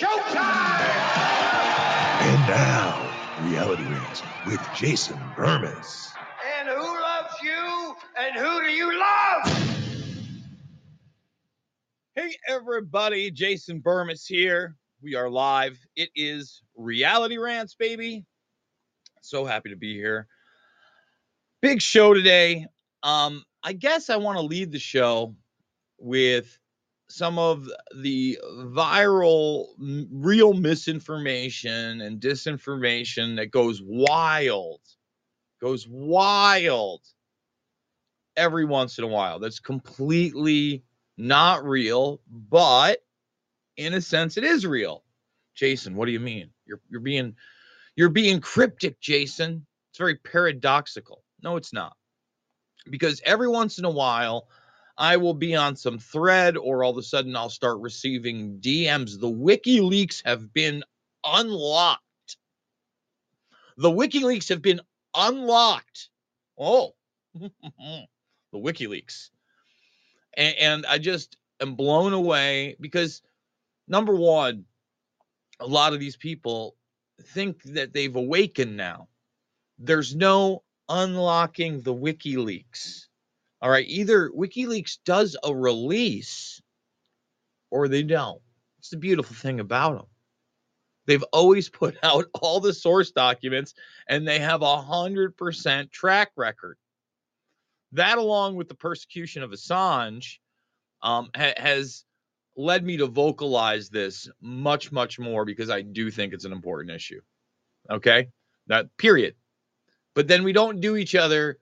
And 0.00 0.10
now, 2.46 3.10
Reality 3.42 3.82
Rants 3.82 4.22
with 4.46 4.60
Jason 4.76 5.18
Bermas. 5.34 6.12
And 6.56 6.68
who 6.68 6.80
loves 6.80 7.34
you? 7.42 7.96
And 8.16 8.36
who 8.36 8.62
do 8.62 8.68
you 8.68 8.96
love? 8.96 9.42
Hey, 12.14 12.36
everybody, 12.46 13.32
Jason 13.32 13.80
Bermas 13.80 14.24
here. 14.24 14.76
We 15.02 15.16
are 15.16 15.28
live. 15.28 15.76
It 15.96 16.10
is 16.14 16.62
Reality 16.76 17.38
Rants, 17.38 17.74
baby. 17.74 18.24
So 19.20 19.44
happy 19.44 19.70
to 19.70 19.76
be 19.76 19.94
here. 19.94 20.28
Big 21.60 21.82
show 21.82 22.14
today. 22.14 22.66
Um, 23.02 23.42
I 23.64 23.72
guess 23.72 24.10
I 24.10 24.16
want 24.16 24.38
to 24.38 24.42
lead 24.42 24.70
the 24.70 24.78
show 24.78 25.34
with 25.98 26.56
some 27.08 27.38
of 27.38 27.68
the 27.96 28.38
viral, 28.44 29.68
real 29.78 30.52
misinformation 30.52 32.00
and 32.00 32.20
disinformation 32.20 33.36
that 33.36 33.50
goes 33.50 33.80
wild, 33.82 34.80
goes 35.60 35.86
wild 35.88 37.00
every 38.36 38.64
once 38.64 38.98
in 38.98 39.04
a 39.04 39.08
while. 39.08 39.38
That's 39.38 39.58
completely 39.58 40.84
not 41.16 41.64
real, 41.64 42.20
but 42.30 43.02
in 43.76 43.94
a 43.94 44.00
sense, 44.00 44.36
it 44.36 44.44
is 44.44 44.66
real. 44.66 45.04
Jason, 45.54 45.94
what 45.94 46.06
do 46.06 46.12
you 46.12 46.20
mean? 46.20 46.50
You're 46.66 46.80
you're 46.90 47.00
being 47.00 47.34
you're 47.96 48.10
being 48.10 48.40
cryptic, 48.40 49.00
Jason. 49.00 49.66
It's 49.90 49.98
very 49.98 50.16
paradoxical. 50.16 51.24
No, 51.42 51.56
it's 51.56 51.72
not. 51.72 51.96
Because 52.90 53.20
every 53.24 53.48
once 53.48 53.78
in 53.78 53.84
a 53.84 53.90
while, 53.90 54.48
I 54.98 55.16
will 55.16 55.34
be 55.34 55.54
on 55.54 55.76
some 55.76 55.98
thread, 55.98 56.56
or 56.56 56.82
all 56.82 56.90
of 56.90 56.98
a 56.98 57.02
sudden 57.02 57.36
I'll 57.36 57.50
start 57.50 57.78
receiving 57.78 58.58
DMs. 58.60 59.18
The 59.20 59.30
WikiLeaks 59.30 60.24
have 60.26 60.52
been 60.52 60.82
unlocked. 61.24 62.02
The 63.76 63.90
WikiLeaks 63.90 64.48
have 64.48 64.60
been 64.60 64.80
unlocked. 65.14 66.10
Oh, 66.58 66.94
the 67.34 68.08
WikiLeaks. 68.54 69.30
And, 70.36 70.56
and 70.56 70.86
I 70.86 70.98
just 70.98 71.36
am 71.60 71.76
blown 71.76 72.12
away 72.12 72.76
because, 72.80 73.22
number 73.86 74.16
one, 74.16 74.64
a 75.60 75.66
lot 75.66 75.92
of 75.92 76.00
these 76.00 76.16
people 76.16 76.76
think 77.22 77.62
that 77.62 77.92
they've 77.92 78.16
awakened 78.16 78.76
now. 78.76 79.08
There's 79.78 80.16
no 80.16 80.64
unlocking 80.88 81.82
the 81.82 81.94
WikiLeaks. 81.94 83.07
All 83.60 83.70
right, 83.70 83.86
either 83.88 84.30
WikiLeaks 84.30 84.98
does 85.04 85.36
a 85.42 85.54
release 85.54 86.62
or 87.70 87.88
they 87.88 88.02
don't. 88.02 88.40
It's 88.78 88.90
the 88.90 88.96
beautiful 88.96 89.34
thing 89.34 89.60
about 89.60 89.96
them. 89.96 90.06
They've 91.06 91.24
always 91.32 91.68
put 91.68 91.96
out 92.02 92.26
all 92.34 92.60
the 92.60 92.72
source 92.72 93.10
documents 93.10 93.74
and 94.08 94.26
they 94.26 94.38
have 94.38 94.62
a 94.62 94.80
hundred 94.80 95.36
percent 95.36 95.90
track 95.90 96.30
record. 96.36 96.78
That, 97.92 98.18
along 98.18 98.56
with 98.56 98.68
the 98.68 98.74
persecution 98.74 99.42
of 99.42 99.50
Assange, 99.50 100.38
um, 101.02 101.30
ha- 101.34 101.54
has 101.56 102.04
led 102.54 102.84
me 102.84 102.98
to 102.98 103.06
vocalize 103.06 103.88
this 103.88 104.28
much, 104.42 104.92
much 104.92 105.18
more 105.18 105.44
because 105.44 105.70
I 105.70 105.80
do 105.80 106.10
think 106.10 106.34
it's 106.34 106.44
an 106.44 106.52
important 106.52 106.94
issue. 106.94 107.20
Okay, 107.90 108.28
that 108.66 108.94
period. 108.98 109.34
But 110.14 110.28
then 110.28 110.44
we 110.44 110.52
don't 110.52 110.80
do 110.80 110.96
each 110.96 111.14
other 111.14 111.58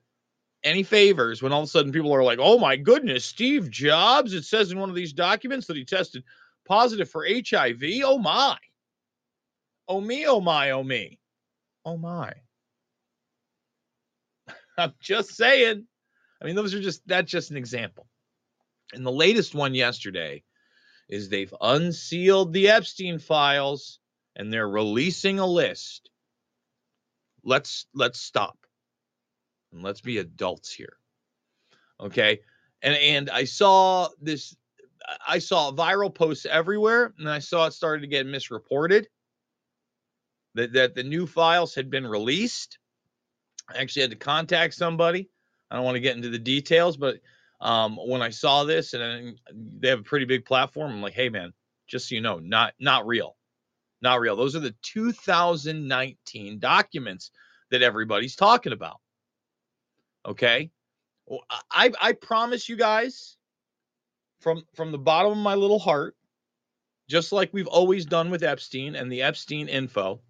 any 0.67 0.83
favors 0.83 1.41
when 1.41 1.53
all 1.53 1.61
of 1.61 1.67
a 1.67 1.69
sudden 1.69 1.91
people 1.91 2.13
are 2.13 2.23
like, 2.23 2.39
oh 2.41 2.59
my 2.59 2.75
goodness, 2.75 3.25
Steve 3.25 3.71
Jobs, 3.71 4.33
it 4.33 4.43
says 4.43 4.71
in 4.71 4.79
one 4.79 4.89
of 4.89 4.95
these 4.95 5.13
documents 5.13 5.67
that 5.67 5.77
he 5.77 5.85
tested 5.85 6.23
positive 6.65 7.09
for 7.09 7.25
HIV. 7.25 7.81
Oh 8.03 8.17
my. 8.17 8.57
Oh 9.87 10.01
me, 10.01 10.27
oh 10.27 10.41
my, 10.41 10.71
oh 10.71 10.83
me. 10.83 11.19
Oh 11.85 11.97
my. 11.97 12.33
I'm 14.77 14.93
just 14.99 15.35
saying. 15.35 15.87
I 16.41 16.45
mean, 16.45 16.55
those 16.55 16.73
are 16.73 16.81
just, 16.81 17.01
that's 17.07 17.31
just 17.31 17.49
an 17.49 17.57
example. 17.57 18.05
And 18.93 19.05
the 19.05 19.11
latest 19.11 19.55
one 19.55 19.73
yesterday 19.73 20.43
is 21.09 21.29
they've 21.29 21.53
unsealed 21.61 22.51
the 22.51 22.69
Epstein 22.69 23.19
files 23.19 23.99
and 24.35 24.51
they're 24.51 24.69
releasing 24.69 25.39
a 25.39 25.47
list. 25.47 26.09
Let's 27.43 27.85
let's 27.93 28.19
stop 28.19 28.57
and 29.71 29.83
let's 29.83 30.01
be 30.01 30.17
adults 30.17 30.73
here. 30.73 30.97
Okay? 31.99 32.39
And 32.81 32.95
and 32.95 33.29
I 33.29 33.43
saw 33.45 34.09
this 34.21 34.55
I 35.25 35.39
saw 35.39 35.71
viral 35.71 36.13
posts 36.13 36.45
everywhere 36.45 37.13
and 37.17 37.29
I 37.29 37.39
saw 37.39 37.65
it 37.65 37.73
started 37.73 38.01
to 38.01 38.07
get 38.07 38.25
misreported 38.25 39.07
that 40.55 40.73
that 40.73 40.95
the 40.95 41.03
new 41.03 41.25
files 41.25 41.73
had 41.73 41.89
been 41.89 42.05
released. 42.05 42.79
I 43.69 43.77
actually 43.77 44.03
had 44.03 44.11
to 44.11 44.17
contact 44.17 44.73
somebody. 44.73 45.29
I 45.69 45.75
don't 45.75 45.85
want 45.85 45.95
to 45.95 46.01
get 46.01 46.15
into 46.15 46.29
the 46.29 46.39
details, 46.39 46.97
but 46.97 47.19
um, 47.59 47.97
when 47.97 48.21
I 48.21 48.29
saw 48.29 48.63
this 48.63 48.93
and 48.93 49.37
they 49.53 49.89
have 49.89 49.99
a 49.99 50.03
pretty 50.03 50.25
big 50.25 50.45
platform, 50.45 50.91
I'm 50.91 51.01
like, 51.01 51.13
hey 51.13 51.29
man, 51.29 51.53
just 51.87 52.09
so 52.09 52.15
you 52.15 52.21
know, 52.21 52.39
not 52.39 52.73
not 52.79 53.07
real, 53.07 53.35
not 54.01 54.19
real. 54.19 54.35
Those 54.35 54.55
are 54.55 54.61
the 54.61 54.75
2019 54.83 56.59
documents 56.59 57.31
that 57.71 57.81
everybody's 57.81 58.35
talking 58.35 58.73
about. 58.73 58.99
Okay, 60.27 60.71
Well, 61.25 61.41
I 61.71 61.91
I 62.01 62.11
promise 62.13 62.69
you 62.69 62.75
guys, 62.75 63.37
from 64.41 64.63
from 64.75 64.91
the 64.91 64.97
bottom 64.97 65.31
of 65.31 65.37
my 65.37 65.55
little 65.55 65.79
heart, 65.79 66.15
just 67.09 67.31
like 67.31 67.53
we've 67.53 67.67
always 67.67 68.05
done 68.05 68.29
with 68.29 68.43
Epstein 68.43 68.95
and 68.95 69.11
the 69.11 69.21
Epstein 69.23 69.69
info, 69.69 70.21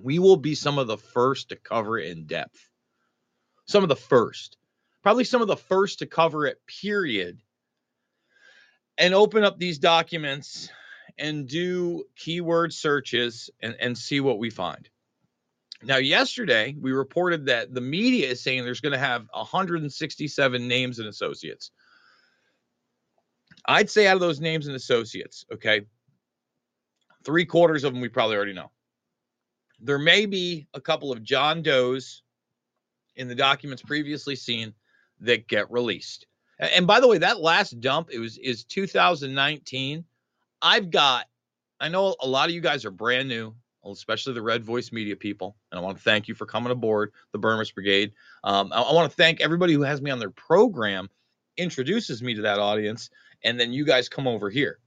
we 0.00 0.18
will 0.18 0.36
be 0.36 0.54
some 0.54 0.78
of 0.78 0.86
the 0.86 0.98
first 0.98 1.48
to 1.48 1.56
cover 1.56 1.98
it 1.98 2.10
in 2.10 2.26
depth. 2.26 2.68
Some 3.66 3.82
of 3.82 3.88
the 3.88 3.96
first 3.96 4.58
probably 5.02 5.24
some 5.24 5.42
of 5.42 5.48
the 5.48 5.56
first 5.56 6.00
to 6.00 6.06
cover 6.06 6.46
it, 6.46 6.60
period, 6.66 7.40
and 8.98 9.14
open 9.14 9.44
up 9.44 9.58
these 9.58 9.78
documents 9.78 10.70
and 11.16 11.48
do 11.48 12.04
keyword 12.16 12.72
searches 12.72 13.50
and, 13.60 13.74
and 13.80 13.96
see 13.96 14.20
what 14.20 14.38
we 14.38 14.50
find. 14.50 14.88
Now, 15.82 15.96
yesterday 15.96 16.74
we 16.80 16.92
reported 16.92 17.46
that 17.46 17.72
the 17.72 17.80
media 17.80 18.28
is 18.28 18.42
saying 18.42 18.64
there's 18.64 18.80
going 18.80 18.92
to 18.92 18.98
have 18.98 19.26
167 19.32 20.68
names 20.68 20.98
and 20.98 21.08
associates. 21.08 21.70
I'd 23.66 23.90
say 23.90 24.06
out 24.06 24.14
of 24.14 24.20
those 24.20 24.40
names 24.40 24.66
and 24.66 24.74
associates, 24.74 25.44
okay, 25.52 25.82
three 27.24 27.44
quarters 27.44 27.84
of 27.84 27.92
them 27.92 28.00
we 28.00 28.08
probably 28.08 28.36
already 28.36 28.54
know. 28.54 28.70
there 29.80 29.98
may 29.98 30.26
be 30.26 30.66
a 30.74 30.80
couple 30.80 31.12
of 31.12 31.22
John 31.22 31.62
Does 31.62 32.22
in 33.16 33.28
the 33.28 33.34
documents 33.34 33.82
previously 33.82 34.34
seen 34.36 34.74
that 35.20 35.48
get 35.48 35.70
released. 35.70 36.26
And 36.58 36.86
by 36.86 36.98
the 37.00 37.06
way, 37.06 37.18
that 37.18 37.40
last 37.40 37.80
dump 37.80 38.08
it 38.10 38.18
was 38.18 38.38
is 38.38 38.64
2019. 38.64 40.04
I've 40.62 40.90
got 40.90 41.26
I 41.80 41.88
know 41.88 42.16
a 42.20 42.26
lot 42.26 42.48
of 42.48 42.54
you 42.54 42.60
guys 42.60 42.84
are 42.84 42.90
brand 42.90 43.28
new, 43.28 43.54
especially 43.92 44.34
the 44.34 44.42
Red 44.42 44.64
Voice 44.64 44.92
Media 44.92 45.16
people, 45.16 45.56
and 45.70 45.78
I 45.78 45.82
want 45.82 45.96
to 45.96 46.02
thank 46.02 46.28
you 46.28 46.34
for 46.34 46.46
coming 46.46 46.72
aboard 46.72 47.12
the 47.32 47.38
Bermas 47.38 47.74
Brigade. 47.74 48.12
Um, 48.44 48.72
I, 48.72 48.82
I 48.82 48.92
want 48.92 49.10
to 49.10 49.16
thank 49.16 49.40
everybody 49.40 49.72
who 49.72 49.82
has 49.82 50.00
me 50.00 50.10
on 50.10 50.18
their 50.18 50.30
program, 50.30 51.08
introduces 51.56 52.22
me 52.22 52.34
to 52.34 52.42
that 52.42 52.58
audience, 52.58 53.10
and 53.44 53.58
then 53.58 53.72
you 53.72 53.84
guys 53.84 54.08
come 54.08 54.26
over 54.26 54.50
here 54.50 54.78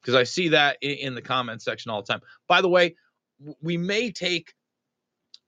because 0.00 0.14
I 0.14 0.24
see 0.24 0.48
that 0.48 0.78
in, 0.80 0.92
in 0.92 1.14
the 1.14 1.22
comment 1.22 1.62
section 1.62 1.90
all 1.90 2.02
the 2.02 2.12
time. 2.12 2.22
By 2.48 2.60
the 2.60 2.68
way, 2.68 2.96
we 3.62 3.76
may 3.76 4.10
take 4.10 4.54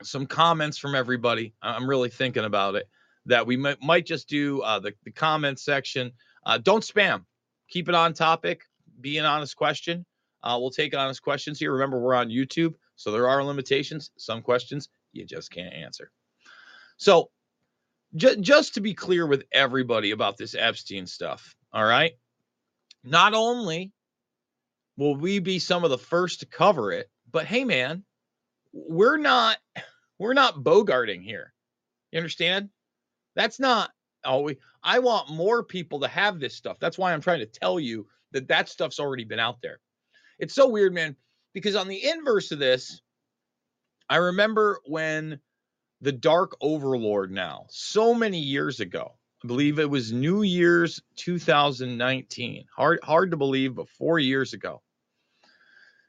some 0.02 0.26
comments 0.26 0.78
from 0.78 0.94
everybody. 0.94 1.54
I'm 1.62 1.88
really 1.88 2.08
thinking 2.08 2.44
about 2.44 2.74
it 2.74 2.88
that 3.26 3.46
we 3.46 3.56
might, 3.56 3.80
might 3.82 4.06
just 4.06 4.28
do 4.28 4.60
uh, 4.62 4.80
the, 4.80 4.94
the 5.04 5.12
comment 5.12 5.60
section. 5.60 6.12
Uh, 6.44 6.58
don't 6.58 6.82
spam. 6.82 7.24
Keep 7.68 7.88
it 7.88 7.94
on 7.94 8.14
topic. 8.14 8.64
Be 9.00 9.18
an 9.18 9.24
honest 9.24 9.56
question. 9.56 10.04
Uh, 10.42 10.58
we'll 10.60 10.70
take 10.70 10.96
honest 10.96 11.22
questions 11.22 11.58
here. 11.58 11.72
Remember, 11.72 12.00
we're 12.00 12.14
on 12.14 12.28
YouTube, 12.28 12.74
so 12.96 13.10
there 13.10 13.28
are 13.28 13.44
limitations. 13.44 14.10
Some 14.16 14.42
questions 14.42 14.88
you 15.12 15.24
just 15.24 15.50
can't 15.50 15.74
answer. 15.74 16.10
So, 16.96 17.30
ju- 18.16 18.36
just 18.36 18.74
to 18.74 18.80
be 18.80 18.94
clear 18.94 19.26
with 19.26 19.44
everybody 19.52 20.10
about 20.12 20.36
this 20.36 20.54
Epstein 20.54 21.06
stuff, 21.06 21.54
all 21.72 21.84
right? 21.84 22.12
Not 23.04 23.34
only 23.34 23.92
will 24.96 25.16
we 25.16 25.38
be 25.38 25.58
some 25.58 25.84
of 25.84 25.90
the 25.90 25.98
first 25.98 26.40
to 26.40 26.46
cover 26.46 26.92
it, 26.92 27.10
but 27.30 27.46
hey, 27.46 27.64
man, 27.64 28.04
we're 28.72 29.16
not 29.18 29.58
we're 30.18 30.34
not 30.34 30.56
bogarting 30.56 31.22
here. 31.22 31.52
You 32.10 32.18
understand? 32.18 32.70
That's 33.34 33.58
not 33.60 33.90
oh 34.24 34.42
we 34.42 34.58
I 34.82 34.98
want 35.00 35.30
more 35.30 35.62
people 35.62 36.00
to 36.00 36.08
have 36.08 36.40
this 36.40 36.56
stuff. 36.56 36.78
That's 36.80 36.98
why 36.98 37.12
I'm 37.12 37.20
trying 37.20 37.40
to 37.40 37.46
tell 37.46 37.80
you 37.80 38.06
that 38.32 38.48
that 38.48 38.68
stuff's 38.68 39.00
already 39.00 39.24
been 39.24 39.40
out 39.40 39.60
there. 39.62 39.78
It's 40.38 40.54
so 40.54 40.68
weird, 40.68 40.94
man, 40.94 41.16
because 41.52 41.76
on 41.76 41.88
the 41.88 42.04
inverse 42.04 42.52
of 42.52 42.58
this, 42.58 43.00
I 44.08 44.16
remember 44.16 44.80
when 44.84 45.40
the 46.00 46.12
Dark 46.12 46.56
Overlord 46.60 47.30
now, 47.30 47.66
so 47.70 48.14
many 48.14 48.38
years 48.38 48.80
ago, 48.80 49.12
I 49.42 49.46
believe 49.46 49.78
it 49.78 49.90
was 49.90 50.12
New 50.12 50.42
Year's 50.42 51.00
2019. 51.16 52.64
Hard 52.76 53.00
hard 53.02 53.30
to 53.30 53.36
believe, 53.36 53.74
but 53.74 53.88
4 53.88 54.18
years 54.18 54.52
ago. 54.52 54.82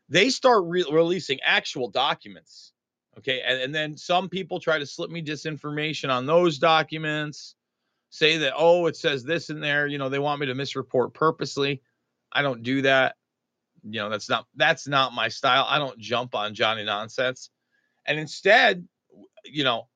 They 0.10 0.30
start 0.30 0.64
re- 0.66 0.86
releasing 0.92 1.40
actual 1.42 1.90
documents. 1.90 2.74
Okay, 3.18 3.42
and, 3.42 3.62
and 3.62 3.76
then 3.76 3.96
some 3.96 4.28
people 4.28 4.60
try 4.60 4.80
to 4.80 4.86
slip 4.86 5.12
me 5.12 5.24
disinformation 5.24 6.10
on 6.10 6.26
those 6.26 6.58
documents, 6.58 7.56
say 8.10 8.38
that 8.38 8.54
oh, 8.58 8.88
it 8.88 8.98
says 8.98 9.24
this 9.24 9.50
in 9.50 9.60
there, 9.60 9.88
you 9.88 9.98
know, 9.98 10.10
they 10.10 10.20
want 10.20 10.40
me 10.40 10.48
to 10.48 10.56
misreport 10.56 11.14
purposely. 11.14 11.82
I 12.32 12.42
don't 12.42 12.64
do 12.64 12.82
that. 12.82 13.16
You 13.84 14.00
know, 14.00 14.10
that's 14.10 14.30
not 14.30 14.48
that's 14.56 14.88
not 14.88 15.14
my 15.14 15.28
style. 15.28 15.66
I 15.68 15.78
don't 15.80 16.00
jump 16.00 16.36
on 16.36 16.54
Johnny 16.56 16.84
nonsense. 16.84 17.50
And 18.06 18.20
instead, 18.20 18.88
you 19.46 19.64
know, 19.64 19.88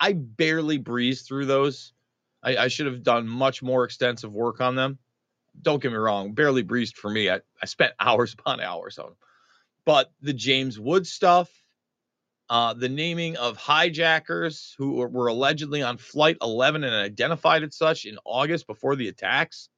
I- 0.00 0.12
barely 0.14 0.78
breezed 0.78 1.26
through 1.26 1.46
those. 1.46 1.92
I, 2.42 2.56
I 2.56 2.68
should 2.68 2.86
have 2.86 3.02
done 3.02 3.26
much 3.28 3.62
more 3.62 3.84
extensive 3.84 4.32
work 4.32 4.60
on 4.60 4.74
them. 4.76 4.98
Don't 5.62 5.82
get 5.82 5.92
me 5.92 5.98
wrong, 5.98 6.34
barely 6.34 6.62
breezed 6.62 6.96
for 6.98 7.10
me. 7.10 7.30
I, 7.30 7.40
I 7.62 7.66
spent 7.66 7.94
hours 8.00 8.34
upon 8.34 8.60
hours 8.60 8.98
on 8.98 9.06
them. 9.06 9.16
But 9.86 10.12
the 10.20 10.32
James 10.34 10.78
Wood 10.80 11.06
stuff, 11.06 11.50
uh, 12.50 12.74
the 12.74 12.88
naming 12.88 13.36
of 13.36 13.56
hijackers 13.56 14.74
who 14.78 14.92
were 14.94 15.28
allegedly 15.28 15.82
on 15.82 15.96
Flight 15.98 16.36
11 16.42 16.84
and 16.84 16.94
identified 16.94 17.62
as 17.62 17.76
such 17.76 18.04
in 18.04 18.18
August 18.24 18.66
before 18.66 18.96
the 18.96 19.08
attacks, 19.08 19.68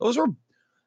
those 0.00 0.16
were 0.16 0.28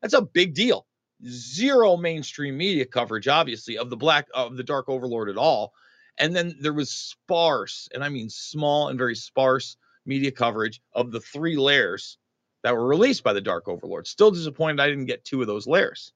that's 0.02 0.14
a 0.16 0.22
big 0.22 0.54
deal. 0.54 0.88
Zero 1.28 1.98
mainstream 1.98 2.58
media 2.58 2.86
coverage, 2.86 3.28
obviously, 3.28 3.78
of 3.78 3.90
the 3.90 3.98
black 3.98 4.28
of 4.34 4.58
the 4.58 4.64
Dark 4.64 4.90
Overlord 4.90 5.30
at 5.30 5.38
all. 5.38 5.74
And 6.18 6.36
then 6.36 6.56
there 6.60 6.74
was 6.74 6.92
sparse, 6.92 7.88
and 7.94 8.04
I 8.04 8.10
mean 8.10 8.30
small 8.30 8.90
and 8.90 8.98
very 8.98 9.16
sparse 9.16 9.78
media 10.06 10.32
coverage 10.32 10.82
of 10.94 11.12
the 11.12 11.20
three 11.20 11.58
layers 11.58 12.18
that 12.64 12.76
were 12.76 12.88
released 12.88 13.24
by 13.24 13.34
the 13.34 13.42
Dark 13.42 13.68
Overlord. 13.68 14.08
Still 14.08 14.32
disappointed 14.32 14.80
I 14.80 14.88
didn't 14.88 15.06
get 15.06 15.26
two 15.26 15.42
of 15.42 15.48
those 15.48 15.68
layers. 15.68 16.14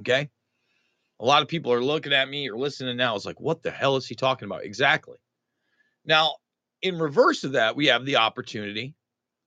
Okay. 0.00 0.28
A 1.20 1.24
lot 1.24 1.42
of 1.42 1.48
people 1.48 1.72
are 1.72 1.82
looking 1.82 2.12
at 2.12 2.28
me 2.28 2.48
or 2.48 2.56
listening 2.56 2.96
now. 2.96 3.16
It's 3.16 3.26
like, 3.26 3.40
what 3.40 3.62
the 3.62 3.70
hell 3.70 3.96
is 3.96 4.06
he 4.06 4.14
talking 4.14 4.46
about? 4.46 4.64
Exactly. 4.64 5.18
Now, 6.04 6.36
in 6.80 6.98
reverse 6.98 7.44
of 7.44 7.52
that, 7.52 7.76
we 7.76 7.86
have 7.86 8.04
the 8.04 8.16
opportunity 8.16 8.94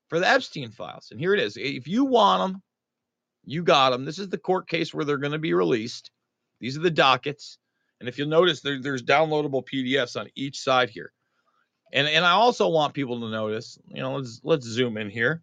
for 0.10 0.20
the 0.20 0.28
Epstein 0.28 0.72
files. 0.72 1.10
And 1.12 1.20
here 1.20 1.34
it 1.34 1.40
is. 1.40 1.56
If 1.56 1.88
you 1.88 2.04
want 2.04 2.54
them, 2.54 2.62
you 3.44 3.64
got 3.64 3.92
them. 3.92 4.06
This 4.06 4.20
is 4.20 4.30
the 4.30 4.38
court 4.38 4.68
case 4.68 4.94
where 4.94 5.06
they're 5.06 5.18
going 5.18 5.32
to 5.32 5.40
be 5.40 5.54
released. 5.54 6.12
These 6.60 6.78
are 6.78 6.82
the 6.82 6.92
dockets. 6.92 7.58
And 8.00 8.10
if 8.10 8.18
you'll 8.18 8.30
notice, 8.30 8.62
there, 8.62 8.82
there's 8.82 9.04
downloadable 9.04 9.68
PDFs 9.68 10.20
on 10.20 10.30
each 10.36 10.60
side 10.60 10.90
here. 10.90 11.12
And, 11.94 12.08
and 12.08 12.26
I 12.26 12.32
also 12.32 12.70
want 12.70 12.94
people 12.94 13.20
to 13.20 13.30
notice, 13.30 13.78
you 13.88 14.02
know, 14.02 14.16
let's 14.16 14.40
let's 14.44 14.66
zoom 14.66 14.98
in 14.98 15.10
here, 15.10 15.42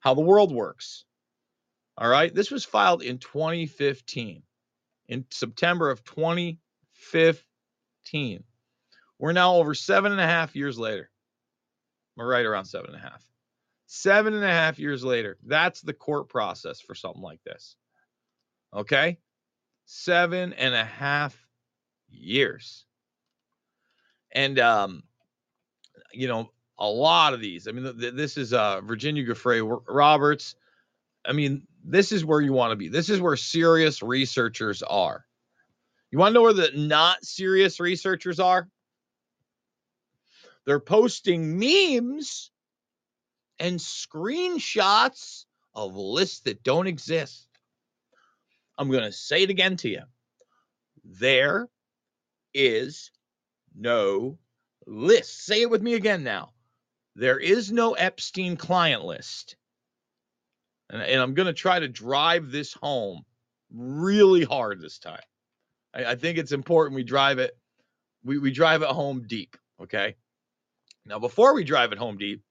how 0.00 0.14
the 0.14 0.20
world 0.20 0.52
works. 0.52 1.04
All 1.96 2.08
right. 2.08 2.34
This 2.34 2.50
was 2.50 2.64
filed 2.64 3.02
in 3.02 3.18
2015, 3.18 4.42
in 5.08 5.24
September 5.30 5.90
of 5.90 6.02
2015. 6.04 8.44
We're 9.18 9.32
now 9.32 9.56
over 9.56 9.74
seven 9.74 10.12
and 10.12 10.20
a 10.20 10.26
half 10.26 10.56
years 10.56 10.78
later. 10.78 11.10
We're 12.16 12.28
right 12.28 12.44
around 12.44 12.64
seven 12.64 12.94
and 12.94 12.96
a 12.96 13.00
half. 13.00 13.22
Seven 13.94 14.32
and 14.32 14.42
a 14.42 14.48
half 14.48 14.78
years 14.78 15.04
later. 15.04 15.36
That's 15.44 15.82
the 15.82 15.92
court 15.92 16.30
process 16.30 16.80
for 16.80 16.94
something 16.94 17.20
like 17.20 17.44
this. 17.44 17.76
Okay. 18.72 19.18
Seven 19.84 20.54
and 20.54 20.74
a 20.74 20.82
half 20.82 21.36
years. 22.08 22.86
And, 24.34 24.58
um, 24.58 25.02
you 26.10 26.26
know, 26.26 26.52
a 26.78 26.88
lot 26.88 27.34
of 27.34 27.40
these. 27.40 27.68
I 27.68 27.72
mean, 27.72 27.84
th- 27.84 27.98
th- 27.98 28.14
this 28.14 28.38
is 28.38 28.54
uh, 28.54 28.80
Virginia 28.80 29.26
Giuffre 29.26 29.60
Ro- 29.68 29.84
Roberts. 29.86 30.54
I 31.26 31.32
mean, 31.32 31.66
this 31.84 32.12
is 32.12 32.24
where 32.24 32.40
you 32.40 32.54
want 32.54 32.70
to 32.70 32.76
be. 32.76 32.88
This 32.88 33.10
is 33.10 33.20
where 33.20 33.36
serious 33.36 34.02
researchers 34.02 34.82
are. 34.82 35.26
You 36.10 36.18
want 36.18 36.30
to 36.30 36.34
know 36.34 36.42
where 36.42 36.54
the 36.54 36.70
not 36.74 37.22
serious 37.22 37.78
researchers 37.78 38.40
are? 38.40 38.70
They're 40.64 40.80
posting 40.80 41.58
memes 41.58 42.51
and 43.62 43.78
screenshots 43.78 45.44
of 45.72 45.94
lists 45.94 46.40
that 46.40 46.64
don't 46.64 46.88
exist. 46.88 47.46
I'm 48.76 48.90
going 48.90 49.04
to 49.04 49.12
say 49.12 49.44
it 49.44 49.50
again 49.50 49.76
to 49.76 49.88
you. 49.88 50.02
There 51.04 51.68
is 52.52 53.12
no 53.72 54.36
list. 54.84 55.46
Say 55.46 55.62
it 55.62 55.70
with 55.70 55.80
me 55.80 55.94
again 55.94 56.24
now. 56.24 56.50
There 57.14 57.38
is 57.38 57.70
no 57.70 57.92
Epstein 57.92 58.56
client 58.56 59.04
list. 59.04 59.54
And, 60.90 61.00
and 61.00 61.20
I'm 61.20 61.34
going 61.34 61.46
to 61.46 61.52
try 61.52 61.78
to 61.78 61.88
drive 61.88 62.50
this 62.50 62.72
home 62.72 63.22
really 63.72 64.42
hard 64.42 64.80
this 64.80 64.98
time. 64.98 65.22
I, 65.94 66.04
I 66.06 66.14
think 66.16 66.36
it's 66.36 66.50
important 66.50 66.96
we 66.96 67.04
drive 67.04 67.38
it, 67.38 67.56
we, 68.24 68.38
we 68.38 68.50
drive 68.50 68.82
it 68.82 68.88
home 68.88 69.24
deep. 69.28 69.56
Okay. 69.80 70.16
Now, 71.06 71.20
before 71.20 71.54
we 71.54 71.62
drive 71.62 71.92
it 71.92 71.98
home 71.98 72.18
deep, 72.18 72.42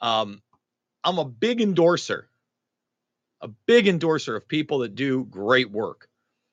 um, 0.00 0.42
I'm 1.04 1.18
a 1.18 1.24
big 1.24 1.60
endorser, 1.60 2.28
a 3.40 3.48
big 3.66 3.88
endorser 3.88 4.36
of 4.36 4.48
people 4.48 4.80
that 4.80 4.94
do 4.94 5.24
great 5.24 5.70
work. 5.70 6.08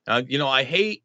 Uh, 0.07 0.21
you 0.27 0.37
know, 0.37 0.47
I 0.47 0.63
hate 0.63 1.03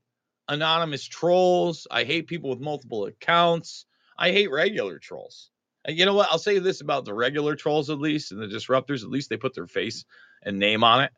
anonymous 0.48 1.04
trolls. 1.04 1.86
I 1.90 2.04
hate 2.04 2.26
people 2.26 2.50
with 2.50 2.60
multiple 2.60 3.06
accounts. 3.06 3.86
I 4.18 4.32
hate 4.32 4.50
regular 4.50 4.98
trolls. 4.98 5.50
And 5.84 5.98
you 5.98 6.04
know 6.04 6.14
what? 6.14 6.28
I'll 6.30 6.38
say 6.38 6.58
this 6.58 6.82
about 6.82 7.06
the 7.06 7.14
regular 7.14 7.56
trolls, 7.56 7.88
at 7.88 7.98
least, 7.98 8.32
and 8.32 8.40
the 8.40 8.46
disruptors. 8.46 9.02
At 9.02 9.10
least 9.10 9.30
they 9.30 9.38
put 9.38 9.54
their 9.54 9.66
face 9.66 10.04
and 10.42 10.58
name 10.58 10.84
on 10.84 11.02
it. 11.02 11.12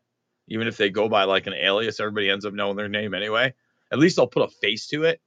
Even 0.47 0.67
if 0.67 0.77
they 0.77 0.89
go 0.89 1.09
by 1.09 1.25
like 1.25 1.47
an 1.47 1.53
alias, 1.53 1.99
everybody 1.99 2.29
ends 2.29 2.45
up 2.45 2.53
knowing 2.53 2.77
their 2.77 2.89
name 2.89 3.13
anyway. 3.13 3.53
At 3.91 3.99
least 3.99 4.15
they'll 4.15 4.27
put 4.27 4.43
a 4.43 4.47
face 4.47 4.87
to 4.87 5.03
it. 5.03 5.21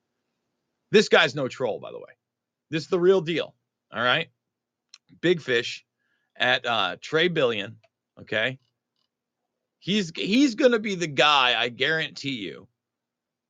This 0.90 1.08
guy's 1.08 1.34
no 1.34 1.48
troll, 1.48 1.80
by 1.80 1.90
the 1.90 1.98
way. 1.98 2.12
This 2.70 2.84
is 2.84 2.88
the 2.88 3.00
real 3.00 3.20
deal. 3.20 3.54
All 3.92 4.02
right. 4.02 4.28
Big 5.20 5.40
fish 5.40 5.85
at 6.38 6.66
uh 6.66 6.96
Trey 7.00 7.28
Billion. 7.28 7.76
Okay. 8.20 8.58
He's 9.78 10.10
he's 10.16 10.54
gonna 10.54 10.78
be 10.78 10.94
the 10.94 11.06
guy, 11.06 11.54
I 11.60 11.68
guarantee 11.68 12.36
you, 12.36 12.66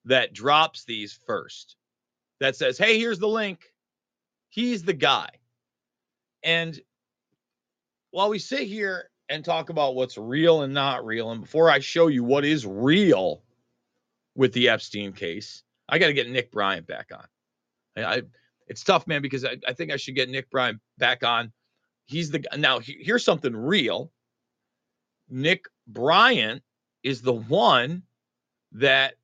that 0.04 0.32
drops 0.32 0.84
these 0.84 1.18
first. 1.26 1.76
That 2.40 2.56
says, 2.56 2.76
hey, 2.76 2.98
here's 2.98 3.18
the 3.18 3.28
link. 3.28 3.72
He's 4.50 4.82
the 4.82 4.92
guy. 4.92 5.28
And 6.42 6.78
while 8.10 8.28
we 8.28 8.38
sit 8.38 8.68
here 8.68 9.10
and 9.28 9.44
talk 9.44 9.70
about 9.70 9.94
what's 9.94 10.18
real 10.18 10.62
and 10.62 10.74
not 10.74 11.04
real, 11.04 11.30
and 11.30 11.40
before 11.40 11.70
I 11.70 11.78
show 11.78 12.06
you 12.08 12.22
what 12.24 12.44
is 12.44 12.66
real 12.66 13.42
with 14.34 14.52
the 14.52 14.68
Epstein 14.68 15.12
case, 15.12 15.62
I 15.88 15.98
got 15.98 16.08
to 16.08 16.12
get 16.12 16.28
Nick 16.28 16.52
Bryant 16.52 16.86
back 16.86 17.10
on. 17.12 17.26
I, 17.96 18.16
I 18.16 18.22
it's 18.68 18.84
tough, 18.84 19.06
man, 19.06 19.22
because 19.22 19.44
I, 19.44 19.56
I 19.66 19.72
think 19.72 19.90
I 19.90 19.96
should 19.96 20.14
get 20.14 20.28
Nick 20.28 20.50
Bryant 20.50 20.80
back 20.98 21.24
on. 21.24 21.52
He's 22.06 22.30
the 22.30 22.44
now. 22.56 22.80
Here's 22.80 23.24
something 23.24 23.54
real. 23.54 24.10
Nick 25.28 25.66
Bryant 25.86 26.62
is 27.02 27.20
the 27.20 27.32
one 27.32 28.02
that 28.72 29.14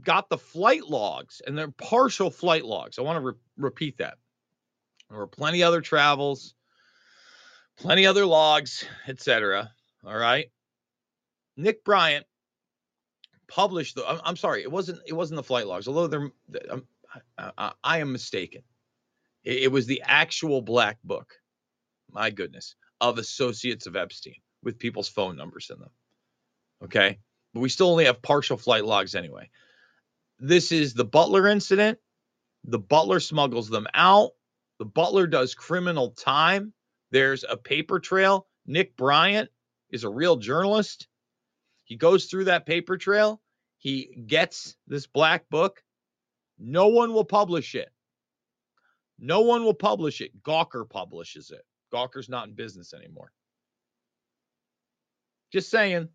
got 0.00 0.28
the 0.28 0.38
flight 0.38 0.84
logs 0.88 1.40
and 1.46 1.56
they're 1.56 1.70
partial 1.70 2.30
flight 2.30 2.64
logs. 2.64 2.98
I 2.98 3.02
want 3.02 3.16
to 3.16 3.20
re- 3.20 3.38
repeat 3.56 3.98
that. 3.98 4.18
There 5.08 5.18
were 5.18 5.26
plenty 5.26 5.62
other 5.62 5.80
travels, 5.80 6.54
plenty 7.76 8.06
other 8.06 8.26
logs, 8.26 8.84
etc. 9.06 9.70
All 10.04 10.16
right. 10.16 10.50
Nick 11.56 11.84
Bryant 11.84 12.26
published 13.46 13.96
the. 13.96 14.08
I'm, 14.08 14.20
I'm, 14.24 14.36
sorry, 14.36 14.62
it 14.62 14.72
wasn't. 14.72 15.00
It 15.06 15.12
wasn't 15.12 15.36
the 15.36 15.42
flight 15.42 15.66
logs. 15.66 15.86
Although 15.86 16.06
they're, 16.06 16.30
I'm, 16.70 16.86
um, 17.38 17.52
I, 17.58 17.72
I, 17.84 17.98
am 17.98 18.10
mistaken. 18.10 18.62
It, 19.44 19.64
it 19.64 19.72
was 19.72 19.86
the 19.86 20.02
actual 20.06 20.62
black 20.62 20.98
book. 21.04 21.34
My 22.12 22.30
goodness, 22.30 22.74
of 23.00 23.18
associates 23.18 23.86
of 23.86 23.96
Epstein 23.96 24.36
with 24.62 24.78
people's 24.78 25.08
phone 25.08 25.36
numbers 25.36 25.70
in 25.72 25.80
them. 25.80 25.90
Okay, 26.84 27.18
but 27.54 27.60
we 27.60 27.68
still 27.68 27.88
only 27.88 28.04
have 28.04 28.22
partial 28.22 28.56
flight 28.56 28.84
logs 28.84 29.14
anyway. 29.14 29.50
This 30.38 30.72
is 30.72 30.94
the 30.94 31.04
Butler 31.04 31.48
incident. 31.48 31.98
The 32.64 32.78
Butler 32.78 33.20
smuggles 33.20 33.68
them 33.68 33.86
out. 33.94 34.32
The 34.78 34.84
Butler 34.84 35.26
does 35.26 35.54
criminal 35.54 36.10
time. 36.10 36.72
There's 37.10 37.44
a 37.48 37.56
paper 37.56 37.98
trail. 37.98 38.46
Nick 38.66 38.96
Bryant 38.96 39.50
is 39.90 40.04
a 40.04 40.10
real 40.10 40.36
journalist. 40.36 41.08
He 41.84 41.96
goes 41.96 42.26
through 42.26 42.44
that 42.44 42.66
paper 42.66 42.96
trail. 42.96 43.40
He 43.78 44.24
gets 44.26 44.76
this 44.86 45.06
black 45.06 45.48
book. 45.48 45.82
No 46.58 46.88
one 46.88 47.12
will 47.12 47.24
publish 47.24 47.74
it. 47.74 47.90
No 49.18 49.40
one 49.40 49.64
will 49.64 49.74
publish 49.74 50.20
it. 50.20 50.42
Gawker 50.42 50.88
publishes 50.88 51.50
it. 51.50 51.64
Gawker's 51.92 52.28
not 52.28 52.48
in 52.48 52.54
business 52.54 52.94
anymore. 52.94 53.32
Just 55.52 55.70
saying. 55.70 56.08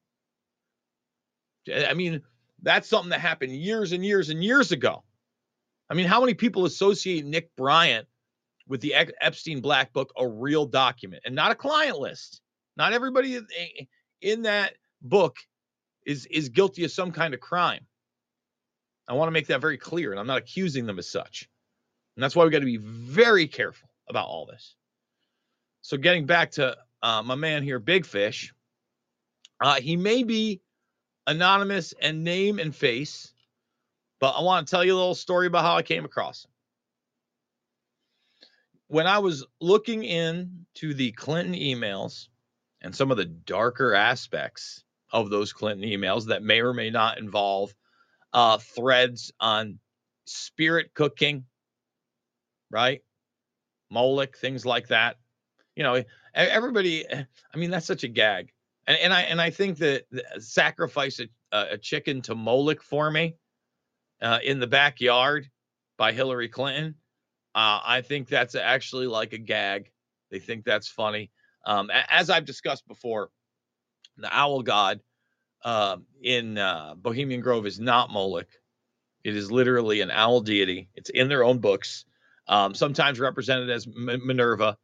I 1.71 1.93
mean, 1.93 2.21
that's 2.61 2.87
something 2.87 3.09
that 3.09 3.19
happened 3.19 3.51
years 3.51 3.91
and 3.91 4.05
years 4.05 4.29
and 4.29 4.43
years 4.43 4.71
ago. 4.71 5.03
I 5.89 5.93
mean, 5.93 6.07
how 6.07 6.21
many 6.21 6.33
people 6.33 6.65
associate 6.65 7.25
Nick 7.25 7.55
Bryant 7.55 8.07
with 8.67 8.81
the 8.81 8.95
Epstein 9.21 9.61
Black 9.61 9.93
Book, 9.93 10.11
a 10.17 10.27
real 10.27 10.65
document, 10.65 11.23
and 11.25 11.35
not 11.35 11.51
a 11.51 11.55
client 11.55 11.99
list? 11.99 12.41
Not 12.77 12.93
everybody 12.93 13.39
in 14.21 14.41
that 14.43 14.73
book 15.01 15.35
is 16.05 16.25
is 16.27 16.49
guilty 16.49 16.85
of 16.85 16.91
some 16.91 17.11
kind 17.11 17.33
of 17.33 17.41
crime. 17.41 17.85
I 19.09 19.13
want 19.13 19.27
to 19.27 19.33
make 19.33 19.47
that 19.47 19.61
very 19.61 19.77
clear, 19.77 20.11
and 20.11 20.19
I'm 20.19 20.27
not 20.27 20.37
accusing 20.37 20.85
them 20.85 20.99
as 20.99 21.09
such. 21.09 21.49
And 22.15 22.23
that's 22.23 22.35
why 22.35 22.45
we 22.45 22.49
got 22.49 22.59
to 22.59 22.65
be 22.65 22.77
very 22.77 23.47
careful 23.47 23.89
about 24.09 24.27
all 24.27 24.45
this. 24.45 24.76
So, 25.87 25.95
getting 25.95 26.25
back 26.25 26.51
to 26.51 26.75
uh, 27.01 27.23
my 27.23 27.35
man 27.35 27.63
here, 27.63 27.79
Big 27.79 28.05
Fish, 28.05 28.53
uh, 29.61 29.75
he 29.75 29.95
may 29.95 30.23
be 30.23 30.59
anonymous 31.25 31.93
and 32.01 32.25
name 32.25 32.59
and 32.59 32.75
face, 32.75 33.31
but 34.19 34.31
I 34.31 34.41
want 34.41 34.67
to 34.67 34.71
tell 34.71 34.83
you 34.83 34.93
a 34.93 34.97
little 34.97 35.15
story 35.15 35.47
about 35.47 35.63
how 35.63 35.77
I 35.77 35.83
came 35.83 36.03
across 36.03 36.43
him. 36.43 36.51
When 38.87 39.07
I 39.07 39.19
was 39.19 39.45
looking 39.61 40.03
into 40.03 40.93
the 40.93 41.13
Clinton 41.13 41.55
emails 41.55 42.27
and 42.81 42.93
some 42.93 43.09
of 43.09 43.15
the 43.15 43.23
darker 43.23 43.93
aspects 43.93 44.83
of 45.13 45.29
those 45.29 45.53
Clinton 45.53 45.89
emails 45.89 46.25
that 46.25 46.43
may 46.43 46.59
or 46.59 46.73
may 46.73 46.89
not 46.89 47.17
involve 47.17 47.73
uh, 48.33 48.57
threads 48.57 49.31
on 49.39 49.79
spirit 50.25 50.93
cooking, 50.93 51.45
right? 52.69 53.03
Moloch, 53.89 54.35
things 54.37 54.65
like 54.65 54.89
that. 54.89 55.15
You 55.77 55.83
know, 55.83 56.03
everybody. 56.33 57.05
I 57.07 57.57
mean, 57.57 57.69
that's 57.69 57.85
such 57.85 58.03
a 58.03 58.07
gag. 58.07 58.51
And, 58.87 58.97
and 58.97 59.13
I 59.13 59.21
and 59.21 59.39
I 59.39 59.51
think 59.51 59.77
that 59.77 60.05
sacrifice 60.39 61.19
a, 61.19 61.27
a 61.73 61.77
chicken 61.77 62.23
to 62.23 62.33
Moloch 62.33 62.81
for 62.81 63.11
me 63.11 63.35
uh, 64.19 64.39
in 64.43 64.59
the 64.59 64.65
backyard 64.65 65.49
by 65.95 66.13
Hillary 66.13 66.49
Clinton. 66.49 66.95
Uh, 67.53 67.79
I 67.85 68.01
think 68.01 68.27
that's 68.27 68.55
actually 68.55 69.05
like 69.05 69.33
a 69.33 69.37
gag. 69.37 69.91
They 70.31 70.39
think 70.39 70.65
that's 70.65 70.87
funny. 70.87 71.29
Um, 71.65 71.91
as 72.09 72.31
I've 72.31 72.45
discussed 72.45 72.87
before, 72.87 73.29
the 74.17 74.35
owl 74.35 74.63
god 74.63 75.01
uh, 75.63 75.97
in 76.23 76.57
uh, 76.57 76.95
Bohemian 76.95 77.41
Grove 77.41 77.67
is 77.67 77.79
not 77.79 78.11
Moloch. 78.11 78.49
It 79.23 79.35
is 79.35 79.51
literally 79.51 80.01
an 80.01 80.09
owl 80.09 80.41
deity. 80.41 80.89
It's 80.95 81.11
in 81.11 81.29
their 81.29 81.43
own 81.43 81.59
books, 81.59 82.05
um, 82.47 82.73
sometimes 82.73 83.19
represented 83.19 83.69
as 83.69 83.85
M- 83.85 84.25
Minerva. 84.25 84.77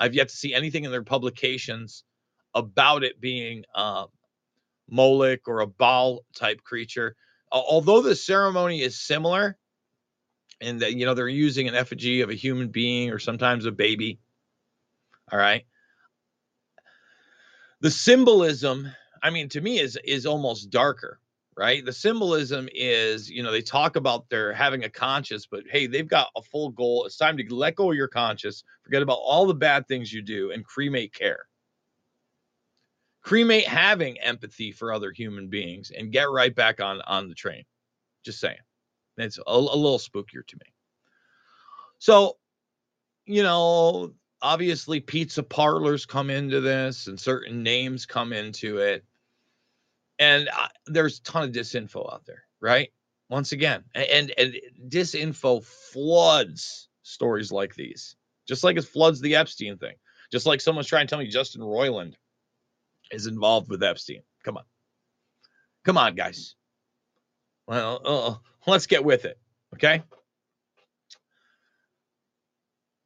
I've 0.00 0.14
yet 0.14 0.30
to 0.30 0.36
see 0.36 0.54
anything 0.54 0.84
in 0.84 0.90
their 0.90 1.04
publications 1.04 2.04
about 2.54 3.04
it 3.04 3.20
being 3.20 3.64
uh, 3.74 4.06
Moloch 4.88 5.46
or 5.46 5.60
a 5.60 5.66
Baal 5.66 6.24
type 6.34 6.64
creature. 6.64 7.14
Although 7.52 8.00
the 8.00 8.16
ceremony 8.16 8.80
is 8.80 8.98
similar, 8.98 9.58
and 10.60 10.80
that 10.80 10.94
you 10.94 11.04
know 11.04 11.14
they're 11.14 11.28
using 11.28 11.68
an 11.68 11.74
effigy 11.74 12.22
of 12.22 12.30
a 12.30 12.34
human 12.34 12.68
being 12.68 13.10
or 13.10 13.18
sometimes 13.18 13.66
a 13.66 13.72
baby. 13.72 14.18
All 15.30 15.38
right. 15.38 15.64
The 17.80 17.90
symbolism, 17.90 18.90
I 19.22 19.30
mean, 19.30 19.48
to 19.50 19.60
me 19.60 19.78
is 19.78 19.98
is 20.04 20.26
almost 20.26 20.70
darker, 20.70 21.18
right? 21.60 21.84
The 21.84 21.92
symbolism 21.92 22.70
is, 22.72 23.30
you 23.30 23.42
know, 23.42 23.52
they 23.52 23.60
talk 23.60 23.96
about 23.96 24.30
their 24.30 24.50
having 24.54 24.84
a 24.84 24.88
conscience, 24.88 25.46
but 25.46 25.64
hey, 25.70 25.86
they've 25.86 26.08
got 26.08 26.28
a 26.34 26.40
full 26.40 26.70
goal. 26.70 27.04
It's 27.04 27.18
time 27.18 27.36
to 27.36 27.54
let 27.54 27.74
go 27.74 27.90
of 27.90 27.96
your 27.98 28.08
conscience, 28.08 28.64
forget 28.82 29.02
about 29.02 29.18
all 29.22 29.44
the 29.44 29.52
bad 29.52 29.86
things 29.86 30.10
you 30.10 30.22
do, 30.22 30.52
and 30.52 30.64
cremate 30.64 31.12
care. 31.12 31.44
Cremate 33.20 33.68
having 33.68 34.18
empathy 34.20 34.72
for 34.72 34.90
other 34.90 35.12
human 35.12 35.48
beings 35.48 35.90
and 35.90 36.10
get 36.10 36.30
right 36.30 36.54
back 36.54 36.80
on 36.80 37.02
on 37.02 37.28
the 37.28 37.34
train. 37.34 37.64
Just 38.24 38.40
saying. 38.40 38.56
It's 39.18 39.36
a, 39.36 39.42
a 39.46 39.52
little 39.58 39.98
spookier 39.98 40.46
to 40.46 40.56
me. 40.56 40.72
So 41.98 42.38
you 43.26 43.42
know 43.42 44.14
obviously 44.40 44.98
pizza 44.98 45.42
parlors 45.42 46.06
come 46.06 46.30
into 46.30 46.62
this 46.62 47.06
and 47.06 47.20
certain 47.20 47.62
names 47.62 48.06
come 48.06 48.32
into 48.32 48.78
it 48.78 49.04
and 50.20 50.48
uh, 50.48 50.68
there's 50.86 51.18
a 51.18 51.22
ton 51.22 51.42
of 51.42 51.50
disinfo 51.52 52.12
out 52.12 52.24
there 52.26 52.44
right 52.60 52.90
once 53.28 53.50
again 53.50 53.82
and 53.94 54.32
and 54.38 54.54
disinfo 54.88 55.64
floods 55.64 56.88
stories 57.02 57.50
like 57.50 57.74
these 57.74 58.14
just 58.46 58.62
like 58.62 58.76
it 58.76 58.84
floods 58.84 59.20
the 59.20 59.34
epstein 59.34 59.76
thing 59.78 59.96
just 60.30 60.46
like 60.46 60.60
someone's 60.60 60.86
trying 60.86 61.06
to 61.06 61.10
tell 61.10 61.18
me 61.18 61.26
justin 61.26 61.62
roiland 61.62 62.14
is 63.10 63.26
involved 63.26 63.68
with 63.68 63.82
Epstein. 63.82 64.22
Come 64.44 64.56
on. 64.56 64.64
Come 65.84 65.98
on, 65.98 66.14
guys. 66.14 66.54
Well, 67.66 68.00
uh, 68.04 68.34
let's 68.70 68.86
get 68.86 69.04
with 69.04 69.24
it. 69.24 69.38
Okay. 69.74 70.02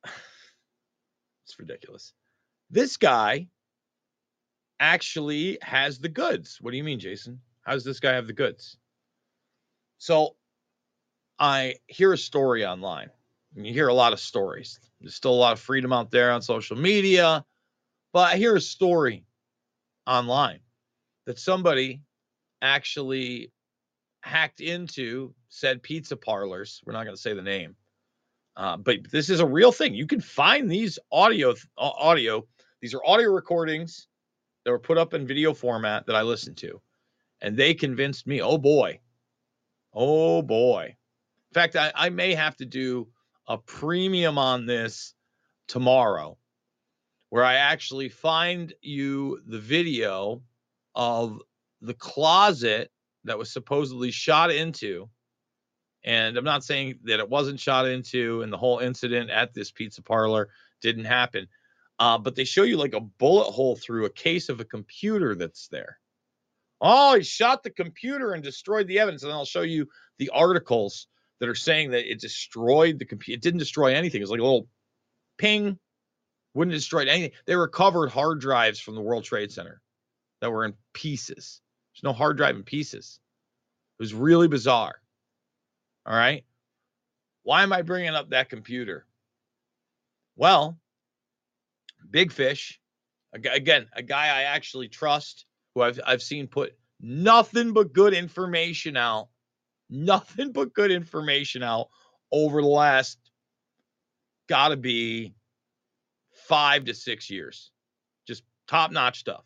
It's 1.46 1.58
ridiculous. 1.58 2.12
This 2.70 2.96
guy 2.96 3.48
actually 4.84 5.56
has 5.62 5.98
the 5.98 6.10
goods. 6.10 6.58
What 6.60 6.72
do 6.72 6.76
you 6.76 6.84
mean, 6.84 7.00
Jason? 7.00 7.40
How 7.62 7.72
does 7.72 7.84
this 7.84 8.00
guy 8.00 8.12
have 8.12 8.26
the 8.26 8.34
goods? 8.34 8.76
So 9.96 10.36
I 11.38 11.76
hear 11.86 12.12
a 12.12 12.18
story 12.18 12.66
online. 12.66 13.08
you 13.54 13.72
hear 13.72 13.88
a 13.88 13.94
lot 13.94 14.12
of 14.12 14.20
stories. 14.20 14.78
There's 15.00 15.14
still 15.14 15.32
a 15.32 15.42
lot 15.46 15.54
of 15.54 15.60
freedom 15.60 15.90
out 15.94 16.10
there 16.10 16.30
on 16.30 16.42
social 16.42 16.76
media, 16.76 17.46
but 18.12 18.34
I 18.34 18.36
hear 18.36 18.56
a 18.56 18.60
story 18.60 19.24
online 20.06 20.60
that 21.24 21.38
somebody 21.38 22.02
actually 22.60 23.52
hacked 24.20 24.60
into 24.60 25.34
said 25.48 25.82
pizza 25.82 26.14
parlors. 26.14 26.82
We're 26.84 26.92
not 26.92 27.04
going 27.04 27.16
to 27.16 27.22
say 27.22 27.32
the 27.32 27.40
name, 27.40 27.74
uh, 28.54 28.76
but 28.76 29.10
this 29.10 29.30
is 29.30 29.40
a 29.40 29.46
real 29.46 29.72
thing. 29.72 29.94
You 29.94 30.06
can 30.06 30.20
find 30.20 30.70
these 30.70 30.98
audio 31.10 31.54
audio. 31.78 32.46
These 32.82 32.92
are 32.92 33.00
audio 33.06 33.30
recordings 33.30 34.08
that 34.64 34.70
were 34.70 34.78
put 34.78 34.98
up 34.98 35.14
in 35.14 35.26
video 35.26 35.54
format 35.54 36.06
that 36.06 36.16
I 36.16 36.22
listened 36.22 36.56
to, 36.58 36.80
and 37.40 37.56
they 37.56 37.74
convinced 37.74 38.26
me. 38.26 38.40
Oh 38.40 38.58
boy, 38.58 39.00
oh 39.92 40.42
boy. 40.42 40.96
In 41.50 41.54
fact, 41.54 41.76
I, 41.76 41.92
I 41.94 42.08
may 42.08 42.34
have 42.34 42.56
to 42.56 42.64
do 42.64 43.08
a 43.46 43.58
premium 43.58 44.38
on 44.38 44.66
this 44.66 45.14
tomorrow 45.68 46.36
where 47.30 47.44
I 47.44 47.54
actually 47.54 48.08
find 48.08 48.72
you 48.80 49.40
the 49.46 49.58
video 49.58 50.42
of 50.94 51.40
the 51.80 51.94
closet 51.94 52.90
that 53.24 53.38
was 53.38 53.52
supposedly 53.52 54.10
shot 54.10 54.50
into. 54.50 55.08
And 56.04 56.36
I'm 56.36 56.44
not 56.44 56.64
saying 56.64 57.00
that 57.04 57.18
it 57.18 57.28
wasn't 57.28 57.58
shot 57.58 57.88
into 57.88 58.42
and 58.42 58.52
the 58.52 58.58
whole 58.58 58.78
incident 58.78 59.30
at 59.30 59.54
this 59.54 59.70
pizza 59.70 60.02
parlor 60.02 60.50
didn't 60.80 61.06
happen. 61.06 61.48
Uh, 61.98 62.18
but 62.18 62.34
they 62.34 62.44
show 62.44 62.64
you 62.64 62.76
like 62.76 62.94
a 62.94 63.00
bullet 63.00 63.50
hole 63.50 63.76
through 63.76 64.04
a 64.04 64.10
case 64.10 64.48
of 64.48 64.60
a 64.60 64.64
computer 64.64 65.34
that's 65.34 65.68
there. 65.68 65.98
Oh, 66.80 67.16
he 67.16 67.22
shot 67.22 67.62
the 67.62 67.70
computer 67.70 68.32
and 68.32 68.42
destroyed 68.42 68.88
the 68.88 68.98
evidence. 68.98 69.22
And 69.22 69.32
I'll 69.32 69.44
show 69.44 69.62
you 69.62 69.88
the 70.18 70.30
articles 70.30 71.06
that 71.40 71.48
are 71.48 71.54
saying 71.54 71.90
that 71.92 72.10
it 72.10 72.20
destroyed 72.20 72.98
the 72.98 73.04
computer. 73.04 73.36
It 73.36 73.42
didn't 73.42 73.60
destroy 73.60 73.94
anything. 73.94 74.20
It 74.20 74.24
was 74.24 74.30
like 74.30 74.40
a 74.40 74.44
little 74.44 74.68
ping, 75.38 75.78
wouldn't 76.54 76.74
destroy 76.74 77.00
anything. 77.00 77.32
They 77.46 77.56
recovered 77.56 78.10
hard 78.10 78.40
drives 78.40 78.80
from 78.80 78.94
the 78.94 79.00
World 79.00 79.24
Trade 79.24 79.52
Center 79.52 79.80
that 80.40 80.50
were 80.50 80.64
in 80.64 80.74
pieces. 80.92 81.60
There's 81.94 82.04
no 82.04 82.12
hard 82.12 82.36
drive 82.36 82.56
in 82.56 82.64
pieces. 82.64 83.20
It 83.98 84.02
was 84.02 84.14
really 84.14 84.48
bizarre. 84.48 84.96
All 86.06 86.16
right. 86.16 86.44
Why 87.44 87.62
am 87.62 87.72
I 87.72 87.82
bringing 87.82 88.14
up 88.14 88.30
that 88.30 88.50
computer? 88.50 89.06
Well, 90.36 90.78
Big 92.10 92.32
Fish, 92.32 92.80
again, 93.32 93.86
a 93.94 94.02
guy 94.02 94.26
I 94.26 94.42
actually 94.42 94.88
trust, 94.88 95.46
who 95.74 95.82
I've 95.82 96.00
I've 96.06 96.22
seen 96.22 96.46
put 96.46 96.74
nothing 97.00 97.72
but 97.72 97.92
good 97.92 98.14
information 98.14 98.96
out, 98.96 99.28
nothing 99.90 100.52
but 100.52 100.74
good 100.74 100.90
information 100.90 101.62
out 101.62 101.88
over 102.30 102.60
the 102.60 102.68
last 102.68 103.18
got 104.48 104.68
to 104.68 104.76
be 104.76 105.34
five 106.48 106.84
to 106.84 106.94
six 106.94 107.30
years, 107.30 107.70
just 108.26 108.42
top 108.68 108.90
notch 108.90 109.20
stuff. 109.20 109.44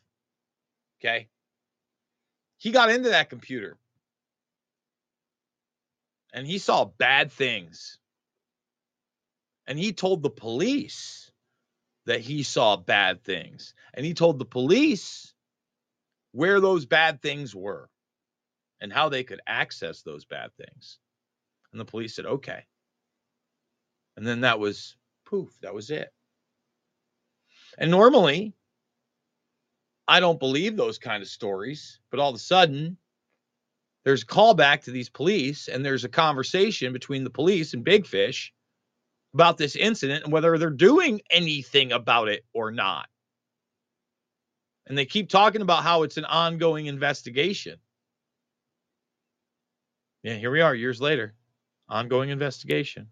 Okay, 1.00 1.28
he 2.56 2.70
got 2.70 2.90
into 2.90 3.10
that 3.10 3.30
computer 3.30 3.78
and 6.32 6.46
he 6.46 6.58
saw 6.58 6.84
bad 6.84 7.32
things. 7.32 7.98
And 9.66 9.78
he 9.78 9.92
told 9.92 10.22
the 10.22 10.30
police 10.30 11.27
that 12.08 12.20
he 12.22 12.42
saw 12.42 12.74
bad 12.74 13.22
things. 13.22 13.74
And 13.92 14.04
he 14.04 14.14
told 14.14 14.38
the 14.38 14.46
police 14.46 15.34
where 16.32 16.58
those 16.58 16.86
bad 16.86 17.20
things 17.20 17.54
were 17.54 17.90
and 18.80 18.90
how 18.90 19.10
they 19.10 19.24
could 19.24 19.42
access 19.46 20.00
those 20.00 20.24
bad 20.24 20.50
things. 20.56 20.98
And 21.70 21.78
the 21.78 21.84
police 21.84 22.16
said, 22.16 22.24
okay. 22.24 22.64
And 24.16 24.26
then 24.26 24.40
that 24.40 24.58
was 24.58 24.96
poof, 25.26 25.50
that 25.60 25.74
was 25.74 25.90
it. 25.90 26.08
And 27.76 27.90
normally, 27.90 28.54
I 30.08 30.20
don't 30.20 30.40
believe 30.40 30.78
those 30.78 30.96
kind 30.96 31.22
of 31.22 31.28
stories, 31.28 32.00
but 32.10 32.20
all 32.20 32.30
of 32.30 32.36
a 32.36 32.38
sudden, 32.38 32.96
there's 34.06 34.22
a 34.22 34.26
callback 34.26 34.84
to 34.84 34.92
these 34.92 35.10
police, 35.10 35.68
and 35.68 35.84
there's 35.84 36.04
a 36.04 36.08
conversation 36.08 36.94
between 36.94 37.22
the 37.22 37.30
police 37.30 37.74
and 37.74 37.84
Big 37.84 38.06
Fish 38.06 38.54
about 39.38 39.56
this 39.56 39.76
incident 39.76 40.24
and 40.24 40.32
whether 40.32 40.58
they're 40.58 40.68
doing 40.68 41.20
anything 41.30 41.92
about 41.92 42.26
it 42.26 42.44
or 42.52 42.72
not. 42.72 43.06
And 44.88 44.98
they 44.98 45.04
keep 45.04 45.28
talking 45.28 45.62
about 45.62 45.84
how 45.84 46.02
it's 46.02 46.16
an 46.16 46.24
ongoing 46.24 46.86
investigation. 46.86 47.76
Yeah, 50.24 50.34
here 50.34 50.50
we 50.50 50.60
are 50.60 50.74
years 50.74 51.00
later. 51.00 51.34
Ongoing 51.88 52.30
investigation. 52.30 53.06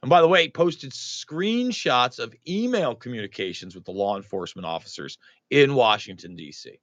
And 0.00 0.08
by 0.08 0.22
the 0.22 0.28
way, 0.28 0.48
posted 0.48 0.92
screenshots 0.92 2.18
of 2.18 2.34
email 2.48 2.94
communications 2.94 3.74
with 3.74 3.84
the 3.84 3.90
law 3.90 4.16
enforcement 4.16 4.64
officers 4.64 5.18
in 5.50 5.74
Washington, 5.74 6.36
D.C. 6.36 6.80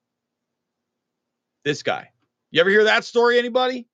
This 1.65 1.81
guy. 1.81 2.12
You 2.51 2.62
ever 2.62 2.69
hear 2.69 2.83
that 2.83 3.05
story, 3.05 3.39
anybody? 3.39 3.88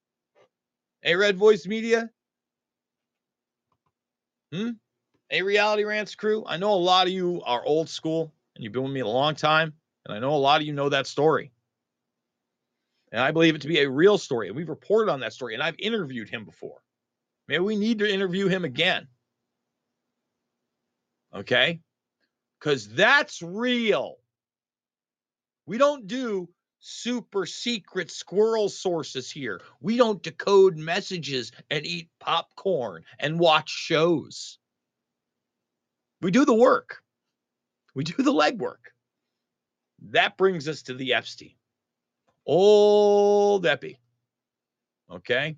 A 1.06 1.16
Red 1.16 1.38
Voice 1.38 1.66
Media? 1.66 2.10
Hmm? 4.56 4.70
A 5.32 5.42
Reality 5.42 5.84
Rants 5.84 6.16
crew? 6.16 6.44
I 6.48 6.58
know 6.58 6.74
a 6.74 6.76
lot 6.76 7.08
of 7.08 7.14
you 7.14 7.42
are 7.46 7.66
old 7.66 7.90
school 7.90 8.34
and 8.56 8.64
you've 8.64 8.72
been 8.72 8.84
with 8.84 8.92
me 8.92 9.02
a 9.02 9.08
long 9.08 9.36
time, 9.36 9.74
and 10.06 10.16
I 10.16 10.20
know 10.20 10.34
a 10.34 10.38
lot 10.38 10.62
of 10.62 10.68
you 10.68 10.72
know 10.72 10.90
that 10.90 11.08
story. 11.08 11.52
And 13.12 13.22
I 13.22 13.32
believe 13.32 13.56
it 13.56 13.62
to 13.62 13.68
be 13.68 13.80
a 13.80 13.90
real 13.90 14.18
story. 14.18 14.48
And 14.48 14.56
we've 14.56 14.70
reported 14.70 15.12
on 15.12 15.20
that 15.22 15.34
story, 15.34 15.54
and 15.54 15.64
I've 15.64 15.76
interviewed 15.78 16.30
him 16.30 16.46
before. 16.46 16.82
Maybe 17.48 17.64
we 17.64 17.76
need 17.76 18.00
to 18.00 18.12
interview 18.12 18.48
him 18.48 18.64
again. 18.66 19.08
Okay? 21.34 21.82
Because 22.60 22.88
that's 22.88 23.42
real. 23.42 24.16
We 25.66 25.78
don't 25.78 26.08
do 26.08 26.50
super 26.88 27.48
secret 27.48 28.12
squirrel 28.12 28.70
sources 28.70 29.32
here. 29.32 29.60
We 29.82 29.98
don't 29.98 30.22
decode 30.22 30.78
messages 30.78 31.52
and 31.72 31.84
eat 31.84 32.10
popcorn 32.20 33.04
and 33.18 33.40
watch 33.40 33.72
shows. 33.72 34.60
We 36.22 36.30
do 36.30 36.46
the 36.46 36.54
work, 36.54 37.02
we 37.96 38.04
do 38.04 38.22
the 38.22 38.32
legwork. 38.32 38.92
That 40.12 40.38
brings 40.38 40.68
us 40.68 40.84
to 40.84 40.94
the 40.94 41.16
Epstein. 41.16 41.56
Old 42.46 43.66
Epi. 43.66 43.98
Okay. 45.10 45.56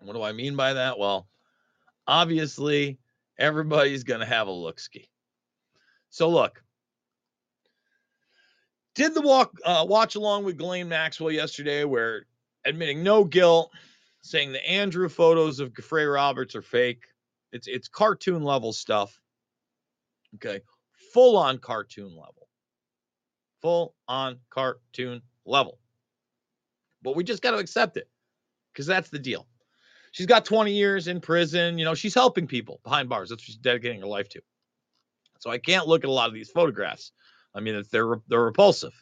What 0.00 0.12
do 0.12 0.22
I 0.22 0.30
mean 0.30 0.54
by 0.54 0.74
that? 0.74 1.00
Well, 1.00 1.26
obviously, 2.06 2.98
everybody's 3.38 4.04
going 4.04 4.20
to 4.20 4.26
have 4.26 4.46
a 4.46 4.52
look 4.52 4.78
ski. 4.78 5.08
So, 6.10 6.28
look, 6.28 6.62
did 8.94 9.14
the 9.14 9.22
walk 9.22 9.52
uh, 9.64 9.84
watch 9.88 10.14
along 10.14 10.44
with 10.44 10.58
Ghislaine 10.58 10.88
Maxwell 10.88 11.30
yesterday, 11.30 11.84
where 11.84 12.26
admitting 12.64 13.02
no 13.02 13.24
guilt, 13.24 13.70
saying 14.22 14.52
the 14.52 14.68
Andrew 14.68 15.08
photos 15.08 15.60
of 15.60 15.72
Giuffre 15.72 16.12
Roberts 16.12 16.54
are 16.54 16.62
fake. 16.62 17.04
It's 17.52 17.66
it's 17.66 17.88
cartoon 17.88 18.42
level 18.42 18.72
stuff. 18.72 19.18
Okay, 20.36 20.60
full 21.12 21.36
on 21.36 21.58
cartoon 21.58 22.10
level, 22.10 22.48
full 23.60 23.94
on 24.08 24.38
cartoon 24.50 25.22
level. 25.44 25.78
But 27.02 27.16
we 27.16 27.24
just 27.24 27.42
got 27.42 27.52
to 27.52 27.58
accept 27.58 27.96
it 27.96 28.08
because 28.72 28.86
that's 28.86 29.10
the 29.10 29.18
deal. 29.18 29.46
She's 30.12 30.26
got 30.26 30.44
20 30.44 30.72
years 30.72 31.08
in 31.08 31.20
prison. 31.20 31.78
You 31.78 31.84
know, 31.84 31.94
she's 31.94 32.14
helping 32.14 32.46
people 32.46 32.80
behind 32.84 33.08
bars. 33.08 33.30
That's 33.30 33.42
what 33.42 33.46
she's 33.46 33.56
dedicating 33.56 34.00
her 34.00 34.06
life 34.06 34.28
to. 34.30 34.42
So 35.40 35.50
I 35.50 35.58
can't 35.58 35.88
look 35.88 36.04
at 36.04 36.10
a 36.10 36.12
lot 36.12 36.28
of 36.28 36.34
these 36.34 36.50
photographs 36.50 37.12
I 37.54 37.60
mean, 37.60 37.82
they're 37.90 38.20
they're 38.28 38.44
repulsive. 38.44 38.92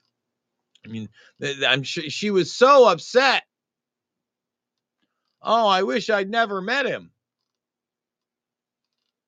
I 0.84 0.88
mean, 0.88 1.08
I'm 1.66 1.82
she 1.82 2.30
was 2.30 2.54
so 2.54 2.88
upset. 2.88 3.44
Oh, 5.42 5.68
I 5.68 5.82
wish 5.82 6.10
I'd 6.10 6.30
never 6.30 6.60
met 6.60 6.86
him. 6.86 7.12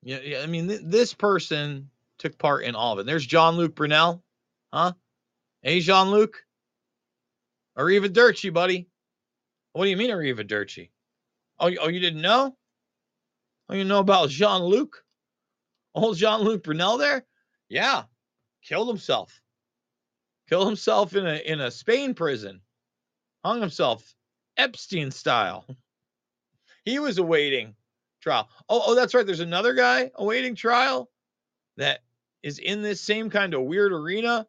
Yeah, 0.02 0.40
I 0.42 0.46
mean, 0.46 0.68
th- 0.68 0.80
this 0.84 1.14
person 1.14 1.90
took 2.18 2.38
part 2.38 2.64
in 2.64 2.74
all 2.74 2.94
of 2.94 2.98
it. 2.98 3.06
There's 3.06 3.24
Jean 3.24 3.54
Luc 3.54 3.74
Brunel, 3.74 4.22
huh? 4.72 4.92
Hey, 5.62 5.80
Jean 5.80 6.10
Luc. 6.10 6.44
Arrivederci, 7.78 8.52
buddy. 8.52 8.88
What 9.72 9.84
do 9.84 9.90
you 9.90 9.96
mean, 9.96 10.10
Arrivederci? 10.10 10.90
Oh, 11.58 11.70
oh, 11.80 11.88
you 11.88 12.00
didn't 12.00 12.20
know? 12.20 12.56
Oh, 13.68 13.74
you 13.74 13.84
know 13.84 14.00
about 14.00 14.28
Jean 14.28 14.62
Luc? 14.62 15.02
Old 15.94 16.16
Jean 16.16 16.40
Luc 16.40 16.64
Brunel 16.64 16.98
there? 16.98 17.24
Yeah, 17.68 18.04
killed 18.62 18.88
himself. 18.88 19.40
Killed 20.48 20.66
himself 20.66 21.14
in 21.14 21.26
a 21.26 21.36
in 21.36 21.60
a 21.60 21.70
Spain 21.70 22.14
prison. 22.14 22.60
Hung 23.44 23.60
himself 23.60 24.14
Epstein 24.56 25.10
style. 25.10 25.66
He 26.84 26.98
was 26.98 27.18
awaiting 27.18 27.76
trial. 28.20 28.48
Oh, 28.68 28.82
oh, 28.86 28.94
that's 28.96 29.14
right. 29.14 29.24
There's 29.24 29.38
another 29.38 29.72
guy 29.72 30.10
awaiting 30.16 30.56
trial 30.56 31.08
that 31.76 32.00
is 32.42 32.58
in 32.58 32.82
this 32.82 33.00
same 33.00 33.30
kind 33.30 33.54
of 33.54 33.62
weird 33.62 33.92
arena 33.92 34.48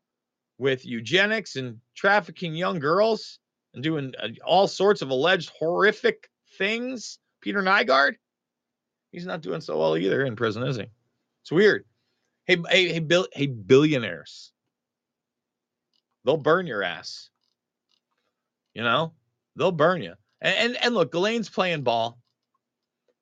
with 0.58 0.84
eugenics 0.84 1.56
and 1.58 1.80
trafficking 1.96 2.56
young 2.56 2.80
girls 2.80 3.38
and 3.74 3.84
doing 3.84 4.14
uh, 4.20 4.30
all 4.46 4.68
sorts 4.68 5.02
of 5.02 5.10
alleged 5.10 5.52
horrific 5.60 6.30
things. 6.58 7.20
Peter 7.42 7.62
Nygard, 7.62 8.14
he's 9.12 9.26
not 9.26 9.42
doing 9.42 9.62
so 9.62 9.78
well 9.78 9.98
either 9.98 10.24
in 10.24 10.36
prison, 10.36 10.64
is 10.64 10.78
he? 10.78 10.86
It's 11.42 11.52
weird. 11.52 11.86
Hey, 12.46 12.58
hey, 12.70 12.94
hey, 12.94 13.26
hey, 13.34 13.48
billionaires. 13.48 14.52
They'll 16.26 16.38
burn 16.38 16.68
your 16.68 16.84
ass. 16.84 17.30
You 18.74 18.84
know, 18.84 19.14
they'll 19.56 19.72
burn 19.72 20.02
you. 20.02 20.14
And 20.42 20.56
and, 20.58 20.84
and 20.84 20.96
look, 20.96 21.12
Ghislaine's 21.12 21.50
playing 21.50 21.84
ball. 21.84 22.20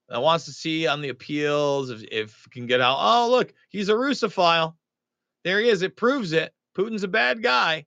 I 0.10 0.18
wants 0.18 0.46
to 0.46 0.52
see 0.52 0.88
on 0.88 1.02
the 1.02 1.10
appeals 1.10 1.90
if 1.90 2.04
if 2.04 2.48
can 2.52 2.66
get 2.68 2.82
out. 2.82 2.98
Oh, 3.00 3.30
look, 3.30 3.54
he's 3.70 3.90
a 3.90 3.94
Russophile. 3.94 4.76
There 5.44 5.60
he 5.60 5.70
is. 5.70 5.82
It 5.82 5.96
proves 5.96 6.34
it. 6.34 6.54
Putin's 6.78 7.04
a 7.04 7.08
bad 7.08 7.42
guy. 7.42 7.86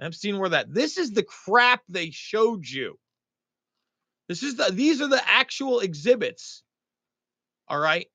Epstein 0.00 0.36
wore 0.36 0.50
that. 0.50 0.72
This 0.72 0.98
is 0.98 1.12
the 1.12 1.22
crap 1.22 1.82
they 1.88 2.10
showed 2.10 2.66
you. 2.66 2.98
This 4.28 4.42
is 4.42 4.56
the 4.56 4.70
these 4.72 5.00
are 5.00 5.08
the 5.08 5.22
actual 5.28 5.80
exhibits. 5.80 6.62
All 7.68 7.78
right. 7.78 8.06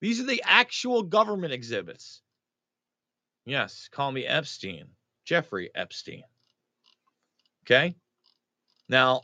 These 0.00 0.20
are 0.20 0.26
the 0.26 0.42
actual 0.44 1.02
government 1.02 1.52
exhibits. 1.52 2.22
Yes, 3.44 3.88
call 3.90 4.12
me 4.12 4.26
Epstein, 4.26 4.86
Jeffrey 5.24 5.70
Epstein. 5.74 6.22
Okay. 7.64 7.96
Now, 8.88 9.22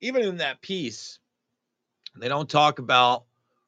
even 0.00 0.22
in 0.22 0.36
that 0.38 0.60
piece, 0.60 1.18
they 2.18 2.28
don't 2.28 2.48
talk 2.48 2.78
about 2.78 3.24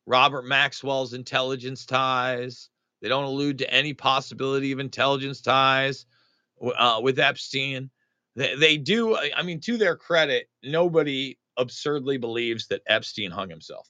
Robert 0.07 0.45
Maxwell's 0.45 1.15
intelligence 1.15 1.87
ties. 1.87 2.71
They 3.01 3.09
don't 3.09 3.25
allude 3.25 3.59
to 3.59 3.73
any 3.73 3.95
possibility 3.95 4.73
of 4.73 4.79
intelligence 4.81 5.41
ties 5.41 6.07
uh, 6.77 7.01
with 7.03 7.19
Epstein. 7.19 7.91
They, 8.35 8.55
they 8.57 8.77
do. 8.77 9.17
I 9.17 9.43
mean, 9.43 9.61
to 9.61 9.77
their 9.77 9.97
credit, 9.97 10.49
nobody 10.63 11.39
absurdly 11.57 12.19
believes 12.19 12.67
that 12.69 12.83
Epstein 12.87 13.31
hung 13.31 13.51
himself. 13.51 13.89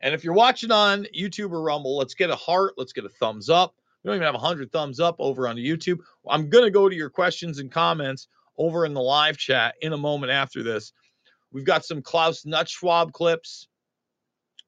And 0.00 0.14
if 0.14 0.24
you're 0.24 0.34
watching 0.34 0.70
on 0.70 1.06
YouTube 1.16 1.52
or 1.52 1.62
Rumble, 1.62 1.96
let's 1.96 2.14
get 2.14 2.30
a 2.30 2.36
heart. 2.36 2.74
Let's 2.76 2.92
get 2.92 3.04
a 3.04 3.08
thumbs 3.08 3.50
up. 3.50 3.74
We 4.02 4.08
don't 4.08 4.16
even 4.16 4.26
have 4.26 4.34
100 4.34 4.72
thumbs 4.72 4.98
up 4.98 5.16
over 5.18 5.46
on 5.46 5.56
YouTube. 5.56 5.98
I'm 6.28 6.48
going 6.48 6.64
to 6.64 6.70
go 6.70 6.88
to 6.88 6.96
your 6.96 7.10
questions 7.10 7.58
and 7.58 7.70
comments 7.70 8.28
over 8.56 8.86
in 8.86 8.94
the 8.94 9.00
live 9.00 9.36
chat 9.36 9.74
in 9.82 9.92
a 9.92 9.98
moment 9.98 10.32
after 10.32 10.62
this. 10.62 10.92
We've 11.52 11.64
got 11.64 11.84
some 11.84 12.00
Klaus 12.00 12.44
Nutschwab 12.44 13.12
clips. 13.12 13.68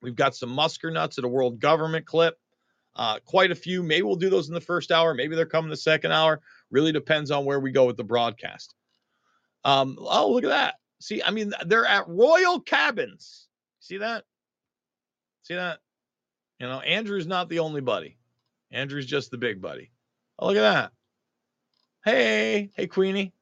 We've 0.02 0.16
got 0.16 0.34
some 0.34 0.54
Musker 0.54 0.92
nuts 0.92 1.18
at 1.18 1.24
a 1.24 1.28
world 1.28 1.60
government 1.60 2.04
clip. 2.04 2.38
Uh, 2.94 3.18
quite 3.24 3.50
a 3.50 3.54
few. 3.54 3.82
Maybe 3.82 4.02
we'll 4.02 4.16
do 4.16 4.28
those 4.28 4.48
in 4.48 4.54
the 4.54 4.60
first 4.60 4.92
hour. 4.92 5.14
Maybe 5.14 5.34
they're 5.34 5.46
coming 5.46 5.70
the 5.70 5.76
second 5.76 6.12
hour. 6.12 6.40
Really 6.70 6.92
depends 6.92 7.30
on 7.30 7.46
where 7.46 7.60
we 7.60 7.70
go 7.70 7.86
with 7.86 7.96
the 7.96 8.04
broadcast. 8.04 8.74
Um, 9.64 9.96
oh, 9.98 10.30
look 10.30 10.44
at 10.44 10.48
that. 10.48 10.74
See, 11.00 11.22
I 11.22 11.30
mean, 11.30 11.54
they're 11.66 11.86
at 11.86 12.06
Royal 12.08 12.60
Cabins. 12.60 13.48
See 13.80 13.98
that? 13.98 14.24
See 15.42 15.54
that? 15.54 15.80
You 16.58 16.66
know, 16.66 16.80
Andrew's 16.80 17.26
not 17.26 17.48
the 17.48 17.58
only 17.58 17.80
buddy. 17.80 18.16
Andrew's 18.70 19.06
just 19.06 19.30
the 19.30 19.38
big 19.38 19.60
buddy. 19.60 19.90
Oh, 20.38 20.46
look 20.48 20.56
at 20.56 20.60
that. 20.60 20.92
Hey, 22.04 22.70
hey, 22.76 22.86
Queenie. 22.86 23.32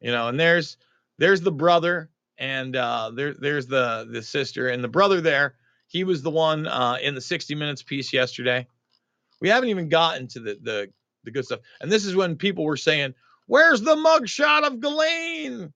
You 0.00 0.12
know, 0.12 0.28
and 0.28 0.38
there's 0.38 0.76
there's 1.18 1.40
the 1.40 1.52
brother, 1.52 2.10
and 2.38 2.76
uh, 2.76 3.10
there 3.14 3.34
there's 3.34 3.66
the 3.66 4.08
the 4.10 4.22
sister, 4.22 4.68
and 4.68 4.82
the 4.82 4.88
brother 4.88 5.20
there. 5.20 5.56
He 5.86 6.04
was 6.04 6.22
the 6.22 6.30
one 6.30 6.66
uh, 6.66 6.98
in 7.02 7.14
the 7.14 7.20
60 7.20 7.54
Minutes 7.56 7.82
piece 7.82 8.12
yesterday. 8.12 8.66
We 9.40 9.48
haven't 9.48 9.70
even 9.70 9.88
gotten 9.88 10.28
to 10.28 10.40
the 10.40 10.58
the 10.62 10.92
the 11.24 11.30
good 11.30 11.44
stuff. 11.44 11.60
And 11.80 11.90
this 11.90 12.04
is 12.04 12.14
when 12.14 12.36
people 12.36 12.64
were 12.64 12.76
saying, 12.76 13.14
"Where's 13.46 13.80
the 13.80 13.96
mugshot 13.96 14.66
of 14.66 14.80
Ghislaine?" 14.80 15.72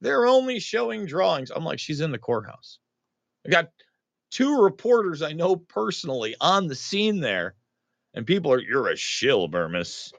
They're 0.00 0.26
only 0.26 0.60
showing 0.60 1.06
drawings. 1.06 1.50
I'm 1.50 1.64
like, 1.64 1.78
she's 1.78 2.02
in 2.02 2.10
the 2.12 2.18
courthouse. 2.18 2.78
I 3.46 3.50
got 3.50 3.70
two 4.34 4.60
reporters 4.60 5.22
I 5.22 5.32
know 5.32 5.54
personally 5.54 6.34
on 6.40 6.66
the 6.66 6.74
scene 6.74 7.20
there, 7.20 7.54
and 8.14 8.26
people 8.26 8.52
are, 8.52 8.60
you're 8.60 8.88
a 8.88 8.96
shill, 8.96 9.48
Bermas. 9.48 10.12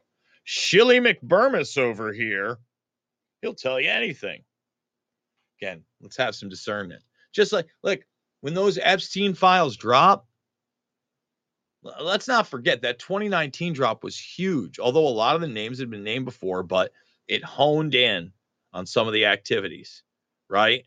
Shilly 0.45 0.99
McBermas 0.99 1.78
over 1.78 2.13
here. 2.13 2.58
He'll 3.41 3.54
tell 3.54 3.80
you 3.80 3.89
anything. 3.89 4.43
Again, 5.62 5.84
let's 6.01 6.17
have 6.17 6.34
some 6.34 6.49
discernment. 6.49 7.04
Just 7.34 7.51
like, 7.51 7.67
look, 7.84 8.01
when 8.39 8.54
those 8.54 8.80
Epstein 8.82 9.34
files 9.34 9.75
drop, 9.75 10.28
let's 12.01 12.28
not 12.28 12.47
forget 12.47 12.82
that 12.84 12.99
2019 12.99 13.73
drop 13.73 14.04
was 14.04 14.17
huge. 14.17 14.80
Although 14.80 15.08
a 15.08 15.10
lot 15.10 15.36
of 15.36 15.41
the 15.41 15.47
names 15.47 15.80
had 15.80 15.89
been 15.89 16.04
named 16.04 16.25
before, 16.25 16.63
but 16.63 16.91
it 17.28 17.43
honed 17.43 17.95
in 17.95 18.32
on 18.71 18.86
some 18.86 19.08
of 19.08 19.13
the 19.13 19.25
activities, 19.25 20.04
right? 20.49 20.86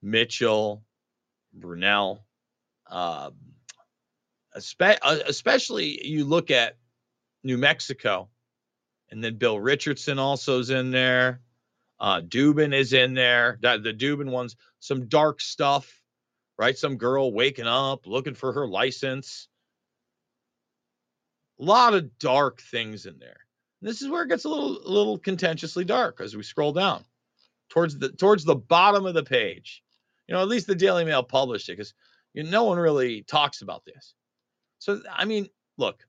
Mitchell, 0.00 0.82
Brunel, 1.52 2.24
uh, 2.88 3.30
especially 4.54 6.06
you 6.06 6.24
look 6.24 6.50
at 6.50 6.76
New 7.44 7.58
Mexico, 7.58 8.28
and 9.10 9.22
then 9.22 9.36
Bill 9.36 9.58
Richardson 9.58 10.18
also 10.18 10.58
is 10.58 10.70
in 10.70 10.90
there. 10.90 11.40
Uh, 12.00 12.20
Dubin 12.20 12.74
is 12.74 12.92
in 12.92 13.14
there. 13.14 13.58
That 13.62 13.82
the 13.82 13.92
Dubin 13.92 14.30
ones, 14.30 14.56
some 14.80 15.08
dark 15.08 15.40
stuff, 15.40 16.00
right? 16.58 16.76
Some 16.76 16.96
girl 16.96 17.32
waking 17.32 17.66
up 17.66 18.06
looking 18.06 18.34
for 18.34 18.52
her 18.52 18.66
license. 18.66 19.48
A 21.60 21.64
lot 21.64 21.94
of 21.94 22.18
dark 22.18 22.60
things 22.60 23.06
in 23.06 23.18
there. 23.18 23.38
This 23.80 24.02
is 24.02 24.08
where 24.08 24.24
it 24.24 24.28
gets 24.28 24.44
a 24.44 24.48
little, 24.48 24.78
a 24.78 24.90
little 24.90 25.18
contentiously 25.18 25.84
dark 25.84 26.20
as 26.20 26.36
we 26.36 26.42
scroll 26.42 26.72
down 26.72 27.04
towards 27.68 27.98
the 27.98 28.10
towards 28.10 28.44
the 28.44 28.56
bottom 28.56 29.06
of 29.06 29.14
the 29.14 29.22
page. 29.22 29.82
You 30.26 30.34
know, 30.34 30.42
at 30.42 30.48
least 30.48 30.66
the 30.66 30.74
Daily 30.74 31.04
Mail 31.04 31.22
published 31.22 31.68
it 31.68 31.72
because 31.72 31.94
you 32.34 32.42
know, 32.42 32.50
no 32.50 32.64
one 32.64 32.78
really 32.78 33.22
talks 33.22 33.62
about 33.62 33.84
this. 33.84 34.14
So, 34.78 35.00
I 35.12 35.24
mean, 35.24 35.48
look, 35.76 36.06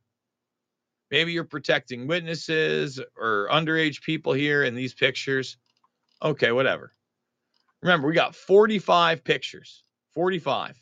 maybe 1.11 1.31
you're 1.31 1.43
protecting 1.43 2.07
witnesses 2.07 2.99
or 3.17 3.47
underage 3.51 4.01
people 4.01 4.33
here 4.33 4.63
in 4.63 4.75
these 4.75 4.93
pictures. 4.93 5.57
Okay, 6.21 6.51
whatever. 6.51 6.93
Remember, 7.81 8.07
we 8.07 8.13
got 8.13 8.35
45 8.35 9.23
pictures. 9.23 9.83
45. 10.13 10.79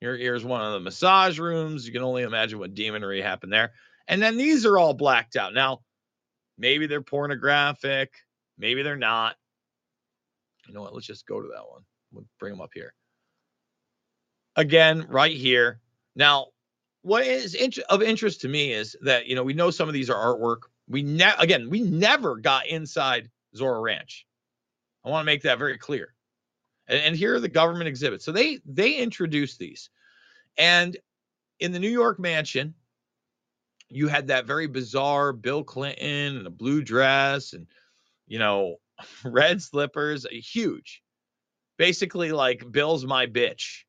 Here, 0.00 0.16
here's 0.16 0.44
one 0.44 0.60
of 0.60 0.72
the 0.72 0.80
massage 0.80 1.38
rooms. 1.38 1.86
You 1.86 1.92
can 1.92 2.02
only 2.02 2.22
imagine 2.22 2.58
what 2.58 2.74
demonry 2.74 3.22
happened 3.22 3.52
there. 3.52 3.72
And 4.06 4.22
then 4.22 4.36
these 4.36 4.64
are 4.64 4.78
all 4.78 4.94
blacked 4.94 5.36
out. 5.36 5.52
Now, 5.52 5.80
maybe 6.56 6.86
they're 6.86 7.02
pornographic. 7.02 8.14
Maybe 8.56 8.82
they're 8.82 8.96
not. 8.96 9.36
You 10.66 10.74
know 10.74 10.82
what? 10.82 10.94
Let's 10.94 11.06
just 11.06 11.26
go 11.26 11.40
to 11.40 11.48
that 11.48 11.68
one. 11.68 11.82
We'll 12.12 12.26
bring 12.38 12.52
them 12.52 12.60
up 12.60 12.70
here 12.72 12.94
again 14.58 15.06
right 15.08 15.34
here. 15.34 15.80
Now, 16.14 16.48
what 17.02 17.26
is 17.26 17.56
of 17.88 18.02
interest 18.02 18.42
to 18.42 18.48
me 18.48 18.72
is 18.72 18.94
that 19.00 19.26
you 19.26 19.34
know 19.34 19.44
we 19.44 19.54
know 19.54 19.70
some 19.70 19.88
of 19.88 19.94
these 19.94 20.10
are 20.10 20.36
artwork. 20.36 20.62
We 20.88 21.02
ne- 21.02 21.32
again 21.38 21.70
we 21.70 21.80
never 21.80 22.36
got 22.36 22.66
inside 22.66 23.30
Zorro 23.56 23.80
Ranch. 23.80 24.26
I 25.04 25.08
want 25.08 25.22
to 25.22 25.26
make 25.26 25.42
that 25.42 25.58
very 25.58 25.78
clear. 25.78 26.12
And, 26.88 27.00
and 27.00 27.16
here 27.16 27.34
are 27.34 27.40
the 27.40 27.48
government 27.48 27.88
exhibits. 27.88 28.24
So 28.24 28.32
they 28.32 28.58
they 28.66 28.96
introduced 28.96 29.58
these, 29.58 29.88
and 30.58 30.96
in 31.60 31.72
the 31.72 31.78
New 31.78 31.88
York 31.90 32.18
mansion, 32.18 32.74
you 33.88 34.08
had 34.08 34.26
that 34.26 34.46
very 34.46 34.66
bizarre 34.66 35.32
Bill 35.32 35.62
Clinton 35.62 36.36
in 36.38 36.46
a 36.46 36.50
blue 36.50 36.82
dress 36.82 37.52
and 37.52 37.66
you 38.26 38.40
know 38.40 38.76
red 39.24 39.62
slippers, 39.62 40.26
huge, 40.30 41.00
basically 41.76 42.32
like 42.32 42.70
Bill's 42.72 43.06
my 43.06 43.26
bitch 43.26 43.84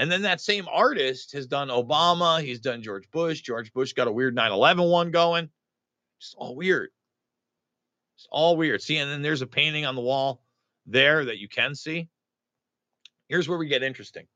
and 0.00 0.10
then 0.10 0.22
that 0.22 0.40
same 0.40 0.66
artist 0.72 1.32
has 1.32 1.46
done 1.46 1.68
Obama, 1.68 2.42
he's 2.42 2.58
done 2.58 2.82
George 2.82 3.10
Bush. 3.10 3.42
George 3.42 3.70
Bush 3.74 3.92
got 3.92 4.08
a 4.08 4.12
weird 4.12 4.34
9 4.34 4.50
11 4.50 4.84
one 4.84 5.10
going. 5.10 5.50
It's 6.18 6.34
all 6.38 6.56
weird. 6.56 6.88
It's 8.16 8.26
all 8.30 8.56
weird. 8.56 8.80
See, 8.80 8.96
and 8.96 9.10
then 9.10 9.20
there's 9.20 9.42
a 9.42 9.46
painting 9.46 9.84
on 9.84 9.96
the 9.96 10.00
wall 10.00 10.42
there 10.86 11.26
that 11.26 11.36
you 11.36 11.50
can 11.50 11.74
see. 11.74 12.08
Here's 13.28 13.46
where 13.46 13.58
we 13.58 13.68
get 13.68 13.82
interesting. 13.82 14.26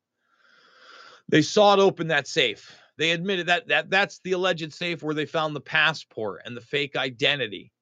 They 1.30 1.40
sawed 1.40 1.78
open 1.78 2.08
that 2.08 2.28
safe. 2.28 2.78
They 2.98 3.12
admitted 3.12 3.46
that 3.46 3.66
that 3.68 3.88
that's 3.88 4.20
the 4.22 4.32
alleged 4.32 4.70
safe 4.74 5.02
where 5.02 5.14
they 5.14 5.24
found 5.24 5.56
the 5.56 5.62
passport 5.62 6.42
and 6.44 6.54
the 6.54 6.60
fake 6.60 6.94
identity. 6.94 7.72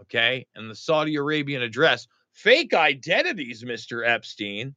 Okay, 0.00 0.46
and 0.54 0.70
the 0.70 0.74
Saudi 0.74 1.16
Arabian 1.16 1.60
address. 1.60 2.06
Fake 2.32 2.72
identities, 2.72 3.64
Mr. 3.64 4.08
Epstein. 4.08 4.74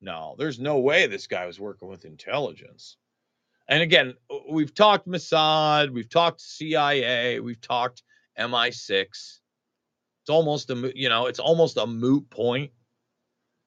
No, 0.00 0.36
there's 0.38 0.60
no 0.60 0.78
way 0.78 1.06
this 1.06 1.26
guy 1.26 1.46
was 1.46 1.58
working 1.58 1.88
with 1.88 2.04
intelligence. 2.04 2.96
And 3.68 3.82
again, 3.82 4.14
we've 4.50 4.74
talked 4.74 5.06
Mossad, 5.06 5.90
we've 5.90 6.08
talked 6.08 6.40
CIA, 6.40 7.40
we've 7.40 7.60
talked 7.60 8.02
MI6. 8.38 9.02
It's 9.02 10.30
almost 10.30 10.70
a 10.70 10.92
you 10.94 11.08
know, 11.08 11.26
it's 11.26 11.38
almost 11.38 11.76
a 11.76 11.86
moot 11.86 12.30
point 12.30 12.72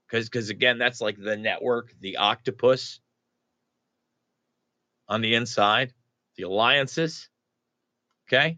because 0.07 0.29
because 0.29 0.49
again, 0.49 0.77
that's 0.77 1.01
like 1.01 1.17
the 1.17 1.37
network, 1.37 1.93
the 1.99 2.17
octopus 2.17 2.99
on 5.07 5.21
the 5.21 5.35
inside, 5.35 5.93
the 6.37 6.43
alliances. 6.43 7.29
Okay, 8.27 8.57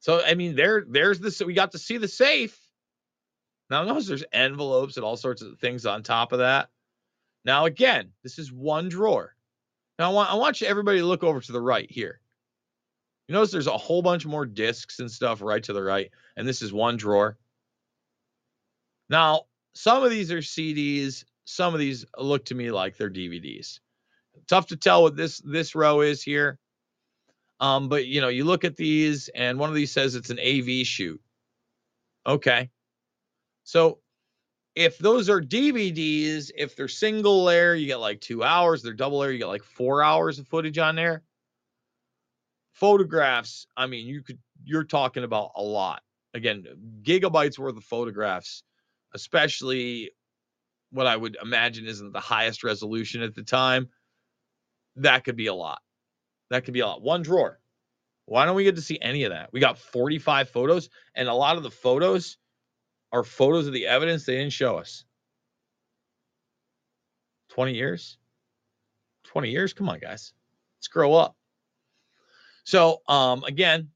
so 0.00 0.22
I 0.24 0.34
mean, 0.34 0.56
there 0.56 0.84
there's 0.88 1.20
this. 1.20 1.40
We 1.40 1.54
got 1.54 1.72
to 1.72 1.78
see 1.78 1.98
the 1.98 2.08
safe. 2.08 2.58
Now 3.68 3.84
notice 3.84 4.08
there's 4.08 4.24
envelopes 4.32 4.96
and 4.96 5.04
all 5.04 5.16
sorts 5.16 5.42
of 5.42 5.58
things 5.58 5.86
on 5.86 6.02
top 6.02 6.32
of 6.32 6.38
that. 6.40 6.70
Now, 7.44 7.64
again, 7.64 8.10
this 8.22 8.38
is 8.38 8.52
one 8.52 8.88
drawer. 8.88 9.34
Now, 9.98 10.10
I 10.10 10.14
want, 10.14 10.30
I 10.30 10.34
want 10.34 10.60
you 10.60 10.66
everybody 10.66 10.98
to 10.98 11.06
look 11.06 11.24
over 11.24 11.40
to 11.40 11.52
the 11.52 11.60
right 11.60 11.90
here. 11.90 12.20
You 13.28 13.34
notice 13.34 13.52
there's 13.52 13.66
a 13.66 13.76
whole 13.76 14.02
bunch 14.02 14.26
more 14.26 14.44
discs 14.44 14.98
and 14.98 15.10
stuff 15.10 15.40
right 15.40 15.62
to 15.62 15.72
the 15.72 15.82
right, 15.82 16.10
and 16.36 16.48
this 16.48 16.62
is 16.62 16.72
one 16.72 16.96
drawer. 16.96 17.38
Now, 19.08 19.42
some 19.74 20.02
of 20.02 20.10
these 20.10 20.32
are 20.32 20.38
CDs, 20.38 21.24
some 21.44 21.74
of 21.74 21.80
these 21.80 22.04
look 22.18 22.44
to 22.46 22.54
me 22.54 22.70
like 22.70 22.96
they're 22.96 23.10
DVDs. 23.10 23.80
Tough 24.48 24.66
to 24.68 24.76
tell 24.76 25.02
what 25.02 25.16
this 25.16 25.40
this 25.44 25.74
row 25.74 26.00
is 26.00 26.22
here. 26.22 26.58
Um, 27.60 27.88
but 27.88 28.06
you 28.06 28.20
know, 28.20 28.28
you 28.28 28.44
look 28.44 28.64
at 28.64 28.76
these, 28.76 29.28
and 29.34 29.58
one 29.58 29.68
of 29.68 29.74
these 29.74 29.92
says 29.92 30.14
it's 30.14 30.30
an 30.30 30.40
AV 30.40 30.86
shoot. 30.86 31.20
Okay. 32.26 32.70
So 33.64 33.98
if 34.74 34.98
those 34.98 35.28
are 35.28 35.40
DVDs, 35.40 36.50
if 36.56 36.76
they're 36.76 36.88
single 36.88 37.44
layer, 37.44 37.74
you 37.74 37.86
get 37.86 38.00
like 38.00 38.20
two 38.20 38.44
hours. 38.44 38.82
They're 38.82 38.92
double 38.92 39.18
layer, 39.18 39.32
you 39.32 39.38
get 39.38 39.48
like 39.48 39.64
four 39.64 40.02
hours 40.02 40.38
of 40.38 40.46
footage 40.46 40.78
on 40.78 40.96
there. 40.96 41.22
Photographs, 42.72 43.66
I 43.76 43.86
mean, 43.86 44.06
you 44.06 44.22
could 44.22 44.38
you're 44.64 44.84
talking 44.84 45.24
about 45.24 45.50
a 45.56 45.62
lot. 45.62 46.02
Again, 46.34 46.64
gigabytes 47.02 47.58
worth 47.58 47.76
of 47.76 47.84
photographs, 47.84 48.62
especially 49.14 50.12
what 50.90 51.06
I 51.06 51.16
would 51.16 51.36
imagine 51.42 51.86
isn't 51.86 52.12
the 52.12 52.20
highest 52.20 52.62
resolution 52.62 53.22
at 53.22 53.34
the 53.34 53.42
time. 53.42 53.88
That 54.96 55.24
could 55.24 55.36
be 55.36 55.46
a 55.46 55.54
lot. 55.54 55.80
That 56.50 56.64
could 56.64 56.74
be 56.74 56.80
a 56.80 56.86
lot. 56.86 57.02
One 57.02 57.22
drawer. 57.22 57.60
Why 58.26 58.44
don't 58.44 58.56
we 58.56 58.64
get 58.64 58.76
to 58.76 58.82
see 58.82 58.98
any 59.02 59.24
of 59.24 59.32
that? 59.32 59.52
We 59.52 59.58
got 59.60 59.78
45 59.78 60.50
photos, 60.50 60.88
and 61.14 61.28
a 61.28 61.34
lot 61.34 61.56
of 61.56 61.64
the 61.64 61.70
photos 61.70 62.36
are 63.12 63.24
photos 63.24 63.66
of 63.66 63.72
the 63.72 63.86
evidence 63.86 64.24
they 64.24 64.36
didn't 64.36 64.52
show 64.52 64.76
us. 64.76 65.04
20 67.50 67.74
years? 67.74 68.18
20 69.24 69.50
years? 69.50 69.72
Come 69.72 69.88
on, 69.88 69.98
guys. 69.98 70.32
Let's 70.78 70.88
grow 70.88 71.14
up. 71.14 71.36
So, 72.64 73.02
um, 73.08 73.42
again, 73.44 73.88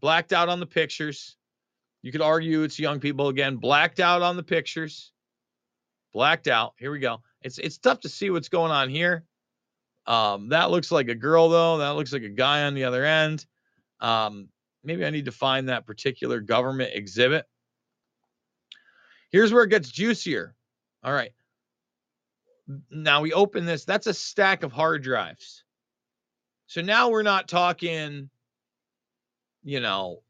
blacked 0.00 0.32
out 0.32 0.48
on 0.48 0.60
the 0.60 0.66
pictures. 0.66 1.36
You 2.02 2.12
could 2.12 2.22
argue 2.22 2.62
it's 2.62 2.78
young 2.78 3.00
people 3.00 3.28
again, 3.28 3.56
blacked 3.56 4.00
out 4.00 4.22
on 4.22 4.36
the 4.36 4.42
pictures. 4.42 5.12
Blacked 6.12 6.48
out. 6.48 6.74
Here 6.78 6.92
we 6.92 7.00
go. 7.00 7.22
It's 7.42 7.58
it's 7.58 7.78
tough 7.78 8.00
to 8.00 8.08
see 8.08 8.30
what's 8.30 8.48
going 8.48 8.70
on 8.70 8.88
here. 8.88 9.24
Um, 10.06 10.50
that 10.50 10.70
looks 10.70 10.92
like 10.92 11.08
a 11.08 11.14
girl 11.14 11.48
though. 11.48 11.78
That 11.78 11.96
looks 11.96 12.12
like 12.12 12.22
a 12.22 12.28
guy 12.28 12.64
on 12.64 12.74
the 12.74 12.84
other 12.84 13.04
end. 13.04 13.44
Um, 14.00 14.48
maybe 14.84 15.04
I 15.04 15.10
need 15.10 15.24
to 15.24 15.32
find 15.32 15.68
that 15.68 15.86
particular 15.86 16.40
government 16.40 16.92
exhibit. 16.94 17.46
Here's 19.34 19.52
where 19.52 19.64
it 19.64 19.70
gets 19.70 19.90
juicier. 19.90 20.54
All 21.02 21.12
right. 21.12 21.32
Now 22.88 23.20
we 23.20 23.32
open 23.32 23.64
this. 23.64 23.84
That's 23.84 24.06
a 24.06 24.14
stack 24.14 24.62
of 24.62 24.70
hard 24.70 25.02
drives. 25.02 25.64
So 26.68 26.82
now 26.82 27.08
we're 27.08 27.24
not 27.24 27.48
talking, 27.48 28.30
you 29.64 29.80
know, 29.80 30.22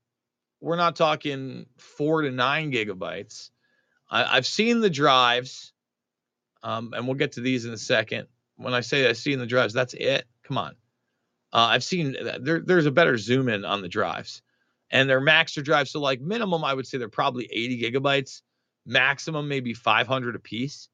we're 0.58 0.78
not 0.78 0.96
talking 0.96 1.66
four 1.76 2.22
to 2.22 2.30
nine 2.30 2.72
gigabytes. 2.72 3.50
I, 4.10 4.36
have 4.36 4.46
seen 4.46 4.80
the 4.80 4.88
drives, 4.88 5.74
um, 6.62 6.94
and 6.96 7.06
we'll 7.06 7.16
get 7.16 7.32
to 7.32 7.42
these 7.42 7.66
in 7.66 7.74
a 7.74 7.76
second. 7.76 8.26
When 8.56 8.72
I 8.72 8.80
say 8.80 9.06
I've 9.06 9.18
seen 9.18 9.38
the 9.38 9.44
drives, 9.44 9.74
that's 9.74 9.92
it. 9.92 10.24
Come 10.44 10.56
on. 10.56 10.76
Uh, 11.52 11.68
I've 11.72 11.84
seen 11.84 12.16
there, 12.40 12.60
there's 12.60 12.86
a 12.86 12.90
better 12.90 13.18
zoom 13.18 13.50
in 13.50 13.66
on 13.66 13.82
the 13.82 13.88
drives, 13.88 14.40
and 14.90 15.10
they're 15.10 15.20
Maxtor 15.20 15.62
drives. 15.62 15.90
So, 15.90 16.00
like 16.00 16.22
minimum, 16.22 16.64
I 16.64 16.72
would 16.72 16.86
say 16.86 16.96
they're 16.96 17.10
probably 17.10 17.50
80 17.52 17.82
gigabytes, 17.82 18.40
maximum 18.86 19.48
maybe 19.48 19.74
500 19.74 20.36
a 20.36 20.38
piece. 20.38 20.88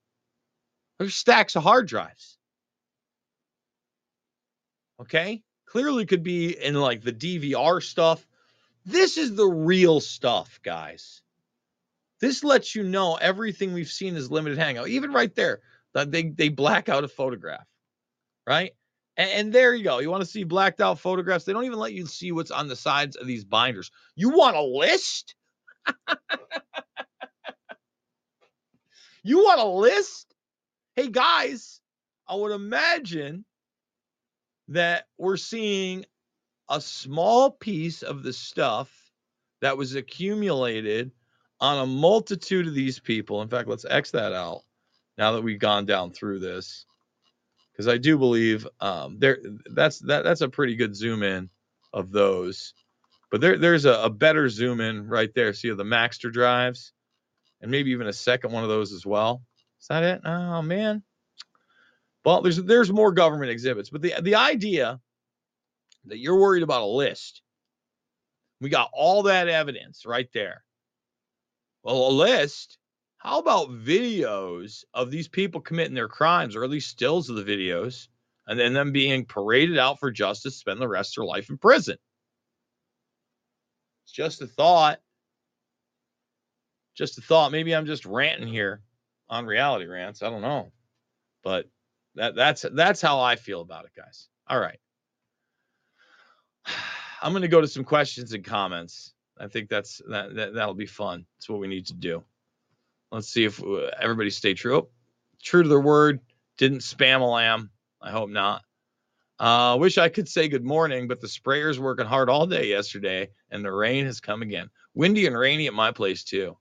There's 0.98 1.14
stacks 1.14 1.56
of 1.56 1.62
hard 1.62 1.88
drives. 1.88 2.36
Okay. 5.00 5.42
Clearly 5.66 6.04
could 6.04 6.22
be 6.22 6.50
in 6.50 6.74
like 6.74 7.02
the 7.02 7.12
DVR 7.12 7.82
stuff. 7.82 8.26
This 8.84 9.16
is 9.16 9.34
the 9.34 9.46
real 9.46 10.00
stuff, 10.00 10.60
guys. 10.62 11.22
This 12.20 12.44
lets 12.44 12.74
you 12.74 12.82
know 12.82 13.14
everything 13.16 13.72
we've 13.72 13.88
seen 13.88 14.16
is 14.16 14.30
limited 14.30 14.58
hangout. 14.58 14.88
Even 14.88 15.12
right 15.12 15.34
there, 15.34 15.60
they 15.94 16.24
they 16.24 16.48
black 16.48 16.88
out 16.88 17.04
a 17.04 17.08
photograph, 17.08 17.66
right? 18.46 18.72
And, 19.16 19.30
and 19.30 19.52
there 19.52 19.74
you 19.74 19.84
go. 19.84 20.00
You 20.00 20.10
want 20.10 20.22
to 20.22 20.30
see 20.30 20.44
blacked 20.44 20.80
out 20.80 20.98
photographs? 20.98 21.44
They 21.44 21.52
don't 21.52 21.64
even 21.64 21.78
let 21.78 21.92
you 21.92 22.06
see 22.06 22.32
what's 22.32 22.50
on 22.50 22.68
the 22.68 22.76
sides 22.76 23.16
of 23.16 23.26
these 23.26 23.44
binders. 23.44 23.90
You 24.16 24.30
want 24.30 24.56
a 24.56 24.62
list? 24.62 25.34
you 29.22 29.38
want 29.38 29.60
a 29.60 29.66
list? 29.66 30.34
Hey 30.96 31.08
guys, 31.08 31.80
I 32.28 32.34
would 32.34 32.52
imagine 32.52 33.44
that 34.68 35.06
we're 35.18 35.36
seeing 35.36 36.04
a 36.68 36.80
small 36.80 37.50
piece 37.50 38.02
of 38.02 38.22
the 38.22 38.32
stuff 38.32 38.90
that 39.60 39.76
was 39.76 39.94
accumulated 39.94 41.10
on 41.60 41.82
a 41.82 41.86
multitude 41.86 42.66
of 42.66 42.74
these 42.74 42.98
people. 42.98 43.42
In 43.42 43.48
fact, 43.48 43.68
let's 43.68 43.84
X 43.84 44.12
that 44.12 44.32
out 44.32 44.62
now 45.18 45.32
that 45.32 45.42
we've 45.42 45.58
gone 45.58 45.84
down 45.84 46.12
through 46.12 46.38
this. 46.38 46.86
Because 47.72 47.88
I 47.88 47.98
do 47.98 48.16
believe 48.18 48.66
um, 48.80 49.18
there 49.18 49.38
that's 49.74 49.98
that 50.00 50.24
that's 50.24 50.40
a 50.42 50.48
pretty 50.48 50.76
good 50.76 50.94
zoom 50.94 51.22
in 51.22 51.48
of 51.92 52.10
those. 52.10 52.74
But 53.30 53.40
there 53.40 53.58
there's 53.58 53.84
a, 53.84 53.94
a 54.02 54.10
better 54.10 54.48
zoom 54.48 54.80
in 54.80 55.08
right 55.08 55.32
there. 55.34 55.52
See 55.52 55.70
the 55.70 55.84
Maxtor 55.84 56.32
drives, 56.32 56.92
and 57.60 57.70
maybe 57.70 57.90
even 57.90 58.06
a 58.06 58.12
second 58.12 58.52
one 58.52 58.62
of 58.62 58.68
those 58.68 58.92
as 58.92 59.04
well. 59.04 59.42
Is 59.80 59.88
that 59.88 60.02
it? 60.02 60.20
Oh 60.24 60.62
man. 60.62 61.02
Well, 62.24 62.42
there's 62.42 62.58
there's 62.58 62.92
more 62.92 63.12
government 63.12 63.50
exhibits, 63.50 63.90
but 63.90 64.02
the 64.02 64.14
the 64.20 64.34
idea 64.34 65.00
that 66.06 66.18
you're 66.18 66.38
worried 66.38 66.62
about 66.62 66.82
a 66.82 66.86
list, 66.86 67.42
we 68.60 68.68
got 68.68 68.90
all 68.92 69.24
that 69.24 69.48
evidence 69.48 70.04
right 70.06 70.28
there. 70.32 70.64
Well, 71.82 72.08
a 72.08 72.10
list. 72.10 72.78
How 73.18 73.38
about 73.38 73.68
videos 73.68 74.84
of 74.94 75.10
these 75.10 75.28
people 75.28 75.60
committing 75.60 75.94
their 75.94 76.08
crimes, 76.08 76.56
or 76.56 76.64
at 76.64 76.70
least 76.70 76.88
stills 76.88 77.28
of 77.28 77.36
the 77.36 77.44
videos, 77.44 78.08
and 78.46 78.58
then 78.58 78.72
them 78.72 78.92
being 78.92 79.26
paraded 79.26 79.76
out 79.76 80.00
for 80.00 80.10
justice, 80.10 80.56
spend 80.56 80.80
the 80.80 80.88
rest 80.88 81.16
of 81.16 81.22
their 81.22 81.28
life 81.28 81.50
in 81.50 81.58
prison? 81.58 81.98
It's 84.04 84.12
just 84.12 84.40
a 84.40 84.46
thought. 84.46 85.00
Just 87.00 87.16
a 87.16 87.22
thought. 87.22 87.50
Maybe 87.50 87.74
I'm 87.74 87.86
just 87.86 88.04
ranting 88.04 88.46
here 88.46 88.82
on 89.30 89.46
reality 89.46 89.86
rants. 89.86 90.22
I 90.22 90.28
don't 90.28 90.42
know, 90.42 90.70
but 91.42 91.64
that 92.14 92.34
that's 92.34 92.66
that's 92.74 93.00
how 93.00 93.20
I 93.20 93.36
feel 93.36 93.62
about 93.62 93.86
it, 93.86 93.92
guys. 93.96 94.28
All 94.46 94.60
right. 94.60 94.78
I'm 97.22 97.32
going 97.32 97.40
to 97.40 97.48
go 97.48 97.62
to 97.62 97.68
some 97.68 97.84
questions 97.84 98.34
and 98.34 98.44
comments. 98.44 99.14
I 99.38 99.48
think 99.48 99.70
that's 99.70 100.02
that, 100.10 100.34
that 100.34 100.52
that'll 100.52 100.74
be 100.74 100.84
fun. 100.84 101.24
That's 101.38 101.48
what 101.48 101.58
we 101.58 101.68
need 101.68 101.86
to 101.86 101.94
do. 101.94 102.22
Let's 103.10 103.28
see 103.28 103.46
if 103.46 103.64
uh, 103.64 103.92
everybody 103.98 104.28
stay 104.28 104.52
true. 104.52 104.76
Oh, 104.76 104.88
true 105.42 105.62
to 105.62 105.70
their 105.70 105.80
word. 105.80 106.20
Didn't 106.58 106.80
spam 106.80 107.22
a 107.22 107.24
lamb. 107.24 107.70
I 108.02 108.10
hope 108.10 108.28
not. 108.28 108.62
Uh, 109.38 109.78
wish 109.80 109.96
I 109.96 110.10
could 110.10 110.28
say 110.28 110.48
good 110.48 110.66
morning, 110.66 111.08
but 111.08 111.22
the 111.22 111.28
sprayer's 111.28 111.80
working 111.80 112.04
hard 112.04 112.28
all 112.28 112.46
day 112.46 112.66
yesterday, 112.68 113.30
and 113.50 113.64
the 113.64 113.72
rain 113.72 114.04
has 114.04 114.20
come 114.20 114.42
again. 114.42 114.68
Windy 114.92 115.26
and 115.26 115.38
rainy 115.38 115.66
at 115.66 115.72
my 115.72 115.92
place 115.92 116.24
too. 116.24 116.58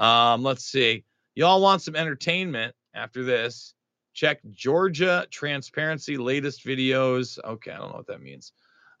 Um, 0.00 0.42
let's 0.42 0.64
see. 0.64 1.04
Y'all 1.34 1.60
want 1.60 1.82
some 1.82 1.94
entertainment 1.94 2.74
after 2.94 3.22
this? 3.22 3.74
Check 4.14 4.40
Georgia 4.50 5.26
Transparency 5.30 6.16
latest 6.16 6.64
videos. 6.64 7.38
Okay, 7.44 7.70
I 7.70 7.76
don't 7.76 7.90
know 7.90 7.96
what 7.96 8.06
that 8.06 8.22
means. 8.22 8.52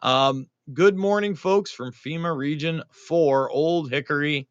Um, 0.02 0.46
good 0.74 0.96
morning, 0.96 1.34
folks, 1.34 1.70
from 1.70 1.90
FEMA 1.90 2.36
Region 2.36 2.82
4, 2.92 3.50
Old 3.50 3.90
Hickory, 3.90 4.46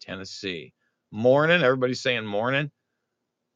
Tennessee. 0.00 0.72
Morning. 1.12 1.62
Everybody's 1.62 2.00
saying 2.00 2.24
morning. 2.24 2.70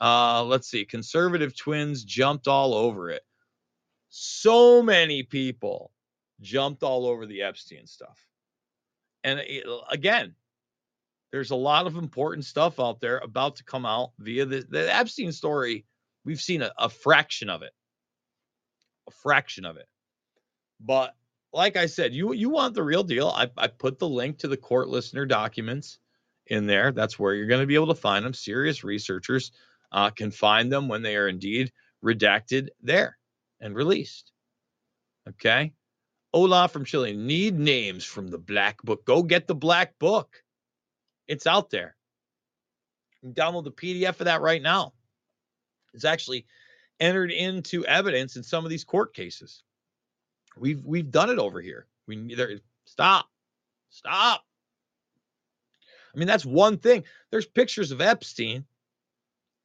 Uh, 0.00 0.44
let's 0.44 0.68
see. 0.68 0.84
Conservative 0.84 1.56
twins 1.56 2.04
jumped 2.04 2.46
all 2.46 2.74
over 2.74 3.10
it. 3.10 3.22
So 4.10 4.82
many 4.82 5.22
people 5.22 5.92
jumped 6.42 6.82
all 6.82 7.06
over 7.06 7.24
the 7.24 7.42
Epstein 7.42 7.86
stuff. 7.86 8.26
And 9.22 9.40
it, 9.40 9.64
again, 9.90 10.34
there's 11.34 11.50
a 11.50 11.56
lot 11.56 11.88
of 11.88 11.96
important 11.96 12.44
stuff 12.44 12.78
out 12.78 13.00
there 13.00 13.18
about 13.18 13.56
to 13.56 13.64
come 13.64 13.84
out 13.84 14.12
via 14.20 14.46
the, 14.46 14.64
the 14.70 14.94
Epstein 14.94 15.32
story 15.32 15.84
We've 16.24 16.40
seen 16.40 16.62
a, 16.62 16.72
a 16.78 16.88
fraction 16.88 17.50
of 17.50 17.62
it, 17.62 17.72
a 19.06 19.10
fraction 19.10 19.64
of 19.64 19.76
it. 19.76 19.86
But 20.80 21.14
like 21.52 21.76
I 21.76 21.86
said, 21.86 22.14
you 22.14 22.32
you 22.32 22.48
want 22.48 22.74
the 22.74 22.82
real 22.82 23.04
deal. 23.04 23.28
I, 23.28 23.50
I 23.56 23.68
put 23.68 23.98
the 23.98 24.08
link 24.08 24.38
to 24.38 24.48
the 24.48 24.56
court 24.56 24.88
listener 24.88 25.26
documents 25.26 25.98
in 26.46 26.66
there. 26.66 26.92
That's 26.92 27.18
where 27.18 27.34
you're 27.34 27.46
going 27.46 27.60
to 27.60 27.66
be 27.66 27.74
able 27.74 27.88
to 27.88 27.94
find 27.94 28.24
them. 28.24 28.34
Serious 28.34 28.84
researchers 28.84 29.52
uh, 29.92 30.10
can 30.10 30.30
find 30.30 30.72
them 30.72 30.88
when 30.88 31.02
they 31.02 31.16
are 31.16 31.28
indeed 31.28 31.72
redacted 32.02 32.68
there 32.80 33.18
and 33.60 33.74
released. 33.74 34.32
Okay. 35.28 35.72
Olaf 36.32 36.72
from 36.72 36.84
Chile, 36.84 37.12
need 37.12 37.58
names 37.58 38.04
from 38.04 38.26
the 38.26 38.38
black 38.38 38.82
book. 38.82 39.04
Go 39.04 39.22
get 39.22 39.46
the 39.46 39.54
black 39.54 39.96
book. 40.00 40.42
It's 41.28 41.46
out 41.46 41.70
there. 41.70 41.96
Download 43.24 43.64
the 43.64 43.72
PDF 43.72 44.20
of 44.20 44.26
that 44.26 44.42
right 44.42 44.60
now. 44.60 44.92
It's 45.94 46.04
actually 46.04 46.46
entered 47.00 47.30
into 47.30 47.84
evidence 47.86 48.36
in 48.36 48.42
some 48.42 48.64
of 48.64 48.70
these 48.70 48.84
court 48.84 49.14
cases. 49.14 49.62
We've 50.56 50.84
we've 50.84 51.10
done 51.10 51.30
it 51.30 51.38
over 51.38 51.60
here. 51.60 51.86
We 52.06 52.16
neither 52.16 52.60
stop, 52.84 53.26
stop. 53.90 54.44
I 56.14 56.18
mean, 56.18 56.28
that's 56.28 56.44
one 56.44 56.78
thing. 56.78 57.04
There's 57.30 57.46
pictures 57.46 57.90
of 57.90 58.00
Epstein, 58.00 58.64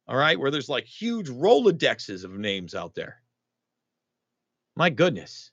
all 0.08 0.16
right, 0.16 0.38
where 0.38 0.50
there's 0.50 0.68
like 0.68 0.84
huge 0.84 1.28
Rolodexes 1.28 2.24
of 2.24 2.32
names 2.32 2.74
out 2.74 2.94
there. 2.94 3.22
My 4.76 4.90
goodness. 4.90 5.52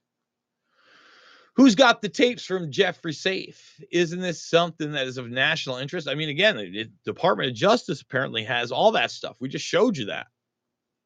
Who's 1.58 1.74
got 1.74 2.04
the 2.04 2.10
tapes 2.10 2.46
from 2.46 2.72
Jeffrey 2.72 3.14
Safe? 3.14 3.82
Isn't 3.92 4.20
this 4.20 4.44
something 4.44 4.92
that 4.92 5.08
is 5.08 5.18
of 5.18 5.28
national 5.28 5.78
interest? 5.78 6.08
I 6.08 6.14
mean, 6.14 6.30
again, 6.30 6.56
the 6.56 6.92
Department 7.04 7.50
of 7.50 7.56
Justice 7.56 8.02
apparently 8.02 8.44
has 8.44 8.72
all 8.72 8.92
that 8.92 9.10
stuff. 9.10 9.38
We 9.40 9.50
just 9.50 9.66
showed 9.66 9.98
you 9.98 10.06
that 10.06 10.28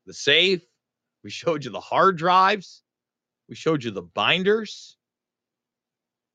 the 0.05 0.13
safe. 0.13 0.61
We 1.23 1.29
showed 1.29 1.63
you 1.63 1.71
the 1.71 1.79
hard 1.79 2.17
drives. 2.17 2.83
We 3.47 3.55
showed 3.55 3.81
you 3.81 3.91
the 3.91 4.01
binders. 4.01 4.97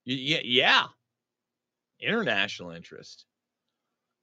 Yeah, 0.07 0.41
yeah. 0.43 0.87
International 2.01 2.71
interest. 2.71 3.27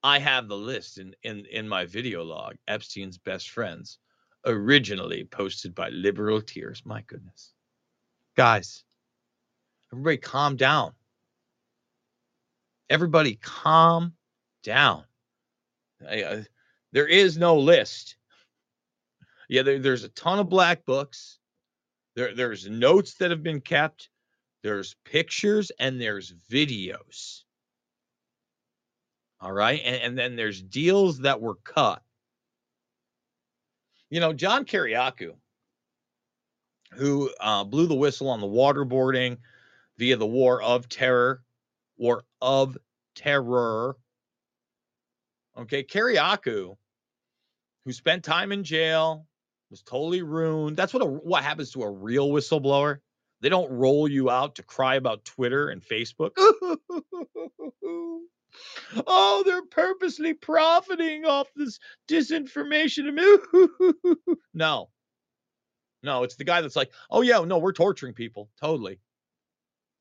I 0.02 0.18
have 0.18 0.48
the 0.48 0.58
list 0.58 0.98
in, 0.98 1.16
in, 1.22 1.46
in 1.52 1.70
my 1.70 1.86
video 1.86 2.24
log, 2.24 2.56
Epstein's 2.68 3.20
best 3.20 3.52
friends, 3.52 4.00
originally 4.44 5.24
posted 5.24 5.76
by 5.76 5.90
Liberal 5.90 6.42
Tears. 6.42 6.82
My 6.84 7.02
goodness. 7.02 7.54
Guys, 8.36 8.84
Everybody 9.94 10.18
calm 10.18 10.56
down. 10.56 10.92
Everybody 12.90 13.36
calm 13.36 14.16
down. 14.64 15.04
I- 16.10 16.24
I- 16.24 16.48
there 16.94 17.06
is 17.06 17.38
no 17.38 17.60
list. 17.60 18.16
Yeah, 19.50 19.62
there, 19.62 19.78
there's 19.78 20.04
a 20.04 20.10
ton 20.10 20.40
of 20.40 20.50
black 20.50 20.84
books. 20.86 21.38
There, 22.16 22.34
there's 22.34 22.68
notes 22.68 23.14
that 23.16 23.30
have 23.30 23.44
been 23.44 23.62
kept. 23.62 24.10
There's 24.64 24.96
pictures 25.06 25.72
and 25.78 26.02
there's 26.02 26.34
videos. 26.50 27.44
All 29.42 29.52
right. 29.52 29.80
And, 29.84 29.96
and 29.98 30.18
then 30.18 30.36
there's 30.36 30.64
deals 30.64 31.20
that 31.20 31.40
were 31.40 31.58
cut. 31.64 32.02
You 34.10 34.20
know, 34.22 34.34
John 34.34 34.66
Kiriakou, 34.66 35.36
who 36.94 37.32
uh, 37.40 37.64
blew 37.64 37.86
the 37.86 37.94
whistle 37.94 38.30
on 38.30 38.42
the 38.42 38.48
waterboarding 38.48 39.38
via 39.98 40.18
the 40.18 40.26
War 40.26 40.62
of 40.62 40.90
Terror, 40.90 41.44
War 41.98 42.24
of 42.42 42.78
Terror. 43.16 43.96
Okay, 45.58 45.84
Kiriakou, 45.84 46.76
who 47.86 47.92
spent 47.92 48.24
time 48.24 48.52
in 48.52 48.64
jail, 48.64 49.28
was 49.70 49.82
totally 49.82 50.22
ruined. 50.22 50.78
That's 50.78 50.94
what 50.94 51.04
a, 51.04 51.06
what 51.06 51.44
happens 51.44 51.72
to 51.72 51.84
a 51.84 51.92
real 51.92 52.30
whistleblower. 52.30 53.00
They 53.42 53.50
don't 53.50 53.72
roll 53.72 54.08
you 54.08 54.30
out 54.30 54.56
to 54.56 54.64
cry 54.64 54.96
about 54.96 55.26
Twitter 55.26 55.70
and 55.70 55.82
Facebook. 55.82 56.32
oh, 59.08 59.44
they're 59.46 59.66
purposely 59.66 60.34
profiting 60.34 61.26
off 61.26 61.50
this 61.56 61.80
disinformation. 62.08 63.20
no. 64.54 64.90
No, 66.04 66.24
it's 66.24 66.36
the 66.36 66.44
guy 66.44 66.62
that's 66.62 66.76
like, 66.76 66.92
oh, 67.10 67.22
yeah, 67.22 67.44
no, 67.46 67.58
we're 67.58 67.74
torturing 67.74 68.14
people. 68.14 68.50
Totally. 68.62 69.00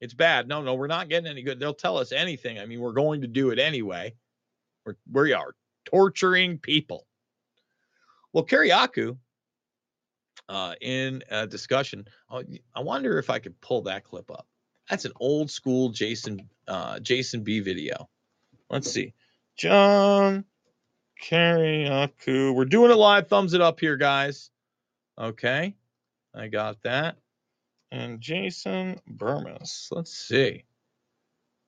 It's 0.02 0.14
bad. 0.14 0.48
No, 0.48 0.60
no, 0.62 0.74
we're 0.74 0.88
not 0.88 1.08
getting 1.08 1.30
any 1.30 1.42
good. 1.42 1.60
They'll 1.60 1.72
tell 1.72 1.96
us 1.96 2.10
anything. 2.10 2.58
I 2.58 2.66
mean, 2.66 2.80
we're 2.80 2.92
going 2.92 3.20
to 3.20 3.28
do 3.28 3.50
it 3.50 3.60
anyway. 3.60 4.14
We're, 4.84 4.96
we 5.12 5.32
are 5.32 5.54
torturing 5.84 6.58
people. 6.58 7.06
Well, 8.32 8.44
Kiriakou, 8.44 9.16
uh, 10.48 10.74
in 10.80 11.22
a 11.30 11.46
discussion, 11.46 12.08
uh, 12.28 12.42
I 12.74 12.80
wonder 12.80 13.16
if 13.20 13.30
I 13.30 13.38
could 13.38 13.60
pull 13.60 13.82
that 13.82 14.02
clip 14.02 14.28
up. 14.32 14.48
That's 14.90 15.04
an 15.04 15.12
old 15.20 15.52
school 15.52 15.90
Jason 15.90 16.48
uh, 16.66 16.98
Jason 16.98 17.44
B 17.44 17.60
video. 17.60 18.08
Let's 18.68 18.90
see. 18.90 19.14
John 19.56 20.44
Kiriakou. 21.22 22.52
We're 22.56 22.64
doing 22.64 22.90
it 22.90 22.96
live. 22.96 23.28
Thumbs 23.28 23.54
it 23.54 23.60
up 23.60 23.78
here, 23.78 23.96
guys. 23.96 24.50
Okay. 25.16 25.76
I 26.34 26.48
got 26.48 26.82
that. 26.82 27.18
And 27.92 28.22
Jason 28.22 28.98
Bermas. 29.06 29.88
Let's 29.90 30.16
see. 30.16 30.64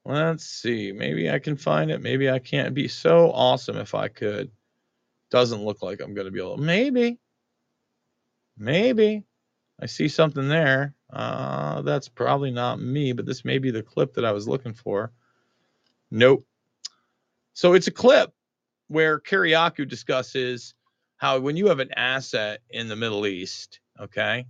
Let's 0.07 0.47
see. 0.47 0.91
Maybe 0.91 1.31
I 1.31 1.39
can 1.39 1.55
find 1.55 1.91
it. 1.91 2.01
Maybe 2.01 2.31
I 2.31 2.39
can't. 2.39 2.65
It'd 2.65 2.75
be 2.75 2.89
so 2.89 3.31
awesome 3.31 3.77
if 3.77 3.95
I 3.95 4.09
could. 4.09 4.51
Doesn't 5.31 5.63
look 5.63 5.83
like 5.83 6.01
I'm 6.01 6.15
going 6.15 6.25
to 6.25 6.31
be 6.31 6.41
able. 6.41 6.57
Maybe. 6.57 7.19
Maybe. 8.57 9.25
I 9.79 9.85
see 9.85 10.09
something 10.09 10.49
there. 10.49 10.95
Uh, 11.13 11.83
that's 11.83 12.09
probably 12.09 12.51
not 12.51 12.81
me, 12.81 13.13
but 13.13 13.27
this 13.27 13.45
may 13.45 13.59
be 13.59 13.71
the 13.71 13.83
clip 13.83 14.15
that 14.15 14.25
I 14.25 14.33
was 14.33 14.49
looking 14.49 14.73
for. 14.73 15.13
Nope. 16.11 16.47
So 17.53 17.75
it's 17.75 17.87
a 17.89 17.93
clip 17.93 18.33
where 18.89 19.21
Kiriakou 19.21 19.87
discusses 19.87 20.73
how 21.19 21.39
when 21.41 21.59
you 21.59 21.69
have 21.69 21.81
an 21.81 21.93
asset 21.95 22.61
in 22.71 22.89
the 22.89 22.97
Middle 22.97 23.27
East, 23.27 23.81
okay, 24.01 24.47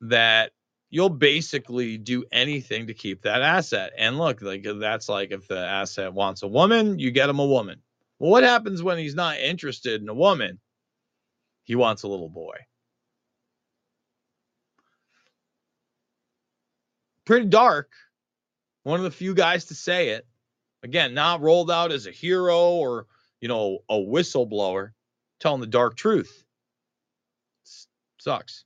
that 0.00 0.52
you'll 0.90 1.08
basically 1.08 1.96
do 1.96 2.24
anything 2.32 2.88
to 2.88 2.94
keep 2.94 3.22
that 3.22 3.42
asset. 3.42 3.92
And 3.96 4.18
look, 4.18 4.42
like 4.42 4.66
that's 4.78 5.08
like 5.08 5.30
if 5.30 5.46
the 5.46 5.58
asset 5.58 6.12
wants 6.12 6.42
a 6.42 6.48
woman, 6.48 6.98
you 6.98 7.12
get 7.12 7.30
him 7.30 7.38
a 7.38 7.46
woman. 7.46 7.80
Well, 8.18 8.32
what 8.32 8.42
happens 8.42 8.82
when 8.82 8.98
he's 8.98 9.14
not 9.14 9.38
interested 9.38 10.02
in 10.02 10.08
a 10.08 10.14
woman? 10.14 10.58
He 11.64 11.76
wants 11.76 12.02
a 12.02 12.08
little 12.08 12.28
boy. 12.28 12.56
Pretty 17.24 17.46
dark. 17.46 17.92
One 18.82 18.98
of 18.98 19.04
the 19.04 19.10
few 19.10 19.34
guys 19.34 19.66
to 19.66 19.74
say 19.74 20.10
it. 20.10 20.26
Again, 20.82 21.14
not 21.14 21.42
rolled 21.42 21.70
out 21.70 21.92
as 21.92 22.06
a 22.06 22.10
hero 22.10 22.70
or, 22.70 23.06
you 23.40 23.48
know, 23.48 23.80
a 23.88 23.94
whistleblower, 23.94 24.90
telling 25.38 25.60
the 25.60 25.66
dark 25.66 25.96
truth. 25.96 26.44
Sucks. 28.18 28.64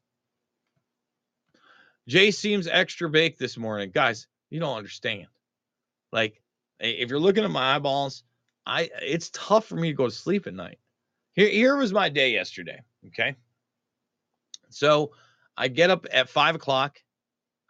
Jay 2.08 2.30
seems 2.30 2.66
extra 2.66 3.08
baked 3.08 3.38
this 3.38 3.56
morning. 3.56 3.90
Guys, 3.92 4.26
you 4.50 4.60
don't 4.60 4.76
understand. 4.76 5.26
Like, 6.12 6.40
if 6.80 7.08
you're 7.10 7.18
looking 7.18 7.44
at 7.44 7.50
my 7.50 7.74
eyeballs, 7.74 8.24
I 8.66 8.90
it's 9.02 9.30
tough 9.30 9.66
for 9.66 9.76
me 9.76 9.88
to 9.88 9.94
go 9.94 10.06
to 10.06 10.10
sleep 10.10 10.46
at 10.46 10.54
night. 10.54 10.78
Here, 11.34 11.48
here 11.48 11.76
was 11.76 11.92
my 11.92 12.08
day 12.08 12.32
yesterday. 12.32 12.80
Okay. 13.08 13.36
So 14.70 15.12
I 15.56 15.68
get 15.68 15.90
up 15.90 16.06
at 16.12 16.28
five 16.28 16.54
o'clock. 16.54 16.98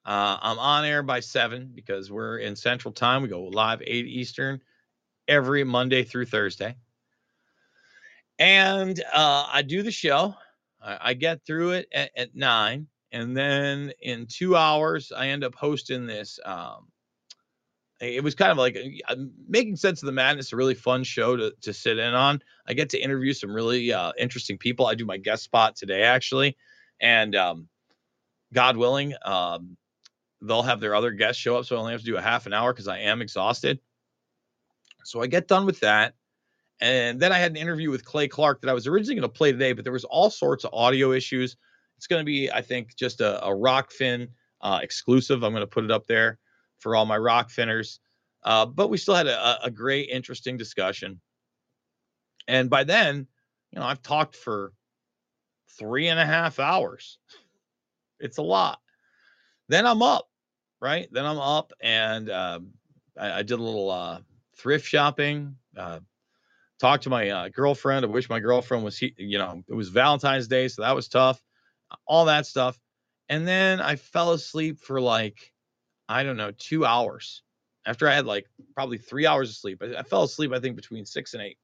Uh, 0.04 0.36
I'm 0.40 0.58
on 0.58 0.84
air 0.84 1.02
by 1.02 1.20
seven 1.20 1.72
because 1.74 2.10
we're 2.10 2.38
in 2.38 2.56
Central 2.56 2.92
Time. 2.92 3.22
We 3.22 3.28
go 3.28 3.44
live 3.44 3.82
eight 3.86 4.06
Eastern 4.06 4.60
every 5.28 5.64
Monday 5.64 6.04
through 6.04 6.26
Thursday. 6.26 6.76
And 8.38 9.00
uh, 9.12 9.48
I 9.50 9.62
do 9.62 9.82
the 9.82 9.90
show. 9.90 10.34
I, 10.82 10.98
I 11.00 11.14
get 11.14 11.46
through 11.46 11.72
it 11.72 11.88
at, 11.92 12.10
at 12.16 12.34
nine, 12.34 12.88
and 13.14 13.36
then 13.36 13.92
in 14.02 14.26
two 14.26 14.56
hours, 14.56 15.12
I 15.12 15.28
end 15.28 15.44
up 15.44 15.54
hosting 15.54 16.04
this. 16.04 16.40
Um, 16.44 16.88
it 18.00 18.24
was 18.24 18.34
kind 18.34 18.50
of 18.50 18.58
like 18.58 18.76
uh, 19.06 19.14
making 19.48 19.76
sense 19.76 20.02
of 20.02 20.06
the 20.06 20.12
madness, 20.12 20.52
a 20.52 20.56
really 20.56 20.74
fun 20.74 21.04
show 21.04 21.36
to, 21.36 21.54
to 21.60 21.72
sit 21.72 21.96
in 21.96 22.12
on. 22.12 22.42
I 22.66 22.74
get 22.74 22.90
to 22.90 22.98
interview 22.98 23.32
some 23.32 23.54
really 23.54 23.92
uh, 23.92 24.10
interesting 24.18 24.58
people. 24.58 24.86
I 24.86 24.96
do 24.96 25.04
my 25.04 25.16
guest 25.16 25.44
spot 25.44 25.76
today, 25.76 26.02
actually. 26.02 26.56
And 27.00 27.36
um, 27.36 27.68
God 28.52 28.76
willing, 28.76 29.14
um, 29.24 29.76
they'll 30.42 30.62
have 30.62 30.80
their 30.80 30.96
other 30.96 31.12
guests 31.12 31.40
show 31.40 31.56
up. 31.56 31.66
So 31.66 31.76
I 31.76 31.78
only 31.78 31.92
have 31.92 32.00
to 32.00 32.06
do 32.06 32.16
a 32.16 32.20
half 32.20 32.46
an 32.46 32.52
hour 32.52 32.72
because 32.72 32.88
I 32.88 32.98
am 32.98 33.22
exhausted. 33.22 33.78
So 35.04 35.22
I 35.22 35.28
get 35.28 35.46
done 35.46 35.66
with 35.66 35.78
that. 35.80 36.14
And 36.80 37.20
then 37.20 37.30
I 37.30 37.38
had 37.38 37.52
an 37.52 37.58
interview 37.58 37.92
with 37.92 38.04
Clay 38.04 38.26
Clark 38.26 38.60
that 38.62 38.70
I 38.70 38.74
was 38.74 38.88
originally 38.88 39.20
going 39.20 39.30
to 39.30 39.38
play 39.38 39.52
today, 39.52 39.72
but 39.72 39.84
there 39.84 39.92
was 39.92 40.04
all 40.04 40.30
sorts 40.30 40.64
of 40.64 40.74
audio 40.74 41.12
issues. 41.12 41.56
It's 41.96 42.06
going 42.06 42.20
to 42.20 42.24
be, 42.24 42.50
I 42.50 42.60
think, 42.60 42.96
just 42.96 43.20
a, 43.20 43.44
a 43.44 43.48
Rokfin 43.48 44.28
uh, 44.60 44.80
exclusive. 44.82 45.42
I'm 45.42 45.52
going 45.52 45.62
to 45.62 45.66
put 45.66 45.84
it 45.84 45.90
up 45.90 46.06
there 46.06 46.38
for 46.78 46.96
all 46.96 47.06
my 47.06 47.18
rock 47.18 47.50
finners. 47.50 48.00
Uh, 48.42 48.66
but 48.66 48.90
we 48.90 48.98
still 48.98 49.14
had 49.14 49.26
a, 49.26 49.64
a 49.64 49.70
great, 49.70 50.10
interesting 50.10 50.56
discussion. 50.56 51.20
And 52.46 52.68
by 52.68 52.84
then, 52.84 53.26
you 53.72 53.80
know, 53.80 53.86
I've 53.86 54.02
talked 54.02 54.36
for 54.36 54.72
three 55.78 56.08
and 56.08 56.20
a 56.20 56.26
half 56.26 56.58
hours. 56.58 57.18
It's 58.20 58.38
a 58.38 58.42
lot. 58.42 58.80
Then 59.68 59.86
I'm 59.86 60.02
up, 60.02 60.28
right? 60.80 61.08
Then 61.10 61.24
I'm 61.24 61.38
up 61.38 61.72
and 61.80 62.30
um, 62.30 62.68
I, 63.18 63.38
I 63.38 63.42
did 63.42 63.58
a 63.58 63.62
little 63.62 63.90
uh, 63.90 64.20
thrift 64.56 64.86
shopping. 64.86 65.56
Uh, 65.76 66.00
talked 66.78 67.04
to 67.04 67.10
my 67.10 67.30
uh, 67.30 67.48
girlfriend. 67.48 68.04
I 68.04 68.08
wish 68.08 68.28
my 68.28 68.40
girlfriend 68.40 68.84
was, 68.84 68.98
he, 68.98 69.14
you 69.16 69.38
know, 69.38 69.64
it 69.68 69.74
was 69.74 69.88
Valentine's 69.88 70.48
Day, 70.48 70.68
so 70.68 70.82
that 70.82 70.94
was 70.94 71.08
tough. 71.08 71.42
All 72.06 72.26
that 72.26 72.46
stuff. 72.46 72.78
And 73.28 73.46
then 73.46 73.80
I 73.80 73.96
fell 73.96 74.32
asleep 74.32 74.80
for 74.80 75.00
like 75.00 75.52
I 76.08 76.22
don't 76.22 76.36
know, 76.36 76.50
two 76.50 76.84
hours 76.84 77.42
after 77.86 78.08
I 78.08 78.14
had 78.14 78.26
like 78.26 78.46
probably 78.74 78.98
three 78.98 79.26
hours 79.26 79.50
of 79.50 79.56
sleep. 79.56 79.82
I, 79.82 79.98
I 79.98 80.02
fell 80.02 80.24
asleep, 80.24 80.52
I 80.52 80.60
think, 80.60 80.76
between 80.76 81.06
six 81.06 81.34
and 81.34 81.42
eight. 81.42 81.58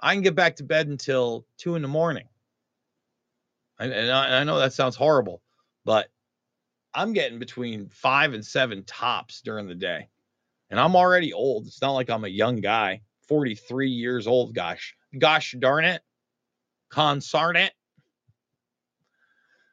I 0.00 0.14
can 0.14 0.22
get 0.22 0.34
back 0.34 0.56
to 0.56 0.64
bed 0.64 0.88
until 0.88 1.46
two 1.58 1.76
in 1.76 1.82
the 1.82 1.88
morning. 1.88 2.26
And, 3.78 3.92
and 3.92 4.10
I, 4.10 4.40
I 4.40 4.44
know 4.44 4.58
that 4.58 4.72
sounds 4.72 4.96
horrible, 4.96 5.42
but 5.84 6.08
I'm 6.94 7.12
getting 7.12 7.38
between 7.38 7.88
five 7.88 8.34
and 8.34 8.44
seven 8.44 8.84
tops 8.84 9.40
during 9.42 9.68
the 9.68 9.74
day. 9.74 10.08
And 10.70 10.78
I'm 10.78 10.96
already 10.96 11.32
old. 11.32 11.66
It's 11.66 11.82
not 11.82 11.92
like 11.92 12.10
I'm 12.10 12.24
a 12.24 12.28
young 12.28 12.60
guy, 12.60 13.02
43 13.28 13.90
years 13.90 14.26
old. 14.26 14.54
Gosh, 14.54 14.94
gosh 15.18 15.54
darn 15.58 15.84
it. 15.84 16.02
Consarn 16.90 17.56
it. 17.56 17.72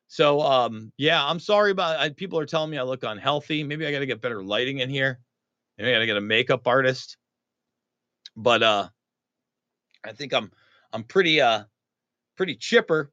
So 0.07 0.41
um 0.41 0.91
yeah, 0.97 1.23
I'm 1.25 1.39
sorry 1.39 1.71
about 1.71 1.99
I, 1.99 2.09
people 2.09 2.39
are 2.39 2.45
telling 2.45 2.69
me 2.69 2.77
I 2.77 2.83
look 2.83 3.03
unhealthy. 3.03 3.63
Maybe 3.63 3.85
I 3.85 3.91
got 3.91 3.99
to 3.99 4.05
get 4.05 4.21
better 4.21 4.43
lighting 4.43 4.79
in 4.79 4.89
here. 4.89 5.19
Maybe 5.77 5.89
I 5.89 5.93
got 5.93 5.99
to 5.99 6.05
get 6.05 6.17
a 6.17 6.21
makeup 6.21 6.67
artist. 6.67 7.17
But 8.35 8.63
uh 8.63 8.89
I 10.03 10.13
think 10.13 10.33
I'm 10.33 10.51
I'm 10.93 11.03
pretty 11.03 11.41
uh 11.41 11.63
pretty 12.35 12.55
chipper 12.55 13.11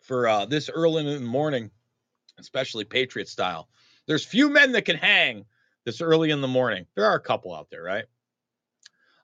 for 0.00 0.26
uh 0.28 0.46
this 0.46 0.68
early 0.68 1.06
in 1.06 1.22
the 1.22 1.28
morning, 1.28 1.70
especially 2.38 2.84
Patriot 2.84 3.28
style. 3.28 3.68
There's 4.06 4.24
few 4.24 4.50
men 4.50 4.72
that 4.72 4.84
can 4.84 4.96
hang 4.96 5.44
this 5.84 6.00
early 6.00 6.30
in 6.30 6.40
the 6.40 6.48
morning. 6.48 6.86
There 6.96 7.04
are 7.04 7.14
a 7.14 7.20
couple 7.20 7.54
out 7.54 7.70
there, 7.70 7.82
right? 7.82 8.04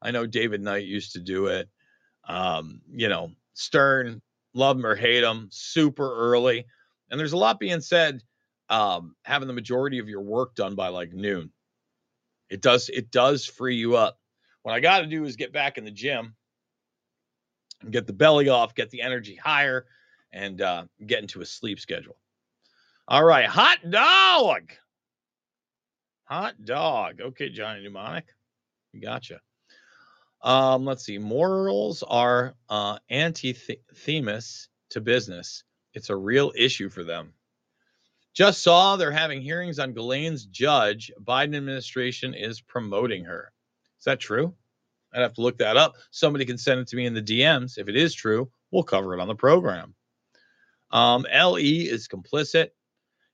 I 0.00 0.12
know 0.12 0.26
David 0.26 0.60
Knight 0.60 0.84
used 0.84 1.12
to 1.14 1.20
do 1.20 1.46
it. 1.46 1.68
Um, 2.28 2.80
you 2.88 3.08
know, 3.08 3.32
Stern, 3.54 4.20
love 4.56 4.76
him 4.76 4.86
or 4.86 4.94
hate 4.94 5.22
him, 5.22 5.48
super 5.50 6.14
early. 6.16 6.64
And 7.10 7.20
there's 7.20 7.32
a 7.32 7.36
lot 7.36 7.60
being 7.60 7.80
said 7.80 8.22
um, 8.68 9.14
having 9.24 9.48
the 9.48 9.54
majority 9.54 9.98
of 9.98 10.08
your 10.08 10.22
work 10.22 10.54
done 10.54 10.74
by 10.74 10.88
like 10.88 11.12
noon. 11.12 11.50
It 12.48 12.62
does 12.62 12.88
it 12.88 13.10
does 13.10 13.44
free 13.44 13.76
you 13.76 13.96
up. 13.96 14.18
What 14.62 14.74
I 14.74 14.80
got 14.80 15.00
to 15.00 15.06
do 15.06 15.24
is 15.24 15.36
get 15.36 15.52
back 15.52 15.78
in 15.78 15.84
the 15.84 15.90
gym 15.90 16.34
and 17.82 17.92
get 17.92 18.06
the 18.06 18.12
belly 18.12 18.48
off, 18.48 18.74
get 18.74 18.90
the 18.90 19.02
energy 19.02 19.36
higher, 19.36 19.86
and 20.32 20.60
uh, 20.60 20.84
get 21.06 21.20
into 21.20 21.40
a 21.40 21.46
sleep 21.46 21.78
schedule. 21.78 22.16
All 23.08 23.24
right, 23.24 23.46
hot 23.46 23.78
dog. 23.88 24.72
Hot 26.24 26.64
dog. 26.64 27.20
Okay, 27.20 27.48
Johnny 27.48 27.82
Mnemonic. 27.82 28.26
Gotcha. 29.00 29.40
Um, 30.46 30.84
let's 30.84 31.04
see. 31.04 31.18
Morals 31.18 32.04
are 32.06 32.54
uh, 32.68 32.98
to 33.10 35.00
business. 35.02 35.64
It's 35.92 36.08
a 36.08 36.16
real 36.16 36.52
issue 36.56 36.88
for 36.88 37.02
them. 37.02 37.32
Just 38.32 38.62
saw 38.62 38.94
they're 38.94 39.10
having 39.10 39.42
hearings 39.42 39.80
on 39.80 39.92
Ghislaine's 39.92 40.46
judge. 40.46 41.10
Biden 41.20 41.56
administration 41.56 42.32
is 42.32 42.60
promoting 42.60 43.24
her. 43.24 43.50
Is 43.98 44.04
that 44.04 44.20
true? 44.20 44.54
I'd 45.12 45.22
have 45.22 45.34
to 45.34 45.40
look 45.40 45.58
that 45.58 45.76
up. 45.76 45.96
Somebody 46.12 46.44
can 46.44 46.58
send 46.58 46.78
it 46.78 46.86
to 46.88 46.96
me 46.96 47.06
in 47.06 47.14
the 47.14 47.22
DMs. 47.22 47.76
If 47.76 47.88
it 47.88 47.96
is 47.96 48.14
true, 48.14 48.48
we'll 48.70 48.84
cover 48.84 49.14
it 49.14 49.20
on 49.20 49.26
the 49.26 49.34
program. 49.34 49.96
Um, 50.92 51.26
LE 51.34 51.56
is 51.56 52.06
complicit. 52.06 52.68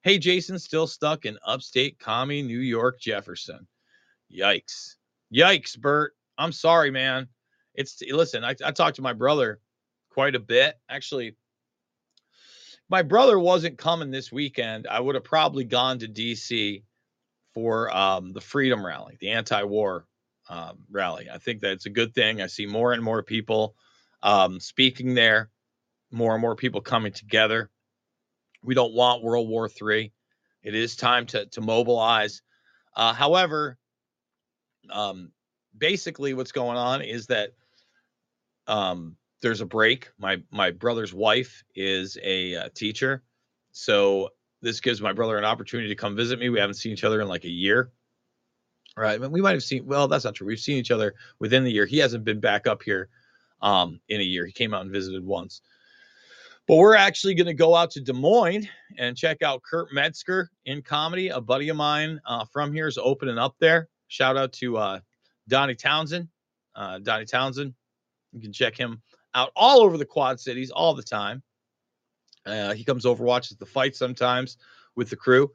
Hey, 0.00 0.16
Jason, 0.16 0.58
still 0.58 0.86
stuck 0.86 1.26
in 1.26 1.36
upstate 1.46 1.98
commie 1.98 2.42
New 2.42 2.60
York 2.60 2.98
Jefferson. 2.98 3.66
Yikes. 4.34 4.94
Yikes, 5.34 5.78
Bert. 5.78 6.14
I'm 6.38 6.52
sorry, 6.52 6.90
man. 6.90 7.28
It's 7.74 8.02
listen, 8.10 8.44
I, 8.44 8.54
I 8.64 8.72
talked 8.72 8.96
to 8.96 9.02
my 9.02 9.12
brother 9.12 9.60
quite 10.10 10.34
a 10.34 10.40
bit. 10.40 10.74
Actually, 10.88 11.36
my 12.88 13.02
brother 13.02 13.38
wasn't 13.38 13.78
coming 13.78 14.10
this 14.10 14.30
weekend, 14.30 14.86
I 14.86 15.00
would 15.00 15.14
have 15.14 15.24
probably 15.24 15.64
gone 15.64 15.98
to 16.00 16.08
DC 16.08 16.82
for 17.54 17.94
um, 17.94 18.32
the 18.32 18.40
Freedom 18.40 18.84
Rally, 18.84 19.16
the 19.20 19.30
anti-war 19.30 20.06
um, 20.48 20.78
rally. 20.90 21.28
I 21.32 21.38
think 21.38 21.60
that's 21.60 21.86
a 21.86 21.90
good 21.90 22.14
thing. 22.14 22.42
I 22.42 22.46
see 22.46 22.66
more 22.66 22.92
and 22.92 23.02
more 23.02 23.22
people 23.22 23.76
um, 24.22 24.60
speaking 24.60 25.14
there, 25.14 25.50
more 26.10 26.32
and 26.34 26.40
more 26.40 26.56
people 26.56 26.80
coming 26.80 27.12
together. 27.12 27.70
We 28.62 28.74
don't 28.74 28.94
want 28.94 29.22
World 29.22 29.48
War 29.48 29.68
III. 29.68 30.12
It 30.62 30.74
is 30.74 30.94
time 30.94 31.26
to 31.26 31.46
to 31.46 31.60
mobilize. 31.60 32.42
Uh, 32.94 33.12
however, 33.12 33.78
um, 34.90 35.32
basically, 35.76 36.34
what's 36.34 36.52
going 36.52 36.76
on 36.76 37.02
is 37.02 37.26
that 37.26 37.52
um, 38.66 39.16
there's 39.40 39.60
a 39.60 39.66
break. 39.66 40.10
My 40.18 40.42
my 40.50 40.70
brother's 40.70 41.12
wife 41.12 41.64
is 41.74 42.16
a 42.22 42.56
uh, 42.56 42.68
teacher, 42.74 43.22
so 43.72 44.30
this 44.60 44.80
gives 44.80 45.00
my 45.02 45.12
brother 45.12 45.36
an 45.36 45.44
opportunity 45.44 45.88
to 45.88 45.94
come 45.94 46.16
visit 46.16 46.38
me. 46.38 46.48
We 46.48 46.60
haven't 46.60 46.74
seen 46.74 46.92
each 46.92 47.04
other 47.04 47.20
in 47.20 47.28
like 47.28 47.44
a 47.44 47.50
year, 47.50 47.90
right? 48.96 49.14
I 49.14 49.18
mean, 49.18 49.32
we 49.32 49.40
might 49.40 49.54
have 49.54 49.62
seen. 49.62 49.86
Well, 49.86 50.08
that's 50.08 50.24
not 50.24 50.34
true. 50.34 50.46
We've 50.46 50.58
seen 50.58 50.76
each 50.76 50.90
other 50.90 51.14
within 51.40 51.64
the 51.64 51.72
year. 51.72 51.86
He 51.86 51.98
hasn't 51.98 52.24
been 52.24 52.40
back 52.40 52.66
up 52.66 52.82
here 52.82 53.08
um, 53.60 54.00
in 54.08 54.20
a 54.20 54.24
year. 54.24 54.46
He 54.46 54.52
came 54.52 54.72
out 54.74 54.82
and 54.82 54.92
visited 54.92 55.24
once. 55.24 55.60
But 56.68 56.76
we're 56.76 56.94
actually 56.94 57.34
going 57.34 57.46
to 57.48 57.54
go 57.54 57.74
out 57.74 57.90
to 57.92 58.00
Des 58.00 58.12
Moines 58.12 58.68
and 58.96 59.16
check 59.16 59.42
out 59.42 59.62
Kurt 59.64 59.92
Metzger 59.92 60.48
in 60.64 60.80
comedy. 60.80 61.28
A 61.28 61.40
buddy 61.40 61.68
of 61.70 61.76
mine 61.76 62.20
uh, 62.24 62.44
from 62.44 62.72
here 62.72 62.86
is 62.86 62.98
opening 62.98 63.38
up 63.38 63.56
there. 63.58 63.88
Shout 64.06 64.36
out 64.36 64.52
to 64.54 64.76
uh, 64.76 65.00
Donnie 65.48 65.74
Townsend. 65.74 66.28
Uh, 66.74 66.98
Donnie 66.98 67.26
Townsend. 67.26 67.74
You 68.32 68.40
can 68.40 68.52
check 68.52 68.76
him 68.76 69.02
out 69.34 69.52
all 69.56 69.80
over 69.80 69.98
the 69.98 70.04
Quad 70.04 70.40
Cities 70.40 70.70
all 70.70 70.94
the 70.94 71.02
time. 71.02 71.42
Uh, 72.44 72.74
he 72.74 72.84
comes 72.84 73.06
over, 73.06 73.22
watches 73.24 73.56
the 73.56 73.66
fight 73.66 73.94
sometimes 73.94 74.56
with 74.96 75.10
the 75.10 75.16
crew. 75.16 75.50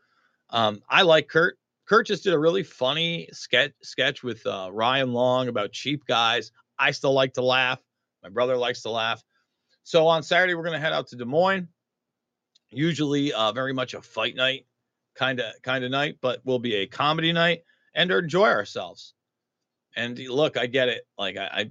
Um, 0.49 0.81
I 0.89 1.01
like 1.01 1.27
Kurt. 1.27 1.57
Kurt 1.85 2.07
just 2.07 2.23
did 2.23 2.33
a 2.33 2.39
really 2.39 2.63
funny 2.63 3.29
sketch 3.31 3.71
sketch 3.81 4.23
with 4.23 4.45
uh, 4.45 4.69
Ryan 4.71 5.13
Long 5.13 5.47
about 5.47 5.71
cheap 5.71 6.05
guys. 6.05 6.51
I 6.77 6.91
still 6.91 7.13
like 7.13 7.33
to 7.33 7.41
laugh. 7.41 7.79
My 8.23 8.29
brother 8.29 8.57
likes 8.57 8.81
to 8.83 8.89
laugh. 8.89 9.23
So 9.83 10.07
on 10.07 10.23
Saturday 10.23 10.53
we're 10.53 10.63
gonna 10.63 10.79
head 10.79 10.93
out 10.93 11.07
to 11.07 11.15
Des 11.15 11.25
Moines. 11.25 11.67
Usually, 12.69 13.31
uh, 13.31 13.53
very 13.53 13.73
much 13.73 13.93
a 13.93 14.01
fight 14.01 14.35
night 14.35 14.65
kind 15.15 15.39
of 15.39 15.53
kind 15.61 15.83
of 15.83 15.91
night, 15.91 16.17
but 16.21 16.45
will 16.45 16.59
be 16.59 16.75
a 16.75 16.88
comedy 16.88 17.31
night 17.31 17.63
and 17.95 18.11
enjoy 18.11 18.49
ourselves. 18.49 19.13
And 19.98 20.18
look, 20.20 20.58
I 20.58 20.68
get 20.68 20.89
it. 20.89 21.02
Like 21.18 21.38
I, 21.38 21.50
I 21.52 21.70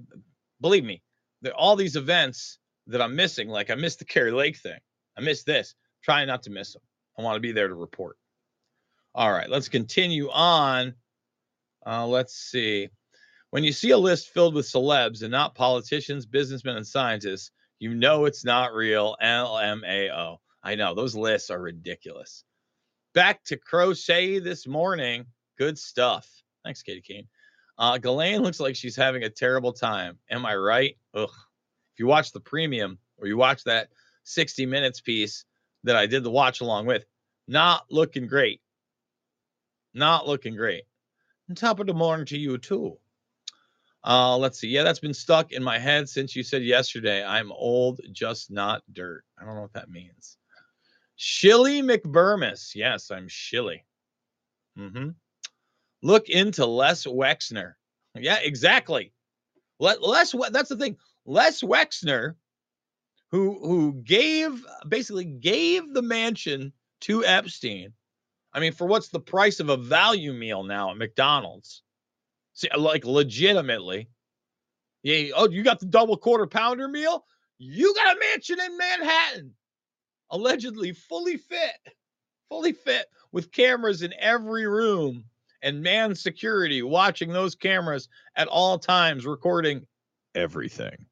believe 0.61 0.83
me, 0.83 1.01
there 1.41 1.53
all 1.53 1.75
these 1.75 1.95
events 1.95 2.59
that 2.87 3.01
I'm 3.01 3.15
missing. 3.15 3.47
Like 3.47 3.71
I 3.71 3.75
missed 3.75 3.99
the 3.99 4.05
Kari 4.05 4.31
Lake 4.31 4.57
thing. 4.57 4.79
I 5.17 5.21
missed 5.21 5.45
this. 5.45 5.73
trying 6.03 6.27
not 6.27 6.43
to 6.43 6.49
miss 6.51 6.73
them. 6.73 6.81
I 7.17 7.23
want 7.23 7.37
to 7.37 7.41
be 7.41 7.53
there 7.53 7.69
to 7.69 7.73
report. 7.73 8.17
All 9.15 9.31
right, 9.31 9.49
let's 9.49 9.69
continue 9.69 10.29
on. 10.29 10.93
Uh, 11.85 12.05
let's 12.05 12.35
see. 12.35 12.89
When 13.49 13.63
you 13.63 13.71
see 13.71 13.91
a 13.91 13.97
list 13.97 14.27
filled 14.27 14.53
with 14.53 14.67
celebs 14.67 15.23
and 15.23 15.31
not 15.31 15.55
politicians, 15.55 16.25
businessmen, 16.25 16.75
and 16.75 16.85
scientists, 16.85 17.51
you 17.79 17.95
know 17.95 18.25
it's 18.25 18.43
not 18.43 18.73
real. 18.73 19.15
LMAO. 19.23 20.37
I 20.63 20.75
know 20.75 20.93
those 20.93 21.15
lists 21.15 21.49
are 21.49 21.61
ridiculous. 21.61 22.43
Back 23.13 23.43
to 23.45 23.57
crochet 23.57 24.39
this 24.39 24.67
morning. 24.67 25.25
Good 25.57 25.79
stuff. 25.79 26.29
Thanks, 26.63 26.83
Katie 26.83 27.01
Kane. 27.01 27.27
Uh, 27.77 27.97
Ghislaine 27.97 28.41
looks 28.41 28.59
like 28.59 28.75
she's 28.75 28.95
having 28.95 29.23
a 29.23 29.29
terrible 29.29 29.73
time. 29.73 30.17
Am 30.29 30.45
I 30.45 30.55
right? 30.55 30.97
Ugh. 31.13 31.29
If 31.93 31.99
you 31.99 32.07
watch 32.07 32.31
the 32.31 32.39
premium 32.39 32.97
or 33.17 33.27
you 33.27 33.37
watch 33.37 33.63
that 33.65 33.89
60 34.23 34.65
minutes 34.65 35.01
piece 35.01 35.45
that 35.83 35.95
I 35.95 36.05
did 36.05 36.23
the 36.23 36.31
watch 36.31 36.61
along 36.61 36.85
with, 36.85 37.05
not 37.47 37.85
looking 37.89 38.27
great. 38.27 38.61
Not 39.93 40.27
looking 40.27 40.55
great. 40.55 40.83
And 41.47 41.57
top 41.57 41.79
of 41.79 41.87
the 41.87 41.93
morning 41.93 42.25
to 42.27 42.37
you 42.37 42.57
too. 42.57 42.97
Uh, 44.03 44.37
let's 44.37 44.59
see. 44.59 44.69
Yeah, 44.69 44.83
that's 44.83 44.99
been 44.99 45.13
stuck 45.13 45.51
in 45.51 45.63
my 45.63 45.77
head 45.79 46.07
since 46.07 46.35
you 46.35 46.43
said 46.43 46.63
yesterday. 46.63 47.23
I'm 47.25 47.51
old, 47.51 47.99
just 48.11 48.51
not 48.51 48.81
dirt. 48.93 49.23
I 49.39 49.45
don't 49.45 49.55
know 49.55 49.61
what 49.61 49.73
that 49.73 49.89
means. 49.89 50.37
Shilly 51.15 51.81
McBermas. 51.81 52.75
Yes, 52.75 53.11
I'm 53.11 53.27
Shilly. 53.27 53.83
Mm-hmm. 54.77 55.09
Look 56.07 56.29
into 56.29 56.65
Les 56.65 57.05
Wexner. 57.05 57.73
Yeah, 58.15 58.37
exactly. 58.41 59.11
Les, 59.77 59.97
Les 59.99 60.33
that's 60.51 60.69
the 60.69 60.77
thing. 60.77 60.95
Les 61.25 61.61
Wexner, 61.61 62.35
who 63.29 63.59
who 63.61 64.01
gave 64.05 64.65
basically 64.87 65.25
gave 65.25 65.93
the 65.93 66.01
mansion 66.01 66.71
to 67.01 67.25
Epstein. 67.25 67.91
I 68.53 68.61
mean, 68.61 68.71
for 68.71 68.87
what's 68.87 69.09
the 69.09 69.19
price 69.19 69.59
of 69.59 69.67
a 69.67 69.75
value 69.75 70.31
meal 70.31 70.63
now 70.63 70.91
at 70.91 70.97
McDonald's? 70.97 71.83
See, 72.53 72.69
uh, 72.69 72.79
like 72.79 73.03
legitimately. 73.03 74.07
Yeah. 75.03 75.31
Oh, 75.35 75.49
you 75.49 75.61
got 75.61 75.81
the 75.81 75.87
double 75.87 76.15
quarter 76.15 76.47
pounder 76.47 76.87
meal? 76.87 77.25
You 77.57 77.93
got 77.93 78.15
a 78.15 78.19
mansion 78.31 78.61
in 78.61 78.77
Manhattan, 78.77 79.55
allegedly 80.29 80.93
fully 80.93 81.35
fit, 81.35 81.95
fully 82.47 82.71
fit 82.71 83.07
with 83.33 83.51
cameras 83.51 84.03
in 84.03 84.13
every 84.17 84.65
room 84.65 85.25
and 85.67 85.83
man 85.83 86.15
security 86.15 86.81
watching 86.81 87.33
those 87.33 87.53
cameras 87.53 88.07
at 88.37 88.47
all 88.47 88.79
times, 88.79 89.25
recording 89.25 89.85
everything. 90.33 91.05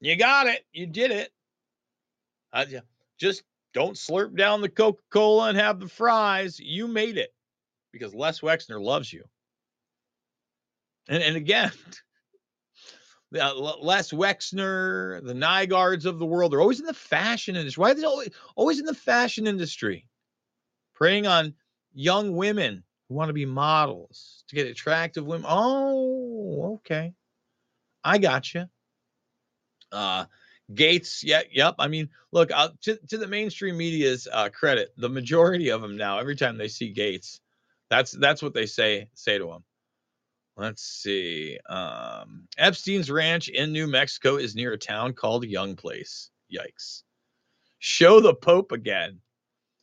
You 0.00 0.16
got 0.16 0.46
it. 0.46 0.64
You 0.72 0.86
did 0.86 1.10
it. 1.10 1.30
Uh, 2.50 2.64
just 3.18 3.42
don't 3.74 3.94
slurp 3.94 4.34
down 4.36 4.62
the 4.62 4.70
Coca 4.70 5.02
Cola 5.12 5.50
and 5.50 5.58
have 5.58 5.80
the 5.80 5.88
fries. 5.88 6.58
You 6.58 6.88
made 6.88 7.18
it 7.18 7.34
because 7.92 8.14
Les 8.14 8.40
Wexner 8.40 8.80
loves 8.80 9.12
you. 9.12 9.24
And, 11.10 11.22
and 11.22 11.36
again, 11.36 11.72
uh, 13.38 13.54
Les 13.54 14.12
Wexner, 14.12 15.22
the 15.26 15.34
Nygards 15.34 16.06
of 16.06 16.18
the 16.18 16.24
world, 16.24 16.52
they're 16.52 16.62
always 16.62 16.80
in 16.80 16.86
the 16.86 16.94
fashion 16.94 17.54
industry. 17.54 17.82
Why 17.82 17.90
are 17.90 17.94
they 17.94 18.04
always, 18.04 18.30
always 18.56 18.80
in 18.80 18.86
the 18.86 18.94
fashion 18.94 19.46
industry? 19.46 20.06
Preying 20.94 21.26
on 21.26 21.54
young 21.92 22.36
women 22.36 22.84
who 23.08 23.14
want 23.14 23.28
to 23.28 23.34
be 23.34 23.46
models 23.46 24.44
to 24.48 24.56
get 24.56 24.66
attractive 24.66 25.26
women. 25.26 25.46
Oh, 25.48 26.74
okay. 26.74 27.12
I 28.04 28.18
got 28.18 28.54
you. 28.54 28.66
Uh, 29.92 30.26
Gates, 30.72 31.24
yeah, 31.24 31.42
yep. 31.50 31.74
I 31.78 31.88
mean, 31.88 32.10
look, 32.32 32.50
uh, 32.52 32.68
to, 32.82 32.96
to 33.08 33.18
the 33.18 33.26
mainstream 33.26 33.76
media's 33.76 34.28
uh, 34.32 34.48
credit, 34.50 34.92
the 34.96 35.08
majority 35.08 35.70
of 35.70 35.82
them 35.82 35.96
now, 35.96 36.18
every 36.18 36.36
time 36.36 36.56
they 36.56 36.68
see 36.68 36.90
Gates, 36.90 37.40
that's 37.88 38.12
that's 38.12 38.40
what 38.40 38.54
they 38.54 38.66
say 38.66 39.08
say 39.14 39.38
to 39.38 39.50
him. 39.50 39.64
Let's 40.56 40.82
see. 40.82 41.58
Um, 41.68 42.46
Epstein's 42.56 43.10
ranch 43.10 43.48
in 43.48 43.72
New 43.72 43.86
Mexico 43.86 44.36
is 44.36 44.54
near 44.54 44.72
a 44.72 44.78
town 44.78 45.14
called 45.14 45.44
Young 45.44 45.74
Place. 45.74 46.30
Yikes. 46.52 47.02
Show 47.78 48.20
the 48.20 48.34
Pope 48.34 48.72
again. 48.72 49.20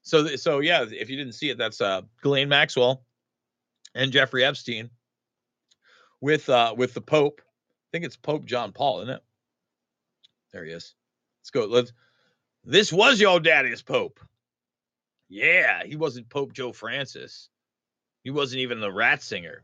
So, 0.07 0.37
so 0.37 0.59
yeah, 0.59 0.85
if 0.89 1.09
you 1.09 1.17
didn't 1.17 1.33
see 1.33 1.49
it, 1.49 1.57
that's 1.57 1.81
uh, 1.81 2.01
Ghislaine 2.23 2.47
Maxwell 2.47 3.03
and 3.93 4.09
Jeffrey 4.09 4.45
Epstein 4.45 4.89
with 6.21 6.47
uh, 6.47 6.73
with 6.77 6.93
the 6.93 7.01
Pope. 7.01 7.41
I 7.41 7.87
think 7.91 8.05
it's 8.05 8.15
Pope 8.15 8.45
John 8.45 8.71
Paul, 8.71 9.01
isn't 9.01 9.15
it? 9.15 9.23
There 10.53 10.63
he 10.63 10.71
is. 10.71 10.95
Let's 11.41 11.49
go. 11.49 11.65
Let's 11.65 11.91
This 12.63 12.93
was 12.93 13.19
your 13.19 13.41
daddy's 13.41 13.81
Pope. 13.81 14.21
Yeah, 15.27 15.83
he 15.85 15.97
wasn't 15.97 16.29
Pope 16.29 16.53
Joe 16.53 16.71
Francis. 16.71 17.49
He 18.23 18.31
wasn't 18.31 18.61
even 18.61 18.79
the 18.79 18.87
Ratzinger. 18.87 19.57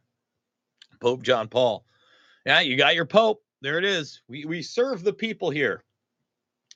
Pope 0.99 1.23
John 1.23 1.47
Paul. 1.47 1.85
Yeah, 2.45 2.59
you 2.59 2.75
got 2.75 2.95
your 2.95 3.05
Pope. 3.05 3.41
There 3.61 3.77
it 3.77 3.85
is. 3.85 4.21
We 4.27 4.43
we 4.43 4.61
serve 4.61 5.05
the 5.05 5.13
people 5.13 5.51
here. 5.51 5.85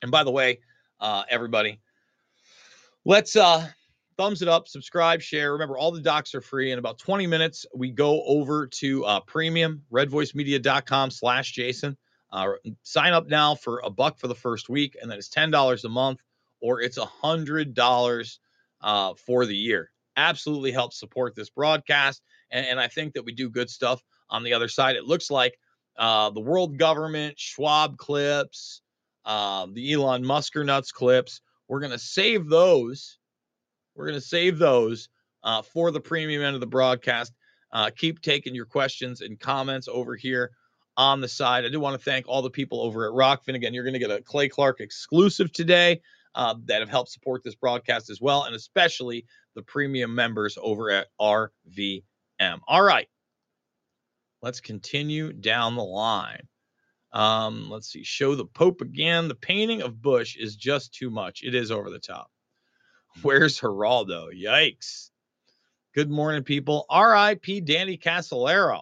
And 0.01 0.09
by 0.09 0.23
the 0.23 0.31
way, 0.31 0.61
uh, 1.01 1.23
everybody, 1.29 1.81
let's 3.07 3.37
uh 3.37 3.65
thumbs 4.17 4.41
it 4.41 4.47
up, 4.47 4.67
subscribe, 4.67 5.21
share. 5.21 5.53
Remember, 5.53 5.77
all 5.77 5.91
the 5.91 6.01
docs 6.01 6.35
are 6.35 6.41
free. 6.41 6.71
In 6.71 6.79
about 6.79 6.97
20 6.97 7.25
minutes, 7.27 7.65
we 7.73 7.91
go 7.91 8.23
over 8.23 8.67
to 8.67 9.05
uh, 9.05 9.19
premium, 9.21 9.83
redvoicemedia.com 9.93 11.11
slash 11.11 11.51
Jason. 11.53 11.95
Uh, 12.33 12.53
sign 12.81 13.13
up 13.13 13.27
now 13.27 13.53
for 13.55 13.79
a 13.85 13.89
buck 13.89 14.17
for 14.17 14.27
the 14.27 14.35
first 14.35 14.69
week, 14.69 14.97
and 14.99 15.09
then 15.09 15.19
it's 15.19 15.29
$10 15.29 15.83
a 15.83 15.89
month, 15.89 16.19
or 16.61 16.81
it's 16.81 16.97
$100 16.97 18.37
uh, 18.81 19.13
for 19.13 19.45
the 19.45 19.55
year. 19.55 19.91
Absolutely 20.17 20.71
helps 20.71 20.99
support 20.99 21.35
this 21.35 21.51
broadcast. 21.51 22.23
And, 22.49 22.65
and 22.65 22.79
I 22.79 22.87
think 22.87 23.13
that 23.13 23.23
we 23.23 23.33
do 23.33 23.49
good 23.49 23.69
stuff 23.69 24.01
on 24.31 24.43
the 24.43 24.53
other 24.53 24.67
side. 24.67 24.95
It 24.95 25.05
looks 25.05 25.29
like 25.29 25.59
uh, 25.95 26.31
the 26.31 26.41
world 26.41 26.79
government, 26.79 27.39
Schwab 27.39 27.97
clips, 27.97 28.81
uh, 29.25 29.67
the 29.71 29.93
Elon 29.93 30.23
Musker 30.23 30.65
nuts 30.65 30.91
clips. 30.91 31.39
We're 31.67 31.79
going 31.79 31.91
to 31.91 31.99
save 31.99 32.47
those. 32.47 33.17
We're 33.95 34.05
going 34.07 34.19
to 34.19 34.25
save 34.25 34.57
those 34.57 35.09
uh, 35.43 35.61
for 35.61 35.91
the 35.91 35.99
premium 35.99 36.41
end 36.41 36.55
of 36.55 36.61
the 36.61 36.67
broadcast. 36.67 37.33
Uh, 37.71 37.89
keep 37.95 38.21
taking 38.21 38.55
your 38.55 38.65
questions 38.65 39.21
and 39.21 39.39
comments 39.39 39.87
over 39.87 40.15
here 40.15 40.51
on 40.95 41.21
the 41.21 41.27
side. 41.27 41.65
I 41.65 41.69
do 41.69 41.79
want 41.79 41.99
to 41.99 42.03
thank 42.03 42.27
all 42.27 42.41
the 42.41 42.49
people 42.49 42.81
over 42.81 43.05
at 43.05 43.13
Rokfin. 43.13 43.55
Again, 43.55 43.73
you're 43.73 43.83
going 43.83 43.93
to 43.93 43.99
get 43.99 44.11
a 44.11 44.21
Clay 44.21 44.49
Clark 44.49 44.79
exclusive 44.79 45.51
today 45.51 46.01
uh, 46.35 46.55
that 46.65 46.79
have 46.79 46.89
helped 46.89 47.11
support 47.11 47.43
this 47.43 47.55
broadcast 47.55 48.09
as 48.09 48.21
well, 48.21 48.43
and 48.43 48.55
especially 48.55 49.25
the 49.55 49.61
premium 49.61 50.13
members 50.13 50.57
over 50.61 50.89
at 50.91 51.07
RVM. 51.19 52.03
All 52.67 52.83
right, 52.83 53.07
let's 54.41 54.61
continue 54.61 55.33
down 55.33 55.75
the 55.75 55.83
line. 55.83 56.47
Um, 57.11 57.69
let's 57.69 57.89
see. 57.89 58.03
Show 58.03 58.35
the 58.35 58.45
Pope 58.45 58.81
again. 58.81 59.27
The 59.27 59.35
painting 59.35 59.81
of 59.81 60.01
Bush 60.01 60.35
is 60.35 60.55
just 60.55 60.93
too 60.93 61.09
much. 61.09 61.43
It 61.43 61.55
is 61.55 61.71
over 61.71 61.89
the 61.89 61.99
top. 61.99 62.31
Where's 63.21 63.59
Geraldo? 63.59 64.29
Yikes. 64.33 65.09
Good 65.95 66.11
morning, 66.11 66.43
people. 66.43 66.85
R.I.P. 66.89 67.61
Danny 67.61 67.97
Casolaro. 67.97 68.81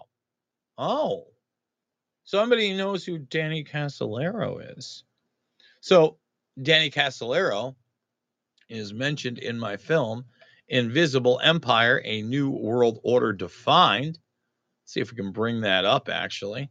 Oh, 0.76 1.28
somebody 2.24 2.76
knows 2.76 3.04
who 3.04 3.18
Danny 3.18 3.64
Casolaro 3.64 4.76
is. 4.76 5.04
So, 5.80 6.18
Danny 6.60 6.90
Casolaro 6.90 7.74
is 8.68 8.92
mentioned 8.92 9.38
in 9.38 9.58
my 9.58 9.76
film, 9.76 10.24
Invisible 10.68 11.40
Empire 11.42 12.02
A 12.04 12.22
New 12.22 12.50
World 12.50 12.98
Order 13.02 13.32
Defined. 13.32 14.18
Let's 14.82 14.92
see 14.92 15.00
if 15.00 15.10
we 15.10 15.16
can 15.16 15.32
bring 15.32 15.60
that 15.62 15.84
up 15.84 16.08
actually. 16.08 16.70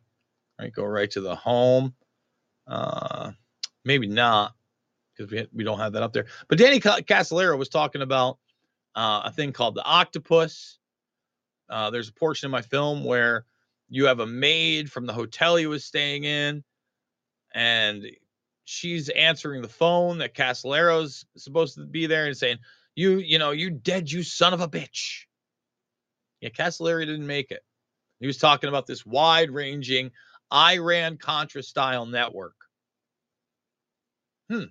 Right, 0.60 0.74
go 0.74 0.84
right 0.86 1.12
to 1.12 1.22
the 1.22 1.36
home. 1.36 1.94
Uh, 2.68 3.32
maybe 3.84 4.08
not 4.08 4.54
because 5.16 5.32
we, 5.32 5.48
we 5.54 5.64
don't 5.64 5.80
have 5.80 5.94
that 5.94 6.04
up 6.04 6.14
there. 6.14 6.26
But 6.48 6.58
Danny 6.58 6.80
Casolaro 6.80 7.58
was 7.58 7.70
talking 7.70 8.02
about 8.02 8.38
uh, 8.96 9.24
a 9.26 9.32
thing 9.32 9.52
called 9.52 9.76
the 9.76 9.84
octopus. 9.84 10.80
Uh, 11.70 11.90
there's 11.90 12.10
a 12.10 12.14
portion 12.14 12.46
of 12.48 12.52
my 12.52 12.62
film 12.62 13.04
where 13.04 13.46
you 13.90 14.06
have 14.06 14.20
a 14.20 14.28
maid 14.28 14.92
from 14.92 15.06
the 15.06 15.14
hotel 15.14 15.56
he 15.56 15.68
was 15.68 15.84
staying 15.84 16.24
in, 16.24 16.64
and 17.54 18.06
she's 18.66 19.10
answering 19.10 19.62
the 19.62 19.68
phone 19.68 20.18
that 20.20 20.34
Casolaro's 20.34 21.26
supposed 21.38 21.76
to 21.76 21.86
be 21.86 22.06
there 22.06 22.26
and 22.26 22.38
saying, 22.38 22.58
"You, 22.96 23.18
you 23.18 23.40
know, 23.40 23.52
you 23.52 23.70
dead, 23.70 24.12
you 24.12 24.24
son 24.24 24.54
of 24.54 24.62
a 24.62 24.68
bitch." 24.68 25.26
Yeah, 26.42 26.50
Casolaro 26.50 27.06
didn't 27.06 27.28
make 27.28 27.52
it. 27.52 27.64
He 28.20 28.28
was 28.28 28.38
talking 28.38 28.70
about 28.70 28.86
this 28.88 29.06
wide-ranging 29.06 30.12
Iran 30.54 31.18
Contra 31.18 31.64
style 31.64 32.06
network. 32.06 32.56
Hmm. 34.50 34.66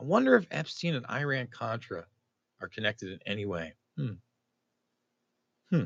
I 0.00 0.04
wonder 0.04 0.36
if 0.36 0.46
Epstein 0.50 0.94
and 0.94 1.06
Iran 1.10 1.48
Contra 1.48 2.04
are 2.60 2.68
connected 2.68 3.12
in 3.12 3.18
any 3.26 3.46
way. 3.46 3.74
Hmm. 3.96 4.12
Hmm. 5.70 5.84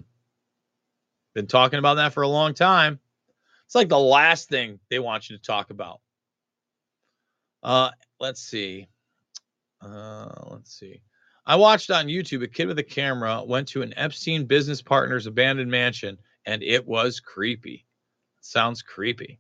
Been 1.35 1.47
talking 1.47 1.79
about 1.79 1.95
that 1.95 2.13
for 2.13 2.23
a 2.23 2.29
long 2.29 2.53
time. 2.55 3.01
It's 3.67 3.75
like 3.75 3.89
the 3.89 3.99
last 3.99 4.51
thing 4.51 4.79
they 4.91 4.99
want 4.99 5.31
you 5.31 5.37
to 5.37 5.43
talk 5.43 5.71
about. 5.71 6.01
Uh, 7.63 7.91
let's 8.21 8.43
see. 8.43 8.87
Uh, 9.81 10.29
let's 10.51 10.79
see. 10.79 11.01
I 11.47 11.57
watched 11.57 11.91
on 11.91 12.07
YouTube 12.07 12.45
a 12.45 12.49
kid 12.49 12.69
with 12.69 12.79
a 12.79 12.85
camera 12.85 13.43
went 13.45 13.69
to 13.69 13.83
an 13.83 13.95
Epstein 13.97 14.45
business 14.45 14.83
partner's 14.83 15.27
abandoned 15.27 15.71
mansion, 15.71 16.19
and 16.45 16.63
it 16.63 16.87
was 16.87 17.19
creepy. 17.19 17.87
Sounds 18.43 18.83
creepy. 18.83 19.39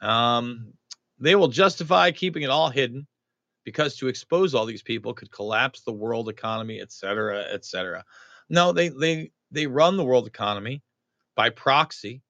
Um, 0.00 0.74
they 1.18 1.34
will 1.34 1.48
justify 1.48 2.10
keeping 2.10 2.42
it 2.42 2.50
all 2.50 2.70
hidden 2.70 3.06
because 3.64 3.96
to 3.96 4.08
expose 4.08 4.54
all 4.54 4.66
these 4.66 4.82
people 4.82 5.12
could 5.14 5.30
collapse 5.30 5.80
the 5.80 5.92
world 5.92 6.28
economy, 6.28 6.80
et 6.80 6.92
cetera, 6.92 7.44
et 7.50 7.64
cetera. 7.64 8.04
No, 8.48 8.72
they 8.72 8.90
they 8.90 9.32
they 9.50 9.66
run 9.66 9.96
the 9.96 10.04
world 10.04 10.26
economy 10.26 10.82
by 11.34 11.50
proxy, 11.50 12.22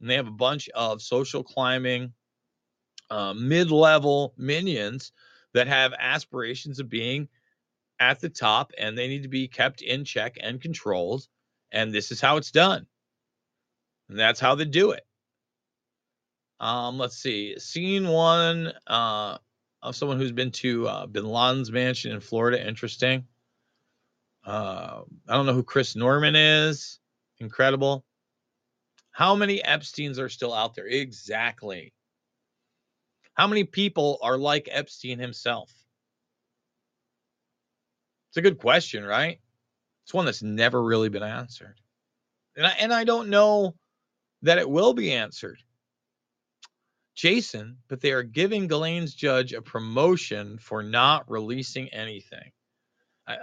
and 0.00 0.10
they 0.10 0.14
have 0.14 0.28
a 0.28 0.32
bunch 0.32 0.68
of 0.70 1.02
social 1.02 1.44
climbing, 1.44 2.12
uh, 3.10 3.34
mid-level 3.34 4.34
minions 4.36 5.12
that 5.52 5.66
have 5.66 5.92
aspirations 5.98 6.80
of 6.80 6.88
being 6.88 7.28
at 8.00 8.18
the 8.20 8.28
top, 8.28 8.72
and 8.78 8.96
they 8.96 9.08
need 9.08 9.22
to 9.22 9.28
be 9.28 9.46
kept 9.46 9.82
in 9.82 10.04
check 10.04 10.36
and 10.40 10.60
controlled. 10.60 11.28
And 11.70 11.92
this 11.92 12.10
is 12.10 12.20
how 12.20 12.36
it's 12.38 12.50
done, 12.50 12.86
and 14.08 14.18
that's 14.18 14.40
how 14.40 14.54
they 14.54 14.64
do 14.64 14.92
it. 14.92 15.06
Um, 16.64 16.98
let's 16.98 17.18
see. 17.18 17.58
Scene 17.58 18.08
one. 18.08 18.72
Uh, 18.86 19.38
of 19.82 19.94
someone 19.94 20.18
who's 20.18 20.32
been 20.32 20.50
to 20.50 20.88
uh, 20.88 21.06
Bin 21.06 21.26
Laden's 21.26 21.70
mansion 21.70 22.12
in 22.12 22.20
Florida. 22.20 22.66
Interesting. 22.66 23.26
Uh, 24.46 25.02
I 25.28 25.34
don't 25.34 25.44
know 25.44 25.52
who 25.52 25.62
Chris 25.62 25.94
Norman 25.94 26.34
is. 26.34 26.98
Incredible. 27.38 28.02
How 29.10 29.36
many 29.36 29.60
Epsteins 29.62 30.18
are 30.18 30.30
still 30.30 30.54
out 30.54 30.74
there? 30.74 30.86
Exactly. 30.86 31.92
How 33.34 33.46
many 33.46 33.64
people 33.64 34.18
are 34.22 34.38
like 34.38 34.68
Epstein 34.70 35.18
himself? 35.18 35.70
It's 38.30 38.38
a 38.38 38.42
good 38.42 38.58
question, 38.58 39.04
right? 39.04 39.38
It's 40.04 40.14
one 40.14 40.24
that's 40.24 40.42
never 40.42 40.82
really 40.82 41.10
been 41.10 41.22
answered. 41.22 41.78
And 42.56 42.66
I, 42.66 42.70
and 42.80 42.92
I 42.92 43.04
don't 43.04 43.28
know 43.28 43.74
that 44.42 44.58
it 44.58 44.68
will 44.68 44.94
be 44.94 45.12
answered. 45.12 45.58
Jason, 47.14 47.78
but 47.88 48.00
they 48.00 48.12
are 48.12 48.22
giving 48.22 48.68
Ghislaine's 48.68 49.14
judge 49.14 49.52
a 49.52 49.62
promotion 49.62 50.58
for 50.58 50.82
not 50.82 51.30
releasing 51.30 51.88
anything. 51.88 52.50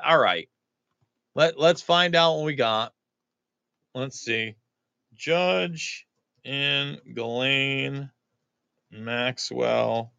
All 0.06 0.20
right. 0.20 0.50
Let, 1.36 1.58
let's 1.58 1.82
find 1.82 2.16
out 2.16 2.36
what 2.36 2.46
we 2.46 2.56
got. 2.56 2.94
Let's 3.96 4.20
see. 4.20 4.56
Judge 5.16 6.08
in 6.44 7.00
Ghislaine 7.14 8.10
Maxwell 8.92 10.12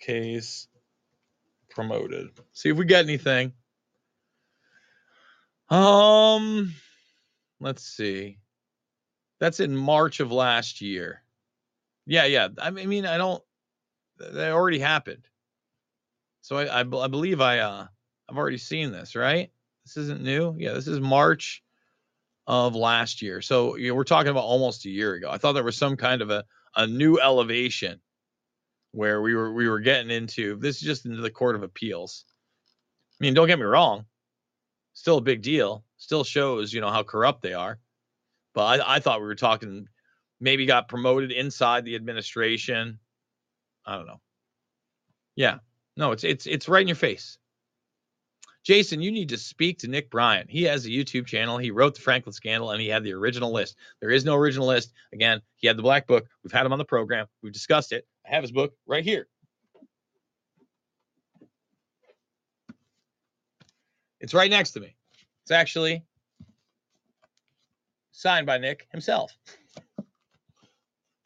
case 0.00 0.66
promoted. 1.68 2.30
See 2.52 2.70
if 2.70 2.76
we 2.76 2.84
get 2.84 3.04
anything. 3.04 3.52
Um, 5.68 6.74
let's 7.60 7.84
see. 7.84 8.38
That's 9.38 9.60
in 9.60 9.76
March 9.76 10.20
of 10.20 10.32
last 10.32 10.80
year. 10.80 11.22
Yeah, 12.10 12.24
yeah. 12.24 12.48
I 12.60 12.70
mean, 12.70 13.06
I 13.06 13.16
don't. 13.18 13.40
That 14.18 14.50
already 14.50 14.80
happened. 14.80 15.28
So 16.40 16.56
I, 16.56 16.64
I, 16.64 16.80
I 16.80 17.06
believe 17.06 17.40
I, 17.40 17.60
uh, 17.60 17.86
I've 18.28 18.36
already 18.36 18.58
seen 18.58 18.90
this, 18.90 19.14
right? 19.14 19.52
This 19.86 19.96
isn't 19.96 20.20
new. 20.20 20.56
Yeah, 20.58 20.72
this 20.72 20.88
is 20.88 20.98
March 20.98 21.62
of 22.48 22.74
last 22.74 23.22
year. 23.22 23.40
So 23.40 23.76
you 23.76 23.88
know, 23.88 23.94
we're 23.94 24.02
talking 24.02 24.32
about 24.32 24.42
almost 24.42 24.84
a 24.86 24.90
year 24.90 25.14
ago. 25.14 25.30
I 25.30 25.38
thought 25.38 25.52
there 25.52 25.62
was 25.62 25.76
some 25.76 25.96
kind 25.96 26.20
of 26.20 26.30
a, 26.30 26.44
a 26.74 26.84
new 26.84 27.20
elevation 27.20 28.00
where 28.90 29.22
we 29.22 29.36
were 29.36 29.52
we 29.52 29.68
were 29.68 29.78
getting 29.78 30.10
into 30.10 30.56
this 30.56 30.78
is 30.78 30.82
just 30.82 31.06
into 31.06 31.22
the 31.22 31.30
court 31.30 31.54
of 31.54 31.62
appeals. 31.62 32.24
I 33.20 33.24
mean, 33.24 33.34
don't 33.34 33.46
get 33.46 33.60
me 33.60 33.66
wrong, 33.66 34.04
still 34.94 35.18
a 35.18 35.22
big 35.22 35.42
deal. 35.42 35.84
Still 35.96 36.24
shows 36.24 36.72
you 36.72 36.80
know 36.80 36.90
how 36.90 37.04
corrupt 37.04 37.42
they 37.42 37.54
are. 37.54 37.78
But 38.52 38.80
I, 38.80 38.96
I 38.96 38.98
thought 38.98 39.20
we 39.20 39.26
were 39.26 39.36
talking 39.36 39.86
maybe 40.40 40.66
got 40.66 40.88
promoted 40.88 41.32
inside 41.32 41.84
the 41.84 41.94
administration. 41.94 42.98
I 43.86 43.96
don't 43.96 44.06
know. 44.06 44.20
Yeah. 45.36 45.58
No, 45.96 46.12
it's 46.12 46.24
it's 46.24 46.46
it's 46.46 46.68
right 46.68 46.82
in 46.82 46.88
your 46.88 46.96
face. 46.96 47.38
Jason, 48.62 49.00
you 49.00 49.10
need 49.10 49.30
to 49.30 49.38
speak 49.38 49.78
to 49.78 49.88
Nick 49.88 50.10
Bryant. 50.10 50.50
He 50.50 50.64
has 50.64 50.84
a 50.84 50.90
YouTube 50.90 51.26
channel. 51.26 51.56
He 51.56 51.70
wrote 51.70 51.94
the 51.94 52.02
Franklin 52.02 52.32
scandal 52.32 52.70
and 52.70 52.80
he 52.80 52.88
had 52.88 53.02
the 53.02 53.12
original 53.14 53.52
list. 53.52 53.76
There 54.00 54.10
is 54.10 54.24
no 54.24 54.36
original 54.36 54.66
list. 54.66 54.92
Again, 55.14 55.40
he 55.56 55.66
had 55.66 55.78
the 55.78 55.82
black 55.82 56.06
book. 56.06 56.26
We've 56.44 56.52
had 56.52 56.66
him 56.66 56.72
on 56.72 56.78
the 56.78 56.84
program. 56.84 57.26
We've 57.42 57.52
discussed 57.52 57.92
it. 57.92 58.06
I 58.26 58.34
have 58.34 58.42
his 58.42 58.52
book 58.52 58.74
right 58.86 59.04
here. 59.04 59.28
It's 64.20 64.34
right 64.34 64.50
next 64.50 64.72
to 64.72 64.80
me. 64.80 64.94
It's 65.42 65.50
actually 65.50 66.04
signed 68.12 68.46
by 68.46 68.58
Nick 68.58 68.86
himself. 68.92 69.32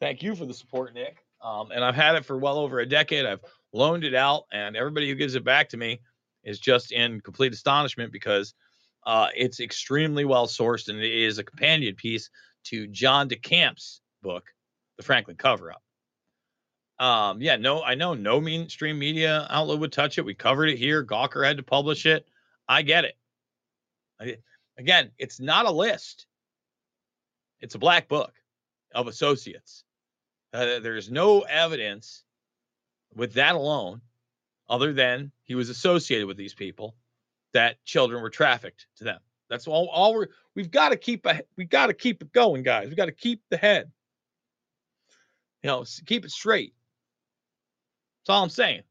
Thank 0.05 0.21
you 0.21 0.35
for 0.35 0.45
the 0.45 0.53
support, 0.53 0.93
Nick. 0.93 1.25
Um, 1.41 1.71
and 1.71 1.83
I've 1.83 1.95
had 1.95 2.13
it 2.13 2.23
for 2.23 2.37
well 2.37 2.59
over 2.59 2.77
a 2.77 2.85
decade. 2.85 3.25
I've 3.25 3.41
loaned 3.73 4.03
it 4.03 4.13
out, 4.13 4.43
and 4.51 4.77
everybody 4.77 5.09
who 5.09 5.15
gives 5.15 5.33
it 5.33 5.43
back 5.43 5.67
to 5.69 5.77
me 5.77 5.99
is 6.43 6.59
just 6.59 6.91
in 6.91 7.21
complete 7.21 7.53
astonishment 7.53 8.11
because 8.11 8.53
uh, 9.07 9.29
it's 9.35 9.59
extremely 9.59 10.23
well 10.23 10.45
sourced 10.45 10.89
and 10.89 10.99
it 10.99 11.11
is 11.11 11.39
a 11.39 11.43
companion 11.43 11.95
piece 11.95 12.29
to 12.65 12.85
John 12.85 13.27
DeCamp's 13.27 14.01
book, 14.21 14.43
The 14.97 15.03
Franklin 15.03 15.37
Cover 15.37 15.71
Up. 15.71 17.03
Um, 17.03 17.41
yeah, 17.41 17.55
no, 17.55 17.81
I 17.81 17.95
know 17.95 18.13
no 18.13 18.39
mainstream 18.39 18.99
media 18.99 19.47
outlet 19.49 19.79
would 19.79 19.91
touch 19.91 20.19
it. 20.19 20.25
We 20.25 20.35
covered 20.35 20.69
it 20.69 20.77
here. 20.77 21.03
Gawker 21.03 21.43
had 21.43 21.57
to 21.57 21.63
publish 21.63 22.05
it. 22.05 22.27
I 22.69 22.83
get 22.83 23.05
it. 23.05 23.17
I, 24.21 24.37
again, 24.77 25.09
it's 25.17 25.39
not 25.39 25.65
a 25.65 25.71
list. 25.71 26.27
It's 27.59 27.73
a 27.73 27.79
black 27.79 28.07
book 28.07 28.35
of 28.93 29.07
associates. 29.07 29.83
Uh, 30.55 30.79
there's 30.79 31.11
no 31.11 31.41
evidence 31.41 32.23
with 33.13 33.33
that 33.33 33.55
alone, 33.55 34.01
other 34.69 34.93
than 34.93 35.31
he 35.43 35.53
was 35.53 35.69
associated 35.69 36.27
with 36.27 36.37
these 36.37 36.53
people, 36.53 36.95
that 37.53 37.83
children 37.83 38.21
were 38.21 38.29
trafficked 38.29 38.87
to 38.97 39.03
them. 39.03 39.19
That's 39.49 39.67
all. 39.67 39.89
All 39.89 40.13
we're 40.13 40.27
we've 40.55 40.71
got 40.71 40.89
to 40.89 40.97
keep 40.97 41.25
a 41.25 41.41
we 41.57 41.65
got 41.65 41.87
to 41.87 41.93
keep 41.93 42.21
it 42.21 42.31
going, 42.31 42.63
guys. 42.63 42.87
We've 42.87 42.97
got 42.97 43.05
to 43.05 43.11
keep 43.11 43.41
the 43.49 43.57
head. 43.57 43.91
You 45.61 45.69
know, 45.69 45.85
keep 46.05 46.25
it 46.25 46.31
straight. 46.31 46.73
That's 48.21 48.33
all 48.33 48.43
I'm 48.43 48.49
saying. 48.49 48.83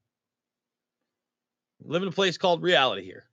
Live 1.83 2.03
in 2.03 2.09
a 2.09 2.13
place 2.13 2.39
called 2.39 2.63
reality 2.63 3.05
here. 3.05 3.25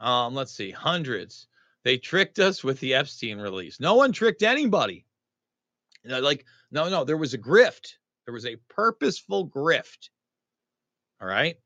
Um, 0.00 0.34
let's 0.34 0.52
see, 0.52 0.70
hundreds. 0.70 1.46
They 1.84 1.98
tricked 1.98 2.38
us 2.38 2.64
with 2.64 2.80
the 2.80 2.94
Epstein 2.94 3.38
release. 3.38 3.78
No 3.78 3.94
one 3.94 4.12
tricked 4.12 4.42
anybody. 4.42 5.05
Like, 6.06 6.44
no, 6.70 6.88
no, 6.88 7.04
there 7.04 7.16
was 7.16 7.34
a 7.34 7.38
grift. 7.38 7.94
There 8.24 8.34
was 8.34 8.46
a 8.46 8.56
purposeful 8.68 9.48
grift. 9.48 10.10
All 11.20 11.28
right. 11.28 11.56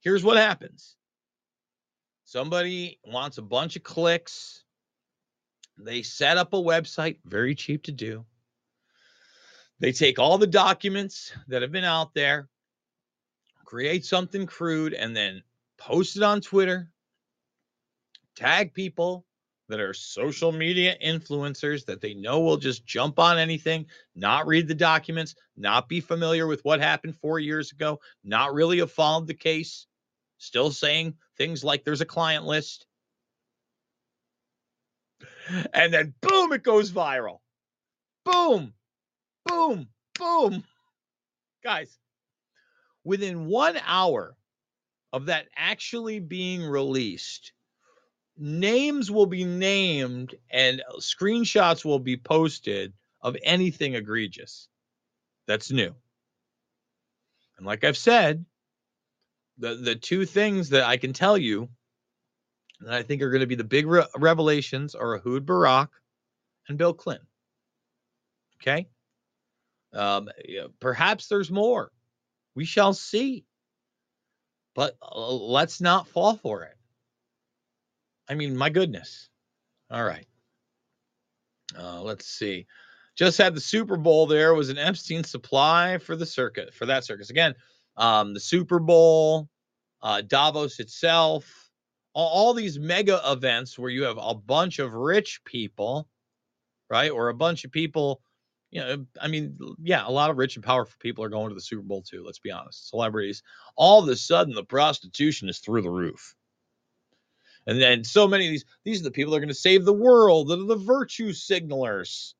Here's 0.00 0.24
what 0.24 0.36
happens 0.36 0.96
somebody 2.24 2.98
wants 3.04 3.38
a 3.38 3.42
bunch 3.42 3.76
of 3.76 3.82
clicks. 3.82 4.64
They 5.78 6.02
set 6.02 6.38
up 6.38 6.52
a 6.52 6.56
website, 6.56 7.18
very 7.24 7.54
cheap 7.54 7.84
to 7.84 7.92
do. 7.92 8.24
They 9.80 9.92
take 9.92 10.18
all 10.18 10.38
the 10.38 10.46
documents 10.46 11.32
that 11.48 11.62
have 11.62 11.72
been 11.72 11.84
out 11.84 12.14
there, 12.14 12.48
create 13.64 14.04
something 14.04 14.46
crude, 14.46 14.94
and 14.94 15.16
then 15.16 15.42
post 15.78 16.16
it 16.16 16.22
on 16.22 16.40
Twitter, 16.40 16.90
tag 18.36 18.72
people, 18.72 19.26
that 19.68 19.80
are 19.80 19.94
social 19.94 20.52
media 20.52 20.96
influencers 21.04 21.86
that 21.86 22.00
they 22.00 22.14
know 22.14 22.40
will 22.40 22.56
just 22.56 22.84
jump 22.84 23.18
on 23.18 23.38
anything, 23.38 23.86
not 24.14 24.46
read 24.46 24.68
the 24.68 24.74
documents, 24.74 25.34
not 25.56 25.88
be 25.88 26.00
familiar 26.00 26.46
with 26.46 26.64
what 26.64 26.80
happened 26.80 27.16
four 27.16 27.38
years 27.38 27.72
ago, 27.72 28.00
not 28.22 28.52
really 28.52 28.78
have 28.78 28.92
followed 28.92 29.26
the 29.26 29.34
case, 29.34 29.86
still 30.38 30.70
saying 30.70 31.14
things 31.38 31.64
like 31.64 31.84
there's 31.84 32.02
a 32.02 32.06
client 32.06 32.44
list. 32.44 32.86
And 35.72 35.92
then 35.92 36.14
boom, 36.20 36.52
it 36.52 36.62
goes 36.62 36.92
viral. 36.92 37.38
Boom, 38.24 38.74
boom, 39.46 39.88
boom. 40.18 40.64
Guys, 41.62 41.98
within 43.04 43.46
one 43.46 43.78
hour 43.86 44.36
of 45.12 45.26
that 45.26 45.46
actually 45.56 46.20
being 46.20 46.62
released, 46.62 47.53
names 48.36 49.10
will 49.10 49.26
be 49.26 49.44
named 49.44 50.34
and 50.50 50.82
screenshots 50.98 51.84
will 51.84 51.98
be 51.98 52.16
posted 52.16 52.92
of 53.20 53.36
anything 53.42 53.94
egregious 53.94 54.68
that's 55.46 55.70
new. 55.70 55.94
And 57.56 57.66
like 57.66 57.84
I've 57.84 57.96
said, 57.96 58.44
the 59.58 59.76
the 59.76 59.94
two 59.94 60.26
things 60.26 60.70
that 60.70 60.84
I 60.84 60.96
can 60.96 61.12
tell 61.12 61.38
you 61.38 61.68
that 62.80 62.92
I 62.92 63.02
think 63.02 63.22
are 63.22 63.30
going 63.30 63.40
to 63.40 63.46
be 63.46 63.54
the 63.54 63.64
big 63.64 63.86
re- 63.86 64.06
revelations 64.16 64.94
are 64.94 65.16
Ehud 65.16 65.46
Barak 65.46 65.90
and 66.68 66.76
Bill 66.76 66.92
Clinton. 66.92 67.26
Okay, 68.60 68.88
um, 69.92 70.28
perhaps 70.80 71.28
there's 71.28 71.50
more. 71.50 71.92
We 72.54 72.64
shall 72.64 72.94
see. 72.94 73.44
But 74.74 74.96
uh, 75.00 75.30
let's 75.30 75.80
not 75.80 76.08
fall 76.08 76.36
for 76.36 76.64
it. 76.64 76.76
I 78.28 78.34
mean, 78.34 78.56
my 78.56 78.70
goodness. 78.70 79.28
All 79.90 80.04
right. 80.04 80.26
Uh, 81.78 82.02
let's 82.02 82.26
see. 82.26 82.66
Just 83.16 83.38
had 83.38 83.54
the 83.54 83.60
Super 83.60 83.96
Bowl 83.96 84.26
there 84.26 84.54
was 84.54 84.70
an 84.70 84.78
Epstein 84.78 85.24
supply 85.24 85.98
for 85.98 86.16
the 86.16 86.26
circuit 86.26 86.74
for 86.74 86.86
that 86.86 87.04
circus. 87.04 87.30
Again, 87.30 87.54
um, 87.96 88.34
the 88.34 88.40
Super 88.40 88.80
Bowl, 88.80 89.48
uh, 90.02 90.20
Davos 90.22 90.80
itself, 90.80 91.70
all, 92.12 92.28
all 92.28 92.54
these 92.54 92.78
mega 92.78 93.20
events 93.26 93.78
where 93.78 93.90
you 93.90 94.02
have 94.04 94.18
a 94.20 94.34
bunch 94.34 94.78
of 94.78 94.94
rich 94.94 95.40
people, 95.44 96.08
right? 96.90 97.10
Or 97.10 97.28
a 97.28 97.34
bunch 97.34 97.64
of 97.64 97.70
people, 97.70 98.20
you 98.70 98.80
know, 98.80 99.06
I 99.20 99.28
mean, 99.28 99.56
yeah, 99.80 100.02
a 100.06 100.10
lot 100.10 100.30
of 100.30 100.36
rich 100.38 100.56
and 100.56 100.64
powerful 100.64 100.96
people 100.98 101.22
are 101.22 101.28
going 101.28 101.50
to 101.50 101.54
the 101.54 101.60
Super 101.60 101.82
Bowl 101.82 102.02
too. 102.02 102.24
Let's 102.24 102.40
be 102.40 102.50
honest. 102.50 102.88
Celebrities. 102.88 103.42
All 103.76 104.02
of 104.02 104.08
a 104.08 104.16
sudden, 104.16 104.54
the 104.54 104.64
prostitution 104.64 105.48
is 105.48 105.58
through 105.60 105.82
the 105.82 105.90
roof. 105.90 106.34
And 107.66 107.80
then 107.80 108.04
so 108.04 108.28
many 108.28 108.46
of 108.46 108.50
these, 108.50 108.64
these 108.84 109.00
are 109.00 109.04
the 109.04 109.10
people 109.10 109.32
that 109.32 109.38
are 109.38 109.40
going 109.40 109.48
to 109.48 109.54
save 109.54 109.84
the 109.84 109.92
world, 109.92 110.48
that 110.48 110.60
are 110.60 110.66
the 110.66 110.76
virtue 110.76 111.30
signalers. 111.30 112.34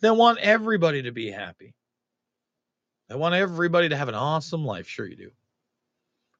They 0.00 0.10
want 0.10 0.38
everybody 0.40 1.02
to 1.02 1.12
be 1.12 1.30
happy. 1.30 1.74
They 3.08 3.14
want 3.14 3.34
everybody 3.34 3.88
to 3.88 3.96
have 3.96 4.08
an 4.08 4.14
awesome 4.14 4.64
life. 4.64 4.88
Sure 4.88 5.06
you 5.06 5.16
do. 5.16 5.30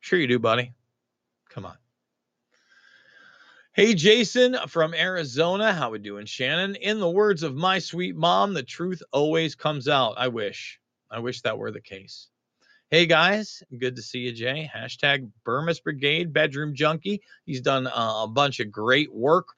Sure 0.00 0.18
you 0.18 0.26
do, 0.26 0.38
buddy. 0.38 0.74
Come 1.48 1.64
on. 1.64 1.76
Hey, 3.72 3.94
Jason 3.94 4.56
from 4.68 4.94
Arizona. 4.94 5.72
How 5.72 5.88
are 5.88 5.92
we 5.92 5.98
doing, 5.98 6.26
Shannon? 6.26 6.76
In 6.76 7.00
the 7.00 7.10
words 7.10 7.42
of 7.42 7.56
my 7.56 7.78
sweet 7.78 8.14
mom, 8.14 8.54
the 8.54 8.62
truth 8.62 9.02
always 9.12 9.54
comes 9.54 9.88
out. 9.88 10.14
I 10.16 10.28
wish. 10.28 10.78
I 11.10 11.18
wish 11.18 11.40
that 11.40 11.58
were 11.58 11.70
the 11.70 11.80
case. 11.80 12.28
Hey 12.94 13.06
guys, 13.06 13.60
good 13.80 13.96
to 13.96 14.02
see 14.02 14.20
you, 14.20 14.30
Jay. 14.30 14.70
Hashtag 14.72 15.28
Bermas 15.44 15.82
Brigade 15.82 16.32
Bedroom 16.32 16.76
Junkie. 16.76 17.22
He's 17.44 17.60
done 17.60 17.88
uh, 17.88 18.22
a 18.22 18.28
bunch 18.28 18.60
of 18.60 18.70
great 18.70 19.12
work, 19.12 19.48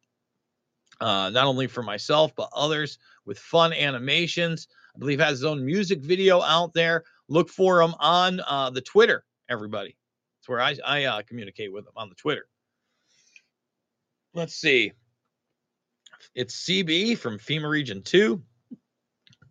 uh, 1.02 1.28
not 1.28 1.44
only 1.44 1.66
for 1.66 1.82
myself 1.82 2.32
but 2.34 2.48
others 2.56 2.98
with 3.26 3.38
fun 3.38 3.74
animations. 3.74 4.68
I 4.94 4.98
believe 5.00 5.20
has 5.20 5.32
his 5.32 5.44
own 5.44 5.66
music 5.66 6.00
video 6.00 6.40
out 6.40 6.72
there. 6.72 7.04
Look 7.28 7.50
for 7.50 7.82
him 7.82 7.94
on 8.00 8.40
uh, 8.40 8.70
the 8.70 8.80
Twitter. 8.80 9.22
Everybody, 9.50 9.94
it's 10.40 10.48
where 10.48 10.62
I, 10.62 10.74
I 10.82 11.04
uh, 11.04 11.20
communicate 11.20 11.70
with 11.70 11.84
him 11.84 11.92
on 11.94 12.08
the 12.08 12.14
Twitter. 12.14 12.46
Let's 14.32 14.54
see. 14.54 14.92
It's 16.34 16.64
CB 16.64 17.18
from 17.18 17.38
FEMA 17.38 17.68
Region 17.68 18.02
Two. 18.02 18.42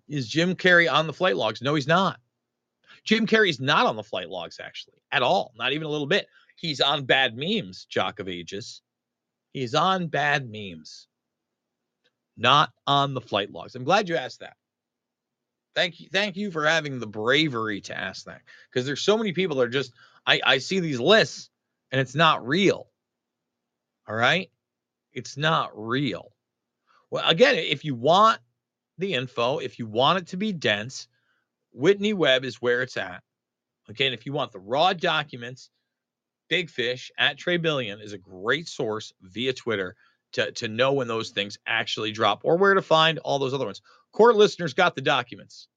Is 0.09 0.27
Jim 0.27 0.55
Carrey 0.55 0.91
on 0.91 1.05
the 1.05 1.13
flight 1.13 1.37
logs? 1.37 1.61
No, 1.61 1.75
he's 1.75 1.85
not. 1.85 2.19
Jim 3.05 3.27
Carrey's 3.27 3.59
not 3.59 3.85
on 3.85 3.95
the 3.95 4.03
flight 4.03 4.29
logs 4.29 4.59
actually 4.59 4.97
at 5.11 5.21
all, 5.21 5.53
not 5.55 5.73
even 5.73 5.85
a 5.85 5.89
little 5.89 6.07
bit. 6.07 6.27
He's 6.55 6.81
on 6.81 7.05
bad 7.05 7.37
memes, 7.37 7.85
Jock 7.85 8.19
of 8.19 8.27
Ages. 8.27 8.81
He's 9.53 9.75
on 9.75 10.07
bad 10.07 10.49
memes, 10.49 11.07
not 12.35 12.71
on 12.87 13.13
the 13.13 13.21
flight 13.21 13.51
logs. 13.51 13.75
I'm 13.75 13.83
glad 13.83 14.09
you 14.09 14.15
asked 14.17 14.41
that. 14.41 14.57
Thank 15.75 15.99
you, 15.99 16.09
thank 16.11 16.37
you 16.37 16.51
for 16.51 16.65
having 16.65 16.99
the 16.99 17.07
bravery 17.07 17.81
to 17.81 17.97
ask 17.97 18.25
that 18.25 18.41
because 18.69 18.85
there's 18.85 19.01
so 19.01 19.17
many 19.17 19.33
people 19.33 19.57
that 19.57 19.63
are 19.63 19.69
just 19.69 19.93
I 20.25 20.41
I 20.43 20.57
see 20.57 20.79
these 20.79 20.99
lists 20.99 21.49
and 21.91 22.01
it's 22.01 22.15
not 22.15 22.47
real. 22.47 22.87
All 24.07 24.15
right, 24.15 24.49
it's 25.13 25.37
not 25.37 25.71
real. 25.73 26.31
Well, 27.11 27.27
again, 27.27 27.55
if 27.55 27.85
you 27.85 27.95
want 27.95 28.39
the 28.97 29.13
info, 29.13 29.59
if 29.59 29.79
you 29.79 29.85
want 29.85 30.19
it 30.19 30.27
to 30.27 30.37
be 30.37 30.53
dense, 30.53 31.07
Whitney 31.75 32.13
Webb 32.13 32.45
is 32.45 32.61
where 32.61 32.81
it's 32.81 32.97
at. 32.97 33.21
Okay, 33.89 34.05
and 34.05 34.15
if 34.15 34.25
you 34.25 34.33
want 34.33 34.51
the 34.51 34.59
raw 34.59 34.93
documents, 34.93 35.69
Big 36.49 36.69
Fish 36.69 37.11
at 37.17 37.37
Trey 37.37 37.57
Billion 37.57 37.99
is 38.01 38.13
a 38.13 38.17
great 38.17 38.67
source 38.67 39.13
via 39.21 39.53
Twitter 39.53 39.95
to, 40.33 40.51
to 40.53 40.67
know 40.67 40.93
when 40.93 41.07
those 41.07 41.31
things 41.31 41.57
actually 41.65 42.11
drop 42.11 42.41
or 42.43 42.57
where 42.57 42.73
to 42.73 42.81
find 42.81 43.19
all 43.19 43.39
those 43.39 43.53
other 43.53 43.65
ones. 43.65 43.81
Court 44.11 44.35
listeners 44.35 44.73
got 44.73 44.95
the 44.95 45.01
documents. 45.01 45.67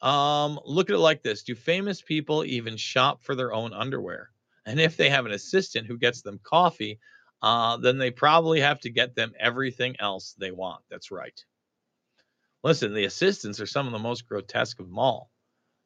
Um, 0.00 0.58
look 0.64 0.90
at 0.90 0.96
it 0.96 1.00
like 1.00 1.22
this: 1.22 1.42
Do 1.42 1.54
famous 1.54 2.02
people 2.02 2.44
even 2.44 2.76
shop 2.76 3.22
for 3.22 3.34
their 3.34 3.52
own 3.52 3.72
underwear? 3.72 4.30
And 4.66 4.80
if 4.80 4.96
they 4.96 5.08
have 5.10 5.26
an 5.26 5.32
assistant 5.32 5.86
who 5.86 5.96
gets 5.96 6.22
them 6.22 6.40
coffee, 6.42 6.98
uh, 7.42 7.76
then 7.76 7.98
they 7.98 8.10
probably 8.10 8.60
have 8.60 8.80
to 8.80 8.90
get 8.90 9.14
them 9.14 9.32
everything 9.38 9.96
else 10.00 10.34
they 10.38 10.50
want. 10.50 10.82
That's 10.90 11.10
right. 11.10 11.38
Listen, 12.64 12.94
the 12.94 13.04
assistants 13.04 13.60
are 13.60 13.66
some 13.66 13.86
of 13.86 13.92
the 13.92 13.98
most 13.98 14.28
grotesque 14.28 14.80
of 14.80 14.88
them 14.88 14.98
all. 14.98 15.30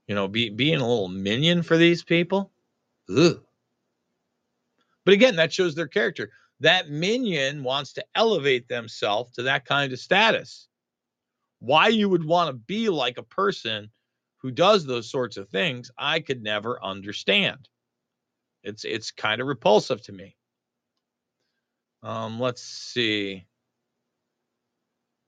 You 0.06 0.14
know, 0.14 0.28
be, 0.28 0.50
being 0.50 0.80
a 0.80 0.88
little 0.88 1.08
minion 1.08 1.62
for 1.62 1.76
these 1.76 2.02
people, 2.02 2.52
ugh, 3.16 3.42
But 5.04 5.14
again, 5.14 5.36
that 5.36 5.52
shows 5.52 5.74
their 5.74 5.88
character. 5.88 6.30
That 6.60 6.90
minion 6.90 7.62
wants 7.64 7.94
to 7.94 8.04
elevate 8.14 8.68
themselves 8.68 9.32
to 9.32 9.42
that 9.44 9.64
kind 9.64 9.92
of 9.92 9.98
status. 9.98 10.68
Why 11.60 11.88
you 11.88 12.08
would 12.08 12.24
want 12.24 12.48
to 12.48 12.54
be 12.54 12.88
like 12.88 13.18
a 13.18 13.22
person 13.22 13.90
who 14.38 14.50
does 14.50 14.84
those 14.86 15.10
sorts 15.10 15.36
of 15.36 15.48
things, 15.48 15.90
I 15.98 16.20
could 16.20 16.42
never 16.42 16.82
understand. 16.82 17.68
It's 18.62 18.84
it's 18.84 19.10
kind 19.10 19.40
of 19.40 19.46
repulsive 19.46 20.02
to 20.02 20.12
me. 20.12 20.36
Um, 22.02 22.40
let's 22.40 22.62
see. 22.62 23.46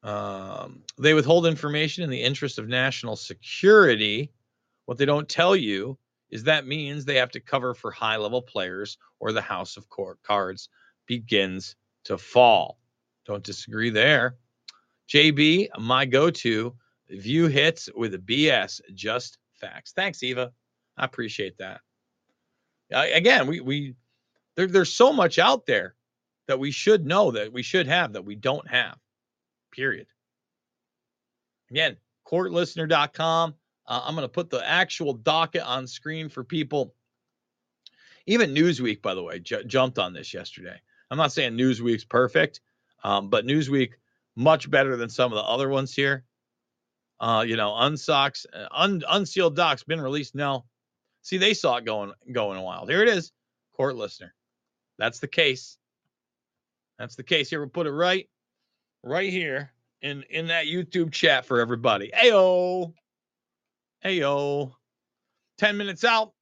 Um, 0.02 0.82
they 0.98 1.14
withhold 1.14 1.46
information 1.46 2.02
in 2.02 2.10
the 2.10 2.22
interest 2.22 2.58
of 2.58 2.68
national 2.68 3.16
security. 3.16 4.32
What 4.86 4.98
they 4.98 5.04
don't 5.04 5.28
tell 5.28 5.54
you 5.54 5.98
is 6.30 6.44
that 6.44 6.66
means 6.66 7.04
they 7.04 7.16
have 7.16 7.30
to 7.30 7.40
cover 7.40 7.74
for 7.74 7.90
high 7.90 8.16
level 8.16 8.42
players 8.42 8.98
or 9.20 9.32
the 9.32 9.40
house 9.40 9.76
of 9.76 9.86
cards 10.22 10.68
begins 11.06 11.76
to 12.04 12.18
fall. 12.18 12.78
Don't 13.26 13.44
disagree 13.44 13.90
there. 13.90 14.36
JB, 15.08 15.68
my 15.78 16.06
go 16.06 16.30
to 16.30 16.74
view 17.10 17.46
hits 17.46 17.88
with 17.94 18.14
a 18.14 18.18
BS, 18.18 18.80
just 18.94 19.38
facts. 19.54 19.92
Thanks, 19.92 20.22
Eva. 20.22 20.52
I 20.96 21.04
appreciate 21.04 21.58
that. 21.58 21.80
Uh, 22.92 23.06
again, 23.12 23.46
we, 23.46 23.60
we, 23.60 23.94
there, 24.56 24.66
there's 24.66 24.92
so 24.92 25.12
much 25.12 25.38
out 25.38 25.66
there 25.66 25.94
that 26.48 26.58
we 26.58 26.70
should 26.70 27.06
know 27.06 27.30
that 27.30 27.52
we 27.52 27.62
should 27.62 27.86
have 27.86 28.14
that 28.14 28.24
we 28.24 28.34
don't 28.34 28.68
have 28.68 28.96
period. 29.72 30.06
Again, 31.70 31.96
courtlistener.com. 32.26 33.54
Uh, 33.86 34.00
I'm 34.04 34.14
going 34.14 34.24
to 34.24 34.32
put 34.32 34.50
the 34.50 34.66
actual 34.68 35.14
docket 35.14 35.62
on 35.62 35.86
screen 35.86 36.28
for 36.28 36.44
people. 36.44 36.94
Even 38.26 38.54
Newsweek, 38.54 39.02
by 39.02 39.14
the 39.14 39.22
way, 39.22 39.40
jumped 39.40 39.98
on 39.98 40.12
this 40.12 40.32
yesterday. 40.32 40.80
I'm 41.10 41.18
not 41.18 41.32
saying 41.32 41.54
Newsweek's 41.54 42.04
perfect, 42.04 42.60
um, 43.02 43.28
but 43.28 43.44
Newsweek 43.44 43.94
much 44.36 44.70
better 44.70 44.96
than 44.96 45.08
some 45.08 45.32
of 45.32 45.36
the 45.36 45.42
other 45.42 45.68
ones 45.68 45.94
here. 45.94 46.24
Uh, 47.20 47.44
you 47.46 47.56
know, 47.56 47.70
unsocks, 47.70 48.46
uh, 48.52 48.66
un, 48.70 49.02
unsealed 49.08 49.56
docs 49.56 49.82
been 49.82 50.00
released. 50.00 50.34
No, 50.34 50.64
see, 51.22 51.38
they 51.38 51.54
saw 51.54 51.76
it 51.76 51.84
going 51.84 52.12
going 52.32 52.60
wild. 52.60 52.90
Here 52.90 53.02
it 53.02 53.08
is, 53.08 53.32
court 53.76 53.96
listener. 53.96 54.34
That's 54.98 55.18
the 55.18 55.28
case. 55.28 55.78
That's 56.98 57.16
the 57.16 57.22
case. 57.22 57.50
Here 57.50 57.60
we'll 57.60 57.68
put 57.68 57.86
it 57.86 57.92
right 57.92 58.28
right 59.02 59.30
here 59.30 59.72
in 60.00 60.24
in 60.30 60.48
that 60.48 60.66
YouTube 60.66 61.12
chat 61.12 61.46
for 61.46 61.60
everybody. 61.60 62.10
Ayo. 62.16 62.92
Ayo. 64.04 64.72
10 65.58 65.76
minutes 65.76 66.04
out. 66.04 66.32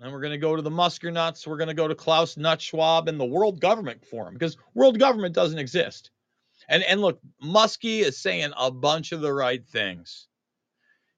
And 0.00 0.12
we're 0.12 0.20
going 0.20 0.32
to 0.32 0.38
go 0.38 0.54
to 0.54 0.62
the 0.62 0.70
Musker 0.70 1.12
Nuts. 1.12 1.46
We're 1.46 1.56
going 1.56 1.68
to 1.68 1.74
go 1.74 1.88
to 1.88 1.94
Klaus 1.94 2.36
Nut 2.36 2.60
Schwab 2.60 3.08
and 3.08 3.18
the 3.18 3.24
World 3.24 3.60
Government 3.60 4.04
Forum 4.04 4.34
because 4.34 4.56
world 4.74 4.98
government 4.98 5.34
doesn't 5.34 5.58
exist. 5.58 6.10
And 6.68 6.82
and 6.84 7.00
look, 7.00 7.20
Muskie 7.42 8.00
is 8.00 8.18
saying 8.18 8.52
a 8.56 8.70
bunch 8.70 9.12
of 9.12 9.20
the 9.20 9.32
right 9.32 9.66
things. 9.66 10.28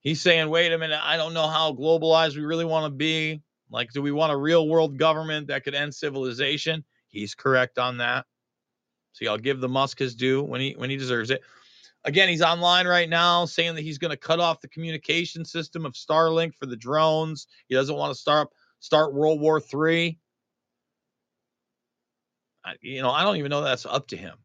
He's 0.00 0.22
saying, 0.22 0.48
wait 0.48 0.72
a 0.72 0.78
minute, 0.78 1.00
I 1.02 1.18
don't 1.18 1.34
know 1.34 1.46
how 1.46 1.72
globalized 1.72 2.36
we 2.36 2.42
really 2.42 2.64
want 2.64 2.86
to 2.86 2.96
be. 2.96 3.42
Like, 3.70 3.92
do 3.92 4.00
we 4.00 4.12
want 4.12 4.32
a 4.32 4.36
real 4.36 4.66
world 4.66 4.98
government 4.98 5.48
that 5.48 5.62
could 5.62 5.74
end 5.74 5.94
civilization? 5.94 6.84
He's 7.08 7.34
correct 7.34 7.78
on 7.78 7.98
that. 7.98 8.24
See, 9.12 9.26
I'll 9.26 9.38
give 9.38 9.60
the 9.60 9.68
Musk 9.68 9.98
his 9.98 10.14
due 10.14 10.42
when 10.42 10.60
he 10.60 10.74
when 10.76 10.90
he 10.90 10.96
deserves 10.96 11.30
it. 11.30 11.42
Again, 12.04 12.28
he's 12.28 12.42
online 12.42 12.86
right 12.86 13.08
now 13.08 13.44
saying 13.44 13.74
that 13.74 13.82
he's 13.82 13.98
going 13.98 14.10
to 14.10 14.16
cut 14.16 14.40
off 14.40 14.60
the 14.60 14.68
communication 14.68 15.44
system 15.44 15.84
of 15.84 15.92
Starlink 15.92 16.54
for 16.54 16.66
the 16.66 16.76
drones. 16.76 17.46
He 17.68 17.74
doesn't 17.74 17.96
want 17.96 18.14
to 18.14 18.18
start 18.18 18.48
start 18.78 19.14
World 19.14 19.40
War 19.40 19.60
Three. 19.60 20.18
You 22.80 23.02
know, 23.02 23.10
I 23.10 23.24
don't 23.24 23.36
even 23.36 23.50
know 23.50 23.62
that's 23.62 23.86
up 23.86 24.06
to 24.08 24.16
him. 24.16 24.36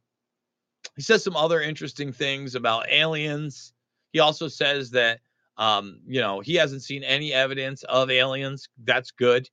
He 0.96 1.02
says 1.02 1.24
some 1.24 1.36
other 1.36 1.62
interesting 1.62 2.12
things 2.12 2.56
about 2.56 2.90
aliens. 2.90 3.74
He 4.14 4.20
also 4.20 4.48
says 4.48 4.92
that 4.92 5.20
um, 5.58 6.00
you 6.06 6.22
know, 6.22 6.42
he 6.42 6.56
hasn't 6.56 6.84
seen 6.84 7.04
any 7.04 7.34
evidence 7.34 7.84
of 7.84 8.10
aliens. 8.10 8.68
That's 8.84 9.12
good. 9.12 9.50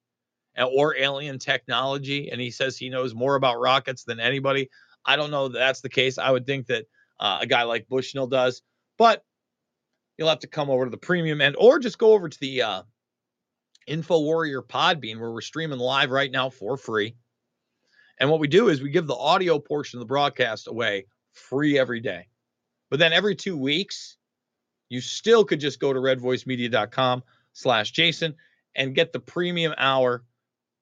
Or 0.58 0.96
alien 0.96 1.38
technology. 1.38 2.30
And 2.30 2.40
he 2.40 2.50
says 2.50 2.76
he 2.76 2.90
knows 2.90 3.14
more 3.14 3.36
about 3.36 3.60
rockets 3.60 4.04
than 4.04 4.20
anybody. 4.20 4.68
I 5.04 5.16
don't 5.16 5.30
know 5.30 5.48
that 5.48 5.58
that's 5.58 5.80
the 5.80 5.88
case. 5.88 6.18
I 6.18 6.30
would 6.30 6.46
think 6.46 6.66
that 6.66 6.86
uh, 7.18 7.38
a 7.42 7.46
guy 7.46 7.62
like 7.64 7.88
Bushnell 7.88 8.26
does, 8.26 8.62
but 8.98 9.24
you'll 10.16 10.28
have 10.28 10.40
to 10.40 10.46
come 10.46 10.70
over 10.70 10.84
to 10.84 10.90
the 10.90 10.96
premium 10.96 11.40
end 11.40 11.56
or 11.58 11.78
just 11.78 11.98
go 11.98 12.12
over 12.12 12.28
to 12.28 12.40
the 12.40 12.62
uh, 12.62 12.82
Info 13.86 14.20
Warrior 14.20 14.62
Podbean 14.62 15.18
where 15.18 15.32
we're 15.32 15.40
streaming 15.40 15.78
live 15.78 16.10
right 16.10 16.30
now 16.30 16.50
for 16.50 16.76
free. 16.76 17.16
And 18.18 18.30
what 18.30 18.40
we 18.40 18.48
do 18.48 18.68
is 18.68 18.80
we 18.80 18.90
give 18.90 19.06
the 19.06 19.14
audio 19.14 19.58
portion 19.58 19.98
of 19.98 20.00
the 20.00 20.06
broadcast 20.06 20.68
away 20.68 21.06
free 21.32 21.78
every 21.78 22.00
day. 22.00 22.28
But 22.90 22.98
then 22.98 23.12
every 23.12 23.34
two 23.34 23.56
weeks, 23.56 24.16
you 24.88 25.00
still 25.00 25.44
could 25.44 25.60
just 25.60 25.80
go 25.80 25.92
to 25.92 25.98
redvoicemedia.com 25.98 27.22
slash 27.54 27.90
Jason 27.90 28.34
and 28.76 28.94
get 28.94 29.12
the 29.12 29.20
premium 29.20 29.74
hour 29.78 30.24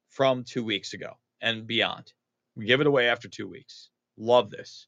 from 0.09 0.45
two 0.45 0.65
weeks 0.65 0.93
ago 0.93 1.17
and 1.41 1.67
beyond. 1.67 2.13
We 2.57 2.67
give 2.67 2.81
it 2.81 2.87
away 2.87 3.09
after 3.09 3.29
two 3.29 3.49
weeks. 3.49 3.91
Love 4.21 4.51
this. 4.51 4.87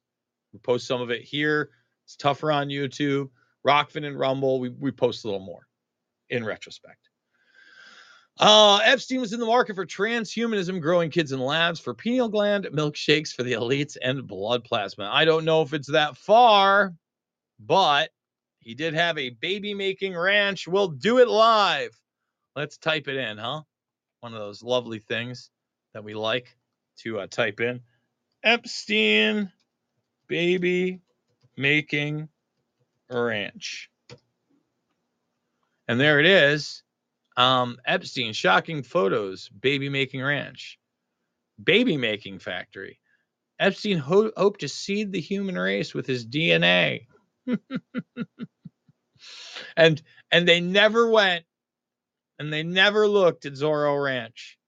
We 0.52 0.58
post 0.58 0.86
some 0.86 1.00
of 1.00 1.10
it 1.10 1.22
here. 1.22 1.70
It's 2.04 2.16
tougher 2.16 2.52
on 2.52 2.68
YouTube. 2.68 3.30
Rokfin 3.66 4.04
and 4.04 4.18
Rumble, 4.18 4.60
we, 4.60 4.68
we 4.68 4.90
post 4.90 5.24
a 5.24 5.28
little 5.28 5.44
more 5.44 5.66
in 6.30 6.44
retrospect. 6.44 7.08
Uh, 8.40 8.80
Epstein 8.84 9.20
was 9.20 9.32
in 9.32 9.40
the 9.40 9.46
market 9.46 9.76
for 9.76 9.86
transhumanism, 9.86 10.80
growing 10.80 11.10
kids 11.10 11.32
in 11.32 11.40
labs 11.40 11.78
for 11.78 11.94
pineal 11.94 12.28
gland 12.28 12.66
milkshakes 12.72 13.32
for 13.32 13.42
the 13.42 13.52
elites 13.52 13.96
and 14.02 14.26
blood 14.26 14.64
plasma. 14.64 15.08
I 15.12 15.24
don't 15.24 15.44
know 15.44 15.62
if 15.62 15.74
it's 15.74 15.90
that 15.92 16.16
far, 16.16 16.94
but 17.60 18.10
he 18.58 18.74
did 18.74 18.94
have 18.94 19.18
a 19.18 19.30
baby 19.30 19.74
making 19.74 20.16
ranch. 20.16 20.66
We'll 20.66 20.88
do 20.88 21.18
it 21.18 21.28
live. 21.28 21.90
Let's 22.56 22.78
type 22.78 23.06
it 23.08 23.16
in, 23.16 23.38
huh? 23.38 23.62
One 24.20 24.34
of 24.34 24.40
those 24.40 24.62
lovely 24.62 24.98
things 24.98 25.50
that 25.94 26.04
we 26.04 26.14
like 26.14 26.56
to 26.98 27.20
uh, 27.20 27.26
type 27.26 27.60
in. 27.60 27.80
Epstein 28.42 29.52
baby 30.28 31.00
making 31.56 32.28
ranch. 33.10 33.90
And 35.88 36.00
there 36.00 36.20
it 36.20 36.26
is. 36.26 36.82
Um, 37.36 37.78
Epstein, 37.86 38.32
shocking 38.32 38.82
photos, 38.82 39.48
baby 39.48 39.88
making 39.88 40.22
ranch, 40.22 40.78
baby 41.62 41.96
making 41.96 42.38
factory. 42.40 42.98
Epstein 43.58 43.98
ho- 43.98 44.32
hoped 44.36 44.60
to 44.60 44.68
seed 44.68 45.12
the 45.12 45.20
human 45.20 45.58
race 45.58 45.94
with 45.94 46.06
his 46.06 46.26
DNA. 46.26 47.06
and 49.76 50.02
and 50.30 50.48
they 50.48 50.60
never 50.60 51.08
went 51.08 51.44
and 52.38 52.52
they 52.52 52.62
never 52.62 53.06
looked 53.06 53.46
at 53.46 53.52
Zorro 53.52 54.02
Ranch, 54.02 54.58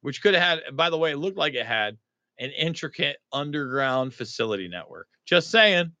which 0.00 0.22
could 0.22 0.34
have 0.34 0.60
had, 0.64 0.76
by 0.76 0.90
the 0.90 0.98
way, 0.98 1.12
it 1.12 1.18
looked 1.18 1.36
like 1.36 1.54
it 1.54 1.66
had 1.66 1.98
an 2.42 2.50
intricate 2.50 3.18
underground 3.32 4.12
facility 4.12 4.66
network. 4.66 5.06
Just 5.24 5.50
saying. 5.50 5.92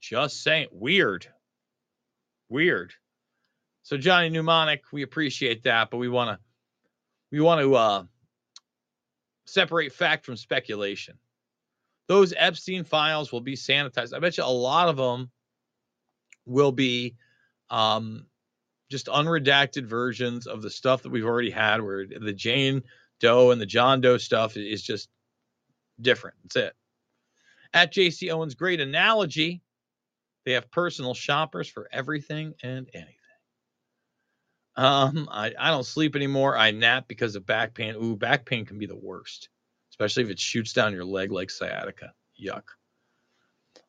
Just 0.00 0.42
saying. 0.42 0.66
Weird. 0.72 1.28
Weird. 2.48 2.92
So 3.82 3.96
Johnny 3.96 4.28
Mnemonic, 4.30 4.82
we 4.92 5.02
appreciate 5.02 5.62
that, 5.62 5.90
but 5.90 5.98
we 5.98 6.08
want 6.08 6.30
to 6.30 6.38
we 7.30 7.40
want 7.40 7.60
to 7.60 7.74
uh, 7.74 8.02
separate 9.46 9.92
fact 9.92 10.26
from 10.26 10.36
speculation. 10.36 11.16
Those 12.08 12.34
Epstein 12.36 12.82
files 12.82 13.30
will 13.30 13.40
be 13.40 13.54
sanitized. 13.54 14.12
I 14.12 14.18
bet 14.18 14.36
you 14.36 14.44
a 14.44 14.46
lot 14.46 14.88
of 14.88 14.96
them 14.96 15.30
will 16.44 16.72
be 16.72 17.14
um, 17.70 18.26
just 18.90 19.06
unredacted 19.06 19.86
versions 19.86 20.48
of 20.48 20.62
the 20.62 20.70
stuff 20.70 21.04
that 21.04 21.10
we've 21.10 21.24
already 21.24 21.50
had, 21.50 21.80
where 21.80 22.04
the 22.06 22.32
Jane 22.32 22.82
Doe 23.20 23.50
and 23.50 23.60
the 23.60 23.66
John 23.66 24.00
Doe 24.00 24.18
stuff 24.18 24.56
is 24.56 24.82
just 24.82 25.08
different. 26.00 26.36
That's 26.44 26.56
it. 26.56 26.72
At 27.72 27.92
JC 27.92 28.32
Owens, 28.32 28.54
great 28.54 28.80
analogy. 28.80 29.62
They 30.44 30.52
have 30.52 30.70
personal 30.70 31.14
shoppers 31.14 31.68
for 31.68 31.88
everything 31.92 32.54
and 32.62 32.88
anything. 32.92 33.14
Um, 34.76 35.28
I, 35.30 35.52
I 35.58 35.70
don't 35.70 35.84
sleep 35.84 36.16
anymore. 36.16 36.56
I 36.56 36.70
nap 36.70 37.06
because 37.06 37.36
of 37.36 37.44
back 37.46 37.74
pain. 37.74 37.94
Ooh, 37.96 38.16
back 38.16 38.46
pain 38.46 38.64
can 38.64 38.78
be 38.78 38.86
the 38.86 38.96
worst, 38.96 39.48
especially 39.90 40.22
if 40.22 40.30
it 40.30 40.38
shoots 40.38 40.72
down 40.72 40.94
your 40.94 41.04
leg 41.04 41.30
like 41.30 41.50
sciatica. 41.50 42.12
Yuck. 42.42 42.62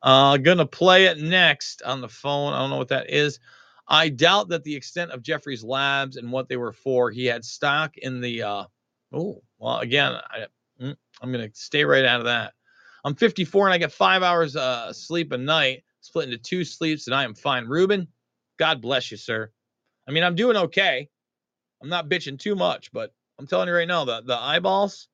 Uh, 0.02 0.38
gonna 0.38 0.66
play 0.66 1.06
it 1.06 1.20
next 1.20 1.82
on 1.84 2.02
the 2.02 2.10
phone. 2.10 2.54
I 2.54 2.60
don't 2.60 2.72
know 2.72 2.78
what 2.78 2.90
that 2.90 3.10
is. 3.10 3.40
I 3.88 4.10
doubt 4.10 4.50
that 4.50 4.64
the 4.64 4.76
extent 4.76 5.12
of 5.12 5.22
Jeffrey's 5.22 5.64
labs 5.64 6.18
and 6.18 6.32
what 6.32 6.50
they 6.50 6.58
were 6.58 6.74
for. 6.74 7.12
He 7.12 7.26
had 7.26 7.46
stock 7.46 7.98
in 7.98 8.20
the 8.20 8.44
uh, 8.44 8.64
Oh, 9.14 9.42
well, 9.60 9.80
again, 9.80 10.14
I, 10.14 10.46
mm, 10.82 10.96
I'm 11.22 11.32
going 11.32 11.50
to 11.50 11.56
stay 11.56 11.84
right 11.84 12.06
out 12.06 12.20
of 12.20 12.26
that. 12.26 12.54
I'm 13.04 13.16
54 13.16 13.68
and 13.68 13.74
I 13.74 13.78
get 13.78 13.92
five 13.92 14.24
hours 14.24 14.56
uh, 14.56 14.94
sleep 14.94 15.32
a 15.32 15.38
night, 15.38 15.84
split 16.02 16.26
into 16.26 16.38
two 16.38 16.64
sleeps, 16.64 17.08
and 17.08 17.16
I 17.16 17.24
am 17.24 17.34
fine. 17.34 17.66
Ruben, 17.66 18.08
God 18.58 18.82
bless 18.82 19.12
you, 19.12 19.18
sir. 19.18 19.52
I 20.08 20.12
mean, 20.12 20.24
I'm 20.24 20.36
doing 20.36 20.58
okay. 20.58 21.10
I'm 21.82 21.90
not 21.90 22.10
bitching 22.10 22.38
too 22.38 22.56
much, 22.56 22.92
but 22.92 23.14
I'm 23.40 23.48
telling 23.48 23.68
you 23.68 23.74
right 23.74 23.88
now, 23.88 24.06
the 24.06 24.22
the 24.22 24.38
eyeballs, 24.38 25.08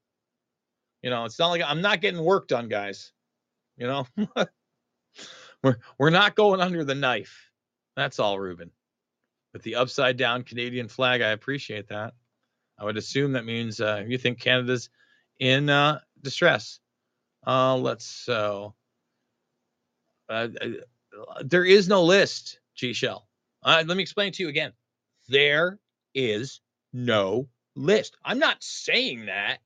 you 1.02 1.10
know, 1.10 1.24
it's 1.24 1.40
not 1.40 1.48
like 1.48 1.62
I'm 1.66 1.82
not 1.82 2.02
getting 2.02 2.22
work 2.22 2.48
done, 2.48 2.68
guys. 2.68 3.14
You 3.78 3.88
know, 3.88 4.08
we're 5.64 5.78
we're 5.98 6.10
not 6.10 6.36
going 6.36 6.60
under 6.60 6.84
the 6.84 6.96
knife. 6.96 7.52
That's 7.96 8.20
all, 8.20 8.38
Ruben. 8.38 8.72
With 9.54 9.64
the 9.64 9.76
upside 9.76 10.18
down 10.18 10.44
Canadian 10.44 10.88
flag, 10.90 11.22
I 11.22 11.30
appreciate 11.30 11.88
that. 11.88 12.14
I 12.80 12.86
would 12.86 12.98
assume 12.98 13.34
that 13.34 13.46
means 13.46 13.82
uh, 13.82 14.04
you 14.08 14.18
think 14.18 14.40
Canada's 14.40 14.90
in 15.40 15.70
uh, 15.70 16.00
distress. 16.22 16.80
Uh, 17.46 17.76
let's 17.76 18.06
so. 18.06 18.76
Uh, 20.30 20.50
uh, 20.62 21.44
there 21.44 21.66
is 21.66 21.88
no 21.88 22.04
list, 22.04 22.60
G 22.76 22.94
Shell. 22.94 23.28
Uh, 23.64 23.84
let 23.86 23.98
me 23.98 24.04
explain 24.04 24.32
to 24.34 24.44
you 24.44 24.50
again. 24.50 24.74
There 25.30 25.80
is 26.14 26.62
no 26.94 27.48
list. 27.76 28.18
I'm 28.24 28.40
not 28.40 28.64
saying 28.64 29.28
that 29.28 29.60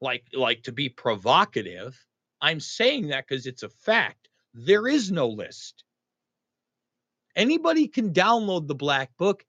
like 0.00 0.24
like 0.32 0.64
to 0.64 0.72
be 0.72 0.88
provocative. 0.88 1.98
I'm 2.40 2.60
saying 2.60 3.08
that 3.08 3.26
because 3.26 3.46
it's 3.46 3.62
a 3.62 3.68
fact. 3.68 4.28
There 4.54 4.88
is 4.88 5.10
no 5.10 5.28
list. 5.28 5.84
Anybody 7.36 7.88
can 7.88 8.12
download 8.12 8.66
the 8.66 8.74
black 8.74 9.16
book. 9.16 9.44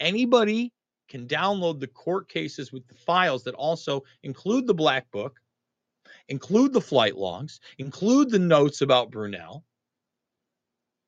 Anybody 0.00 0.72
can 1.12 1.28
download 1.28 1.78
the 1.78 1.86
court 1.86 2.26
cases 2.26 2.72
with 2.72 2.88
the 2.88 2.94
files 2.94 3.44
that 3.44 3.54
also 3.54 4.02
include 4.22 4.66
the 4.66 4.72
black 4.72 5.10
book, 5.10 5.38
include 6.28 6.72
the 6.72 6.80
flight 6.80 7.18
logs, 7.18 7.60
include 7.76 8.30
the 8.30 8.38
notes 8.38 8.80
about 8.80 9.10
Brunel. 9.10 9.62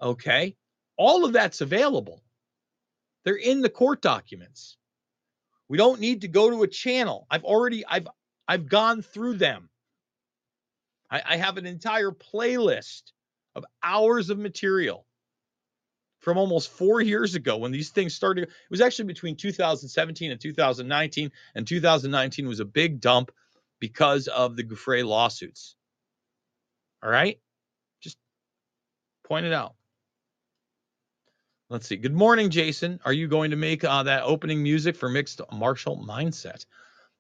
Okay. 0.03 0.55
All 0.99 1.25
of 1.25 1.33
that's 1.33 1.63
available. 1.63 2.23
They're 3.25 3.37
in 3.37 3.63
the 3.63 3.71
court 3.71 4.03
documents. 4.03 4.77
We 5.69 5.79
don't 5.79 6.01
need 6.01 6.21
to 6.21 6.29
go 6.29 6.51
to 6.51 6.65
a 6.65 6.69
channel. 6.69 7.27
I've 7.31 7.45
already 7.45 7.87
I've 7.87 8.07
I've 8.47 8.69
gone 8.69 9.01
through 9.01 9.39
them. 9.39 9.71
I, 11.11 11.23
I 11.25 11.37
have 11.39 11.57
an 11.57 11.65
entire 11.65 12.11
playlist 12.11 13.13
of 13.55 13.65
hours 13.83 14.29
of 14.29 14.39
material 14.39 15.07
from 16.25 16.39
almost 16.39 16.71
four 16.71 17.03
years 17.03 17.35
ago 17.35 17.59
when 17.59 17.71
these 17.71 17.91
things 17.91 18.15
started. 18.15 18.45
It 18.45 18.71
was 18.71 18.81
actually 18.81 19.05
between 19.05 19.37
2017 19.37 20.33
and 20.33 20.41
2019, 20.41 21.31
and 21.55 21.67
2019 21.67 22.49
was 22.49 22.61
a 22.61 22.65
big 22.65 23.01
dump 23.01 23.31
because 23.79 24.27
of 24.29 24.57
the 24.57 24.65
Giuffre 24.65 25.05
lawsuits. 25.05 25.77
All 27.03 27.11
right, 27.11 27.39
just 28.01 28.17
point 29.29 29.45
it 29.45 29.53
out. 29.53 29.75
Let's 31.69 31.87
see. 31.87 31.97
Good 31.97 32.15
morning, 32.15 32.51
Jason. 32.51 33.01
Are 33.05 33.13
you 33.13 33.29
going 33.29 33.51
to 33.51 33.57
make 33.57 33.85
uh, 33.85 34.05
that 34.05 34.23
opening 34.23 34.63
music 34.63 34.97
for 34.97 35.09
Mixed 35.11 35.43
Martial 35.53 35.97
Mindset? 35.99 36.65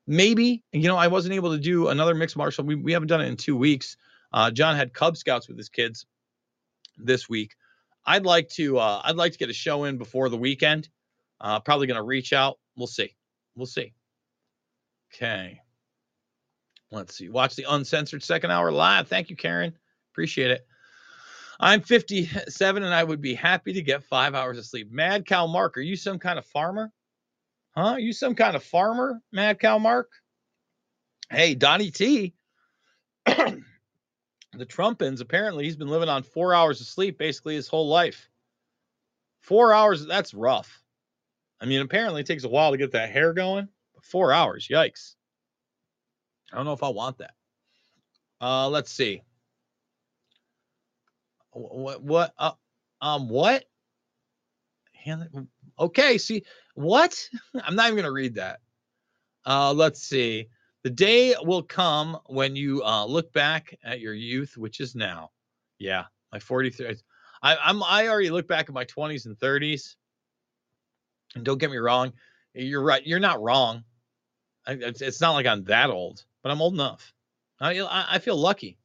Maybe. 0.07 0.63
You 0.73 0.89
know, 0.89 0.97
I 0.97 1.09
wasn't 1.09 1.35
able 1.35 1.53
to 1.53 1.59
do 1.59 1.89
another 1.89 2.15
Mixed 2.15 2.37
Martial. 2.37 2.65
We, 2.65 2.75
we 2.75 2.93
haven't 2.93 3.09
done 3.09 3.21
it 3.21 3.29
in 3.29 3.37
two 3.37 3.57
weeks. 3.57 3.97
Uh, 4.33 4.51
John 4.51 4.77
had 4.77 4.95
Cub 4.95 5.17
Scouts 5.17 5.49
with 5.49 5.59
his 5.59 5.69
kids 5.69 6.07
this 6.97 7.29
week. 7.29 7.55
I'd 8.07 8.25
like 8.25 8.49
to 8.51 8.79
uh, 8.79 9.01
I'd 9.05 9.17
like 9.17 9.33
to 9.33 9.39
get 9.39 9.51
a 9.51 9.55
show 9.55 9.85
in 9.85 9.99
before 9.99 10.29
the 10.29 10.37
weekend. 10.37 10.89
Uh, 11.41 11.61
probably 11.61 11.87
going 11.87 11.97
to 11.97 12.03
reach 12.03 12.33
out. 12.33 12.59
We'll 12.77 12.87
see. 12.87 13.15
We'll 13.57 13.67
see. 13.67 13.95
Okay. 15.15 15.61
Let's 16.91 17.17
see. 17.17 17.29
Watch 17.29 17.57
the 17.57 17.67
uncensored 17.69 18.23
second 18.23 18.51
hour 18.51 18.71
live. 18.71 19.09
Thank 19.09 19.31
you, 19.31 19.37
Karen. 19.37 19.77
Appreciate 20.13 20.51
it. 20.51 20.67
I'm 21.61 21.81
57 21.81 22.83
and 22.83 22.95
I 22.95 23.05
would 23.05 23.21
be 23.21 23.35
happy 23.35 23.73
to 23.75 23.83
get 23.83 24.05
five 24.05 24.35
hours 24.35 24.59
of 24.59 24.67
sleep. 24.67 24.91
Mad 24.91 25.27
Cow 25.27 25.47
Mark, 25.47 25.77
are 25.77 25.83
you 25.83 25.97
some 25.97 26.19
kind 26.19 26.39
of 26.39 26.47
farmer? 26.47 26.93
Huh? 27.77 27.93
Are 27.93 28.01
you 28.01 28.13
some 28.13 28.35
kind 28.35 28.57
of 28.57 28.63
farmer, 28.63 29.21
Mad 29.33 29.59
Cow 29.61 29.79
Mark? 29.79 30.11
Hey, 31.31 31.55
Donnie 31.55 31.91
T. 31.91 32.35
the 34.59 34.67
Trumpins, 34.67 35.21
apparently 35.21 35.65
he's 35.65 35.77
been 35.77 35.89
living 35.89 36.09
on 36.09 36.23
four 36.23 36.55
hours 36.55 36.81
of 36.81 36.87
sleep 36.87 37.19
basically 37.19 37.55
his 37.55 37.69
whole 37.69 37.89
life. 37.89 38.29
Four 39.41 39.73
hours, 39.73 40.07
that's 40.07 40.33
rough. 40.35 40.83
I 41.61 41.67
mean, 41.67 41.81
apparently 41.81 42.23
it 42.23 42.27
takes 42.27 42.45
a 42.45 42.49
while 42.49 42.71
to 42.71 42.79
get 42.79 42.93
that 42.93 43.11
hair 43.11 43.33
going, 43.33 43.69
but 43.95 44.05
four 44.05 44.33
hours, 44.33 44.69
yikes. 44.69 45.15
I 46.53 46.57
don't 46.57 46.67
know 46.67 46.73
if 46.73 46.83
I 46.83 46.89
want 46.89 47.19
that. 47.19 47.35
Uh, 48.41 48.69
let's 48.69 48.91
see. 48.91 49.23
What? 51.53 52.03
What? 52.03 52.35
Uh, 52.39 52.53
um. 53.01 53.29
What? 53.29 53.65
Okay. 55.79 56.19
See 56.19 56.45
what? 56.75 57.29
I'm 57.65 57.77
not 57.77 57.87
even 57.87 57.97
gonna 57.97 58.13
read 58.13 58.35
that. 58.35 58.61
Uh. 59.47 59.73
Let's 59.73 60.03
see. 60.03 60.49
The 60.85 60.91
day 60.91 61.35
will 61.43 61.63
come 61.63 62.19
when 62.27 62.55
you 62.57 62.85
uh, 62.85 63.07
look 63.07 63.33
back 63.33 63.77
at 63.83 64.01
your 64.01 64.13
youth, 64.13 64.59
which 64.59 64.81
is 64.81 64.95
now. 64.95 65.31
Yeah, 65.79 66.05
my 66.31 66.39
43. 66.39 66.97
I, 67.43 67.57
I'm. 67.57 67.83
I 67.83 68.09
already 68.09 68.31
look 68.31 68.47
back 68.47 68.69
at 68.69 68.75
my 68.75 68.85
20s 68.85 69.25
and 69.25 69.37
30s. 69.39 69.97
And 71.35 71.45
don't 71.45 71.59
get 71.59 71.71
me 71.71 71.79
wrong, 71.79 72.13
you're 72.53 72.83
right. 72.83 73.05
You're 73.05 73.19
not 73.19 73.43
wrong. 73.43 73.83
I, 74.67 74.73
it's, 74.73 75.01
it's 75.01 75.21
not 75.21 75.33
like 75.33 75.47
I'm 75.47 75.65
that 75.65 75.91
old, 75.91 76.25
but 76.43 76.53
I'm 76.53 76.61
old 76.61 76.75
enough. 76.75 77.13
I, 77.61 78.07
I 78.11 78.19
feel 78.19 78.37
lucky. 78.37 78.79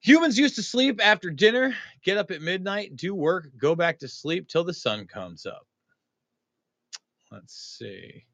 Humans 0.00 0.38
used 0.38 0.54
to 0.56 0.62
sleep 0.62 1.04
after 1.04 1.30
dinner, 1.30 1.74
get 2.04 2.18
up 2.18 2.30
at 2.30 2.40
midnight, 2.40 2.94
do 2.94 3.14
work, 3.14 3.48
go 3.58 3.74
back 3.74 3.98
to 3.98 4.08
sleep 4.08 4.48
till 4.48 4.62
the 4.62 4.74
sun 4.74 5.06
comes 5.06 5.44
up. 5.44 5.66
Let's 7.32 7.54
see. 7.54 8.24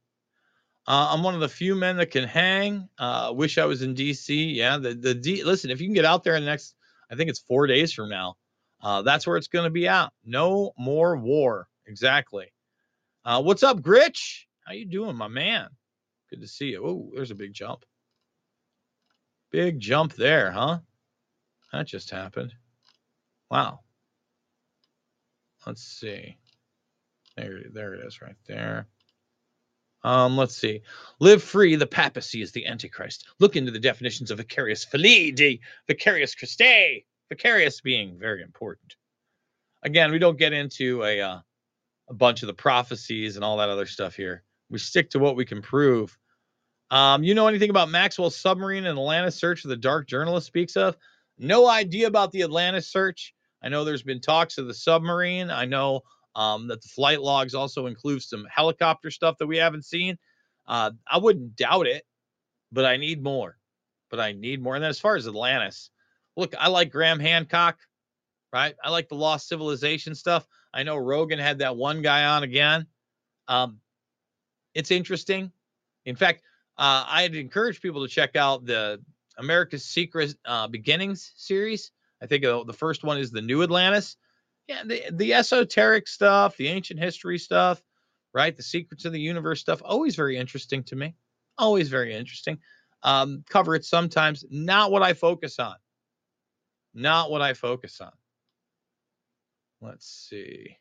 Uh, 0.86 1.10
I'm 1.12 1.22
one 1.22 1.34
of 1.34 1.40
the 1.40 1.48
few 1.48 1.74
men 1.74 1.96
that 1.98 2.10
can 2.10 2.24
hang. 2.24 2.88
Uh, 2.98 3.32
wish 3.34 3.56
I 3.58 3.64
was 3.66 3.82
in 3.82 3.94
DC. 3.94 4.54
Yeah, 4.54 4.78
the 4.78 4.94
the 4.94 5.14
D. 5.14 5.44
Listen, 5.44 5.70
if 5.70 5.80
you 5.80 5.86
can 5.86 5.94
get 5.94 6.04
out 6.04 6.24
there 6.24 6.34
in 6.34 6.42
the 6.44 6.50
next, 6.50 6.74
I 7.10 7.14
think 7.14 7.30
it's 7.30 7.38
four 7.38 7.66
days 7.66 7.92
from 7.92 8.08
now. 8.08 8.34
Uh, 8.80 9.02
that's 9.02 9.26
where 9.26 9.36
it's 9.36 9.46
going 9.46 9.64
to 9.64 9.70
be 9.70 9.88
out. 9.88 10.12
No 10.24 10.72
more 10.76 11.16
war. 11.16 11.68
Exactly. 11.86 12.52
Uh, 13.24 13.40
what's 13.42 13.62
up, 13.62 13.80
Gritch? 13.80 14.48
How 14.64 14.72
you 14.72 14.84
doing, 14.84 15.16
my 15.16 15.28
man? 15.28 15.68
Good 16.30 16.40
to 16.40 16.48
see 16.48 16.70
you. 16.70 16.84
Oh, 16.84 17.10
there's 17.14 17.30
a 17.30 17.36
big 17.36 17.52
jump. 17.52 17.84
Big 19.52 19.78
jump 19.78 20.14
there, 20.14 20.50
huh? 20.50 20.78
That 21.72 21.86
just 21.86 22.10
happened. 22.10 22.54
Wow. 23.50 23.80
Let's 25.66 25.82
see. 25.82 26.38
There, 27.36 27.60
there 27.72 27.94
it 27.94 28.04
is 28.04 28.20
right 28.20 28.36
there. 28.46 28.88
Um, 30.04 30.36
let's 30.36 30.56
see. 30.56 30.82
Live 31.20 31.42
free, 31.42 31.76
the 31.76 31.86
papacy 31.86 32.42
is 32.42 32.52
the 32.52 32.66
Antichrist. 32.66 33.26
Look 33.38 33.56
into 33.56 33.70
the 33.70 33.78
definitions 33.78 34.30
of 34.30 34.38
vicarious 34.38 34.84
filii, 34.84 35.60
vicarious 35.86 36.34
Christe, 36.34 37.04
vicarious 37.28 37.80
being 37.80 38.18
very 38.18 38.42
important. 38.42 38.96
Again, 39.82 40.10
we 40.10 40.18
don't 40.18 40.38
get 40.38 40.52
into 40.52 41.02
a 41.04 41.20
uh, 41.20 41.40
a 42.08 42.14
bunch 42.14 42.42
of 42.42 42.48
the 42.48 42.54
prophecies 42.54 43.36
and 43.36 43.44
all 43.44 43.56
that 43.58 43.68
other 43.68 43.86
stuff 43.86 44.14
here. 44.14 44.42
We 44.70 44.78
stick 44.78 45.10
to 45.10 45.18
what 45.18 45.36
we 45.36 45.44
can 45.44 45.62
prove. 45.62 46.16
Um, 46.90 47.24
you 47.24 47.34
know 47.34 47.46
anything 47.46 47.70
about 47.70 47.88
Maxwell's 47.88 48.36
submarine 48.36 48.84
and 48.84 48.98
Atlantis 48.98 49.36
search 49.36 49.62
the 49.62 49.76
dark 49.76 50.06
journalist 50.06 50.46
speaks 50.46 50.76
of? 50.76 50.96
No 51.38 51.66
idea 51.66 52.06
about 52.06 52.32
the 52.32 52.42
Atlantis 52.42 52.90
search. 52.90 53.34
I 53.62 53.68
know 53.68 53.84
there's 53.84 54.02
been 54.02 54.20
talks 54.20 54.58
of 54.58 54.66
the 54.66 54.74
submarine. 54.74 55.50
I 55.50 55.64
know 55.64 56.02
um, 56.34 56.68
that 56.68 56.82
the 56.82 56.88
flight 56.88 57.20
logs 57.20 57.54
also 57.54 57.86
include 57.86 58.22
some 58.22 58.46
helicopter 58.50 59.10
stuff 59.10 59.36
that 59.38 59.46
we 59.46 59.56
haven't 59.58 59.84
seen. 59.84 60.18
Uh, 60.66 60.92
I 61.10 61.18
wouldn't 61.18 61.56
doubt 61.56 61.86
it, 61.86 62.04
but 62.70 62.84
I 62.84 62.96
need 62.96 63.22
more. 63.22 63.56
But 64.10 64.20
I 64.20 64.32
need 64.32 64.62
more. 64.62 64.74
And 64.74 64.82
then 64.82 64.90
as 64.90 65.00
far 65.00 65.16
as 65.16 65.26
Atlantis, 65.26 65.90
look, 66.36 66.54
I 66.58 66.68
like 66.68 66.90
Graham 66.90 67.18
Hancock, 67.18 67.78
right? 68.52 68.74
I 68.82 68.90
like 68.90 69.08
the 69.08 69.14
Lost 69.14 69.48
Civilization 69.48 70.14
stuff. 70.14 70.46
I 70.72 70.82
know 70.82 70.96
Rogan 70.96 71.38
had 71.38 71.58
that 71.58 71.76
one 71.76 72.02
guy 72.02 72.24
on 72.24 72.42
again. 72.42 72.86
Um, 73.48 73.80
it's 74.74 74.90
interesting. 74.90 75.52
In 76.04 76.16
fact, 76.16 76.42
uh, 76.78 77.04
I'd 77.08 77.34
encourage 77.34 77.80
people 77.80 78.02
to 78.02 78.08
check 78.08 78.36
out 78.36 78.64
the 78.64 79.00
America's 79.38 79.84
Secret 79.84 80.34
uh, 80.44 80.68
Beginnings 80.68 81.32
series. 81.36 81.90
I 82.22 82.26
think 82.26 82.44
uh, 82.44 82.64
the 82.64 82.72
first 82.72 83.04
one 83.04 83.18
is 83.18 83.30
the 83.30 83.42
New 83.42 83.62
Atlantis. 83.62 84.16
Yeah, 84.68 84.82
the 84.84 85.04
the 85.12 85.34
esoteric 85.34 86.06
stuff, 86.08 86.56
the 86.56 86.68
ancient 86.68 87.00
history 87.00 87.38
stuff, 87.38 87.82
right? 88.32 88.56
The 88.56 88.62
secrets 88.62 89.04
of 89.04 89.12
the 89.12 89.20
universe 89.20 89.60
stuff, 89.60 89.82
always 89.84 90.14
very 90.14 90.36
interesting 90.36 90.82
to 90.84 90.96
me. 90.96 91.14
Always 91.58 91.88
very 91.88 92.14
interesting. 92.14 92.58
Um, 93.02 93.44
cover 93.48 93.74
it 93.74 93.84
sometimes. 93.84 94.44
Not 94.50 94.90
what 94.90 95.02
I 95.02 95.12
focus 95.12 95.58
on. 95.58 95.74
Not 96.94 97.30
what 97.30 97.42
I 97.42 97.54
focus 97.54 98.00
on. 98.00 98.12
Let's 99.80 100.06
see. 100.06 100.76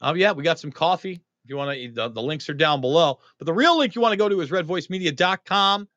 Oh 0.00 0.14
yeah, 0.14 0.32
we 0.32 0.42
got 0.42 0.58
some 0.58 0.72
coffee. 0.72 1.22
If 1.44 1.50
you 1.50 1.56
want 1.56 1.78
to, 1.78 1.92
the, 1.92 2.08
the 2.08 2.22
links 2.22 2.48
are 2.48 2.54
down 2.54 2.80
below. 2.80 3.20
But 3.38 3.46
the 3.46 3.54
real 3.54 3.78
link 3.78 3.94
you 3.94 4.02
want 4.02 4.12
to 4.12 4.16
go 4.16 4.28
to 4.28 4.40
is 4.40 4.50
redvoicemedia.com 4.50 5.88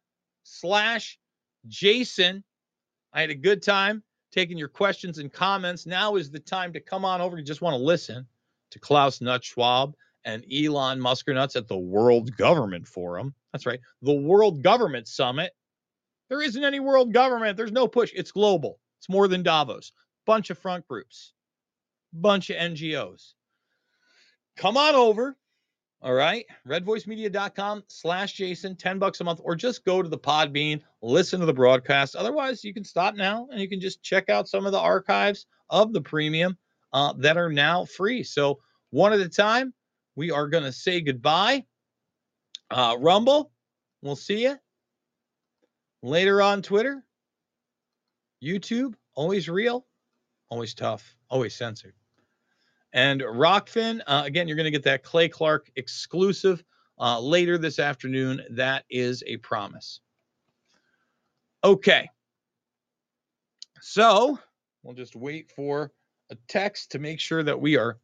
slash 0.44 1.20
Jason, 1.68 2.44
I 3.12 3.22
had 3.22 3.30
a 3.30 3.36
good 3.36 3.62
time 3.64 4.04
taking 4.34 4.58
your 4.58 4.68
questions 4.68 5.20
and 5.20 5.32
comments. 5.32 5.86
Now 5.86 6.16
is 6.16 6.32
the 6.32 6.40
time 6.40 6.74
to 6.74 6.80
come 6.80 7.06
on 7.06 7.22
over. 7.22 7.38
You 7.38 7.44
just 7.44 7.62
want 7.62 7.76
to 7.76 7.84
listen 7.84 8.26
to 8.72 8.80
Klaus 8.80 9.22
Nutt 9.22 9.44
Schwab 9.44 9.96
and 10.26 10.44
Elon 10.52 11.00
Muskernuts 11.00 11.56
at 11.56 11.68
the 11.68 11.78
World 11.78 12.36
Government 12.36 12.88
Forum. 12.88 13.34
That's 13.52 13.66
right, 13.66 13.80
the 14.02 14.14
World 14.14 14.64
Government 14.64 15.08
Summit. 15.08 15.54
There 16.30 16.42
isn't 16.42 16.64
any 16.64 16.80
world 16.80 17.14
government. 17.14 17.58
There's 17.58 17.72
no 17.72 17.88
push. 17.88 18.12
It's 18.16 18.32
global. 18.32 18.80
It's 19.00 19.10
more 19.10 19.28
than 19.28 19.44
Davos. 19.44 19.92
Bunch 20.26 20.50
of 20.50 20.58
front 20.58 20.88
groups, 20.88 21.34
bunch 22.12 22.50
of 22.50 22.56
NGOs. 22.56 23.34
Come 24.58 24.78
on 24.78 24.96
over. 24.96 25.38
All 26.04 26.14
right. 26.14 26.46
Redvoicemedia.com 26.68 27.86
slash 27.88 28.34
Jason, 28.34 28.76
10 28.76 29.00
bucks 29.00 29.22
a 29.22 29.24
month, 29.24 29.40
or 29.42 29.56
just 29.56 29.86
go 29.86 30.02
to 30.02 30.10
the 30.10 30.18
Podbean, 30.18 30.82
listen 31.02 31.40
to 31.40 31.46
the 31.46 31.54
broadcast. 31.54 32.18
Otherwise, 32.18 32.62
you 32.66 32.74
can 32.74 32.84
stop 32.84 33.16
now 33.16 33.48
and 33.50 33.62
you 33.62 33.70
can 33.70 33.80
just 33.80 34.04
check 34.04 34.30
out 34.30 34.50
some 34.50 34.66
of 34.66 34.74
the 34.74 34.80
archives 34.80 35.46
of 35.70 35.94
the 35.94 36.02
premium 36.02 36.58
uh, 36.92 37.14
that 37.20 37.38
are 37.38 37.50
now 37.50 37.86
free. 37.86 38.22
So, 38.22 38.60
one 38.90 39.14
at 39.14 39.22
a 39.22 39.30
time, 39.30 39.74
we 40.18 40.30
are 40.30 40.50
going 40.50 40.66
to 40.66 40.74
say 40.74 41.00
goodbye. 41.00 41.64
Uh, 42.70 42.98
Rumble, 43.00 43.54
we'll 44.02 44.18
see 44.18 44.44
you 44.44 44.58
later 46.02 46.42
on 46.42 46.62
Twitter, 46.62 47.04
YouTube, 48.44 48.94
always 49.16 49.48
real, 49.48 49.88
always 50.50 50.74
tough, 50.74 51.16
always 51.30 51.56
censored. 51.56 51.94
And 52.94 53.22
Rokfin, 53.22 54.02
uh, 54.06 54.24
again, 54.26 54.48
you're 54.48 54.58
going 54.58 54.66
to 54.66 54.72
get 54.72 54.84
that 54.84 55.04
Clay 55.04 55.28
Clark 55.28 55.72
exclusive 55.76 56.64
uh, 57.00 57.20
later 57.20 57.58
this 57.58 57.80
afternoon. 57.80 58.42
That 58.52 58.86
is 58.90 59.24
a 59.26 59.38
promise. 59.38 60.00
Okay. 61.64 62.08
So 63.82 64.38
we'll 64.84 64.94
just 64.94 65.16
wait 65.16 65.52
for 65.52 65.92
a 66.30 66.38
text 66.48 66.92
to 66.92 67.00
make 67.00 67.20
sure 67.20 67.42
that 67.44 67.60
we 67.60 67.78
are 67.78 67.98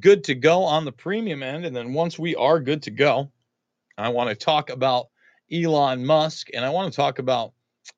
good 0.00 0.24
to 0.24 0.34
go 0.34 0.64
on 0.64 0.84
the 0.84 0.92
premium 0.92 1.42
end. 1.42 1.64
And 1.64 1.74
then 1.74 1.92
once 1.92 2.18
we 2.18 2.34
are 2.34 2.58
good 2.58 2.82
to 2.82 2.90
go, 2.90 3.30
I 3.96 4.08
want 4.08 4.28
to 4.28 4.34
talk 4.34 4.70
about 4.70 5.06
Elon 5.52 6.04
Musk 6.04 6.48
and 6.52 6.64
I 6.64 6.70
want 6.70 6.92
to 6.92 6.96
talk 6.96 7.20
about 7.20 7.52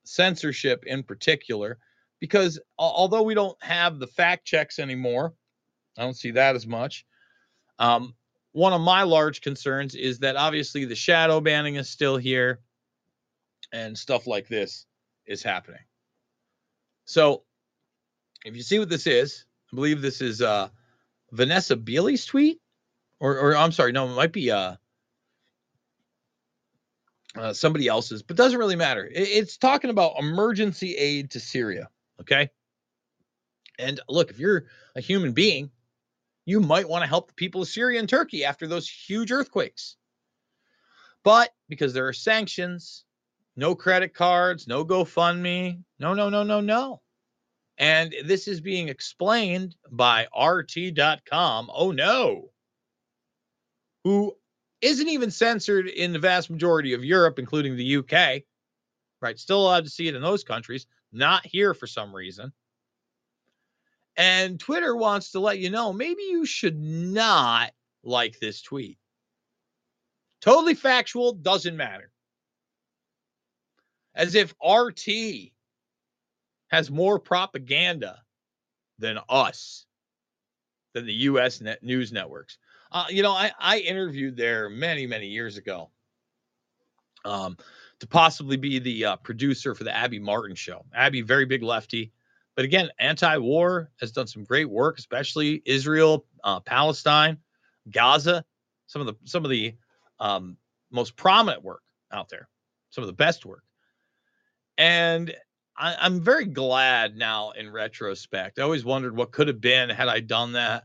censorship 0.05 0.85
in 0.87 1.03
particular 1.03 1.79
because 2.21 2.61
although 2.79 3.23
we 3.23 3.35
don't 3.35 3.57
have 3.63 3.99
the 3.99 4.07
fact 4.07 4.45
checks 4.45 4.79
anymore, 4.79 5.35
I 5.97 6.03
don't 6.03 6.17
see 6.17 6.33
that 6.33 6.57
as 6.57 6.67
much. 6.67 7.07
Um, 7.79 8.15
one 8.53 8.73
of 8.73 8.81
my 8.81 9.03
large 9.03 9.43
concerns 9.43 9.95
is 9.95 10.21
that 10.21 10.37
obviously 10.37 10.85
the 10.87 10.95
shadow 10.95 11.41
banning 11.41 11.77
is 11.77 11.91
still 11.91 12.17
here 12.17 12.61
and 13.73 13.97
stuff 13.97 14.27
like 14.27 14.49
this 14.49 14.87
is 15.27 15.43
happening. 15.43 15.81
So 17.05 17.43
if 18.45 18.57
you 18.57 18.63
see 18.63 18.79
what 18.79 18.89
this 18.89 19.07
is, 19.07 19.45
I 19.73 19.77
believe 19.77 20.01
this 20.01 20.21
is 20.21 20.41
uh, 20.41 20.69
Vanessa 21.33 21.77
Beeley's 21.77 22.25
tweet, 22.25 22.61
or, 23.21 23.39
or 23.39 23.57
I'm 23.57 23.73
sorry, 23.73 23.93
no, 23.93 24.09
it 24.09 24.15
might 24.15 24.33
be 24.33 24.51
uh, 24.51 24.77
uh, 27.37 27.53
somebody 27.53 27.89
else's, 27.89 28.23
but 28.23 28.37
doesn't 28.37 28.59
really 28.59 28.77
matter. 28.77 29.05
It, 29.05 29.29
it's 29.29 29.59
talking 29.59 29.91
about 29.91 30.19
emergency 30.19 30.95
aid 30.95 31.33
to 31.33 31.41
Syria. 31.41 31.91
Okay. 32.21 32.51
And 33.79 34.01
look, 34.09 34.31
if 34.31 34.39
you're 34.39 34.65
a 34.95 35.01
human 35.01 35.33
being, 35.33 35.71
you 36.47 36.61
might 36.61 36.89
want 36.89 37.03
to 37.03 37.09
help 37.09 37.29
the 37.29 37.35
people 37.35 37.63
of 37.63 37.69
Syria 37.69 37.99
and 37.99 38.09
Turkey 38.09 38.45
after 38.45 38.67
those 38.67 38.89
huge 38.89 39.33
earthquakes. 39.33 39.97
But 41.25 41.51
because 41.69 41.93
there 41.93 42.07
are 42.07 42.13
sanctions, 42.13 43.05
no 43.57 43.75
credit 43.75 44.15
cards, 44.15 44.69
no 44.69 44.85
GoFundMe, 44.85 45.83
no, 45.99 46.15
no, 46.15 46.29
no, 46.29 46.45
no, 46.45 46.61
no. 46.61 47.03
And 47.79 48.15
this 48.25 48.49
is 48.49 48.61
being 48.61 48.89
explained 48.89 49.75
by 49.91 50.29
RT.com. 50.39 51.71
Oh 51.75 51.91
no. 51.91 52.51
Who 54.05 54.37
isn't 54.81 55.09
even 55.09 55.31
censored 55.33 55.89
in 55.89 56.13
the 56.13 56.19
vast 56.19 56.49
majority 56.49 56.93
of 56.93 57.05
Europe, 57.05 57.39
including 57.39 57.77
the 57.77 57.97
UK, 57.97 58.43
right? 59.21 59.39
Still 59.39 59.63
allowed 59.63 59.85
to 59.85 59.91
see 59.91 60.07
it 60.07 60.15
in 60.15 60.23
those 60.23 60.45
countries, 60.45 60.87
not 61.13 61.45
here 61.45 61.75
for 61.75 61.89
some 61.89 62.15
reason. 62.15 62.53
And 64.17 64.59
Twitter 64.59 64.97
wants 64.97 65.33
to 65.33 65.41
let 65.41 65.59
you 65.59 65.71
know 65.71 65.93
maybe 65.93 66.23
you 66.23 66.47
should 66.47 66.81
not 66.81 67.73
like 68.03 68.39
this 68.39 68.63
tweet. 68.63 68.99
Totally 70.41 70.75
factual, 70.75 71.33
doesn't 71.33 71.77
matter. 71.77 72.11
As 74.15 74.35
if 74.35 74.55
RT 74.67 75.53
has 76.69 76.91
more 76.91 77.19
propaganda 77.19 78.23
than 78.99 79.19
us, 79.29 79.87
than 80.95 81.05
the 81.05 81.13
US 81.13 81.61
net 81.61 81.83
news 81.83 82.13
networks. 82.13 82.59
Uh, 82.91 83.07
you 83.11 83.23
know, 83.23 83.33
I, 83.33 83.53
I 83.59 83.79
interviewed 83.81 84.37
there 84.37 84.71
many, 84.71 85.07
many 85.07 85.27
years 85.27 85.59
ago 85.59 85.91
um, 87.25 87.57
to 88.01 88.07
possibly 88.07 88.57
be 88.57 88.79
the 88.79 89.05
uh, 89.05 89.17
producer 89.17 89.75
for 89.75 89.85
the 89.85 89.95
Abby 89.95 90.19
Martin 90.19 90.57
show. 90.57 90.85
Abby, 90.95 91.21
very 91.21 91.45
big 91.45 91.63
lefty. 91.63 92.13
But 92.57 92.65
again, 92.65 92.89
anti-war 92.99 93.91
has 94.01 94.13
done 94.13 94.27
some 94.27 94.43
great 94.43 94.69
work, 94.69 94.99
especially 94.99 95.63
Israel, 95.67 96.25
uh, 96.43 96.61
Palestine, 96.61 97.37
Gaza, 97.91 98.45
some 98.87 99.01
of 99.01 99.07
the 99.07 99.15
some 99.25 99.45
of 99.45 99.51
the 99.51 99.75
um, 100.19 100.57
most 100.91 101.17
prominent 101.17 101.63
work 101.63 101.83
out 102.13 102.29
there, 102.31 102.49
some 102.91 103.05
of 103.05 103.09
the 103.09 103.15
best 103.15 103.45
work. 103.45 103.63
And 104.79 105.35
I, 105.77 105.97
I'm 106.01 106.21
very 106.21 106.47
glad 106.47 107.17
now 107.17 107.51
in 107.51 107.71
retrospect. 107.71 108.59
I 108.59 108.63
always 108.63 108.85
wondered 108.85 109.17
what 109.17 109.33
could 109.33 109.49
have 109.49 109.61
been 109.61 109.91
had 109.91 110.09
I 110.09 110.21
done 110.21 110.53
that 110.53 110.85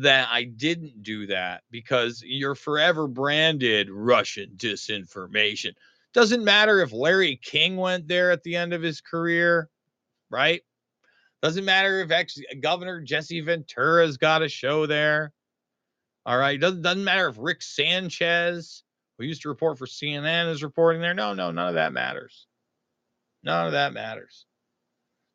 that 0.00 0.28
I 0.30 0.44
didn't 0.44 1.02
do 1.02 1.26
that 1.26 1.62
because 1.70 2.22
you're 2.24 2.54
forever 2.54 3.06
branded 3.06 3.90
Russian 3.90 4.52
disinformation. 4.56 5.72
Doesn't 6.14 6.42
matter 6.44 6.80
if 6.80 6.92
Larry 6.92 7.38
King 7.42 7.76
went 7.76 8.08
there 8.08 8.30
at 8.30 8.42
the 8.44 8.56
end 8.56 8.72
of 8.72 8.80
his 8.80 9.02
career, 9.02 9.68
right? 10.30 10.62
Doesn't 11.44 11.66
matter 11.66 12.00
if 12.00 12.10
ex 12.10 12.38
Governor 12.62 13.02
Jesse 13.02 13.42
Ventura's 13.42 14.16
got 14.16 14.42
a 14.42 14.48
show 14.48 14.86
there. 14.86 15.30
All 16.24 16.38
right. 16.38 16.58
Doesn't 16.58 16.80
doesn't 16.80 17.04
matter 17.04 17.28
if 17.28 17.36
Rick 17.38 17.60
Sanchez, 17.60 18.82
who 19.18 19.26
used 19.26 19.42
to 19.42 19.50
report 19.50 19.76
for 19.76 19.84
CNN, 19.84 20.50
is 20.50 20.62
reporting 20.62 21.02
there. 21.02 21.12
No, 21.12 21.34
no, 21.34 21.50
none 21.50 21.68
of 21.68 21.74
that 21.74 21.92
matters. 21.92 22.46
None 23.42 23.66
of 23.66 23.72
that 23.72 23.92
matters. 23.92 24.46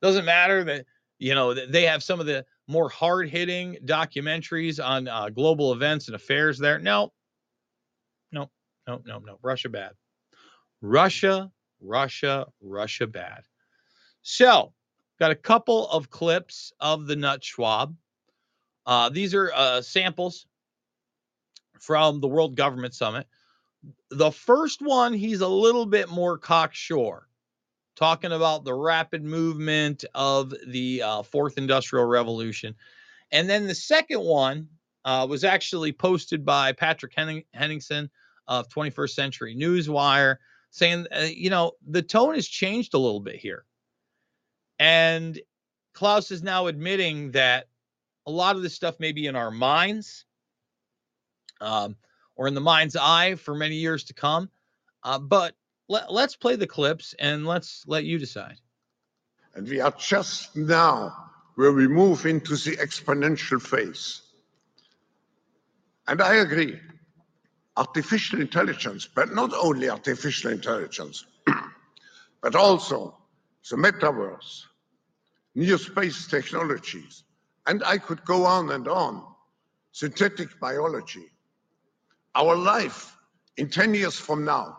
Doesn't 0.01 0.26
matter 0.26 0.64
that 0.64 0.88
you 1.20 1.36
know 1.36 1.53
they 1.53 1.84
have 1.84 2.01
some 2.01 2.20
of 2.20 2.26
the 2.26 2.43
more 2.68 2.89
hard-hitting 2.89 3.78
documentaries 3.86 4.84
on 4.84 5.07
uh, 5.07 5.30
global 5.30 5.74
events 5.74 6.07
and 6.07 6.16
affairs 6.16 6.57
there. 6.57 6.80
No, 6.80 7.14
no, 8.32 8.49
no, 8.88 8.99
no, 9.05 9.20
no. 9.20 9.38
Russia 9.43 9.70
bad. 9.70 9.91
Russia, 10.82 11.51
Russia, 11.80 12.47
Russia 12.64 13.05
bad. 13.05 13.43
So 14.24 14.74
Got 15.20 15.32
a 15.32 15.36
couple 15.36 15.89
of 15.89 16.09
clips 16.09 16.72
of 16.80 17.05
the 17.05 17.15
nut 17.15 17.43
Schwab. 17.43 17.95
Uh, 18.86 19.09
these 19.09 19.34
are 19.34 19.51
uh, 19.53 19.82
samples 19.82 20.47
from 21.80 22.22
the 22.22 22.28
World 22.28 22.55
Government 22.55 22.93
Summit. 22.93 23.28
The 24.11 24.32
first 24.32 24.82
one, 24.82 25.13
he's 25.13 25.41
a 25.41 25.47
little 25.47 25.86
bit 25.86 26.09
more 26.09 26.38
cocksure, 26.38 27.28
talking 27.95 28.32
about 28.32 28.63
the 28.63 28.74
rapid 28.74 29.24
movement 29.24 30.05
of 30.15 30.53
the 30.67 31.01
uh, 31.01 31.24
fourth 31.24 31.57
industrial 31.57 32.05
revolution. 32.05 32.76
And 33.32 33.49
then 33.49 33.67
the 33.67 33.76
second 33.76 34.22
one 34.22 34.67
uh, 35.05 35.28
was 35.30 35.43
actually 35.43 35.91
posted 35.91 36.45
by 36.45 36.72
Patrick 36.72 37.13
Henning- 37.15 37.45
Henningsen 37.53 38.09
of 38.47 38.70
21st 38.70 39.11
Century 39.11 39.55
Newswire, 39.55 40.38
saying, 40.72 41.05
uh, 41.15 41.28
you 41.32 41.49
know, 41.49 41.74
the 41.88 42.01
tone 42.01 42.36
has 42.36 42.47
changed 42.47 42.93
a 42.93 42.99
little 42.99 43.20
bit 43.20 43.36
here. 43.36 43.65
And 44.80 45.39
Klaus 45.93 46.32
is 46.32 46.41
now 46.41 46.67
admitting 46.67 47.32
that 47.32 47.67
a 48.25 48.32
lot 48.32 48.55
of 48.55 48.61
this 48.61 48.73
stuff 48.73 48.99
may 48.99 49.11
be 49.11 49.27
in 49.27 49.36
our 49.36 49.51
minds 49.51 50.25
um, 51.61 51.95
or 52.36 52.47
in 52.47 52.53
the 52.53 52.61
mind's 52.61 52.95
eye 52.95 53.36
for 53.36 53.53
many 53.53 53.75
years 53.75 54.05
to 54.05 54.13
come. 54.13 54.49
Uh, 55.03 55.19
but 55.19 55.55
let, 55.89 56.11
let's 56.11 56.36
play 56.36 56.55
the 56.55 56.67
clips 56.67 57.13
and 57.19 57.45
let's 57.45 57.84
let 57.88 58.05
you 58.05 58.17
decide. 58.17 58.57
And 59.55 59.67
we 59.67 59.82
are 59.82 59.93
just 59.97 60.55
now 60.55 61.13
where 61.55 61.73
we 61.73 61.88
move 61.88 62.25
into 62.25 62.55
the 62.55 62.77
exponential 62.77 63.61
phase. 63.61 64.21
And 66.07 66.21
I 66.21 66.36
agree. 66.36 66.80
Artificial 67.75 68.39
intelligence, 68.41 69.07
but 69.13 69.34
not 69.34 69.53
only 69.53 69.89
artificial 69.89 70.51
intelligence, 70.51 71.25
but 72.41 72.55
also 72.55 73.17
the 73.69 73.75
metaverse, 73.75 74.63
new 75.56 75.78
space 75.78 76.28
technologies, 76.28 77.24
and 77.68 77.84
I 77.84 77.97
could 77.97 78.24
go 78.26 78.45
on 78.45 78.72
and 78.72 78.88
on, 78.88 79.24
synthetic 79.91 80.60
biology. 80.60 81.30
Our 82.36 82.56
life 82.56 83.16
in 83.58 83.70
10 83.70 83.93
years 83.93 84.16
from 84.16 84.45
now 84.45 84.78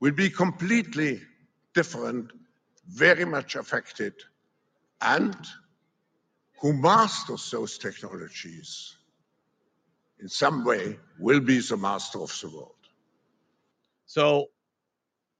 will 0.00 0.12
be 0.12 0.30
completely 0.30 1.22
different, 1.74 2.30
very 2.88 3.24
much 3.24 3.56
affected. 3.56 4.14
And 5.00 5.36
who 6.60 6.72
masters 6.72 7.50
those 7.50 7.78
technologies 7.78 8.96
in 10.20 10.28
some 10.28 10.64
way, 10.64 10.98
will 11.18 11.40
be 11.40 11.60
the 11.60 11.76
master 11.76 12.18
of 12.20 12.36
the 12.40 12.48
world. 12.48 12.72
So 14.06 14.46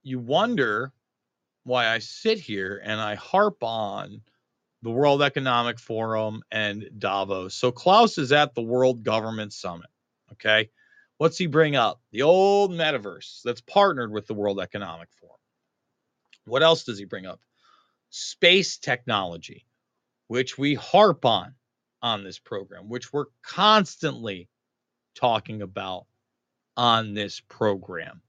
you 0.02 0.18
wonder 0.18 0.92
why 1.64 1.88
I 1.88 1.98
sit 1.98 2.38
here 2.38 2.80
and 2.84 3.00
I 3.00 3.14
harp 3.14 3.62
on 3.62 4.20
the 4.86 4.92
World 4.92 5.20
Economic 5.20 5.80
Forum 5.80 6.44
and 6.52 6.88
Davos. 6.96 7.56
So 7.56 7.72
Klaus 7.72 8.18
is 8.18 8.30
at 8.30 8.54
the 8.54 8.62
World 8.62 9.02
Government 9.02 9.52
Summit. 9.52 9.90
Okay. 10.30 10.70
What's 11.18 11.36
he 11.36 11.48
bring 11.48 11.74
up? 11.74 12.00
The 12.12 12.22
old 12.22 12.70
metaverse 12.70 13.42
that's 13.42 13.60
partnered 13.62 14.12
with 14.12 14.28
the 14.28 14.34
World 14.34 14.60
Economic 14.60 15.08
Forum. 15.18 15.40
What 16.44 16.62
else 16.62 16.84
does 16.84 17.00
he 17.00 17.04
bring 17.04 17.26
up? 17.26 17.40
Space 18.10 18.78
technology, 18.78 19.66
which 20.28 20.56
we 20.56 20.74
harp 20.74 21.24
on 21.24 21.56
on 22.00 22.22
this 22.22 22.38
program, 22.38 22.88
which 22.88 23.12
we're 23.12 23.26
constantly 23.42 24.48
talking 25.16 25.62
about 25.62 26.06
on 26.76 27.12
this 27.12 27.40
program 27.40 28.22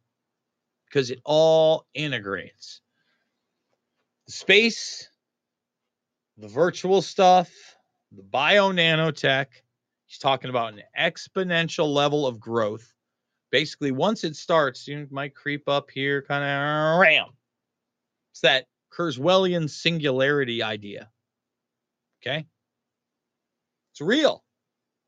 because 0.85 1.11
it 1.11 1.19
all 1.23 1.85
integrates 1.93 2.81
space, 4.27 5.07
the 6.37 6.47
virtual 6.47 7.01
stuff, 7.01 7.49
the 8.11 8.23
bio 8.23 8.71
nanotech. 8.71 9.47
He's 10.05 10.19
talking 10.19 10.49
about 10.49 10.73
an 10.73 10.83
exponential 10.97 11.93
level 11.93 12.25
of 12.25 12.39
growth. 12.39 12.93
Basically, 13.51 13.91
once 13.91 14.23
it 14.23 14.35
starts, 14.35 14.87
you 14.87 15.07
might 15.09 15.35
creep 15.35 15.67
up 15.67 15.89
here, 15.89 16.21
kind 16.21 16.43
of 16.43 16.99
ram. 16.99 17.27
It's 18.31 18.41
that 18.41 18.67
Kurzweilian 18.97 19.69
singularity 19.69 20.63
idea. 20.63 21.09
Okay. 22.21 22.45
It's 23.91 24.01
real. 24.01 24.43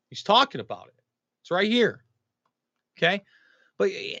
He's 0.08 0.22
talking 0.22 0.60
about 0.60 0.88
it. 0.88 0.94
It's 1.42 1.50
right 1.50 1.70
here. 1.70 2.02
Okay. 2.98 3.22
But 3.78 3.90
eh, 3.94 4.18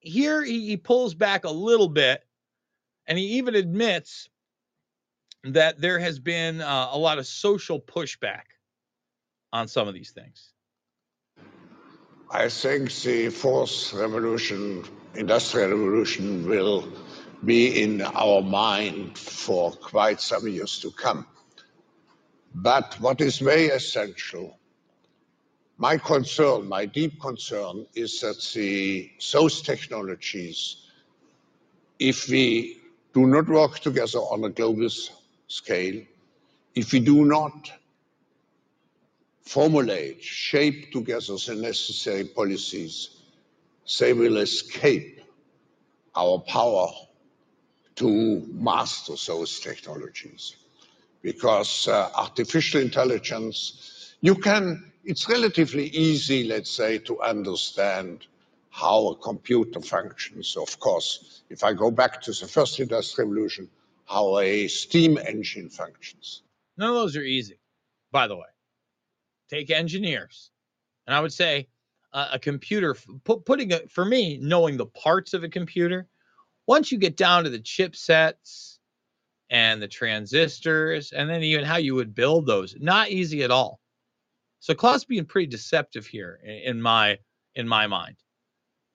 here 0.00 0.44
he, 0.44 0.66
he 0.66 0.76
pulls 0.76 1.14
back 1.14 1.44
a 1.44 1.50
little 1.50 1.88
bit 1.88 2.24
and 3.06 3.16
he 3.18 3.24
even 3.38 3.54
admits 3.54 4.28
that 5.44 5.80
there 5.80 5.98
has 5.98 6.18
been 6.18 6.60
uh, 6.60 6.88
a 6.92 6.98
lot 6.98 7.18
of 7.18 7.26
social 7.26 7.80
pushback 7.80 8.44
on 9.52 9.68
some 9.68 9.88
of 9.88 9.94
these 9.94 10.10
things. 10.10 10.52
I 12.30 12.48
think 12.48 12.92
the 13.02 13.30
fourth 13.30 13.94
revolution, 13.94 14.84
industrial 15.14 15.70
revolution, 15.70 16.46
will 16.46 16.86
be 17.44 17.82
in 17.82 18.02
our 18.02 18.42
mind 18.42 19.16
for 19.16 19.72
quite 19.72 20.20
some 20.20 20.46
years 20.46 20.78
to 20.80 20.90
come. 20.90 21.26
But 22.54 22.96
what 23.00 23.20
is 23.20 23.38
very 23.38 23.68
essential, 23.68 24.58
my 25.78 25.96
concern, 25.96 26.68
my 26.68 26.84
deep 26.84 27.20
concern, 27.20 27.86
is 27.94 28.20
that 28.20 28.42
the 28.54 29.10
those 29.32 29.62
technologies, 29.62 30.76
if 31.98 32.28
we 32.28 32.80
do 33.14 33.26
not 33.26 33.48
work 33.48 33.78
together 33.78 34.18
on 34.18 34.44
a 34.44 34.50
global 34.50 34.90
scale, 35.48 36.02
if 36.74 36.92
we 36.92 37.00
do 37.00 37.24
not 37.24 37.72
formulate, 39.42 40.22
shape 40.22 40.92
together 40.92 41.36
the 41.46 41.54
necessary 41.60 42.24
policies, 42.24 43.22
they 43.98 44.12
will 44.12 44.36
escape 44.36 45.20
our 46.14 46.38
power 46.40 46.88
to 47.96 48.46
master 48.52 49.14
those 49.26 49.58
technologies. 49.60 50.54
Because 51.22 51.88
uh, 51.88 52.10
artificial 52.14 52.80
intelligence, 52.80 54.14
you 54.20 54.34
can, 54.34 54.92
it's 55.04 55.28
relatively 55.28 55.86
easy, 55.86 56.44
let's 56.44 56.70
say, 56.70 56.98
to 56.98 57.20
understand 57.22 58.26
how 58.70 59.08
a 59.08 59.16
computer 59.16 59.80
functions. 59.80 60.56
Of 60.56 60.78
course, 60.78 61.42
if 61.50 61.64
I 61.64 61.72
go 61.72 61.90
back 61.90 62.20
to 62.22 62.32
the 62.32 62.46
first 62.46 62.78
industrial 62.78 63.30
revolution, 63.30 63.68
how 64.08 64.38
a 64.38 64.68
steam 64.68 65.18
engine 65.18 65.68
functions. 65.68 66.42
None 66.76 66.88
of 66.88 66.94
those 66.94 67.16
are 67.16 67.22
easy, 67.22 67.58
by 68.10 68.26
the 68.26 68.36
way. 68.36 68.46
Take 69.50 69.70
engineers. 69.70 70.50
And 71.06 71.14
I 71.14 71.20
would 71.20 71.32
say 71.32 71.68
uh, 72.12 72.28
a 72.32 72.38
computer, 72.38 72.96
put, 73.24 73.44
putting 73.44 73.70
it 73.70 73.90
for 73.90 74.04
me, 74.04 74.38
knowing 74.40 74.76
the 74.76 74.86
parts 74.86 75.34
of 75.34 75.44
a 75.44 75.48
computer, 75.48 76.08
once 76.66 76.92
you 76.92 76.98
get 76.98 77.16
down 77.16 77.44
to 77.44 77.50
the 77.50 77.58
chipsets 77.58 78.78
and 79.50 79.80
the 79.80 79.88
transistors, 79.88 81.12
and 81.12 81.28
then 81.28 81.42
even 81.42 81.64
how 81.64 81.76
you 81.76 81.94
would 81.94 82.14
build 82.14 82.46
those, 82.46 82.76
not 82.78 83.10
easy 83.10 83.42
at 83.42 83.50
all. 83.50 83.80
So 84.60 84.74
Klaus 84.74 85.04
being 85.04 85.24
pretty 85.24 85.46
deceptive 85.46 86.06
here 86.06 86.40
in, 86.44 86.76
in 86.76 86.82
my 86.82 87.18
in 87.54 87.66
my 87.66 87.86
mind. 87.86 88.16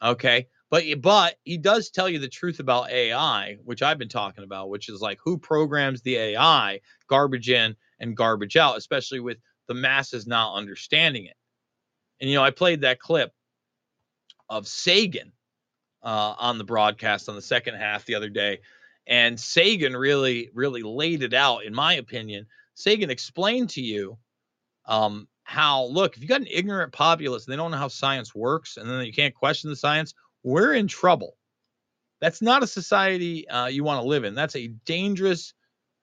Okay. 0.01 0.47
But 0.73 0.85
but 1.01 1.35
he 1.43 1.59
does 1.59 1.91
tell 1.91 2.09
you 2.09 2.17
the 2.17 2.27
truth 2.27 2.59
about 2.59 2.89
AI, 2.89 3.59
which 3.63 3.83
I've 3.83 3.99
been 3.99 4.09
talking 4.09 4.43
about, 4.43 4.71
which 4.71 4.89
is 4.89 5.01
like 5.01 5.19
who 5.23 5.37
programs 5.37 6.01
the 6.01 6.15
AI, 6.15 6.79
garbage 7.07 7.51
in 7.51 7.75
and 7.99 8.17
garbage 8.17 8.57
out, 8.57 8.75
especially 8.75 9.19
with 9.19 9.37
the 9.67 9.75
masses 9.75 10.25
not 10.25 10.55
understanding 10.55 11.25
it. 11.25 11.35
And 12.19 12.27
you 12.27 12.37
know, 12.37 12.43
I 12.43 12.49
played 12.49 12.81
that 12.81 12.99
clip 12.99 13.31
of 14.49 14.67
Sagan 14.67 15.31
uh, 16.01 16.33
on 16.39 16.57
the 16.57 16.63
broadcast 16.63 17.29
on 17.29 17.35
the 17.35 17.41
second 17.43 17.75
half 17.75 18.05
the 18.05 18.15
other 18.15 18.29
day, 18.29 18.61
and 19.05 19.39
Sagan 19.39 19.95
really, 19.95 20.49
really 20.55 20.81
laid 20.81 21.21
it 21.21 21.35
out. 21.35 21.65
In 21.65 21.75
my 21.75 21.93
opinion, 21.93 22.47
Sagan 22.73 23.11
explained 23.11 23.69
to 23.69 23.81
you 23.83 24.17
um, 24.87 25.27
how 25.43 25.85
look 25.85 26.15
if 26.15 26.23
you 26.23 26.27
got 26.27 26.41
an 26.41 26.47
ignorant 26.49 26.91
populace 26.93 27.45
and 27.45 27.53
they 27.53 27.57
don't 27.57 27.69
know 27.69 27.77
how 27.77 27.89
science 27.89 28.33
works 28.33 28.77
and 28.77 28.89
then 28.89 29.05
you 29.05 29.13
can't 29.13 29.35
question 29.35 29.69
the 29.69 29.75
science 29.75 30.13
we're 30.43 30.73
in 30.73 30.87
trouble. 30.87 31.35
That's 32.21 32.41
not 32.41 32.63
a 32.63 32.67
society 32.67 33.47
uh, 33.47 33.67
you 33.67 33.83
want 33.83 34.01
to 34.01 34.07
live 34.07 34.23
in. 34.23 34.35
That's 34.35 34.55
a 34.55 34.67
dangerous 34.67 35.53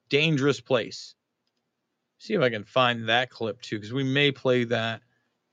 dangerous 0.09 0.61
place. 0.61 1.15
See 2.19 2.35
if 2.35 2.41
i 2.41 2.51
can 2.51 2.65
find 2.65 3.09
that 3.09 3.31
clip 3.31 3.63
too 3.63 3.77
because 3.77 3.93
we 3.93 4.05
may 4.05 4.33
play 4.33 4.65
that 4.65 5.03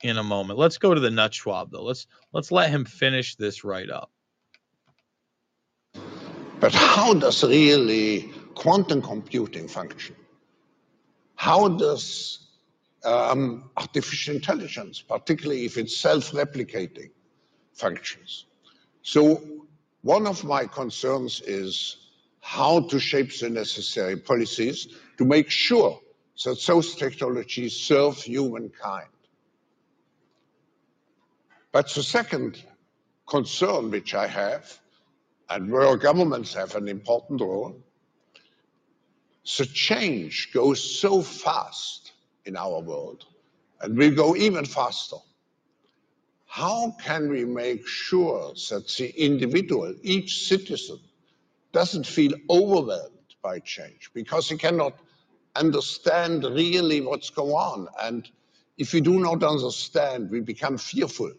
in 0.01 0.17
a 0.17 0.23
moment. 0.23 0.59
Let's 0.59 0.77
go 0.77 0.93
to 0.93 0.99
the 0.99 1.11
nut 1.11 1.33
schwab 1.33 1.71
though. 1.71 1.83
Let's 1.83 2.07
let's 2.33 2.51
let 2.51 2.69
him 2.69 2.85
finish 2.85 3.35
this 3.35 3.63
right 3.63 3.89
up. 3.89 4.11
But 6.59 6.73
how 6.73 7.13
does 7.13 7.43
really 7.43 8.31
quantum 8.55 9.01
computing 9.01 9.67
function? 9.67 10.15
How 11.35 11.67
does 11.67 12.47
um, 13.07 13.69
artificial 13.77 14.35
intelligence, 14.35 15.01
particularly 15.01 15.65
if 15.65 15.77
it's 15.77 15.95
self-replicating 15.95 17.11
functions. 17.73 18.45
So 19.07 19.41
one 20.01 20.27
of 20.27 20.43
my 20.43 20.65
concerns 20.65 21.39
is 21.39 21.95
how 22.41 22.81
to 22.89 22.99
shape 22.99 23.39
the 23.39 23.49
necessary 23.49 24.17
policies 24.17 24.89
to 25.17 25.23
make 25.23 25.49
sure 25.49 25.97
that 26.43 26.61
those 26.67 26.93
technologies 26.93 27.73
serve 27.73 28.17
humankind. 28.17 29.07
But 31.71 31.87
the 31.93 32.03
second 32.03 32.61
concern 33.25 33.91
which 33.91 34.13
I 34.13 34.27
have, 34.27 34.77
and 35.49 35.71
where 35.71 35.95
governments 35.95 36.53
have 36.55 36.75
an 36.75 36.89
important 36.89 37.39
role, 37.39 37.81
the 39.57 39.67
change 39.67 40.51
goes 40.53 40.99
so 40.99 41.21
fast 41.21 42.11
in 42.43 42.57
our 42.57 42.81
world 42.81 43.23
and 43.79 43.97
will 43.97 44.13
go 44.13 44.35
even 44.35 44.65
faster. 44.65 45.15
How 46.57 46.95
can 46.99 47.29
we 47.29 47.45
make 47.45 47.85
sure 47.87 48.51
that 48.71 48.87
the 48.97 49.13
individual, 49.15 49.93
each 50.01 50.47
citizen, 50.47 50.99
doesn't 51.71 52.07
feel 52.07 52.33
overwhelmed 52.49 53.35
by 53.43 53.59
change 53.59 54.09
because 54.11 54.49
he 54.49 54.57
cannot 54.57 54.93
understand 55.55 56.43
really 56.43 57.01
what's 57.01 57.29
going 57.29 57.51
on. 57.51 57.87
And 58.01 58.27
if 58.79 58.91
we 58.91 59.01
do 59.01 59.19
not 59.19 59.43
understand, 59.43 60.31
we 60.31 60.39
become 60.39 60.79
fearful 60.79 61.31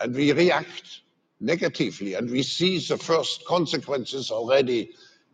and 0.00 0.14
we 0.14 0.32
react 0.32 1.02
negatively. 1.38 2.14
And 2.14 2.30
we 2.30 2.42
see 2.42 2.78
the 2.78 2.96
first 2.96 3.44
consequences 3.44 4.30
already 4.30 4.92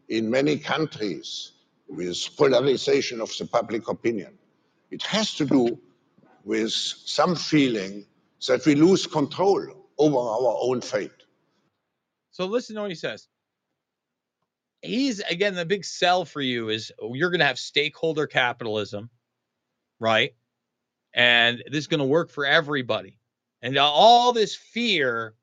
in 0.09 0.33
many 0.33 0.59
countries 0.59 1.53
with 1.87 2.19
polarization 2.37 3.21
of 3.21 3.31
the 3.39 3.47
public 3.47 3.87
opinion. 3.87 4.37
It 4.91 5.05
has 5.05 5.33
to 5.35 5.45
do 5.45 5.79
with 6.45 6.73
some 6.73 7.37
feeling 7.37 8.05
that 8.47 8.65
we 8.67 8.75
lose 8.75 9.07
control 9.07 9.89
over 9.99 10.17
our 10.17 10.57
own 10.61 10.81
fate. 10.81 11.11
So 12.31 12.47
listen 12.47 12.77
to 12.77 12.83
what 12.83 12.91
he 12.91 12.97
says. 12.97 13.29
He's 14.81 15.21
again 15.21 15.55
the 15.55 15.65
big 15.65 15.85
sell 15.85 16.25
for 16.25 16.41
you 16.41 16.69
is 16.69 16.91
you're 17.01 17.31
going 17.31 17.41
to 17.41 17.47
have 17.47 17.59
stakeholder 17.59 18.27
capitalism, 18.27 19.11
right? 20.01 20.35
And 21.15 21.63
this 21.67 21.81
is 21.81 21.87
going 21.87 22.01
to 22.01 22.07
work 22.07 22.31
for 22.31 22.45
everybody. 22.45 23.19
And 23.61 23.79
all 23.79 24.33
this 24.33 24.57
fear 24.57 25.35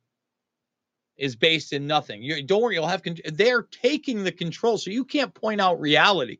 is 1.15 1.35
based 1.35 1.73
in 1.73 1.87
nothing. 1.87 2.21
You 2.21 2.43
don't 2.43 2.61
worry, 2.61 2.75
you'll 2.75 2.87
have 2.87 3.03
con- 3.03 3.17
they're 3.25 3.61
taking 3.63 4.23
the 4.23 4.31
control, 4.31 4.77
so 4.77 4.89
you 4.89 5.05
can't 5.05 5.33
point 5.33 5.61
out 5.61 5.79
reality. 5.79 6.39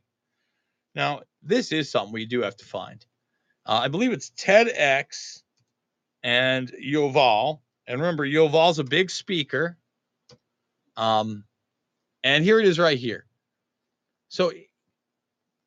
Now, 0.96 1.22
this 1.44 1.72
is 1.72 1.90
something 1.90 2.14
we 2.14 2.26
do 2.26 2.42
have 2.42 2.58
to 2.58 2.66
find. 2.66 3.06
Uh, 3.66 3.82
I 3.84 3.88
believe 3.88 4.12
it's 4.12 4.32
TEDx 4.32 5.44
and 6.24 6.72
Yuval. 6.74 7.60
And 7.88 8.00
remember, 8.00 8.26
Yuval's 8.26 8.80
a 8.80 8.84
big 8.84 9.10
speaker. 9.10 9.78
Um, 10.96 11.46
and 12.24 12.44
here 12.44 12.60
it 12.60 12.66
is 12.66 12.78
right 12.78 12.98
here. 12.98 13.26
So 14.28 14.52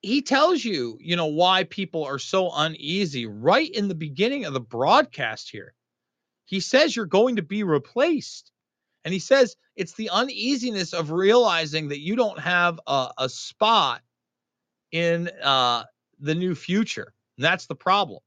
he 0.02 0.22
tells 0.22 0.64
you, 0.64 0.98
you 1.00 1.16
know, 1.16 1.26
why 1.26 1.64
people 1.64 2.04
are 2.04 2.18
so 2.18 2.50
uneasy 2.54 3.26
right 3.26 3.70
in 3.70 3.88
the 3.88 3.94
beginning 3.94 4.44
of 4.44 4.52
the 4.52 4.60
broadcast 4.60 5.50
here. 5.50 5.74
He 6.44 6.60
says 6.60 6.94
you're 6.94 7.06
going 7.06 7.36
to 7.36 7.42
be 7.42 7.62
replaced. 7.62 8.50
And 9.04 9.12
he 9.12 9.20
says 9.20 9.56
it's 9.74 9.94
the 9.94 10.10
uneasiness 10.10 10.92
of 10.92 11.10
realizing 11.10 11.88
that 11.88 12.00
you 12.00 12.14
don't 12.14 12.38
have 12.38 12.78
a, 12.86 13.10
a 13.18 13.28
spot 13.28 14.02
in 14.90 15.28
uh, 15.42 15.84
the 16.20 16.34
new 16.34 16.54
future. 16.54 17.14
And 17.36 17.44
that's 17.44 17.66
the 17.66 17.74
problem. 17.74 18.20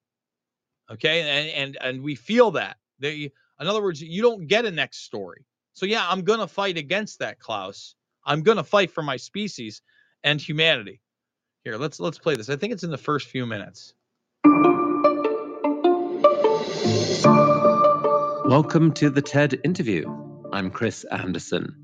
Okay. 0.91 1.22
And 1.22 1.49
and 1.49 1.78
and 1.82 2.03
we 2.03 2.16
feel 2.16 2.52
that. 2.52 2.78
They 2.99 3.32
in 3.60 3.68
other 3.68 3.82
words, 3.82 4.02
you 4.02 4.22
don't 4.22 4.48
get 4.48 4.66
a 4.66 4.72
next 4.72 5.03
story. 5.03 5.45
So 5.74 5.86
yeah, 5.86 6.06
I'm 6.07 6.24
gonna 6.24 6.48
fight 6.48 6.78
against 6.78 7.20
that, 7.20 7.40
Klaus. 7.40 7.95
I'm 8.26 8.44
gonna 8.44 8.64
fight 8.64 8.91
for 8.91 9.02
my 9.02 9.18
species 9.18 9.82
and 10.24 10.40
humanity. 10.40 11.02
Here, 11.64 11.78
let's 11.78 11.99
let's 11.99 12.20
play 12.20 12.36
this. 12.36 12.49
I 12.49 12.56
think 12.56 12.74
it's 12.74 12.84
in 12.84 12.91
the 12.91 12.98
first 12.98 13.28
few 13.28 13.45
minutes. 13.45 13.94
Welcome 18.45 18.94
to 18.94 19.10
the 19.10 19.24
TED 19.26 19.60
interview. 19.64 20.07
I'm 20.53 20.70
Chris 20.70 21.03
Anderson. 21.06 21.84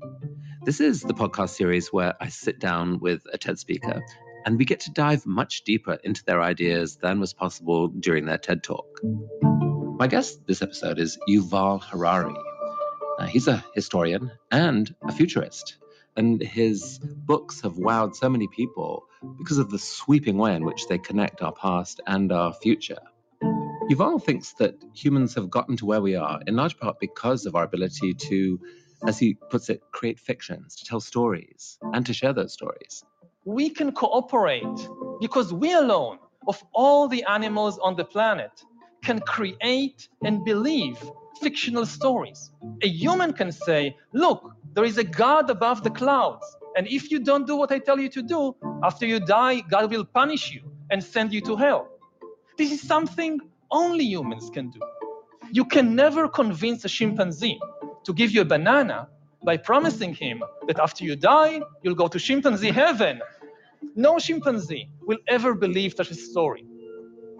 This 0.64 0.80
is 0.80 1.02
the 1.02 1.12
podcast 1.12 1.50
series 1.50 1.92
where 1.92 2.14
I 2.20 2.28
sit 2.28 2.60
down 2.60 3.00
with 3.00 3.22
a 3.32 3.38
TED 3.38 3.58
speaker 3.58 4.00
and 4.44 4.58
we 4.58 4.64
get 4.64 4.80
to 4.80 4.90
dive 4.90 5.26
much 5.26 5.62
deeper 5.64 5.98
into 6.04 6.24
their 6.24 6.42
ideas 6.42 6.96
than 6.96 7.20
was 7.20 7.32
possible 7.32 7.88
during 7.88 8.26
their 8.26 8.38
TED 8.38 8.62
talk. 8.62 9.00
My 9.98 10.06
guest 10.06 10.46
this 10.46 10.62
episode 10.62 10.98
is 10.98 11.18
Yuval 11.28 11.82
Harari. 11.82 12.34
Uh, 13.18 13.26
he's 13.26 13.46
a 13.46 13.64
historian 13.74 14.32
and 14.50 14.94
a 15.06 15.12
futurist, 15.12 15.76
and 16.16 16.42
his 16.42 16.98
books 16.98 17.60
have 17.60 17.74
wowed 17.74 18.16
so 18.16 18.28
many 18.28 18.48
people 18.48 19.06
because 19.38 19.58
of 19.58 19.70
the 19.70 19.78
sweeping 19.78 20.38
way 20.38 20.56
in 20.56 20.64
which 20.64 20.88
they 20.88 20.98
connect 20.98 21.42
our 21.42 21.52
past 21.52 22.00
and 22.06 22.32
our 22.32 22.52
future. 22.52 22.98
Yuval 23.90 24.22
thinks 24.22 24.54
that 24.54 24.74
humans 24.94 25.34
have 25.34 25.50
gotten 25.50 25.76
to 25.76 25.86
where 25.86 26.00
we 26.00 26.16
are 26.16 26.40
in 26.46 26.56
large 26.56 26.78
part 26.78 26.98
because 26.98 27.46
of 27.46 27.54
our 27.54 27.64
ability 27.64 28.14
to, 28.14 28.58
as 29.06 29.18
he 29.18 29.34
puts 29.34 29.68
it, 29.68 29.82
create 29.92 30.18
fictions, 30.18 30.76
to 30.76 30.84
tell 30.84 31.00
stories, 31.00 31.78
and 31.92 32.06
to 32.06 32.14
share 32.14 32.32
those 32.32 32.52
stories. 32.52 33.04
We 33.44 33.70
can 33.70 33.92
cooperate 33.92 34.88
because 35.20 35.52
we 35.52 35.72
alone, 35.74 36.18
of 36.48 36.62
all 36.74 37.08
the 37.08 37.24
animals 37.24 37.78
on 37.78 37.96
the 37.96 38.04
planet, 38.04 38.52
can 39.04 39.20
create 39.20 40.08
and 40.24 40.44
believe 40.44 40.98
fictional 41.42 41.84
stories. 41.86 42.52
A 42.82 42.88
human 42.88 43.32
can 43.32 43.52
say, 43.52 43.96
Look, 44.12 44.54
there 44.74 44.84
is 44.84 44.98
a 44.98 45.04
God 45.04 45.50
above 45.50 45.82
the 45.82 45.90
clouds. 45.90 46.46
And 46.76 46.86
if 46.86 47.10
you 47.10 47.20
don't 47.20 47.46
do 47.46 47.56
what 47.56 47.72
I 47.72 47.80
tell 47.80 47.98
you 47.98 48.08
to 48.10 48.22
do, 48.22 48.56
after 48.84 49.06
you 49.06 49.20
die, 49.20 49.60
God 49.62 49.90
will 49.90 50.04
punish 50.04 50.52
you 50.52 50.62
and 50.90 51.02
send 51.02 51.32
you 51.34 51.40
to 51.42 51.56
hell. 51.56 51.88
This 52.58 52.72
is 52.72 52.82
something 52.82 53.40
only 53.72 54.04
humans 54.04 54.50
can 54.50 54.70
do. 54.70 54.80
You 55.52 55.64
can 55.64 55.96
never 55.96 56.28
convince 56.28 56.84
a 56.84 56.88
chimpanzee 56.88 57.60
to 58.04 58.14
give 58.14 58.30
you 58.30 58.42
a 58.42 58.44
banana 58.44 59.08
by 59.44 59.56
promising 59.56 60.14
him 60.14 60.42
that 60.66 60.78
after 60.78 61.04
you 61.04 61.16
die, 61.16 61.60
you'll 61.82 61.94
go 61.94 62.08
to 62.08 62.18
chimpanzee 62.18 62.70
heaven. 62.70 63.20
No 63.96 64.18
chimpanzee 64.18 64.88
will 65.00 65.18
ever 65.28 65.54
believe 65.54 65.94
such 65.96 66.10
a 66.10 66.14
story. 66.14 66.64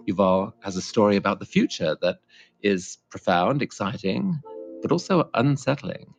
Yuval 0.07 0.53
has 0.59 0.75
a 0.75 0.81
story 0.81 1.15
about 1.15 1.39
the 1.39 1.45
future 1.45 1.95
that 2.01 2.19
is 2.61 2.97
profound, 3.09 3.61
exciting, 3.61 4.41
but 4.81 4.91
also 4.91 5.29
unsettling. 5.33 6.13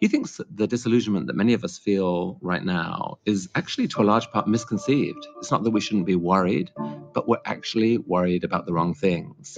He 0.00 0.08
thinks 0.08 0.40
the 0.52 0.66
disillusionment 0.66 1.28
that 1.28 1.36
many 1.36 1.52
of 1.52 1.62
us 1.62 1.78
feel 1.78 2.38
right 2.40 2.64
now 2.64 3.18
is 3.24 3.48
actually, 3.54 3.86
to 3.88 4.02
a 4.02 4.04
large 4.04 4.30
part, 4.32 4.48
misconceived. 4.48 5.24
It's 5.38 5.52
not 5.52 5.62
that 5.62 5.70
we 5.70 5.80
shouldn't 5.80 6.06
be 6.06 6.16
worried, 6.16 6.72
but 7.12 7.28
we're 7.28 7.36
actually 7.44 7.98
worried 7.98 8.42
about 8.42 8.66
the 8.66 8.72
wrong 8.72 8.94
things. 8.94 9.56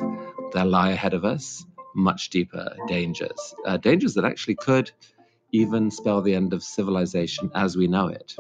There 0.53 0.65
lie 0.67 0.91
ahead 0.91 1.15
of 1.15 1.25
us 1.25 1.65
much 1.95 2.31
deeper 2.31 2.77
dangers, 2.89 3.55
uh, 3.65 3.77
dangers 3.77 4.15
that 4.15 4.25
actually 4.25 4.57
could 4.57 4.91
even 5.53 5.91
spell 5.91 6.21
the 6.21 6.35
end 6.35 6.53
of 6.53 6.63
civilization 6.63 7.51
as 7.55 7.77
we 7.77 7.87
know 7.87 8.09
it. 8.09 8.35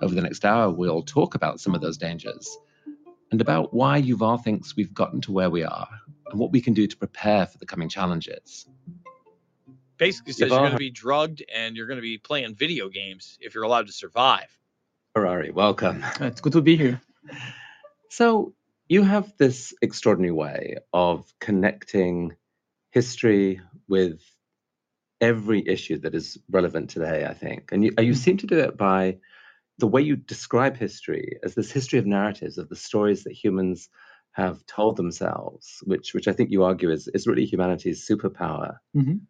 Over 0.00 0.14
the 0.14 0.22
next 0.22 0.44
hour, 0.44 0.70
we'll 0.70 1.02
talk 1.02 1.34
about 1.34 1.60
some 1.60 1.74
of 1.74 1.80
those 1.80 1.96
dangers 1.96 2.58
and 3.30 3.40
about 3.40 3.72
why 3.72 4.02
Yuval 4.02 4.42
thinks 4.42 4.76
we've 4.76 4.92
gotten 4.92 5.20
to 5.22 5.32
where 5.32 5.50
we 5.50 5.62
are 5.62 5.88
and 6.30 6.38
what 6.38 6.52
we 6.52 6.60
can 6.60 6.74
do 6.74 6.86
to 6.86 6.96
prepare 6.96 7.46
for 7.46 7.58
the 7.58 7.66
coming 7.66 7.88
challenges. 7.88 8.66
Basically 9.98 10.32
says 10.32 10.50
Yuval 10.50 10.50
you're 10.50 10.60
going 10.60 10.72
to 10.72 10.78
be 10.78 10.90
drugged 10.90 11.44
and 11.54 11.76
you're 11.76 11.86
going 11.86 11.98
to 11.98 12.02
be 12.02 12.18
playing 12.18 12.54
video 12.54 12.88
games 12.88 13.38
if 13.40 13.54
you're 13.54 13.64
allowed 13.64 13.86
to 13.86 13.92
survive. 13.92 14.48
Harari, 15.14 15.50
welcome. 15.50 16.04
It's 16.20 16.40
good 16.40 16.52
to 16.52 16.62
be 16.62 16.76
here. 16.76 17.00
So, 18.10 18.54
you 18.88 19.02
have 19.02 19.32
this 19.38 19.72
extraordinary 19.80 20.32
way 20.32 20.76
of 20.92 21.32
connecting 21.38 22.34
history 22.90 23.60
with 23.88 24.20
every 25.22 25.66
issue 25.66 25.98
that 26.00 26.14
is 26.14 26.36
relevant 26.50 26.90
today, 26.90 27.24
I 27.24 27.32
think. 27.32 27.72
And 27.72 27.84
you, 27.84 27.92
you 27.98 28.12
seem 28.12 28.36
to 28.38 28.46
do 28.46 28.58
it 28.58 28.76
by 28.76 29.18
the 29.78 29.86
way 29.86 30.02
you 30.02 30.16
describe 30.16 30.76
history 30.76 31.38
as 31.42 31.54
this 31.54 31.70
history 31.70 31.98
of 31.98 32.06
narratives, 32.06 32.58
of 32.58 32.68
the 32.68 32.76
stories 32.76 33.24
that 33.24 33.32
humans 33.32 33.88
have 34.32 34.66
told 34.66 34.96
themselves, 34.96 35.78
which, 35.84 36.12
which 36.12 36.28
I 36.28 36.32
think 36.32 36.50
you 36.50 36.64
argue 36.64 36.90
is, 36.90 37.08
is 37.08 37.26
really 37.26 37.46
humanity's 37.46 38.06
superpower. 38.06 38.76
Mhm. 38.94 39.20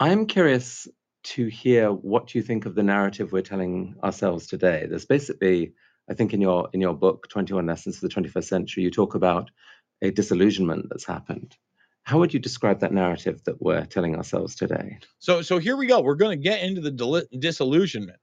I'm 0.00 0.26
curious 0.26 0.88
to 1.24 1.46
hear 1.46 1.90
what 1.92 2.34
you 2.34 2.42
think 2.42 2.66
of 2.66 2.74
the 2.74 2.82
narrative 2.82 3.32
we're 3.32 3.42
telling 3.42 3.94
ourselves 4.02 4.46
today. 4.46 4.86
There's 4.88 5.06
basically, 5.06 5.74
I 6.10 6.14
think, 6.14 6.34
in 6.34 6.40
your 6.40 6.68
in 6.72 6.80
your 6.80 6.94
book, 6.94 7.28
21 7.28 7.66
Lessons 7.66 7.98
for 7.98 8.06
the 8.06 8.14
21st 8.14 8.48
Century, 8.48 8.82
you 8.82 8.90
talk 8.90 9.14
about 9.14 9.50
a 10.02 10.10
disillusionment 10.10 10.86
that's 10.90 11.06
happened. 11.06 11.56
How 12.04 12.18
would 12.18 12.34
you 12.34 12.40
describe 12.40 12.80
that 12.80 12.92
narrative 12.92 13.42
that 13.44 13.60
we're 13.60 13.84
telling 13.86 14.14
ourselves 14.14 14.54
today? 14.54 14.98
So 15.18 15.42
so 15.42 15.58
here 15.58 15.76
we 15.76 15.86
go. 15.86 16.00
We're 16.00 16.14
going 16.14 16.38
to 16.38 16.42
get 16.42 16.62
into 16.62 16.80
the 16.80 17.26
disillusionment. 17.38 18.18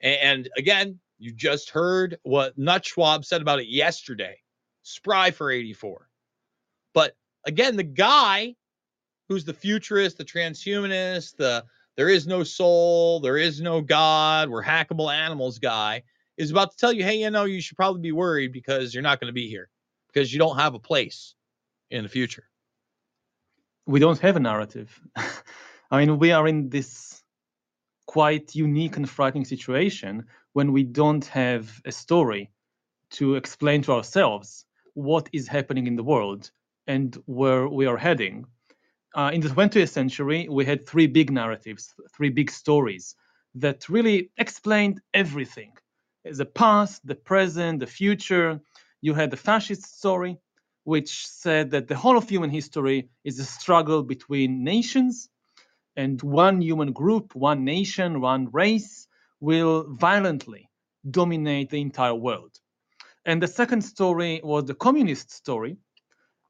And, 0.00 0.50
again, 0.58 0.98
you 1.18 1.32
just 1.32 1.70
heard 1.70 2.18
what 2.24 2.58
Nut 2.58 2.84
Schwab 2.84 3.24
said 3.24 3.40
about 3.40 3.60
it 3.60 3.68
yesterday. 3.68 4.36
Spry 4.82 5.30
for 5.30 5.50
84. 5.50 6.08
But 6.92 7.16
again, 7.46 7.76
the 7.76 7.84
guy 7.84 8.54
who's 9.28 9.46
the 9.46 9.54
futurist, 9.54 10.18
the 10.18 10.24
transhumanist, 10.24 11.36
the 11.36 11.64
there 11.96 12.08
is 12.08 12.26
no 12.26 12.42
soul, 12.42 13.20
there 13.20 13.38
is 13.38 13.60
no 13.60 13.80
God, 13.80 14.50
we're 14.50 14.64
hackable 14.64 15.12
animals 15.12 15.58
guy 15.58 16.02
is 16.36 16.50
about 16.50 16.72
to 16.72 16.76
tell 16.76 16.92
you, 16.92 17.04
hey, 17.04 17.16
you 17.16 17.30
know, 17.30 17.44
you 17.44 17.60
should 17.60 17.76
probably 17.76 18.00
be 18.00 18.12
worried 18.12 18.52
because 18.52 18.92
you're 18.92 19.02
not 19.02 19.20
going 19.20 19.28
to 19.28 19.32
be 19.34 19.48
here 19.48 19.70
because 20.12 20.32
you 20.32 20.38
don't 20.38 20.58
have 20.58 20.74
a 20.74 20.78
place 20.78 21.34
in 21.90 22.02
the 22.02 22.08
future. 22.08 22.44
We 23.86 24.00
don't 24.00 24.18
have 24.20 24.36
a 24.36 24.40
narrative. 24.40 25.00
I 25.90 25.98
mean, 25.98 26.18
we 26.18 26.32
are 26.32 26.48
in 26.48 26.70
this 26.70 27.22
quite 28.06 28.54
unique 28.54 28.96
and 28.96 29.08
frightening 29.08 29.44
situation 29.44 30.24
when 30.52 30.72
we 30.72 30.84
don't 30.84 31.24
have 31.26 31.80
a 31.84 31.92
story 31.92 32.50
to 33.10 33.34
explain 33.34 33.82
to 33.82 33.92
ourselves 33.92 34.66
what 34.94 35.28
is 35.32 35.48
happening 35.48 35.86
in 35.86 35.96
the 35.96 36.02
world 36.02 36.50
and 36.86 37.16
where 37.26 37.68
we 37.68 37.86
are 37.86 37.96
heading. 37.96 38.46
Uh, 39.14 39.30
in 39.32 39.40
the 39.40 39.48
20th 39.48 39.90
century, 39.90 40.48
we 40.50 40.64
had 40.64 40.86
three 40.86 41.06
big 41.06 41.30
narratives, 41.30 41.94
three 42.16 42.30
big 42.30 42.50
stories 42.50 43.14
that 43.54 43.88
really 43.88 44.30
explained 44.38 45.00
everything 45.12 45.72
the 46.24 46.46
past, 46.46 47.06
the 47.06 47.14
present, 47.14 47.80
the 47.80 47.86
future. 47.86 48.60
You 49.02 49.14
had 49.14 49.30
the 49.30 49.36
fascist 49.36 49.98
story, 49.98 50.38
which 50.84 51.26
said 51.26 51.70
that 51.70 51.88
the 51.88 51.96
whole 51.96 52.16
of 52.16 52.28
human 52.28 52.50
history 52.50 53.08
is 53.24 53.38
a 53.38 53.44
struggle 53.44 54.02
between 54.02 54.64
nations, 54.64 55.28
and 55.96 56.22
one 56.22 56.60
human 56.60 56.92
group, 56.92 57.34
one 57.34 57.64
nation, 57.64 58.20
one 58.20 58.48
race 58.52 59.08
will 59.40 59.86
violently 59.88 60.68
dominate 61.10 61.70
the 61.70 61.80
entire 61.80 62.14
world. 62.14 62.58
And 63.26 63.42
the 63.42 63.48
second 63.48 63.82
story 63.82 64.40
was 64.44 64.64
the 64.64 64.74
communist 64.74 65.30
story. 65.30 65.76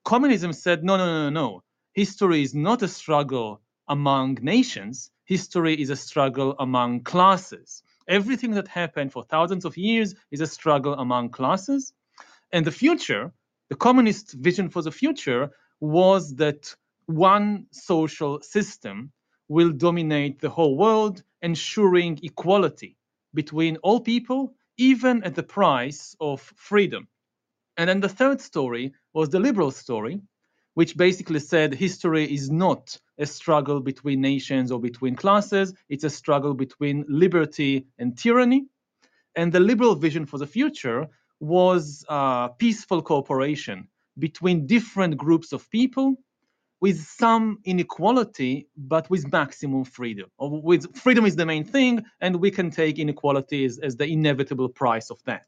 Communism 0.05 0.53
said, 0.53 0.85
no, 0.85 0.97
no, 0.97 1.07
no, 1.07 1.23
no, 1.25 1.31
no. 1.31 1.63
History 1.93 2.43
is 2.43 2.55
not 2.55 2.83
a 2.83 2.89
struggle 2.89 3.61
among 3.89 4.39
nations. 4.43 5.11
History 5.25 5.81
is 5.81 5.91
a 5.91 5.97
struggle 5.97 6.57
among 6.59 7.05
classes. 7.05 7.83
Everything 8.09 8.51
that 8.53 8.69
happened 8.69 9.13
for 9.13 9.23
thousands 9.23 9.65
of 9.65 9.77
years 9.77 10.15
is 10.31 10.41
a 10.41 10.47
struggle 10.47 10.95
among 10.95 11.31
classes. 11.31 11.93
And 12.53 12.67
the 12.67 12.73
future, 12.73 13.33
the 13.69 13.77
communist 13.77 14.33
vision 14.33 14.69
for 14.69 14.83
the 14.83 14.93
future 14.93 15.51
was 15.81 16.35
that 16.37 16.75
one 17.07 17.67
social 17.71 18.41
system 18.41 19.13
will 19.49 19.71
dominate 19.71 20.41
the 20.41 20.51
whole 20.51 20.77
world, 20.77 21.23
ensuring 21.43 22.19
equality 22.23 22.97
between 23.35 23.77
all 23.79 24.01
people, 24.01 24.55
even 24.79 25.23
at 25.25 25.35
the 25.35 25.43
price 25.43 26.17
of 26.21 26.41
freedom. 26.57 27.09
And 27.77 27.89
then 27.89 28.01
the 28.01 28.09
third 28.09 28.41
story 28.41 28.95
was 29.13 29.29
the 29.29 29.41
liberal 29.41 29.71
story, 29.71 30.21
which 30.75 30.97
basically 30.97 31.41
said 31.41 31.75
history 31.75 32.25
is 32.33 32.51
not 32.51 32.99
a 33.19 33.27
struggle 33.27 33.81
between 33.81 34.21
nations 34.21 34.73
or 34.73 34.81
between 34.81 35.15
classes, 35.17 35.75
it's 35.89 36.05
a 36.05 36.11
struggle 36.11 36.55
between 36.55 37.05
liberty 37.09 37.87
and 37.99 38.17
tyranny. 38.17 38.67
And 39.37 39.53
the 39.53 39.61
liberal 39.61 39.97
vision 39.97 40.27
for 40.27 40.39
the 40.39 40.47
future 40.47 41.09
was 41.45 42.05
peaceful 42.59 43.03
cooperation 43.03 43.89
between 44.19 44.67
different 44.67 45.17
groups 45.17 45.53
of 45.53 45.69
people 45.71 46.17
with 46.81 47.01
some 47.01 47.59
inequality, 47.65 48.69
but 48.77 49.09
with 49.09 49.31
maximum 49.33 49.85
freedom. 49.85 50.29
With 50.39 50.95
freedom 50.97 51.25
is 51.25 51.37
the 51.37 51.47
main 51.47 51.65
thing, 51.65 52.05
and 52.21 52.37
we 52.37 52.51
can 52.51 52.71
take 52.71 52.99
inequality 52.99 53.65
as, 53.65 53.79
as 53.79 53.97
the 53.97 54.07
inevitable 54.07 54.69
price 54.69 55.11
of 55.11 55.19
that. 55.25 55.47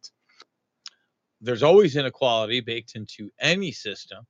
There's 1.43 1.62
always 1.62 1.97
inequality 1.97 2.60
baked 2.60 2.94
into 2.97 3.31
any 3.39 3.73
system. 3.73 4.27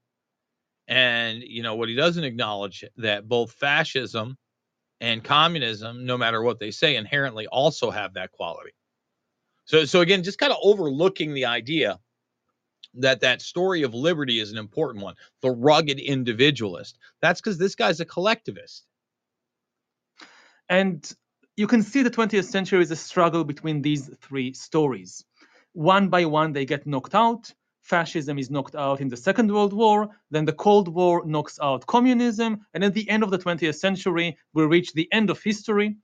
And 0.89 1.43
you 1.43 1.63
know 1.63 1.77
what 1.77 1.89
he 1.89 1.95
doesn't 1.95 2.25
acknowledge 2.25 2.85
that 2.97 3.29
both 3.29 3.53
fascism 3.53 4.37
and 5.01 5.23
communism, 5.23 6.07
no 6.07 6.17
matter 6.17 6.43
what 6.43 6.59
they 6.59 6.71
say, 6.71 6.97
inherently 6.97 7.47
also 7.47 7.91
have 7.91 8.15
that 8.15 8.33
quality. 8.33 8.73
So, 9.67 9.85
so 9.85 10.01
again, 10.01 10.23
just 10.23 10.39
kind 10.39 10.53
of 10.53 10.59
overlooking 10.63 11.35
the 11.35 11.47
idea 11.47 11.99
that 12.95 13.21
that 13.21 13.43
story 13.43 13.83
of 13.83 13.95
liberty 13.95 14.41
is 14.41 14.53
an 14.53 14.59
important 14.59 15.05
one. 15.05 15.15
The 15.43 15.51
rugged 15.51 15.99
individualist. 15.99 16.99
That's 17.21 17.41
because 17.41 17.59
this 17.59 17.75
guy's 17.75 18.01
a 18.01 18.05
collectivist. 18.05 18.87
And 20.69 21.13
you 21.57 21.67
can 21.67 21.83
see 21.83 22.03
the 22.03 22.11
20th 22.11 22.45
century 22.45 22.83
is 22.83 22.91
a 22.91 22.97
struggle 22.97 23.45
between 23.45 23.83
these 23.83 24.11
three 24.21 24.53
stories. 24.53 25.25
One 25.73 26.09
by 26.09 26.25
one, 26.25 26.53
they 26.53 26.65
get 26.65 26.87
knocked 26.87 27.15
out. 27.15 27.53
Fascism 27.83 28.39
is 28.39 28.51
knocked 28.51 28.75
out 28.75 29.01
in 29.01 29.09
the 29.09 29.17
Second 29.17 29.53
World 29.53 29.73
War. 29.73 30.09
Then 30.31 30.45
the 30.45 30.53
Cold 30.53 30.89
War 30.89 31.25
knocks 31.25 31.59
out 31.63 31.87
communism. 31.87 32.67
And 32.75 32.83
at 32.83 32.95
the 32.95 33.09
end 33.09 33.23
of 33.23 33.31
the 33.31 33.39
20th 33.39 33.77
century, 33.77 34.39
we 34.55 34.65
reach 34.65 34.93
the 34.93 35.09
end 35.13 35.31
of 35.31 35.43
history 35.43 35.97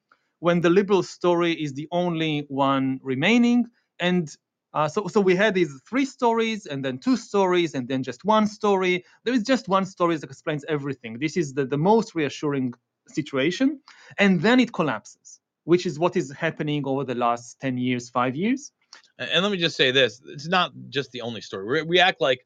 when 0.43 0.61
the 0.61 0.71
liberal 0.71 1.05
story 1.05 1.53
is 1.53 1.73
the 1.75 1.87
only 1.93 2.45
one 2.49 2.99
remaining. 3.01 3.65
And 4.01 4.29
uh, 4.75 4.89
so, 4.89 5.07
so 5.07 5.21
we 5.21 5.37
had 5.37 5.55
these 5.55 5.73
three 5.89 6.05
stories, 6.05 6.67
and 6.67 6.85
then 6.85 6.99
two 6.99 7.17
stories, 7.17 7.75
and 7.77 7.87
then 7.87 8.03
just 8.03 8.25
one 8.25 8.49
story. 8.49 9.05
There 9.25 9.35
is 9.35 9.45
just 9.45 9.69
one 9.69 9.87
story 9.87 10.17
that 10.17 10.29
explains 10.29 10.65
everything. 10.69 11.21
This 11.21 11.37
is 11.37 11.55
the, 11.55 11.65
the 11.65 11.79
most 11.79 12.17
reassuring 12.17 12.75
situation. 13.07 13.79
And 14.19 14.41
then 14.41 14.59
it 14.59 14.73
collapses, 14.73 15.39
which 15.63 15.87
is 15.87 16.01
what 16.01 16.17
is 16.17 16.33
happening 16.33 16.83
over 16.87 17.05
the 17.05 17.15
last 17.15 17.61
10 17.61 17.79
years, 17.79 18.11
five 18.11 18.35
years. 18.35 18.73
And, 19.19 19.45
let 19.45 19.53
me 19.53 19.59
just 19.59 19.77
say 19.77 19.93
this 19.93 20.21
it's 20.27 20.49
not 20.49 20.73
just 20.89 21.13
the 21.13 21.21
only 21.21 21.41
story. 21.41 21.67
We, 21.67 21.83
we 21.83 22.01
act 22.01 22.21
like 22.21 22.41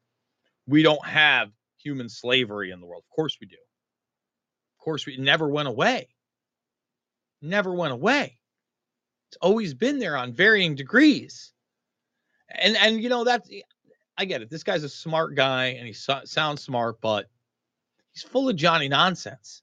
we 0.67 0.83
don't 0.83 1.03
have 1.03 1.49
human 1.79 2.09
slavery 2.09 2.69
in 2.69 2.79
the 2.79 2.85
world. 2.85 3.05
Of 3.09 3.15
course 3.15 3.37
we 3.41 3.47
do. 3.47 3.55
Of 4.77 4.83
course, 4.83 5.07
we 5.07 5.17
never 5.17 5.49
went 5.49 5.67
away. 5.67 6.09
Never 7.41 7.73
went 7.73 7.93
away. 7.93 8.39
It's 9.29 9.37
always 9.41 9.73
been 9.73 9.99
there 9.99 10.15
on 10.15 10.33
varying 10.33 10.75
degrees 10.75 11.53
and 12.49 12.77
and 12.77 13.01
you 13.01 13.09
know 13.09 13.23
that's 13.23 13.49
I 14.17 14.25
get 14.25 14.41
it. 14.41 14.49
This 14.49 14.63
guy's 14.63 14.83
a 14.83 14.89
smart 14.89 15.35
guy 15.35 15.67
and 15.67 15.85
he 15.85 15.93
so, 15.93 16.21
sounds 16.25 16.63
smart, 16.63 16.99
but 17.01 17.29
he's 18.11 18.23
full 18.23 18.49
of 18.49 18.55
Johnny 18.55 18.87
nonsense. 18.87 19.61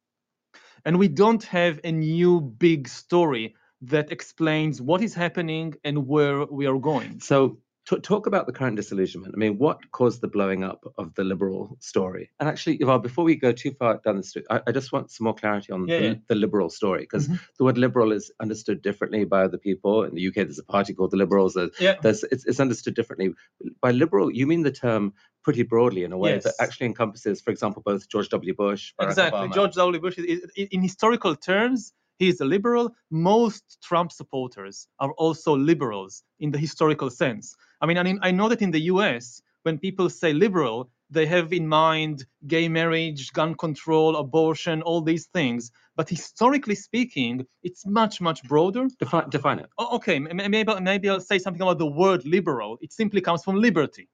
And 0.84 0.98
we 0.98 1.08
don't 1.08 1.42
have 1.44 1.80
a 1.82 1.90
new 1.90 2.40
big 2.40 2.86
story 2.86 3.56
that 3.82 4.12
explains 4.12 4.80
what 4.80 5.02
is 5.02 5.14
happening 5.14 5.74
and 5.82 6.06
where 6.06 6.44
we 6.44 6.66
are 6.66 6.78
going. 6.78 7.20
So 7.20 7.58
T- 7.86 7.98
talk 8.00 8.26
about 8.26 8.46
the 8.46 8.52
current 8.52 8.76
disillusionment. 8.76 9.34
I 9.36 9.38
mean, 9.38 9.58
what 9.58 9.90
caused 9.92 10.22
the 10.22 10.28
blowing 10.28 10.64
up 10.64 10.90
of 10.96 11.12
the 11.16 11.22
liberal 11.24 11.76
story? 11.80 12.30
And 12.40 12.48
actually, 12.48 12.78
Yuval, 12.78 13.02
before 13.02 13.24
we 13.24 13.36
go 13.36 13.52
too 13.52 13.72
far 13.72 14.00
down 14.02 14.16
the 14.16 14.22
street, 14.22 14.46
I, 14.48 14.62
I 14.66 14.72
just 14.72 14.90
want 14.90 15.10
some 15.10 15.24
more 15.24 15.34
clarity 15.34 15.70
on 15.70 15.86
Yeah, 15.86 15.98
the, 15.98 16.04
yeah. 16.06 16.14
the 16.28 16.34
liberal 16.34 16.70
story 16.70 17.00
because 17.00 17.28
Mhm. 17.28 17.38
the 17.58 17.64
word 17.64 17.76
liberal 17.76 18.12
is 18.12 18.32
understood 18.40 18.80
differently 18.80 19.24
by 19.26 19.42
other 19.44 19.58
people. 19.58 20.04
In 20.04 20.14
the 20.14 20.26
UK, 20.28 20.34
there's 20.36 20.58
a 20.58 20.64
party 20.64 20.94
called 20.94 21.10
the 21.10 21.18
Liberals. 21.18 21.54
There's, 21.54 21.72
Yeah. 21.78 21.96
there's, 22.00 22.24
it's, 22.24 22.46
it's 22.46 22.58
understood 22.60 22.94
differently. 22.94 23.34
By 23.82 23.90
liberal, 23.90 24.30
you 24.30 24.46
mean 24.46 24.62
the 24.62 24.72
term 24.72 25.12
pretty 25.42 25.62
broadly 25.62 26.04
in 26.04 26.12
a 26.12 26.16
way 26.18 26.38
that 26.38 26.54
actually 26.58 26.86
encompasses, 26.86 27.42
for 27.42 27.50
example, 27.50 27.82
both 27.84 28.08
George 28.08 28.30
W. 28.30 28.54
Bush, 28.54 28.94
Barack 28.98 29.08
Exactly. 29.08 29.40
Obama. 29.48 29.54
George 29.54 29.74
W. 29.74 30.00
Bush, 30.00 30.16
is, 30.16 30.40
is- 30.56 30.68
in 30.70 30.80
historical 30.80 31.36
terms, 31.36 31.92
he 32.18 32.28
is 32.28 32.40
a 32.40 32.44
liberal. 32.44 32.94
Most 33.10 33.78
Trump 33.82 34.10
supporters 34.12 34.86
are 35.00 35.12
also 35.14 35.54
liberals 35.56 36.22
in 36.38 36.50
the 36.52 36.58
historical 36.58 37.10
sense. 37.10 37.54
I 37.84 37.86
mean, 37.86 37.98
I 37.98 38.02
mean, 38.02 38.18
I 38.22 38.30
know 38.30 38.48
that 38.48 38.62
in 38.62 38.70
the 38.70 38.80
US, 38.92 39.42
when 39.64 39.78
people 39.78 40.08
say 40.08 40.32
liberal, 40.32 40.88
they 41.10 41.26
have 41.26 41.52
in 41.52 41.68
mind 41.68 42.24
gay 42.46 42.66
marriage, 42.66 43.30
gun 43.34 43.54
control, 43.56 44.16
abortion, 44.16 44.80
all 44.80 45.02
these 45.02 45.26
things. 45.26 45.70
But 45.94 46.08
historically 46.08 46.76
speaking, 46.76 47.46
it's 47.62 47.84
much, 47.84 48.22
much 48.22 48.42
broader. 48.44 48.86
Define, 48.98 49.28
define 49.28 49.58
it. 49.58 49.68
Oh, 49.76 49.96
okay, 49.96 50.16
m- 50.16 50.40
m- 50.40 50.50
maybe 50.50 50.72
maybe 50.80 51.10
I'll 51.10 51.20
say 51.20 51.38
something 51.38 51.60
about 51.60 51.76
the 51.78 51.92
word 52.02 52.24
liberal. 52.24 52.78
It 52.80 52.90
simply 52.94 53.20
comes 53.20 53.44
from 53.44 53.56
liberty. 53.60 54.08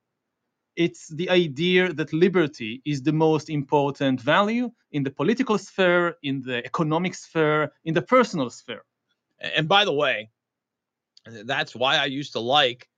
It's 0.74 1.06
the 1.20 1.30
idea 1.30 1.92
that 1.92 2.12
liberty 2.12 2.82
is 2.84 3.04
the 3.04 3.12
most 3.12 3.50
important 3.50 4.20
value 4.20 4.72
in 4.90 5.04
the 5.04 5.12
political 5.12 5.58
sphere, 5.58 6.16
in 6.24 6.42
the 6.42 6.58
economic 6.66 7.14
sphere, 7.14 7.70
in 7.84 7.94
the 7.94 8.02
personal 8.02 8.50
sphere. 8.50 8.82
And 9.38 9.52
and 9.58 9.68
by 9.68 9.84
the 9.84 9.96
way, 10.04 10.16
that's 11.52 11.76
why 11.76 11.96
I 11.98 12.06
used 12.06 12.32
to 12.32 12.40
like 12.40 12.89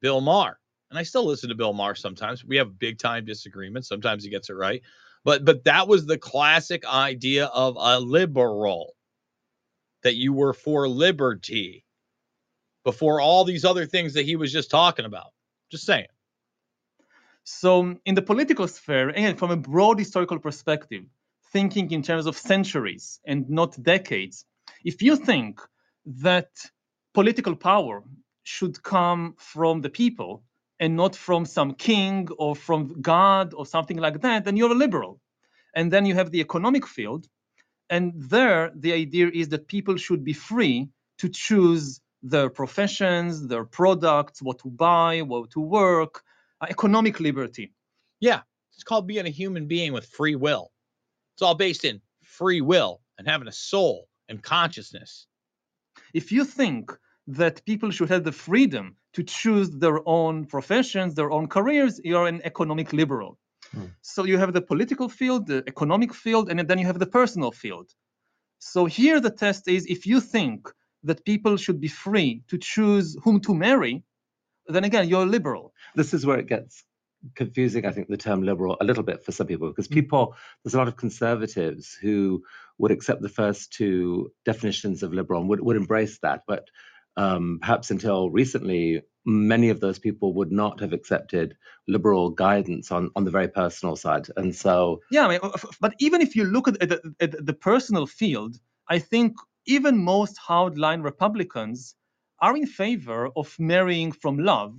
Bill 0.00 0.20
Maher. 0.20 0.58
And 0.90 0.98
I 0.98 1.02
still 1.02 1.26
listen 1.26 1.50
to 1.50 1.54
Bill 1.54 1.72
Maher 1.72 1.94
sometimes. 1.94 2.44
We 2.44 2.56
have 2.56 2.78
big 2.78 2.98
time 2.98 3.24
disagreements. 3.24 3.88
Sometimes 3.88 4.24
he 4.24 4.30
gets 4.30 4.48
it 4.48 4.54
right. 4.54 4.82
But 5.24 5.44
but 5.44 5.64
that 5.64 5.88
was 5.88 6.06
the 6.06 6.18
classic 6.18 6.86
idea 6.86 7.46
of 7.46 7.76
a 7.78 8.00
liberal 8.00 8.94
that 10.02 10.14
you 10.14 10.32
were 10.32 10.54
for 10.54 10.88
liberty 10.88 11.84
before 12.84 13.20
all 13.20 13.44
these 13.44 13.64
other 13.64 13.84
things 13.84 14.14
that 14.14 14.24
he 14.24 14.36
was 14.36 14.52
just 14.52 14.70
talking 14.70 15.04
about. 15.04 15.32
Just 15.70 15.84
saying. 15.84 16.06
So, 17.44 17.96
in 18.04 18.14
the 18.14 18.22
political 18.22 18.68
sphere, 18.68 19.08
again, 19.08 19.36
from 19.36 19.50
a 19.50 19.56
broad 19.56 19.98
historical 19.98 20.38
perspective, 20.38 21.04
thinking 21.52 21.90
in 21.90 22.02
terms 22.02 22.26
of 22.26 22.36
centuries 22.36 23.20
and 23.24 23.48
not 23.48 23.82
decades, 23.82 24.44
if 24.84 25.02
you 25.02 25.16
think 25.16 25.60
that 26.06 26.50
political 27.14 27.56
power 27.56 28.04
should 28.48 28.82
come 28.82 29.34
from 29.36 29.82
the 29.82 29.90
people 29.90 30.42
and 30.80 30.96
not 30.96 31.14
from 31.14 31.44
some 31.44 31.74
king 31.74 32.28
or 32.38 32.56
from 32.56 33.00
God 33.02 33.52
or 33.52 33.66
something 33.66 33.98
like 33.98 34.22
that, 34.22 34.44
then 34.46 34.56
you're 34.56 34.72
a 34.72 34.82
liberal. 34.86 35.20
And 35.74 35.92
then 35.92 36.06
you 36.06 36.14
have 36.14 36.30
the 36.30 36.40
economic 36.40 36.86
field. 36.86 37.28
And 37.90 38.12
there, 38.16 38.70
the 38.74 38.94
idea 38.94 39.28
is 39.40 39.50
that 39.50 39.68
people 39.68 39.96
should 39.98 40.24
be 40.24 40.32
free 40.32 40.88
to 41.18 41.28
choose 41.28 42.00
their 42.22 42.48
professions, 42.48 43.46
their 43.46 43.64
products, 43.64 44.40
what 44.40 44.58
to 44.60 44.70
buy, 44.70 45.20
what 45.20 45.50
to 45.50 45.60
work, 45.60 46.22
uh, 46.62 46.66
economic 46.70 47.20
liberty. 47.20 47.74
Yeah. 48.18 48.40
It's 48.72 48.82
called 48.82 49.06
being 49.06 49.26
a 49.26 49.38
human 49.42 49.66
being 49.66 49.92
with 49.92 50.06
free 50.06 50.36
will. 50.36 50.70
It's 51.34 51.42
all 51.42 51.54
based 51.54 51.84
in 51.84 52.00
free 52.22 52.62
will 52.62 53.02
and 53.18 53.28
having 53.28 53.48
a 53.48 53.52
soul 53.52 54.08
and 54.28 54.42
consciousness. 54.42 55.26
If 56.14 56.32
you 56.32 56.44
think 56.44 56.92
that 57.28 57.64
people 57.66 57.90
should 57.90 58.08
have 58.08 58.24
the 58.24 58.32
freedom 58.32 58.96
to 59.12 59.22
choose 59.22 59.70
their 59.70 60.00
own 60.08 60.46
professions, 60.46 61.14
their 61.14 61.30
own 61.30 61.46
careers, 61.46 62.00
you're 62.02 62.26
an 62.26 62.40
economic 62.44 62.92
liberal. 62.92 63.38
Hmm. 63.72 63.86
So 64.00 64.24
you 64.24 64.38
have 64.38 64.54
the 64.54 64.62
political 64.62 65.10
field, 65.10 65.46
the 65.46 65.62
economic 65.66 66.14
field, 66.14 66.50
and 66.50 66.58
then 66.60 66.78
you 66.78 66.86
have 66.86 66.98
the 66.98 67.06
personal 67.06 67.52
field. 67.52 67.90
So 68.58 68.86
here 68.86 69.20
the 69.20 69.30
test 69.30 69.68
is 69.68 69.84
if 69.86 70.06
you 70.06 70.20
think 70.20 70.68
that 71.04 71.24
people 71.24 71.58
should 71.58 71.80
be 71.80 71.88
free 71.88 72.42
to 72.48 72.56
choose 72.56 73.16
whom 73.22 73.40
to 73.40 73.54
marry, 73.54 74.02
then 74.66 74.84
again, 74.84 75.08
you're 75.08 75.26
liberal. 75.26 75.72
this 75.94 76.14
is 76.14 76.24
where 76.24 76.38
it 76.38 76.46
gets 76.46 76.84
confusing 77.34 77.84
i 77.84 77.90
think 77.90 78.06
the 78.06 78.16
term 78.16 78.42
liberal 78.44 78.76
a 78.80 78.84
little 78.84 79.02
bit 79.02 79.24
for 79.24 79.32
some 79.32 79.46
people 79.46 79.68
because 79.68 79.88
people 79.88 80.36
there's 80.62 80.74
a 80.74 80.78
lot 80.78 80.86
of 80.86 80.96
conservatives 80.96 81.98
who 82.00 82.42
would 82.78 82.92
accept 82.92 83.20
the 83.22 83.28
first 83.28 83.72
two 83.72 84.30
definitions 84.44 85.02
of 85.02 85.12
liberal 85.12 85.40
and 85.40 85.48
would, 85.48 85.60
would 85.60 85.76
embrace 85.76 86.18
that 86.22 86.42
but 86.46 86.68
um, 87.18 87.58
perhaps 87.60 87.90
until 87.90 88.30
recently 88.30 89.02
many 89.26 89.68
of 89.68 89.80
those 89.80 89.98
people 89.98 90.32
would 90.34 90.52
not 90.52 90.80
have 90.80 90.92
accepted 90.94 91.54
liberal 91.86 92.30
guidance 92.30 92.90
on 92.96 93.10
on 93.16 93.24
the 93.24 93.30
very 93.38 93.48
personal 93.48 93.96
side 93.96 94.26
and 94.36 94.54
so 94.54 95.00
Yeah, 95.10 95.26
I 95.26 95.28
mean, 95.28 95.40
but 95.80 95.92
even 95.98 96.20
if 96.22 96.34
you 96.36 96.44
look 96.44 96.68
at, 96.68 96.80
at, 96.82 96.88
the- 96.88 97.14
at 97.20 97.32
the 97.46 97.52
personal 97.70 98.06
field, 98.06 98.52
I 98.88 98.98
think 98.98 99.30
even 99.66 100.02
most 100.14 100.34
hardline 100.48 101.02
Republicans 101.04 101.94
are 102.40 102.56
in 102.56 102.66
favor 102.66 103.28
of 103.36 103.54
marrying 103.58 104.12
from 104.12 104.38
love 104.38 104.74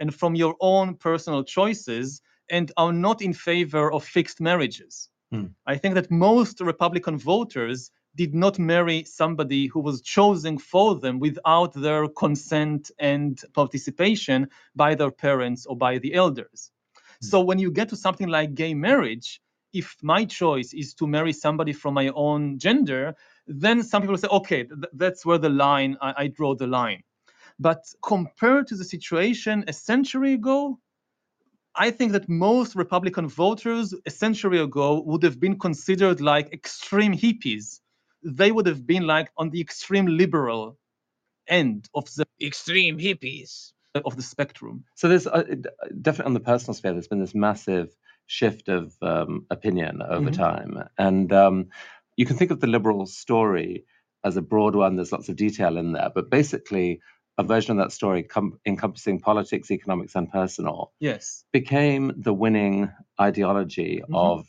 and 0.00 0.14
from 0.20 0.34
your 0.34 0.54
own 0.60 0.96
personal 0.96 1.44
choices 1.44 2.22
and 2.50 2.72
are 2.76 2.92
not 2.92 3.22
in 3.22 3.32
favor 3.32 3.92
of 3.92 4.02
fixed 4.16 4.40
marriages. 4.40 5.08
Hmm. 5.30 5.46
I 5.66 5.76
think 5.76 5.94
that 5.94 6.10
most 6.10 6.60
Republican 6.60 7.16
voters 7.18 7.90
did 8.14 8.34
not 8.34 8.58
marry 8.58 9.04
somebody 9.04 9.66
who 9.66 9.80
was 9.80 10.02
chosen 10.02 10.58
for 10.58 10.98
them 10.98 11.18
without 11.18 11.72
their 11.72 12.08
consent 12.08 12.90
and 12.98 13.42
participation 13.54 14.48
by 14.76 14.94
their 14.94 15.10
parents 15.10 15.66
or 15.66 15.76
by 15.76 15.98
the 15.98 16.14
elders. 16.14 16.70
Hmm. 17.20 17.26
So 17.26 17.40
when 17.40 17.58
you 17.58 17.70
get 17.70 17.88
to 17.90 17.96
something 17.96 18.28
like 18.28 18.54
gay 18.54 18.74
marriage, 18.74 19.40
if 19.72 19.96
my 20.02 20.24
choice 20.24 20.74
is 20.74 20.94
to 20.94 21.06
marry 21.06 21.32
somebody 21.32 21.72
from 21.72 21.94
my 21.94 22.08
own 22.08 22.58
gender, 22.58 23.14
then 23.46 23.82
some 23.82 24.02
people 24.02 24.18
say, 24.18 24.28
okay, 24.28 24.64
th- 24.64 24.92
that's 24.92 25.24
where 25.24 25.38
the 25.38 25.48
line, 25.48 25.96
I, 26.00 26.14
I 26.24 26.26
draw 26.28 26.54
the 26.54 26.66
line. 26.66 27.02
But 27.58 27.82
compared 28.02 28.66
to 28.68 28.76
the 28.76 28.84
situation 28.84 29.64
a 29.68 29.72
century 29.72 30.34
ago, 30.34 30.78
I 31.74 31.90
think 31.90 32.12
that 32.12 32.28
most 32.28 32.76
Republican 32.76 33.28
voters 33.28 33.94
a 34.04 34.10
century 34.10 34.58
ago 34.58 35.02
would 35.06 35.22
have 35.22 35.40
been 35.40 35.58
considered 35.58 36.20
like 36.20 36.52
extreme 36.52 37.14
hippies. 37.14 37.80
They 38.22 38.52
would 38.52 38.66
have 38.66 38.86
been 38.86 39.06
like 39.06 39.30
on 39.36 39.50
the 39.50 39.60
extreme 39.60 40.06
liberal 40.06 40.78
end 41.48 41.88
of 41.94 42.04
the 42.14 42.26
Extreme 42.40 42.98
hippies. 42.98 43.72
of 44.06 44.16
the 44.16 44.22
spectrum. 44.22 44.84
So 44.94 45.08
there's 45.08 45.26
uh, 45.26 45.42
definitely 46.00 46.28
on 46.30 46.34
the 46.34 46.40
personal 46.40 46.72
sphere, 46.74 46.92
there's 46.92 47.08
been 47.08 47.20
this 47.20 47.34
massive 47.34 47.94
shift 48.26 48.68
of 48.70 48.94
um, 49.02 49.44
opinion 49.50 50.00
over 50.00 50.30
Mhm. 50.30 50.34
time, 50.34 50.88
and 50.96 51.30
um, 51.32 51.68
you 52.16 52.24
can 52.24 52.36
think 52.36 52.50
of 52.52 52.60
the 52.60 52.66
liberal 52.66 53.04
story 53.06 53.84
as 54.24 54.36
a 54.38 54.42
broad 54.42 54.74
one. 54.74 54.96
There's 54.96 55.12
lots 55.12 55.28
of 55.28 55.36
detail 55.36 55.76
in 55.76 55.92
there, 55.92 56.10
but 56.14 56.30
basically 56.30 57.00
a 57.36 57.42
version 57.42 57.72
of 57.72 57.84
that 57.84 57.92
story 57.92 58.22
com- 58.22 58.58
encompassing 58.64 59.20
politics, 59.20 59.70
economics, 59.70 60.14
and 60.14 60.30
personal 60.30 60.92
Yes. 61.00 61.44
became 61.52 62.12
the 62.16 62.32
winning 62.32 62.90
ideology 63.20 64.02
Mhm. 64.08 64.14
of 64.14 64.46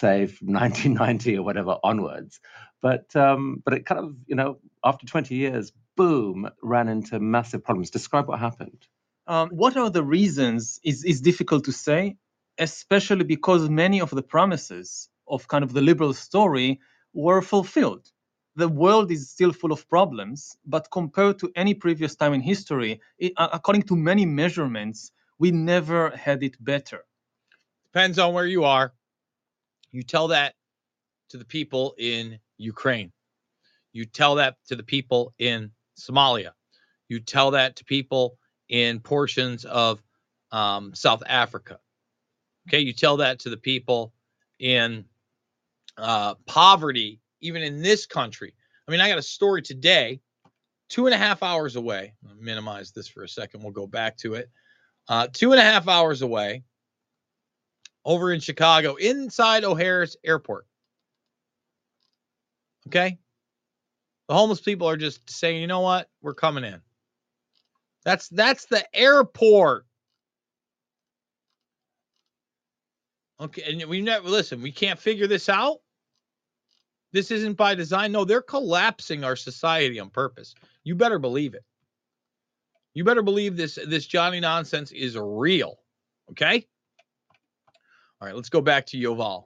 say 0.00 0.26
from 0.26 0.48
1990 0.54 1.38
or 1.38 1.44
whatever 1.44 1.78
onwards 1.84 2.40
but 2.82 3.14
um 3.16 3.62
but 3.64 3.74
it 3.74 3.86
kind 3.86 4.00
of 4.00 4.16
you 4.26 4.36
know 4.36 4.58
after 4.84 5.06
20 5.06 5.34
years 5.36 5.72
boom 5.96 6.48
ran 6.62 6.88
into 6.88 7.20
massive 7.20 7.64
problems 7.64 7.90
describe 7.90 8.28
what 8.28 8.40
happened 8.40 8.82
Um, 9.26 9.50
what 9.50 9.76
are 9.78 9.90
the 9.90 10.04
reasons 10.04 10.80
is, 10.84 11.04
is 11.04 11.22
difficult 11.22 11.64
to 11.64 11.72
say, 11.72 12.16
especially 12.58 13.24
because 13.24 13.70
many 13.70 14.00
of 14.02 14.10
the 14.10 14.22
promises 14.22 15.08
of 15.28 15.48
kind 15.48 15.64
of 15.64 15.72
the 15.72 15.82
liberal 15.82 16.14
story 16.14 16.80
were 17.14 17.42
fulfilled. 17.42 18.08
The 18.56 18.68
world 18.68 19.10
is 19.10 19.30
still 19.30 19.52
full 19.52 19.72
of 19.72 19.88
problems, 19.88 20.56
but 20.66 20.90
compared 20.92 21.38
to 21.40 21.50
any 21.56 21.74
previous 21.74 22.16
time 22.16 22.34
in 22.34 22.42
history, 22.42 23.00
it, 23.18 23.32
according 23.38 23.84
to 23.84 23.96
many 23.96 24.26
measurements, 24.26 25.12
we 25.38 25.52
never 25.52 26.10
had 26.16 26.42
it 26.44 26.62
better. 26.64 27.04
Depends 27.92 28.18
on 28.18 28.34
where 28.34 28.46
you 28.46 28.64
are. 28.64 28.94
You 29.92 30.02
tell 30.02 30.28
that 30.28 30.54
to 31.30 31.36
the 31.36 31.44
people 31.44 31.94
in 31.98 32.38
Ukraine. 32.56 33.12
You 33.92 34.04
tell 34.04 34.36
that 34.36 34.56
to 34.68 34.76
the 34.76 34.82
people 34.82 35.34
in 35.38 35.70
Somalia. 35.98 36.50
You 37.08 37.20
tell 37.20 37.52
that 37.52 37.76
to 37.76 37.84
people 37.84 38.38
in 38.68 39.00
portions 39.00 39.64
of 39.64 40.02
um, 40.52 40.94
South 40.94 41.22
Africa. 41.26 41.78
Okay. 42.68 42.80
You 42.80 42.92
tell 42.92 43.16
that 43.18 43.38
to 43.40 43.50
the 43.50 43.56
people 43.56 44.12
in 44.58 45.04
uh, 45.96 46.34
poverty, 46.46 47.20
even 47.40 47.62
in 47.62 47.82
this 47.82 48.06
country. 48.06 48.54
I 48.86 48.90
mean, 48.90 49.00
I 49.00 49.08
got 49.08 49.18
a 49.18 49.22
story 49.22 49.62
today, 49.62 50.20
two 50.88 51.06
and 51.06 51.14
a 51.14 51.18
half 51.18 51.42
hours 51.42 51.76
away. 51.76 52.14
I'll 52.28 52.34
minimize 52.36 52.92
this 52.92 53.08
for 53.08 53.22
a 53.22 53.28
second. 53.28 53.62
We'll 53.62 53.72
go 53.72 53.86
back 53.86 54.16
to 54.18 54.34
it. 54.34 54.50
Uh, 55.08 55.28
two 55.32 55.52
and 55.52 55.60
a 55.60 55.64
half 55.64 55.88
hours 55.88 56.22
away 56.22 56.62
over 58.08 58.32
in 58.32 58.40
Chicago, 58.40 58.94
inside 58.94 59.64
O'Hare's 59.64 60.16
airport. 60.24 60.66
Okay. 62.86 63.18
The 64.28 64.34
homeless 64.34 64.62
people 64.62 64.88
are 64.88 64.96
just 64.96 65.28
saying, 65.28 65.60
you 65.60 65.66
know 65.66 65.80
what? 65.80 66.08
We're 66.22 66.32
coming 66.32 66.64
in. 66.64 66.80
That's 68.06 68.28
that's 68.28 68.64
the 68.64 68.82
airport. 68.96 69.84
Okay, 73.40 73.62
and 73.62 73.84
we 73.84 74.00
never 74.00 74.26
listen, 74.26 74.62
we 74.62 74.72
can't 74.72 74.98
figure 74.98 75.26
this 75.26 75.50
out. 75.50 75.76
This 77.12 77.30
isn't 77.30 77.58
by 77.58 77.74
design. 77.74 78.12
No, 78.12 78.24
they're 78.24 78.40
collapsing 78.40 79.22
our 79.22 79.36
society 79.36 80.00
on 80.00 80.08
purpose. 80.08 80.54
You 80.82 80.94
better 80.94 81.18
believe 81.18 81.52
it. 81.52 81.64
You 82.94 83.04
better 83.04 83.22
believe 83.22 83.58
this 83.58 83.78
this 83.86 84.06
Johnny 84.06 84.40
nonsense 84.40 84.92
is 84.92 85.14
real. 85.18 85.78
Okay? 86.30 86.66
All 88.20 88.26
right, 88.26 88.34
let's 88.34 88.48
go 88.48 88.60
back 88.60 88.86
to 88.86 88.96
Yuval. 88.98 89.44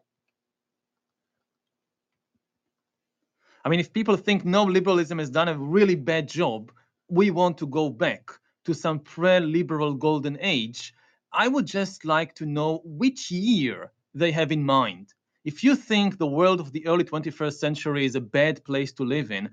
I 3.65 3.69
mean, 3.69 3.81
if 3.81 3.93
people 3.93 4.17
think 4.17 4.45
no, 4.45 4.65
liberalism 4.65 5.19
has 5.19 5.31
done 5.31 5.49
a 5.49 5.59
really 5.59 5.95
bad 5.95 6.27
job, 6.27 6.73
we 7.09 7.31
want 7.31 7.59
to 7.59 7.67
go 7.67 7.91
back 7.91 8.31
to 8.65 8.75
some 8.75 8.99
pre 8.99 9.41
liberal 9.41 9.95
golden 9.95 10.39
age. 10.41 10.95
I 11.33 11.49
would 11.49 11.67
just 11.67 12.05
like 12.05 12.35
to 12.37 12.47
know 12.47 12.81
which 12.85 13.31
year 13.31 13.93
they 14.15 14.33
have 14.33 14.53
in 14.53 14.65
mind. 14.65 15.13
If 15.45 15.65
you 15.65 15.77
think 15.77 16.19
the 16.19 16.27
world 16.27 16.61
of 16.61 16.73
the 16.73 16.87
early 16.87 17.05
21st 17.05 17.55
century 17.55 18.05
is 18.05 18.15
a 18.15 18.21
bad 18.21 18.65
place 18.65 18.93
to 18.95 19.05
live 19.05 19.31
in, 19.31 19.51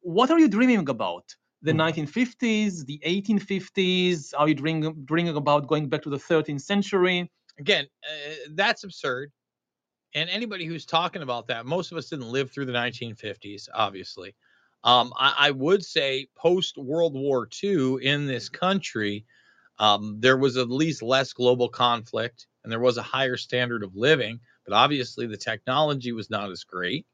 what 0.00 0.30
are 0.30 0.38
you 0.38 0.48
dreaming 0.48 0.88
about? 0.88 1.34
The 1.62 1.72
hmm. 1.72 1.80
1950s, 1.80 2.86
the 2.86 3.00
1850s? 3.06 4.32
Are 4.36 4.48
you 4.48 4.54
dreaming, 4.54 4.94
dreaming 5.04 5.36
about 5.36 5.66
going 5.66 5.88
back 5.88 6.02
to 6.02 6.10
the 6.10 6.16
13th 6.16 6.60
century? 6.60 7.30
Again, 7.58 7.86
uh, 8.04 8.34
that's 8.50 8.84
absurd. 8.84 9.30
And 10.14 10.28
anybody 10.28 10.66
who's 10.66 10.84
talking 10.84 11.22
about 11.22 11.46
that, 11.48 11.64
most 11.64 11.90
of 11.90 11.98
us 11.98 12.08
didn't 12.08 12.30
live 12.30 12.50
through 12.50 12.66
the 12.66 12.72
1950s, 12.72 13.68
obviously. 13.72 14.34
Um, 14.84 15.12
I, 15.16 15.34
I 15.38 15.50
would 15.52 15.84
say 15.84 16.26
post 16.36 16.76
World 16.76 17.14
War 17.14 17.48
II 17.62 18.04
in 18.04 18.26
this 18.26 18.48
country, 18.48 19.24
um, 19.78 20.16
there 20.20 20.36
was 20.36 20.56
at 20.56 20.70
least 20.70 21.02
less 21.02 21.32
global 21.32 21.68
conflict 21.68 22.46
and 22.62 22.70
there 22.70 22.80
was 22.80 22.98
a 22.98 23.02
higher 23.02 23.36
standard 23.36 23.82
of 23.82 23.96
living, 23.96 24.40
but 24.66 24.74
obviously 24.74 25.26
the 25.26 25.36
technology 25.36 26.12
was 26.12 26.30
not 26.30 26.50
as 26.50 26.64
great. 26.64 27.06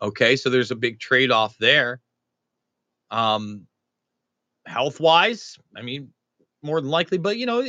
Okay, 0.00 0.36
so 0.36 0.50
there's 0.50 0.70
a 0.70 0.76
big 0.76 1.00
trade 1.00 1.30
off 1.30 1.56
there. 1.58 2.00
Um, 3.10 3.66
health 4.66 5.00
wise, 5.00 5.58
I 5.74 5.82
mean, 5.82 6.12
more 6.62 6.80
than 6.80 6.90
likely, 6.90 7.18
but 7.18 7.38
you 7.38 7.46
know, 7.46 7.64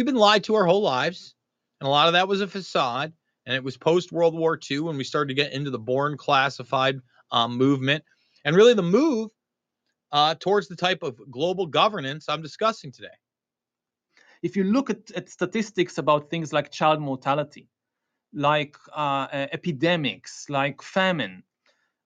we've 0.00 0.06
been 0.06 0.14
lied 0.14 0.44
to 0.44 0.54
our 0.54 0.64
whole 0.64 0.80
lives, 0.80 1.34
and 1.80 1.86
a 1.86 1.90
lot 1.90 2.06
of 2.06 2.14
that 2.14 2.26
was 2.26 2.40
a 2.40 2.48
facade. 2.48 3.12
And 3.44 3.54
it 3.54 3.62
was 3.62 3.76
post 3.76 4.12
World 4.12 4.34
War 4.34 4.58
II 4.70 4.80
when 4.80 4.96
we 4.96 5.04
started 5.04 5.28
to 5.28 5.34
get 5.34 5.52
into 5.52 5.70
the 5.70 5.78
born 5.78 6.16
classified 6.16 7.00
um, 7.32 7.58
movement, 7.58 8.02
and 8.46 8.56
really 8.56 8.72
the 8.72 8.82
move 8.82 9.30
uh, 10.12 10.36
towards 10.36 10.68
the 10.68 10.76
type 10.76 11.02
of 11.02 11.18
global 11.30 11.66
governance 11.66 12.28
I'm 12.28 12.40
discussing 12.40 12.92
today. 12.92 13.08
if 14.42 14.56
you 14.56 14.64
look 14.64 14.88
at, 14.88 15.10
at 15.10 15.28
statistics 15.28 15.98
about 15.98 16.30
things 16.30 16.50
like 16.50 16.70
child 16.70 16.98
mortality, 16.98 17.68
like 18.32 18.76
uh, 18.94 19.26
epidemics, 19.32 20.46
like 20.48 20.80
famine, 20.80 21.42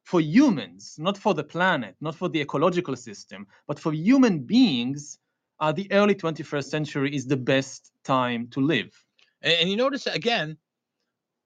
for 0.02 0.20
humans, 0.20 0.96
not 0.98 1.16
for 1.16 1.32
the 1.32 1.44
planet, 1.44 1.94
not 2.00 2.16
for 2.16 2.28
the 2.28 2.40
ecological 2.40 2.96
system, 2.96 3.46
but 3.68 3.78
for 3.78 3.92
human 3.92 4.40
beings, 4.40 5.18
uh, 5.60 5.72
the 5.72 5.90
early 5.92 6.14
21st 6.14 6.64
century 6.64 7.14
is 7.14 7.26
the 7.26 7.36
best 7.36 7.92
time 8.04 8.48
to 8.48 8.60
live. 8.60 8.92
And, 9.42 9.54
and 9.54 9.70
you 9.70 9.76
notice 9.76 10.06
again, 10.06 10.56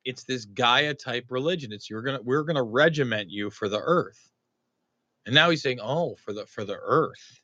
it's 0.05 0.25
this 0.25 0.47
Gaia 0.47 0.95
type 0.95 1.27
religion. 1.31 1.73
It's 1.73 1.91
you're 1.91 2.03
gonna 2.03 2.21
we're 2.23 2.45
gonna 2.45 2.63
regiment 2.63 3.31
you 3.31 3.51
for 3.51 3.69
the 3.69 3.81
earth. 3.81 4.31
And 5.27 5.35
now 5.35 5.51
he's 5.51 5.63
saying, 5.63 5.81
oh, 5.83 6.17
for 6.17 6.33
the 6.33 6.47
for 6.47 6.65
the 6.65 6.79
earth. 6.81 7.41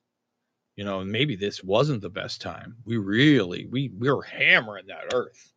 You 0.76 0.84
know, 0.84 1.04
maybe 1.04 1.36
this 1.36 1.62
wasn't 1.62 2.02
the 2.02 2.10
best 2.10 2.40
time. 2.40 2.76
We 2.84 2.96
really 2.96 3.66
we 3.66 3.90
we 3.96 4.10
were 4.10 4.22
hammering 4.22 4.86
that 4.88 5.14
earth. 5.14 5.52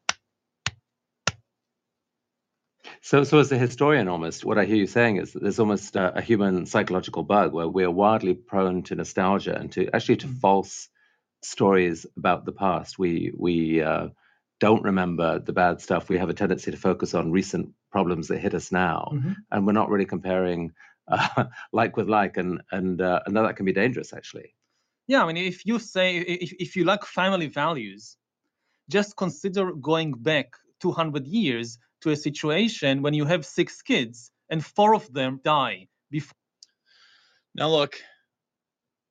So, 3.02 3.24
so 3.24 3.40
as 3.40 3.52
a 3.52 3.58
historian, 3.58 4.08
almost 4.08 4.46
what 4.46 4.58
I 4.58 4.66
hear 4.66 4.76
you 4.76 4.88
saying 4.88 5.18
is 5.18 5.34
that 5.34 5.44
there's 5.44 5.60
almost 5.60 5.96
a, 5.96 6.18
a 6.18 6.22
human 6.22 6.66
psychological 6.66 7.24
bug 7.24 7.54
where 7.54 7.68
we 7.68 7.84
are 7.84 7.92
wildly 7.92 8.34
prone 8.34 8.84
to 8.84 8.96
nostalgia 8.96 9.56
and 9.56 9.72
to 9.74 9.90
actually 9.96 10.18
to 10.18 10.28
Mm. 10.28 10.40
false 10.40 10.90
stories 11.42 12.06
about 12.18 12.46
the 12.46 12.52
past. 12.52 12.98
We 13.00 13.32
we 13.38 13.82
uh, 13.82 14.10
don't 14.60 14.84
remember 14.84 15.40
the 15.40 15.54
bad 15.54 15.82
stuff. 15.82 16.10
We 16.10 16.18
have 16.18 16.30
a 16.30 16.34
tendency 16.34 16.72
to 16.72 16.78
focus 16.78 17.14
on 17.14 17.32
recent 17.32 17.74
problems 17.92 18.28
that 18.28 18.40
hit 18.40 18.54
us 18.54 18.72
now, 18.72 19.12
and 19.52 19.66
we're 19.66 19.74
not 19.74 19.90
really 19.90 20.06
comparing 20.06 20.74
uh, 21.08 21.46
like 21.72 21.96
with 21.96 22.10
like, 22.10 22.38
and 22.38 22.62
and 22.72 23.02
uh, 23.02 23.22
and 23.26 23.36
that 23.36 23.56
can 23.56 23.66
be 23.66 23.74
dangerous 23.74 24.14
actually. 24.14 24.54
Yeah, 25.08 25.24
I 25.24 25.28
mean, 25.28 25.38
if 25.38 25.66
you 25.66 25.80
say, 25.80 26.18
if, 26.18 26.52
if 26.60 26.76
you 26.76 26.84
like 26.84 27.06
family 27.06 27.48
values, 27.48 28.18
just 28.90 29.16
consider 29.16 29.72
going 29.72 30.12
back 30.12 30.52
200 30.82 31.26
years 31.26 31.78
to 32.02 32.12
a 32.12 32.16
situation 32.16 33.02
when 33.02 33.14
you 33.14 33.24
have 33.26 33.46
six 33.46 33.82
kids 33.82 34.32
and 34.50 34.64
four 34.64 34.94
of 34.94 35.12
them 35.14 35.40
die 35.44 35.88
before. 36.12 36.36
Now 37.56 37.70
look, 37.70 38.02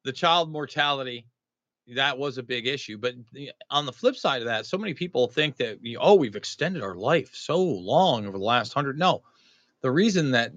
the 0.05 0.13
child 0.13 0.53
mortality 0.53 1.27
that 1.95 2.19
was 2.19 2.39
a 2.39 2.43
big 2.43 2.67
issue, 2.67 2.99
but 2.99 3.15
the- 3.33 3.53
on 3.71 3.87
the 3.87 3.93
flip 3.93 4.17
side 4.17 4.43
of 4.43 4.47
that, 4.47 4.67
so 4.67 4.79
many 4.79 4.95
people 4.95 5.29
think 5.29 5.57
that 5.57 5.79
oh, 6.01 6.15
we've 6.15 6.37
extended 6.37 6.83
our 6.83 6.95
life 6.97 7.35
so 7.35 7.63
long 7.63 8.27
over 8.27 8.39
the 8.39 8.45
last 8.45 8.73
hundred. 8.73 8.99
No, 8.99 9.23
the 9.83 9.91
reason 9.91 10.33
that 10.33 10.53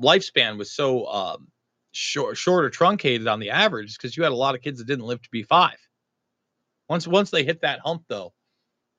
lifespan 0.00 0.58
was 0.58 0.70
so 0.70 1.06
um, 1.06 1.48
short, 1.92 2.36
short 2.36 2.64
or 2.64 2.70
truncated 2.70 3.26
on 3.26 3.40
the 3.40 3.50
average 3.50 3.90
is 3.90 3.96
because 3.96 4.16
you 4.16 4.22
had 4.22 4.32
a 4.32 4.36
lot 4.36 4.54
of 4.54 4.62
kids 4.62 4.78
that 4.78 4.86
didn't 4.86 5.06
live 5.06 5.22
to 5.22 5.30
be 5.30 5.42
five. 5.42 5.78
Once 6.88 7.06
once 7.08 7.30
they 7.30 7.44
hit 7.44 7.60
that 7.62 7.80
hump, 7.80 8.04
though, 8.08 8.32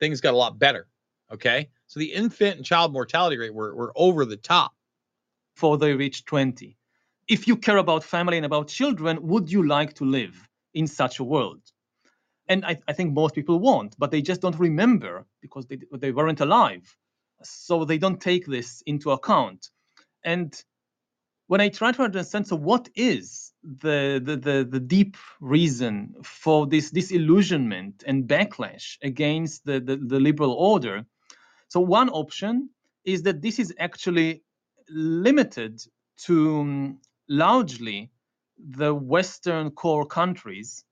things 0.00 0.20
got 0.20 0.34
a 0.34 0.36
lot 0.36 0.58
better. 0.58 0.88
Okay, 1.32 1.70
So 1.86 1.98
the 2.00 2.12
infant 2.12 2.56
and 2.56 2.64
child 2.64 2.92
mortality 2.92 3.36
rate 3.38 3.54
were, 3.54 3.74
were 3.74 3.92
over 3.96 4.24
the 4.24 4.36
top. 4.36 4.72
before 5.54 5.78
they 5.78 5.94
reach 5.94 6.24
20. 6.24 6.76
If 7.28 7.48
you 7.48 7.56
care 7.56 7.78
about 7.78 8.04
family 8.04 8.36
and 8.36 8.46
about 8.46 8.68
children, 8.68 9.18
would 9.26 9.50
you 9.50 9.66
like 9.66 9.94
to 9.94 10.04
live 10.04 10.48
in 10.76 10.86
such 10.86 11.18
a 11.18 11.24
world? 11.24 11.62
And 12.48 12.64
I, 12.64 12.78
I 12.86 12.92
think 12.92 13.12
most 13.12 13.34
people 13.34 13.58
won't, 13.58 13.96
but 13.98 14.10
they 14.10 14.22
just 14.22 14.40
don't 14.40 14.58
remember 14.58 15.26
because 15.42 15.66
they, 15.66 15.78
they 15.98 16.12
weren't 16.12 16.40
alive. 16.40 16.96
So 17.42 17.84
they 17.84 17.98
don't 17.98 18.20
take 18.20 18.46
this 18.46 18.82
into 18.86 19.10
account. 19.10 19.70
And 20.22 20.54
when 21.48 21.60
I 21.60 21.68
try 21.68 21.92
to 21.92 22.02
understand, 22.02 22.46
so 22.46 22.56
what 22.56 22.88
is 22.94 23.52
the, 23.62 24.20
the, 24.22 24.36
the, 24.36 24.68
the 24.68 24.80
deep 24.80 25.16
reason 25.40 26.14
for 26.22 26.66
this 26.66 26.90
disillusionment 26.90 28.04
and 28.06 28.28
backlash 28.28 28.96
against 29.02 29.64
the, 29.64 29.80
the, 29.80 29.96
the 29.96 30.20
liberal 30.20 30.52
order? 30.52 31.04
So 31.68 31.80
one 31.80 32.10
option 32.10 32.70
is 33.04 33.22
that 33.22 33.42
this 33.42 33.58
is 33.58 33.74
actually 33.78 34.42
limited 34.88 35.80
to 36.26 36.60
um, 36.60 36.98
largely 37.28 38.10
the 38.58 38.94
Western 38.94 39.70
core 39.70 40.06
countries, 40.06 40.84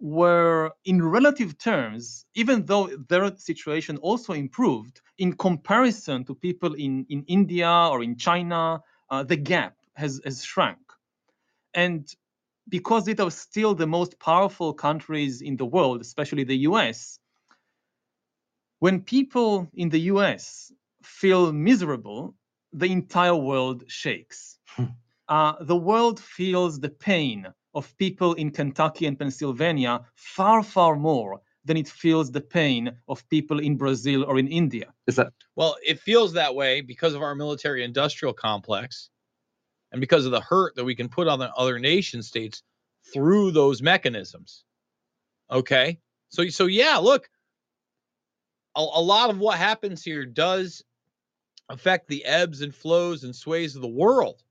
were, 0.00 0.70
in 0.84 1.02
relative 1.02 1.58
terms, 1.58 2.24
even 2.34 2.64
though 2.66 2.88
their 3.08 3.36
situation 3.36 3.96
also 3.98 4.32
improved, 4.32 5.00
in 5.18 5.32
comparison 5.32 6.24
to 6.24 6.34
people 6.34 6.74
in, 6.74 7.04
in 7.08 7.24
India 7.26 7.68
or 7.68 8.02
in 8.02 8.16
China, 8.16 8.80
uh, 9.10 9.22
the 9.22 9.36
gap 9.36 9.74
has, 9.94 10.20
has 10.24 10.44
shrunk. 10.44 10.78
And 11.74 12.08
because 12.68 13.04
these 13.04 13.18
are 13.18 13.30
still 13.30 13.74
the 13.74 13.86
most 13.86 14.18
powerful 14.20 14.72
countries 14.72 15.42
in 15.42 15.56
the 15.56 15.66
world, 15.66 16.00
especially 16.00 16.44
the 16.44 16.58
US, 16.58 17.18
when 18.78 19.02
people 19.02 19.68
in 19.74 19.88
the 19.88 20.00
US 20.12 20.72
feel 21.02 21.52
miserable, 21.52 22.34
the 22.72 22.86
entire 22.86 23.34
world 23.34 23.84
shakes. 23.88 24.58
Uh, 25.28 25.54
the 25.60 25.76
world 25.76 26.20
feels 26.20 26.80
the 26.80 26.88
pain 26.88 27.46
of 27.74 27.96
people 27.98 28.34
in 28.34 28.50
Kentucky 28.50 29.06
and 29.06 29.18
Pennsylvania 29.18 30.00
far, 30.14 30.62
far 30.62 30.96
more 30.96 31.40
than 31.64 31.76
it 31.76 31.88
feels 31.88 32.30
the 32.30 32.40
pain 32.40 32.90
of 33.08 33.28
people 33.28 33.58
in 33.58 33.76
Brazil 33.76 34.24
or 34.24 34.38
in 34.38 34.48
India. 34.48 34.92
Is 35.06 35.16
that 35.16 35.32
Well, 35.54 35.76
it 35.86 36.00
feels 36.00 36.32
that 36.32 36.54
way 36.54 36.80
because 36.80 37.14
of 37.14 37.22
our 37.22 37.34
military 37.34 37.84
industrial 37.84 38.32
complex 38.32 39.10
and 39.92 40.00
because 40.00 40.24
of 40.24 40.32
the 40.32 40.40
hurt 40.40 40.76
that 40.76 40.84
we 40.84 40.94
can 40.94 41.08
put 41.08 41.28
on 41.28 41.38
the 41.38 41.52
other 41.54 41.78
nation 41.78 42.22
states 42.22 42.62
through 43.12 43.50
those 43.50 43.82
mechanisms. 43.82 44.64
Okay. 45.50 45.98
So, 46.30 46.48
so 46.48 46.66
yeah, 46.66 46.96
look, 46.96 47.28
a, 48.76 48.80
a 48.80 49.02
lot 49.02 49.30
of 49.30 49.38
what 49.38 49.58
happens 49.58 50.02
here 50.02 50.24
does 50.24 50.82
affect 51.68 52.08
the 52.08 52.24
ebbs 52.24 52.62
and 52.62 52.74
flows 52.74 53.24
and 53.24 53.36
sways 53.36 53.76
of 53.76 53.82
the 53.82 53.88
world. 53.88 54.42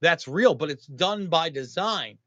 That's 0.00 0.28
real, 0.28 0.54
but 0.54 0.70
it's 0.70 0.86
done 0.86 1.26
by 1.26 1.50
design. 1.50 2.18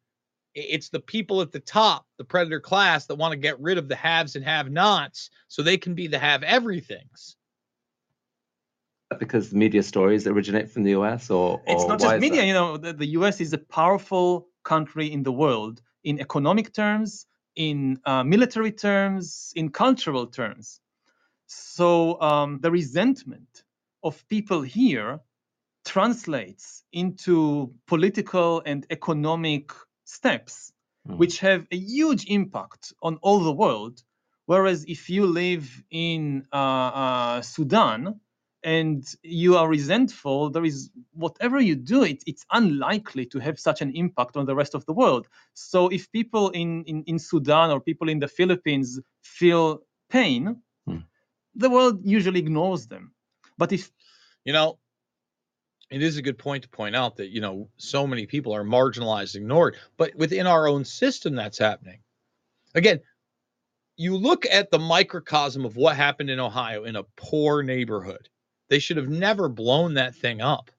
It's 0.54 0.90
the 0.90 1.00
people 1.00 1.42
at 1.42 1.52
the 1.52 1.62
top, 1.62 2.06
the 2.18 2.26
predator 2.26 2.60
class, 2.60 3.06
that 3.06 3.16
want 3.16 3.32
to 3.32 3.38
get 3.38 3.60
rid 3.60 3.78
of 3.78 3.88
the 3.88 3.96
haves 3.96 4.36
and 4.36 4.44
have 4.44 4.70
nots 4.70 5.30
so 5.48 5.62
they 5.62 5.78
can 5.78 5.94
be 5.94 6.08
the 6.08 6.20
have 6.20 6.44
everythings. 6.44 7.38
because 9.20 9.50
the 9.50 9.58
media 9.58 9.84
stories 9.84 10.28
originate 10.28 10.70
from 10.70 10.84
the 10.84 10.92
US 10.92 11.30
or, 11.30 11.62
It's 11.68 11.88
not 11.88 12.00
just 12.00 12.20
media, 12.20 12.42
that? 12.42 12.48
you 12.48 12.54
know, 12.54 12.78
the, 12.78 12.94
the 12.94 13.08
US 13.20 13.40
is 13.40 13.54
a 13.54 13.58
powerful 13.58 14.48
country 14.64 15.12
in 15.12 15.24
the 15.24 15.32
world 15.32 15.82
in 16.04 16.20
economic 16.20 16.74
terms, 16.74 17.28
in 17.56 18.00
uh, 18.06 18.24
military 18.24 18.72
terms, 18.72 19.54
in 19.56 19.70
cultural 19.70 20.28
terms. 20.28 20.80
So 21.48 22.20
um, 22.22 22.60
the 22.62 22.72
resentment 22.72 23.64
of 24.04 24.28
people 24.30 24.62
here 24.62 25.20
translates 25.86 26.84
into 26.92 27.74
political 27.88 28.62
and 28.66 28.86
economic 28.90 29.72
steps, 30.06 30.72
Mm. 31.08 31.18
which 31.18 31.40
have 31.40 31.66
a 31.72 31.78
huge 31.78 32.26
impact 32.28 32.94
on 33.02 33.18
all 33.24 33.40
the 33.40 33.52
world. 33.52 34.04
Whereas 34.46 34.86
if 34.86 35.10
you 35.10 35.26
live 35.26 35.84
in 35.90 36.46
uh, 36.54 36.58
uh, 36.58 37.42
Sudan 37.42 38.20
and 38.64 39.04
you 39.24 39.58
are 39.58 39.68
resentful, 39.68 40.52
there 40.52 40.66
is 40.66 40.92
whatever 41.14 41.60
you 41.60 41.76
do, 41.76 42.04
it, 42.04 42.24
it's 42.28 42.46
unlikely 42.52 43.26
to 43.28 43.40
have 43.40 43.60
such 43.60 43.82
an 43.82 43.92
impact 43.96 44.38
on 44.38 44.46
the 44.46 44.56
rest 44.56 44.76
of 44.76 44.86
the 44.86 44.94
world. 44.94 45.28
So 45.54 45.88
if 45.88 46.12
people 46.12 46.50
in, 46.52 46.84
in, 46.86 47.04
in 47.08 47.18
Sudan 47.20 47.72
or 47.72 47.80
people 47.80 48.10
in 48.10 48.20
the 48.20 48.28
Philippines 48.28 49.00
feel 49.24 49.82
pain, 50.10 50.62
Hmm. 50.88 50.98
the 51.56 51.70
world 51.70 52.06
usually 52.06 52.40
ignores 52.40 52.88
them. 52.88 53.14
But 53.58 53.72
if 53.72 53.92
You 54.46 54.54
know, 54.54 54.80
it 55.92 56.02
is 56.02 56.18
a 56.18 56.22
good 56.22 56.38
point 56.38 56.64
to 56.64 56.70
point 56.70 56.96
out 56.96 57.18
that, 57.18 57.30
you 57.30 57.42
know, 57.42 57.70
so 57.78 58.08
many 58.08 58.26
people 58.26 58.56
are 58.56 58.64
marginalized, 58.64 59.36
ignored, 59.36 59.76
but 59.98 60.16
within 60.16 60.48
our 60.48 60.68
own 60.68 60.86
system, 60.86 61.36
that's 61.36 61.58
happening. 61.58 62.00
Again, 62.76 63.02
you 63.98 64.16
look 64.16 64.46
at 64.46 64.72
the 64.72 64.80
microcosm 64.80 65.66
of 65.66 65.76
what 65.76 65.96
happened 65.98 66.30
in 66.30 66.40
Ohio 66.40 66.86
in 66.86 66.96
a 66.96 67.04
poor 67.18 67.62
neighborhood. 67.62 68.30
They 68.70 68.80
should 68.80 68.98
have 68.98 69.10
never 69.10 69.50
blown 69.50 69.96
that 69.96 70.16
thing 70.16 70.42
up. 70.42 70.72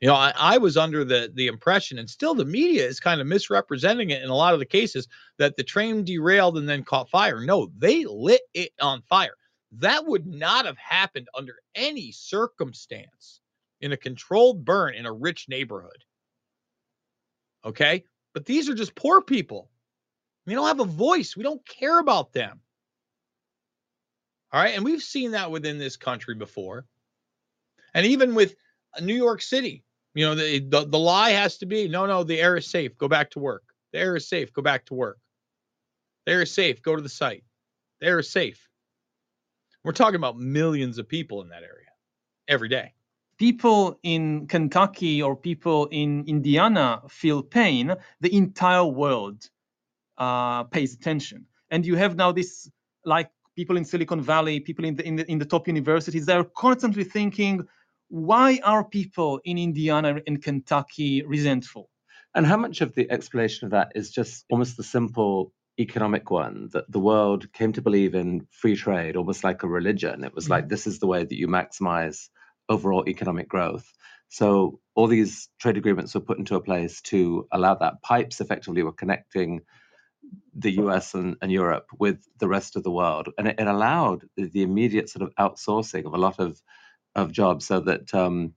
You 0.00 0.08
know, 0.08 0.14
I, 0.14 0.32
I 0.36 0.58
was 0.58 0.76
under 0.76 1.04
the 1.04 1.30
the 1.32 1.46
impression, 1.46 1.98
and 1.98 2.10
still 2.10 2.34
the 2.34 2.44
media 2.44 2.84
is 2.84 2.98
kind 2.98 3.20
of 3.20 3.28
misrepresenting 3.28 4.10
it 4.10 4.22
in 4.22 4.30
a 4.30 4.34
lot 4.34 4.52
of 4.52 4.58
the 4.58 4.66
cases 4.66 5.06
that 5.38 5.56
the 5.56 5.62
train 5.62 6.02
derailed 6.04 6.58
and 6.58 6.68
then 6.68 6.82
caught 6.82 7.08
fire. 7.08 7.40
No, 7.40 7.70
they 7.78 8.04
lit 8.04 8.42
it 8.52 8.72
on 8.80 9.02
fire. 9.02 9.36
That 9.70 10.04
would 10.04 10.26
not 10.26 10.66
have 10.66 10.76
happened 10.76 11.28
under 11.36 11.54
any 11.76 12.10
circumstance 12.10 13.41
in 13.82 13.92
a 13.92 13.96
controlled 13.96 14.64
burn 14.64 14.94
in 14.94 15.04
a 15.04 15.12
rich 15.12 15.48
neighborhood. 15.48 16.04
Okay. 17.64 18.04
But 18.32 18.46
these 18.46 18.68
are 18.70 18.74
just 18.74 18.94
poor 18.94 19.20
people. 19.20 19.68
We 20.46 20.54
don't 20.54 20.66
have 20.66 20.80
a 20.80 20.84
voice. 20.84 21.36
We 21.36 21.42
don't 21.42 21.64
care 21.66 21.98
about 21.98 22.32
them. 22.32 22.60
All 24.52 24.62
right. 24.62 24.74
And 24.74 24.84
we've 24.84 25.02
seen 25.02 25.32
that 25.32 25.50
within 25.50 25.78
this 25.78 25.96
country 25.96 26.34
before. 26.34 26.86
And 27.94 28.06
even 28.06 28.34
with 28.34 28.54
uh, 28.96 29.04
New 29.04 29.14
York 29.14 29.42
City, 29.42 29.84
you 30.14 30.24
know, 30.24 30.34
the, 30.34 30.60
the, 30.60 30.84
the 30.86 30.98
lie 30.98 31.30
has 31.30 31.58
to 31.58 31.66
be 31.66 31.88
no, 31.88 32.06
no, 32.06 32.24
the 32.24 32.40
air 32.40 32.56
is 32.56 32.70
safe. 32.70 32.96
Go 32.96 33.08
back 33.08 33.30
to 33.30 33.38
work. 33.38 33.64
The 33.92 33.98
air 33.98 34.16
is 34.16 34.28
safe. 34.28 34.52
Go 34.52 34.62
back 34.62 34.86
to 34.86 34.94
work. 34.94 35.18
The 36.26 36.32
air 36.32 36.42
is 36.42 36.54
safe. 36.54 36.82
Go 36.82 36.96
to 36.96 37.02
the 37.02 37.08
site. 37.08 37.44
The 38.00 38.06
air 38.06 38.18
is 38.18 38.30
safe. 38.30 38.68
We're 39.84 39.92
talking 39.92 40.16
about 40.16 40.38
millions 40.38 40.98
of 40.98 41.08
people 41.08 41.42
in 41.42 41.48
that 41.48 41.62
area 41.62 41.88
every 42.48 42.68
day. 42.68 42.94
People 43.42 43.98
in 44.04 44.46
Kentucky 44.46 45.20
or 45.20 45.34
people 45.34 45.88
in 45.90 46.24
Indiana 46.28 47.02
feel 47.08 47.42
pain, 47.42 47.92
the 48.20 48.32
entire 48.36 48.84
world 48.84 49.50
uh, 50.16 50.62
pays 50.62 50.94
attention. 50.94 51.46
And 51.72 51.84
you 51.84 51.96
have 51.96 52.14
now 52.14 52.30
this, 52.30 52.70
like 53.04 53.30
people 53.56 53.76
in 53.76 53.84
Silicon 53.84 54.20
Valley, 54.20 54.60
people 54.60 54.84
in 54.84 54.94
the, 54.94 55.04
in 55.04 55.16
the 55.16 55.28
in 55.28 55.38
the 55.40 55.44
top 55.44 55.66
universities, 55.66 56.24
they're 56.24 56.44
constantly 56.44 57.02
thinking, 57.02 57.66
why 58.10 58.60
are 58.62 58.84
people 58.84 59.40
in 59.44 59.58
Indiana 59.58 60.20
and 60.28 60.40
Kentucky 60.40 61.24
resentful? 61.24 61.90
And 62.36 62.46
how 62.46 62.58
much 62.58 62.80
of 62.80 62.94
the 62.94 63.10
explanation 63.10 63.66
of 63.66 63.72
that 63.72 63.90
is 63.96 64.12
just 64.12 64.44
almost 64.52 64.76
the 64.76 64.84
simple 64.84 65.52
economic 65.80 66.30
one 66.30 66.68
that 66.74 66.84
the 66.92 67.00
world 67.00 67.52
came 67.52 67.72
to 67.72 67.82
believe 67.82 68.14
in 68.14 68.46
free 68.52 68.76
trade, 68.76 69.16
almost 69.16 69.42
like 69.42 69.64
a 69.64 69.74
religion? 69.78 70.22
It 70.22 70.32
was 70.32 70.48
like, 70.48 70.68
this 70.68 70.86
is 70.86 71.00
the 71.00 71.08
way 71.08 71.24
that 71.24 71.38
you 71.42 71.48
maximize 71.48 72.28
overall 72.68 73.08
economic 73.08 73.48
growth. 73.48 73.90
So 74.28 74.80
all 74.94 75.06
these 75.06 75.48
trade 75.58 75.76
agreements 75.76 76.14
were 76.14 76.20
put 76.20 76.38
into 76.38 76.56
a 76.56 76.60
place 76.60 77.00
to 77.02 77.46
allow 77.52 77.74
that. 77.74 78.02
Pipes 78.02 78.40
effectively 78.40 78.82
were 78.82 78.92
connecting 78.92 79.60
the 80.54 80.72
US 80.82 81.14
and, 81.14 81.36
and 81.42 81.50
Europe 81.52 81.86
with 81.98 82.26
the 82.38 82.48
rest 82.48 82.76
of 82.76 82.82
the 82.82 82.90
world. 82.90 83.28
And 83.36 83.48
it, 83.48 83.56
it 83.58 83.66
allowed 83.66 84.24
the, 84.36 84.62
immediate 84.62 85.10
sort 85.10 85.22
of 85.22 85.34
outsourcing 85.34 86.06
of 86.06 86.14
a 86.14 86.18
lot 86.18 86.38
of, 86.38 86.60
of 87.14 87.32
jobs 87.32 87.66
so 87.66 87.80
that 87.80 88.14
um, 88.14 88.54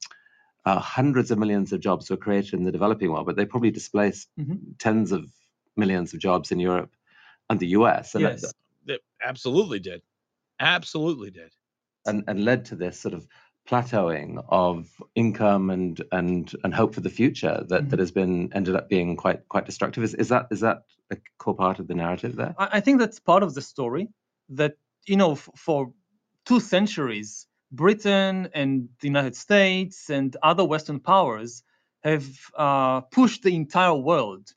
uh, 0.65 0.79
hundreds 0.79 1.31
of 1.31 1.37
millions 1.37 1.73
of 1.73 1.79
jobs 1.81 2.09
were 2.09 2.17
created 2.17 2.53
in 2.53 2.63
the 2.63 2.71
developing 2.71 3.11
world, 3.11 3.25
but 3.25 3.35
they 3.35 3.45
probably 3.45 3.71
displaced 3.71 4.29
Mhm. 4.39 4.77
tens 4.79 5.11
of 5.11 5.29
millions 5.75 6.13
of 6.13 6.19
jobs 6.19 6.51
in 6.51 6.59
Europe 6.59 6.91
and 7.49 7.59
the 7.59 7.67
US. 7.67 8.15
And, 8.15 8.23
Yes. 8.23 8.53
That 8.85 9.01
absolutely 9.21 9.79
did. 9.79 10.03
Absolutely 10.59 11.31
did. 11.31 11.51
and, 12.05 12.23
and 12.27 12.45
led 12.45 12.65
to 12.65 12.75
this 12.75 12.99
sort 12.99 13.13
of 13.15 13.27
plateauing 13.67 14.43
of 14.49 14.87
income 15.15 15.69
and 15.69 16.01
and 16.11 16.53
and 16.63 16.73
hope 16.73 16.93
for 16.93 17.01
the 17.01 17.09
future 17.09 17.63
that, 17.69 17.89
that 17.89 17.99
has 17.99 18.11
been 18.11 18.51
ended 18.53 18.75
up 18.75 18.89
being 18.89 19.15
quite 19.15 19.47
quite 19.49 19.65
destructive. 19.65 20.03
Is, 20.03 20.13
is 20.13 20.29
that 20.29 20.47
is 20.51 20.59
that 20.61 20.83
a 21.11 21.17
core 21.37 21.55
part 21.55 21.79
of 21.79 21.87
the 21.87 21.95
narrative 21.95 22.35
there? 22.35 22.55
I, 22.57 22.69
I 22.73 22.79
think 22.79 22.99
that's 22.99 23.19
part 23.19 23.43
of 23.43 23.53
the 23.53 23.61
story 23.61 24.09
that, 24.49 24.75
you 25.07 25.17
know, 25.17 25.33
f- 25.33 25.49
for 25.55 25.91
two 26.45 26.59
centuries, 26.59 27.47
Britain 27.71 28.49
and 28.53 28.89
the 29.01 29.07
United 29.07 29.35
States 29.35 30.09
and 30.09 30.35
other 30.43 30.63
Western 30.63 30.99
powers 30.99 31.63
have 32.03 32.27
uh, 32.55 33.01
pushed 33.01 33.43
the 33.43 33.55
entire 33.55 33.95
world 33.95 34.53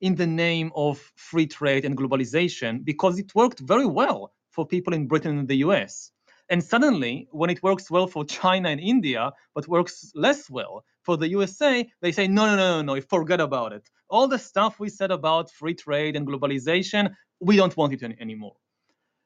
in 0.00 0.14
the 0.14 0.26
name 0.26 0.70
of 0.74 0.98
free 1.16 1.46
trade 1.46 1.84
and 1.84 1.96
globalization 1.96 2.84
because 2.84 3.18
it 3.18 3.34
worked 3.34 3.60
very 3.60 3.86
well 3.86 4.32
for 4.50 4.66
people 4.66 4.94
in 4.94 5.06
Britain 5.06 5.38
and 5.38 5.48
the 5.48 5.56
US. 5.56 6.10
And 6.50 6.64
suddenly, 6.64 7.28
when 7.30 7.50
it 7.50 7.62
works 7.62 7.90
well 7.90 8.06
for 8.06 8.24
China 8.24 8.70
and 8.70 8.80
India, 8.80 9.32
but 9.54 9.68
works 9.68 10.10
less 10.14 10.48
well 10.48 10.84
for 11.02 11.16
the 11.16 11.28
USA, 11.28 11.86
they 12.00 12.12
say, 12.12 12.26
no, 12.26 12.46
no, 12.46 12.56
no, 12.56 12.82
no, 12.82 12.94
no, 12.94 13.00
forget 13.00 13.40
about 13.40 13.72
it. 13.72 13.88
All 14.08 14.28
the 14.28 14.38
stuff 14.38 14.80
we 14.80 14.88
said 14.88 15.10
about 15.10 15.50
free 15.50 15.74
trade 15.74 16.16
and 16.16 16.26
globalization, 16.26 17.14
we 17.40 17.56
don't 17.56 17.76
want 17.76 17.92
it 17.92 18.02
any- 18.02 18.16
anymore. 18.20 18.56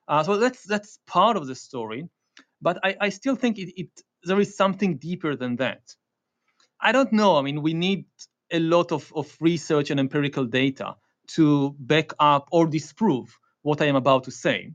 Uh, 0.08 0.22
so 0.24 0.36
that's 0.36 0.64
that's 0.64 0.98
part 1.06 1.36
of 1.36 1.46
the 1.46 1.54
story, 1.54 2.08
but 2.60 2.78
I, 2.84 2.96
I 3.00 3.08
still 3.08 3.36
think 3.36 3.58
it, 3.58 3.72
it 3.80 3.88
there 4.24 4.40
is 4.40 4.56
something 4.56 4.98
deeper 4.98 5.36
than 5.36 5.56
that. 5.56 5.82
I 6.80 6.92
don't 6.92 7.12
know. 7.12 7.36
I 7.36 7.42
mean, 7.42 7.62
we 7.62 7.74
need 7.74 8.06
a 8.52 8.58
lot 8.58 8.92
of, 8.92 9.12
of 9.14 9.34
research 9.40 9.90
and 9.90 10.00
empirical 10.00 10.44
data 10.44 10.96
to 11.28 11.74
back 11.78 12.12
up 12.18 12.48
or 12.52 12.66
disprove 12.66 13.38
what 13.62 13.80
I 13.80 13.86
am 13.86 13.96
about 13.96 14.24
to 14.24 14.30
say. 14.32 14.72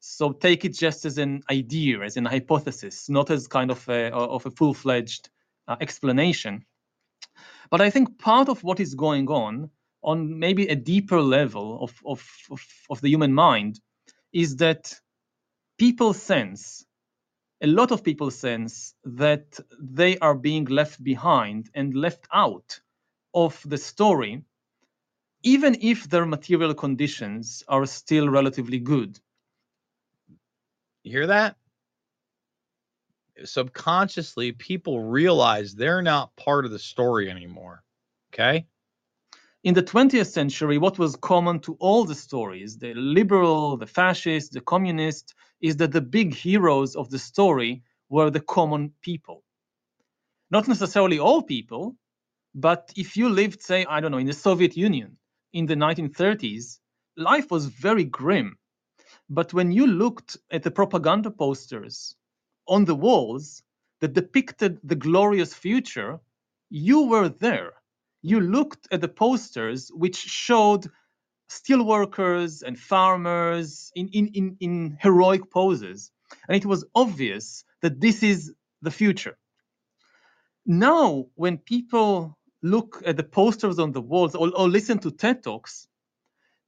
So 0.00 0.32
take 0.32 0.64
it 0.64 0.72
just 0.72 1.04
as 1.04 1.18
an 1.18 1.42
idea, 1.50 2.00
as 2.00 2.16
an 2.16 2.24
hypothesis, 2.24 3.08
not 3.08 3.30
as 3.30 3.46
kind 3.46 3.70
of 3.70 3.86
a, 3.88 4.10
of 4.12 4.46
a 4.46 4.50
full-fledged 4.50 5.28
uh, 5.68 5.76
explanation. 5.80 6.64
But 7.70 7.82
I 7.82 7.90
think 7.90 8.18
part 8.18 8.48
of 8.48 8.64
what 8.64 8.80
is 8.80 8.94
going 8.94 9.28
on 9.28 9.70
on 10.02 10.38
maybe 10.38 10.66
a 10.68 10.74
deeper 10.74 11.20
level 11.20 11.82
of, 11.82 11.94
of, 12.06 12.26
of, 12.50 12.66
of 12.88 13.00
the 13.02 13.10
human 13.10 13.34
mind 13.34 13.80
is 14.32 14.56
that 14.56 14.98
people 15.78 16.14
sense, 16.14 16.86
a 17.60 17.66
lot 17.66 17.92
of 17.92 18.02
people 18.02 18.30
sense 18.30 18.94
that 19.04 19.60
they 19.78 20.16
are 20.18 20.34
being 20.34 20.64
left 20.64 21.04
behind 21.04 21.68
and 21.74 21.94
left 21.94 22.26
out 22.32 22.80
of 23.34 23.62
the 23.68 23.78
story, 23.78 24.42
even 25.42 25.76
if 25.82 26.08
their 26.08 26.24
material 26.24 26.74
conditions 26.74 27.62
are 27.68 27.84
still 27.84 28.28
relatively 28.30 28.78
good. 28.78 29.20
You 31.02 31.12
hear 31.12 31.26
that? 31.28 31.56
Subconsciously, 33.44 34.52
people 34.52 35.00
realize 35.02 35.74
they're 35.74 36.02
not 36.02 36.36
part 36.36 36.64
of 36.64 36.70
the 36.70 36.78
story 36.78 37.30
anymore. 37.30 37.82
Okay. 38.32 38.66
In 39.62 39.74
the 39.74 39.82
20th 39.82 40.30
century, 40.30 40.78
what 40.78 40.98
was 40.98 41.16
common 41.16 41.60
to 41.60 41.76
all 41.80 42.04
the 42.04 42.14
stories, 42.14 42.78
the 42.78 42.94
liberal, 42.94 43.76
the 43.76 43.86
fascist, 43.86 44.52
the 44.52 44.60
communist, 44.60 45.34
is 45.60 45.76
that 45.76 45.92
the 45.92 46.00
big 46.00 46.34
heroes 46.34 46.96
of 46.96 47.10
the 47.10 47.18
story 47.18 47.82
were 48.08 48.30
the 48.30 48.40
common 48.40 48.92
people. 49.02 49.44
Not 50.50 50.66
necessarily 50.66 51.18
all 51.18 51.42
people, 51.42 51.96
but 52.54 52.92
if 52.96 53.16
you 53.16 53.28
lived, 53.28 53.62
say, 53.62 53.84
I 53.84 54.00
don't 54.00 54.10
know, 54.10 54.18
in 54.18 54.26
the 54.26 54.32
Soviet 54.32 54.76
Union 54.76 55.16
in 55.52 55.66
the 55.66 55.74
1930s, 55.74 56.78
life 57.16 57.50
was 57.50 57.66
very 57.66 58.04
grim. 58.04 58.56
But 59.30 59.54
when 59.54 59.70
you 59.70 59.86
looked 59.86 60.36
at 60.50 60.64
the 60.64 60.72
propaganda 60.72 61.30
posters 61.30 62.16
on 62.66 62.84
the 62.84 62.96
walls 62.96 63.62
that 64.00 64.12
depicted 64.12 64.80
the 64.82 64.96
glorious 64.96 65.54
future, 65.54 66.18
you 66.68 67.06
were 67.06 67.28
there. 67.28 67.74
You 68.22 68.40
looked 68.40 68.88
at 68.90 69.00
the 69.00 69.08
posters 69.08 69.90
which 69.94 70.16
showed 70.16 70.88
steelworkers 71.48 72.62
and 72.62 72.78
farmers 72.78 73.92
in, 73.94 74.08
in, 74.08 74.26
in, 74.34 74.56
in 74.60 74.98
heroic 75.00 75.50
poses. 75.50 76.10
And 76.48 76.56
it 76.56 76.66
was 76.66 76.84
obvious 76.94 77.64
that 77.82 78.00
this 78.00 78.22
is 78.22 78.52
the 78.82 78.90
future. 78.90 79.38
Now, 80.66 81.26
when 81.36 81.58
people 81.58 82.36
look 82.62 83.02
at 83.06 83.16
the 83.16 83.24
posters 83.24 83.78
on 83.78 83.92
the 83.92 84.00
walls 84.00 84.34
or, 84.34 84.50
or 84.56 84.68
listen 84.68 84.98
to 85.00 85.10
TED 85.10 85.42
Talks, 85.44 85.86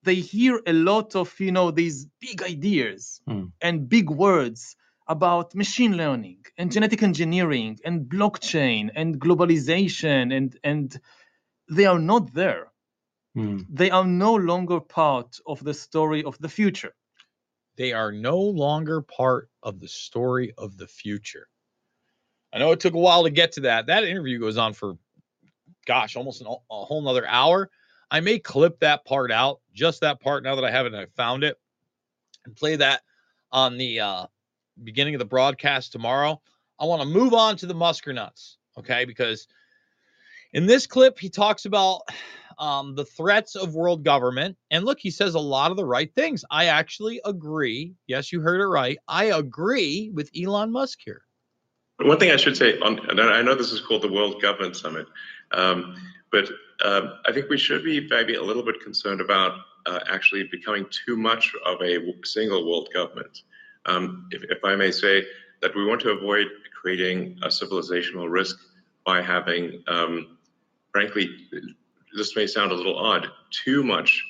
they 0.04 0.16
hear 0.16 0.60
a 0.66 0.72
lot 0.72 1.14
of 1.16 1.38
you 1.40 1.52
know 1.52 1.70
these 1.70 2.06
big 2.20 2.42
ideas 2.42 3.20
Hmm. 3.26 3.46
and 3.60 3.88
big 3.88 4.10
words 4.10 4.76
about 5.08 5.54
machine 5.54 5.96
learning 5.96 6.44
and 6.58 6.72
genetic 6.72 7.02
engineering 7.02 7.78
and 7.84 8.08
blockchain 8.08 8.90
and 8.94 9.20
globalization 9.20 10.34
and 10.36 10.58
and 10.64 11.00
they 11.70 11.86
are 11.86 11.98
not 11.98 12.32
there 12.34 12.72
Hmm. 13.34 13.62
they 13.68 13.90
are 13.90 14.06
no 14.06 14.34
longer 14.34 14.80
part 14.80 15.38
of 15.46 15.64
the 15.64 15.74
story 15.74 16.22
of 16.24 16.38
the 16.38 16.48
future 16.48 16.94
They 17.76 17.92
are 17.92 18.12
no 18.12 18.38
longer 18.38 19.02
part 19.02 19.50
of 19.62 19.80
the 19.80 19.88
story 19.88 20.52
of 20.58 20.76
the 20.78 20.88
future. 20.88 21.48
I 22.52 22.58
know 22.58 22.72
it 22.72 22.80
took 22.80 22.94
a 22.94 22.98
while 22.98 23.24
to 23.24 23.30
get 23.30 23.52
to 23.52 23.60
that. 23.62 23.86
That 23.86 24.04
interview 24.04 24.38
goes 24.38 24.56
on 24.58 24.74
for, 24.74 24.94
gosh, 25.86 26.16
almost 26.16 26.40
an, 26.42 26.48
a 26.48 26.84
whole 26.84 27.02
nother 27.02 27.26
hour. 27.26 27.70
I 28.12 28.20
may 28.20 28.38
clip 28.38 28.78
that 28.80 29.06
part 29.06 29.32
out, 29.32 29.60
just 29.72 30.02
that 30.02 30.20
part, 30.20 30.44
now 30.44 30.54
that 30.54 30.64
I 30.64 30.70
have 30.70 30.84
it 30.84 30.92
and 30.92 31.00
I 31.00 31.06
found 31.16 31.44
it, 31.44 31.58
and 32.44 32.54
play 32.54 32.76
that 32.76 33.00
on 33.50 33.78
the 33.78 34.00
uh, 34.00 34.26
beginning 34.84 35.14
of 35.14 35.18
the 35.18 35.24
broadcast 35.24 35.92
tomorrow. 35.92 36.38
I 36.78 36.84
want 36.84 37.00
to 37.00 37.08
move 37.08 37.32
on 37.32 37.56
to 37.56 37.66
the 37.66 37.74
Musker 37.74 38.14
nuts, 38.14 38.58
okay? 38.78 39.06
Because 39.06 39.48
in 40.52 40.66
this 40.66 40.86
clip, 40.86 41.18
he 41.18 41.30
talks 41.30 41.64
about 41.64 42.02
um, 42.58 42.94
the 42.94 43.06
threats 43.06 43.56
of 43.56 43.74
world 43.74 44.04
government. 44.04 44.58
And 44.70 44.84
look, 44.84 44.98
he 45.00 45.10
says 45.10 45.34
a 45.34 45.40
lot 45.40 45.70
of 45.70 45.78
the 45.78 45.86
right 45.86 46.14
things. 46.14 46.44
I 46.50 46.66
actually 46.66 47.18
agree. 47.24 47.94
Yes, 48.06 48.30
you 48.30 48.42
heard 48.42 48.60
it 48.60 48.66
right. 48.66 48.98
I 49.08 49.24
agree 49.24 50.10
with 50.12 50.30
Elon 50.38 50.70
Musk 50.70 50.98
here. 51.02 51.22
One 51.98 52.18
thing 52.18 52.30
I 52.30 52.36
should 52.36 52.58
say, 52.58 52.78
on, 52.80 53.18
I 53.18 53.40
know 53.40 53.54
this 53.54 53.72
is 53.72 53.80
called 53.80 54.02
the 54.02 54.12
World 54.12 54.42
Government 54.42 54.76
Summit, 54.76 55.06
um, 55.52 55.96
but 56.30 56.50
um, 56.84 57.14
I 57.26 57.32
think 57.32 57.48
we 57.48 57.58
should 57.58 57.84
be 57.84 58.06
maybe 58.08 58.34
a 58.34 58.42
little 58.42 58.64
bit 58.64 58.80
concerned 58.80 59.20
about 59.20 59.58
uh, 59.86 60.00
actually 60.10 60.44
becoming 60.50 60.86
too 61.06 61.16
much 61.16 61.54
of 61.64 61.80
a 61.82 61.98
single 62.24 62.68
world 62.68 62.88
government. 62.92 63.42
Um, 63.86 64.28
if, 64.30 64.42
if 64.44 64.64
I 64.64 64.76
may 64.76 64.90
say 64.90 65.24
that 65.60 65.74
we 65.74 65.84
want 65.84 66.00
to 66.02 66.10
avoid 66.10 66.46
creating 66.80 67.38
a 67.42 67.48
civilizational 67.48 68.30
risk 68.30 68.58
by 69.04 69.22
having, 69.22 69.82
um, 69.86 70.38
frankly, 70.90 71.28
this 72.16 72.36
may 72.36 72.46
sound 72.46 72.72
a 72.72 72.74
little 72.74 72.98
odd, 72.98 73.28
too 73.50 73.82
much 73.82 74.22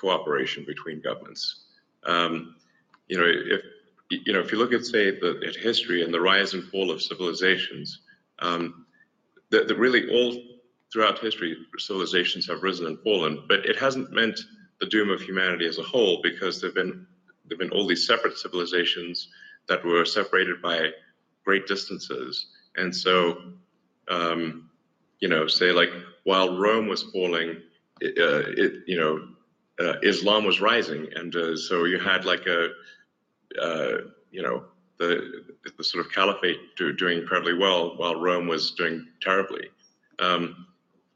cooperation 0.00 0.64
between 0.64 1.00
governments. 1.00 1.64
Um, 2.04 2.56
you 3.08 3.18
know, 3.18 3.26
if 3.26 3.62
you 4.10 4.32
know, 4.32 4.40
if 4.40 4.52
you 4.52 4.58
look 4.58 4.72
at 4.72 4.84
say 4.84 5.10
the 5.10 5.42
at 5.46 5.56
history 5.56 6.02
and 6.02 6.12
the 6.12 6.20
rise 6.20 6.52
and 6.54 6.64
fall 6.64 6.90
of 6.90 7.00
civilizations, 7.00 8.00
um, 8.40 8.86
that 9.50 9.74
really 9.78 10.10
all 10.10 10.51
throughout 10.92 11.18
history 11.18 11.56
civilizations 11.78 12.46
have 12.46 12.62
risen 12.62 12.86
and 12.86 13.00
fallen, 13.00 13.44
but 13.48 13.64
it 13.66 13.78
hasn't 13.78 14.12
meant 14.12 14.38
the 14.80 14.86
doom 14.86 15.10
of 15.10 15.20
humanity 15.20 15.66
as 15.66 15.78
a 15.78 15.82
whole 15.82 16.20
because 16.22 16.60
there've 16.60 16.74
been 16.74 17.06
there've 17.46 17.58
been 17.58 17.70
all 17.70 17.86
these 17.86 18.06
separate 18.06 18.36
civilizations 18.36 19.28
that 19.68 19.84
were 19.84 20.04
separated 20.04 20.60
by 20.60 20.90
great 21.44 21.66
distances, 21.66 22.46
and 22.76 22.94
so 22.94 23.52
um, 24.08 24.70
you 25.20 25.28
know, 25.28 25.46
say 25.46 25.72
like 25.72 25.90
while 26.24 26.58
Rome 26.58 26.88
was 26.88 27.04
falling, 27.04 27.62
it, 28.00 28.18
uh, 28.18 28.50
it 28.50 28.82
you 28.86 28.98
know, 28.98 29.28
uh, 29.84 29.98
Islam 30.02 30.44
was 30.44 30.60
rising, 30.60 31.08
and 31.14 31.34
uh, 31.34 31.56
so 31.56 31.84
you 31.84 31.98
had 31.98 32.24
like 32.24 32.46
a 32.46 32.68
uh, 33.60 33.98
you 34.30 34.42
know, 34.42 34.64
the 34.98 35.44
the 35.78 35.84
sort 35.84 36.04
of 36.04 36.12
caliphate 36.12 36.58
do, 36.76 36.92
doing 36.92 37.18
incredibly 37.18 37.54
well 37.54 37.96
while 37.96 38.20
Rome 38.20 38.46
was 38.46 38.72
doing 38.72 39.06
terribly, 39.20 39.68
um, 40.18 40.66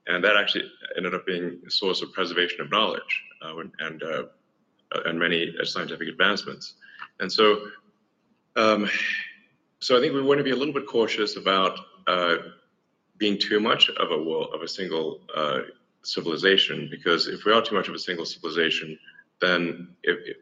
and 0.06 0.22
that 0.24 0.36
actually 0.36 0.70
ended 0.96 1.14
up 1.14 1.26
being 1.26 1.60
a 1.66 1.70
source 1.70 2.02
of 2.02 2.12
preservation 2.12 2.60
of 2.60 2.70
knowledge 2.70 3.22
uh, 3.42 3.54
and 3.80 4.02
uh, 4.02 4.24
and 5.04 5.18
many 5.18 5.52
scientific 5.64 6.08
advancements. 6.08 6.74
And 7.20 7.30
so, 7.30 7.66
um, 8.54 8.88
so 9.80 9.96
I 9.96 10.00
think 10.00 10.14
we 10.14 10.22
want 10.22 10.38
to 10.38 10.44
be 10.44 10.52
a 10.52 10.56
little 10.56 10.74
bit 10.74 10.86
cautious 10.86 11.36
about 11.36 11.78
uh, 12.06 12.36
being 13.18 13.38
too 13.38 13.60
much 13.60 13.88
of 13.90 14.10
a 14.10 14.22
world 14.22 14.50
of 14.54 14.62
a 14.62 14.68
single 14.68 15.20
uh, 15.34 15.60
civilization 16.02 16.88
because 16.90 17.26
if 17.26 17.44
we 17.44 17.52
are 17.52 17.62
too 17.62 17.74
much 17.74 17.88
of 17.88 17.94
a 17.94 17.98
single 17.98 18.24
civilization, 18.24 18.98
then 19.40 19.88
if, 20.02 20.18
if 20.28 20.36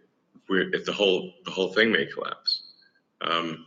if 0.48 0.84
the 0.84 0.92
whole 0.92 1.32
the 1.44 1.50
whole 1.50 1.72
thing 1.72 1.90
may 1.90 2.06
collapse. 2.06 2.62
Um, 3.22 3.66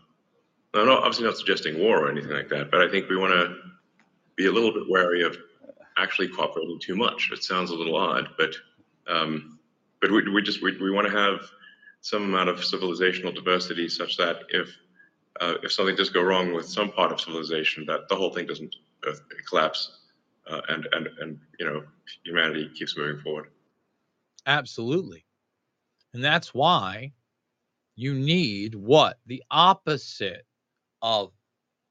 I'm 0.74 0.86
not, 0.86 0.99
obviously 0.99 1.26
not 1.26 1.38
suggesting 1.38 1.80
war 1.80 2.06
or 2.06 2.11
anything 2.11 2.32
like 2.32 2.49
that, 2.49 2.69
but 2.69 2.82
I 2.82 2.90
think 2.90 3.10
we 3.10 3.18
want 3.18 3.34
to 3.34 3.56
be 4.36 4.45
a 4.45 4.52
little 4.52 4.72
bit 4.72 4.84
wary 4.88 5.24
of 5.24 5.36
actually 5.98 6.30
cooperating 6.30 6.80
too 6.80 6.95
much. 6.95 7.30
It 7.32 7.44
sounds 7.44 7.72
a 7.72 7.76
little 7.76 7.95
odd, 7.95 8.30
but 8.38 8.56
um, 9.07 9.60
but 10.02 10.11
we, 10.11 10.30
we 10.30 10.41
just 10.41 10.61
we, 10.61 10.78
we 10.78 10.91
want 10.91 11.07
to 11.07 11.18
have 11.18 11.40
some 12.02 12.24
amount 12.24 12.49
of 12.49 12.57
civilizational 12.57 13.34
diversity 13.34 13.90
such 13.90 14.18
that 14.18 14.41
if 14.49 14.69
uh, 15.41 15.56
if 15.64 15.72
something 15.72 15.95
does 15.95 16.10
go 16.10 16.22
wrong 16.22 16.53
with 16.53 16.68
some 16.68 16.91
part 16.91 17.11
of 17.11 17.22
civilization, 17.22 17.86
that 17.86 18.07
the 18.10 18.15
whole 18.15 18.34
thing 18.34 18.48
doesn't 18.48 18.76
uh, 19.07 19.14
collapse, 19.48 19.99
uh, 20.49 20.61
and 20.69 20.88
and 20.94 21.07
and 21.19 21.40
you 21.60 21.65
know 21.65 21.84
humanity 22.26 22.69
keeps 22.76 22.98
moving 22.98 23.22
forward. 23.22 23.49
Absolutely. 24.45 25.26
And 26.14 26.24
that's 26.24 26.53
why 26.53 27.11
you 27.95 28.14
need 28.14 28.76
what? 28.76 29.19
The 29.26 29.44
opposite 29.52 30.45
of 31.02 31.32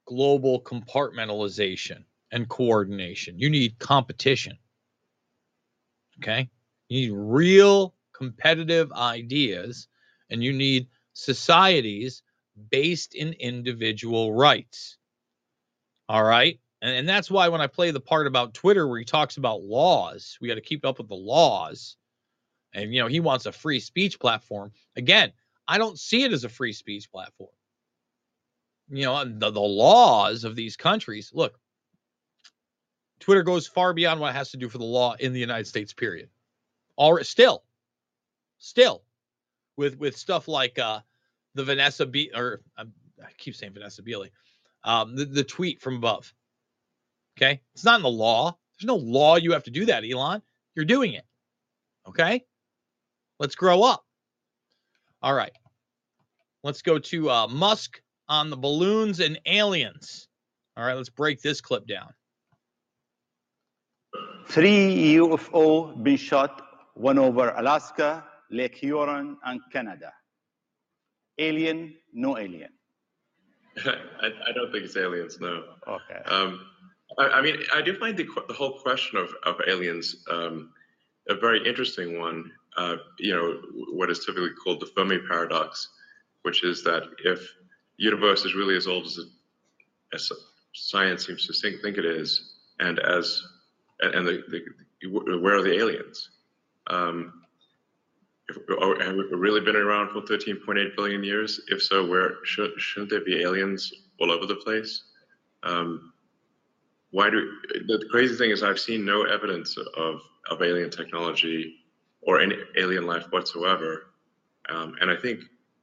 global 0.07 0.61
compartmentalization 0.63 2.05
and 2.33 2.49
coordination. 2.49 3.39
You 3.39 3.51
need 3.51 3.79
competition. 3.79 4.59
Okay? 6.19 6.49
You 6.89 7.01
need 7.01 7.17
real 7.17 7.95
competitive 8.13 8.93
ideas 8.93 9.89
and 10.31 10.43
you 10.43 10.53
need 10.53 10.89
societies 11.13 12.23
based 12.71 13.15
in 13.15 13.33
individual 13.35 14.33
rights. 14.33 14.97
All 16.09 16.25
right. 16.25 16.59
And, 16.83 16.95
and 16.95 17.09
that's 17.09 17.31
why 17.31 17.49
when 17.49 17.61
I 17.61 17.67
play 17.67 17.91
the 17.91 18.01
part 18.01 18.27
about 18.27 18.55
Twitter 18.55 18.87
where 18.87 18.99
he 18.99 19.05
talks 19.05 19.37
about 19.37 19.63
laws, 19.63 20.39
we 20.41 20.49
got 20.49 20.55
to 20.55 20.61
keep 20.61 20.85
up 20.85 20.99
with 20.99 21.09
the 21.09 21.15
laws. 21.15 21.97
And, 22.73 22.93
you 22.95 23.01
know, 23.01 23.09
he 23.09 23.21
wants 23.21 23.47
a 23.47 23.53
free 23.53 23.81
speech 23.81 24.19
platform. 24.19 24.73
Again, 24.97 25.33
I 25.69 25.79
don't 25.79 25.99
see 25.99 26.23
it 26.23 26.33
as 26.33 26.45
a 26.45 26.49
free 26.49 26.73
speech 26.73 27.11
platform. 27.11 27.51
You 28.89 29.05
know, 29.05 29.25
the, 29.25 29.51
the 29.51 29.61
laws 29.61 30.45
of 30.45 30.55
these 30.55 30.77
countries, 30.77 31.31
look, 31.35 31.59
Twitter 33.21 33.43
goes 33.43 33.67
far 33.67 33.93
beyond 33.93 34.21
what 34.21 34.31
it 34.31 34.37
has 34.37 34.51
to 34.51 34.57
do 34.57 34.69
for 34.69 34.79
the 34.79 34.85
law 34.85 35.15
in 35.19 35.33
the 35.33 35.41
United 35.41 35.67
States, 35.67 35.93
period. 35.93 36.29
All 36.97 37.19
still, 37.23 37.65
still 38.59 39.03
with 39.77 39.99
with 39.99 40.17
stuff 40.17 40.49
like 40.49 40.79
uh 40.79 41.01
the 41.55 41.65
Vanessa 41.65 42.07
B 42.07 42.31
or 42.35 42.63
um, 42.77 42.93
I 43.23 43.29
keep 43.39 43.55
saying 43.55 43.73
Vanessa 43.73 44.03
Beeley, 44.03 44.31
um, 44.85 45.17
the, 45.17 45.25
the 45.25 45.45
tweet 45.45 45.81
from 45.81 45.97
above. 45.97 46.33
Okay. 47.37 47.61
It's 47.75 47.85
not 47.85 47.97
in 47.97 48.03
the 48.03 48.09
law. 48.09 48.57
There's 48.79 48.87
no 48.87 48.97
law 48.97 49.37
you 49.37 49.53
have 49.53 49.65
to 49.65 49.71
do 49.71 49.87
that, 49.87 50.05
Elon. 50.09 50.43
You're 50.75 50.85
doing 50.85 51.15
it. 51.15 51.25
Okay. 52.09 52.45
Let's 53.39 53.55
grow 53.55 53.83
up. 53.83 54.05
All 55.23 55.35
right. 55.35 55.53
Let's 56.63 56.83
go 56.83 56.99
to 56.99 57.31
uh, 57.31 57.47
Musk 57.49 58.01
on 58.29 58.51
the 58.51 58.57
balloons 58.57 59.21
and 59.21 59.41
aliens. 59.47 60.29
All 60.77 60.85
right. 60.85 60.95
Let's 60.95 61.09
break 61.11 61.41
this 61.41 61.61
clip 61.61 61.87
down. 61.87 62.13
Three 64.49 65.15
UFO 65.17 66.03
been 66.03 66.17
shot, 66.17 66.63
one 66.95 67.19
over 67.19 67.51
Alaska, 67.57 68.25
Lake 68.51 68.77
Huron, 68.77 69.37
and 69.45 69.61
Canada. 69.73 70.13
Alien, 71.39 71.95
no 72.13 72.39
alien. 72.39 72.71
I, 73.85 74.29
I 74.49 74.53
don't 74.55 74.71
think 74.73 74.85
it's 74.85 74.97
aliens, 74.97 75.39
no. 75.41 75.65
Okay. 75.87 76.23
Um, 76.27 76.61
I, 77.19 77.25
I 77.25 77.43
mean, 77.43 77.59
I 77.75 77.83
do 77.83 77.99
find 77.99 78.17
the, 78.17 78.27
the 78.49 78.55
whole 78.55 78.79
question 78.79 79.19
of, 79.19 79.35
of 79.45 79.57
aliens 79.67 80.25
um, 80.31 80.71
a 81.29 81.35
very 81.35 81.67
interesting 81.67 82.19
one. 82.19 82.51
Uh, 82.77 82.97
you 83.19 83.35
know, 83.35 83.61
what 83.93 84.11
is 84.11 84.25
typically 84.25 84.51
called 84.51 84.81
the 84.81 84.87
Fermi 84.87 85.19
paradox, 85.29 85.89
which 86.43 86.63
is 86.63 86.85
that 86.85 87.03
if 87.25 87.41
the 87.99 88.05
universe 88.05 88.45
is 88.45 88.55
really 88.55 88.77
as 88.77 88.87
old 88.87 89.07
as, 89.07 89.19
it, 89.19 89.29
as 90.15 90.31
science 90.73 91.27
seems 91.27 91.47
to 91.47 91.53
think, 91.53 91.83
think 91.83 91.99
it 91.99 92.05
is, 92.05 92.55
and 92.79 92.99
as 93.01 93.43
and, 94.01 94.15
and 94.15 94.27
the, 94.27 94.43
the, 95.01 95.39
where 95.39 95.57
are 95.57 95.63
the 95.63 95.75
aliens? 95.75 96.31
Um, 96.89 97.43
if, 98.49 98.57
have 98.57 99.15
we 99.15 99.25
really 99.33 99.61
been 99.61 99.77
around 99.77 100.11
for 100.11 100.21
13.8 100.21 100.95
billion 100.97 101.25
years? 101.25 101.61
If 101.69 101.83
so, 101.83 102.07
where 102.07 102.45
should, 102.45 102.73
shouldn't 102.79 103.11
there 103.11 103.25
be 103.25 103.43
aliens 103.43 103.93
all 104.21 104.31
over 104.31 104.47
the 104.47 104.57
place? 104.57 105.03
Um, 105.63 106.13
why 107.11 107.31
do 107.31 107.51
the 107.87 108.05
crazy 108.11 108.37
thing 108.37 108.51
is 108.51 108.63
I've 108.63 108.79
seen 108.79 109.05
no 109.05 109.23
evidence 109.23 109.77
of, 109.97 110.21
of 110.51 110.63
alien 110.63 110.91
technology 110.91 111.77
or 112.21 112.41
any 112.41 112.57
alien 112.77 113.07
life 113.07 113.25
whatsoever, 113.31 114.09
um, 114.69 114.97
and 115.01 115.11
I 115.11 115.17
think 115.17 115.41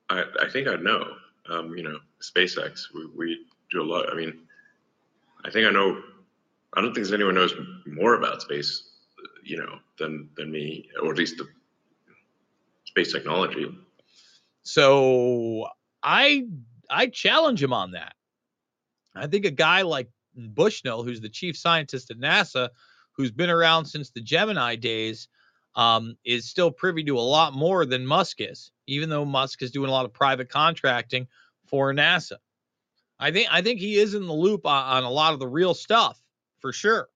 I, 0.10 0.26
I 0.42 0.50
think 0.50 0.68
I 0.68 0.76
know. 0.76 1.16
Um, 1.50 1.76
you 1.76 1.84
know, 1.84 2.00
SpaceX. 2.22 2.86
We, 2.94 3.08
we 3.16 3.46
do 3.72 3.82
a 3.82 3.84
lot. 3.84 4.10
I 4.12 4.16
mean, 4.16 4.42
I 5.44 5.50
think 5.50 5.68
I 5.68 5.72
know. 5.72 6.02
I 6.76 6.82
don't 6.82 6.94
think 6.94 7.12
anyone 7.12 7.36
knows 7.36 7.54
more 7.86 8.16
about 8.16 8.42
space, 8.42 8.84
you 9.44 9.58
know, 9.58 9.80
than 10.00 10.30
than 10.36 10.52
me, 10.52 10.90
or 11.02 11.12
at 11.12 11.18
least 11.18 11.38
the 11.38 11.48
space 12.86 13.12
technology. 13.12 13.68
So 14.64 15.68
I 16.02 16.46
I 16.90 17.08
challenge 17.08 17.62
him 17.62 17.74
on 17.74 17.92
that. 17.92 18.16
I 19.16 19.28
think 19.28 19.46
a 19.46 19.52
guy 19.52 19.84
like 19.84 20.10
Bushnell, 20.36 21.04
who's 21.04 21.22
the 21.22 21.30
chief 21.30 21.56
scientist 21.56 22.10
at 22.10 22.18
NASA, 22.18 22.70
who's 23.12 23.32
been 23.32 23.50
around 23.50 23.86
since 23.86 24.10
the 24.10 24.22
Gemini 24.22 24.76
days, 24.76 25.28
um, 25.76 26.16
is 26.26 26.50
still 26.50 26.72
privy 26.72 27.04
to 27.04 27.18
a 27.18 27.22
lot 27.22 27.54
more 27.54 27.86
than 27.86 28.06
Musk 28.06 28.38
is, 28.40 28.72
even 28.88 29.10
though 29.10 29.26
Musk 29.26 29.62
is 29.62 29.72
doing 29.72 29.90
a 29.90 29.94
lot 29.94 30.06
of 30.06 30.14
private 30.14 30.50
contracting 30.50 31.28
for 31.68 31.94
NASA. 31.94 32.38
I 33.20 33.32
think 33.32 33.48
I 33.52 33.62
think 33.62 33.80
he 33.80 33.98
is 33.98 34.16
in 34.16 34.26
the 34.26 34.34
loop 34.34 34.66
on, 34.66 34.98
on 34.98 35.04
a 35.04 35.12
lot 35.12 35.34
of 35.34 35.40
the 35.40 35.48
real 35.48 35.76
stuff 35.76 36.23
for 36.64 36.72
sure. 36.72 37.10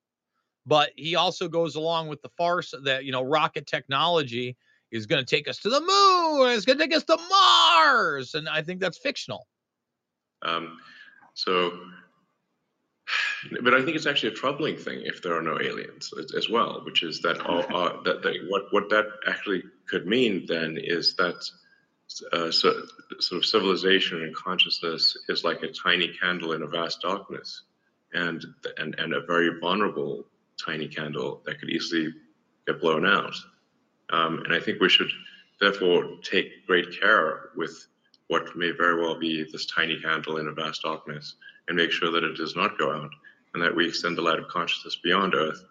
But 0.66 0.92
he 0.98 1.16
also 1.16 1.48
goes 1.48 1.76
along 1.76 2.10
with 2.10 2.22
the 2.22 2.30
farce 2.38 2.74
that 2.84 3.06
you 3.06 3.14
know 3.14 3.24
rocket 3.24 3.66
technology 3.66 4.58
is 4.92 5.06
going 5.06 5.24
to 5.24 5.36
take 5.36 5.48
us 5.48 5.60
to 5.60 5.70
the 5.70 5.80
moon. 5.80 6.52
It's 6.52 6.66
going 6.66 6.78
to 6.78 6.84
take 6.84 6.96
us 6.96 7.06
to 7.06 7.18
Mars, 7.18 8.36
and 8.36 8.48
I 8.48 8.62
think 8.62 8.82
that's 8.82 8.98
fictional. 8.98 9.48
Um, 10.42 10.78
so, 11.34 11.72
but 13.64 13.74
I 13.74 13.82
think 13.84 13.96
it's 13.96 14.06
actually 14.06 14.34
a 14.34 14.36
troubling 14.36 14.76
thing 14.76 15.02
if 15.04 15.22
there 15.22 15.38
are 15.38 15.42
no 15.42 15.58
aliens 15.60 16.12
as, 16.20 16.34
as 16.36 16.50
well, 16.50 16.82
which 16.86 17.02
is 17.02 17.22
that 17.22 17.40
all, 17.40 17.64
uh, 17.74 18.02
that 18.04 18.22
they, 18.22 18.40
what 18.50 18.64
what 18.72 18.90
that 18.90 19.06
actually 19.26 19.64
could 19.90 20.06
mean 20.06 20.46
then 20.48 20.78
is 20.78 21.16
that 21.16 21.42
uh, 22.34 22.52
so, 22.52 22.74
sort 23.20 23.40
of 23.40 23.46
civilization 23.46 24.22
and 24.22 24.36
consciousness 24.36 25.18
is 25.30 25.46
like 25.46 25.64
a 25.64 25.72
tiny 25.72 26.10
candle 26.22 26.52
in 26.52 26.62
a 26.62 26.68
vast 26.68 27.02
darkness, 27.02 27.64
and 28.18 28.46
and 28.78 28.96
and 29.00 29.14
a 29.14 29.22
very 29.22 29.60
vulnerable 29.60 30.26
tiny 30.64 30.88
candle 30.88 31.42
that 31.46 31.60
could 31.60 31.70
easily 31.70 32.14
get 32.66 32.82
blown 32.82 33.06
out. 33.06 33.36
Um, 34.10 34.42
and 34.46 34.54
I 34.54 34.60
think 34.60 34.80
we 34.80 34.90
should 34.90 35.10
therefore 35.60 36.18
take 36.24 36.66
great 36.66 37.00
care 37.00 37.50
with 37.56 37.88
what 38.28 38.56
may 38.56 38.72
very 38.72 39.02
well 39.02 39.18
be 39.20 39.46
this 39.52 39.66
tiny 39.66 40.00
candle 40.00 40.38
in 40.38 40.48
a 40.48 40.52
vast 40.52 40.82
darkness 40.82 41.36
and 41.68 41.78
make 41.78 41.92
sure 41.92 42.12
that 42.12 42.24
it 42.24 42.36
does 42.36 42.56
not 42.56 42.78
go 42.78 42.92
out 42.92 43.12
and 43.54 43.64
that 43.64 43.76
we 43.76 43.88
extend 43.88 44.18
the 44.18 44.22
light 44.22 44.40
of 44.40 44.48
consciousness 44.48 44.98
beyond 45.04 45.34
Earth 45.34 45.64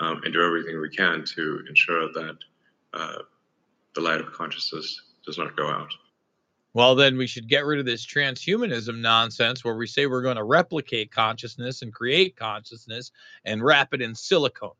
um, 0.00 0.20
and 0.24 0.32
do 0.32 0.42
everything 0.42 0.80
we 0.80 0.88
can 0.90 1.24
to 1.24 1.64
ensure 1.68 2.12
that 2.12 2.36
uh, 2.94 3.18
the 3.94 4.00
light 4.00 4.20
of 4.20 4.32
consciousness 4.32 5.00
does 5.26 5.38
not 5.38 5.56
go 5.56 5.68
out. 5.68 5.92
Well, 6.78 6.94
then 6.94 7.16
we 7.16 7.26
should 7.26 7.48
get 7.48 7.64
rid 7.64 7.80
of 7.80 7.86
this 7.86 8.06
transhumanism 8.06 9.00
nonsense 9.00 9.64
where 9.64 9.74
we 9.74 9.88
say 9.88 10.06
we're 10.06 10.22
going 10.22 10.36
to 10.36 10.44
replicate 10.44 11.10
consciousness 11.10 11.82
and 11.82 11.92
create 11.92 12.36
consciousness 12.36 13.10
and 13.44 13.64
wrap 13.64 13.94
it 13.94 14.00
in 14.00 14.14
silicone. 14.14 14.76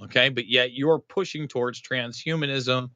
Okay. 0.00 0.28
But 0.28 0.46
yet 0.46 0.72
you're 0.72 1.00
pushing 1.00 1.48
towards 1.48 1.82
transhumanism 1.82 2.90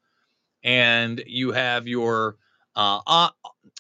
and 0.63 1.21
you 1.27 1.51
have 1.51 1.89
your 1.89 2.37
uh, 2.77 3.01
uh, 3.05 3.31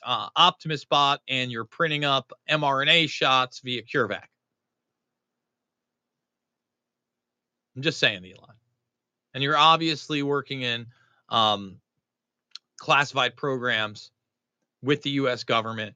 uh, 0.02 0.28
Optimus 0.34 0.84
bot 0.84 1.20
and 1.28 1.52
you're 1.52 1.64
printing 1.64 2.04
up 2.04 2.32
mRNA 2.50 3.08
shots 3.08 3.60
via 3.60 3.82
CureVac. 3.82 4.24
I'm 7.76 7.82
just 7.82 8.00
saying, 8.00 8.24
Elon. 8.24 8.56
And 9.34 9.44
you're 9.44 9.56
obviously 9.56 10.24
working 10.24 10.62
in 10.62 10.86
um, 11.28 11.76
classified 12.78 13.36
programs 13.36 14.10
with 14.82 15.02
the 15.02 15.10
US 15.10 15.44
government 15.44 15.94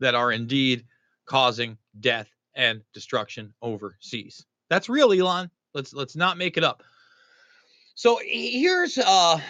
that 0.00 0.14
are 0.14 0.32
indeed 0.32 0.84
causing 1.26 1.78
death 2.00 2.28
and 2.54 2.82
destruction 2.92 3.52
overseas. 3.62 4.44
That's 4.68 4.88
real, 4.88 5.12
Elon. 5.12 5.50
Let's 5.72 5.92
let's 5.92 6.16
not 6.16 6.38
make 6.38 6.56
it 6.56 6.64
up. 6.64 6.82
So 7.94 8.18
here's 8.24 8.98
uh 8.98 9.40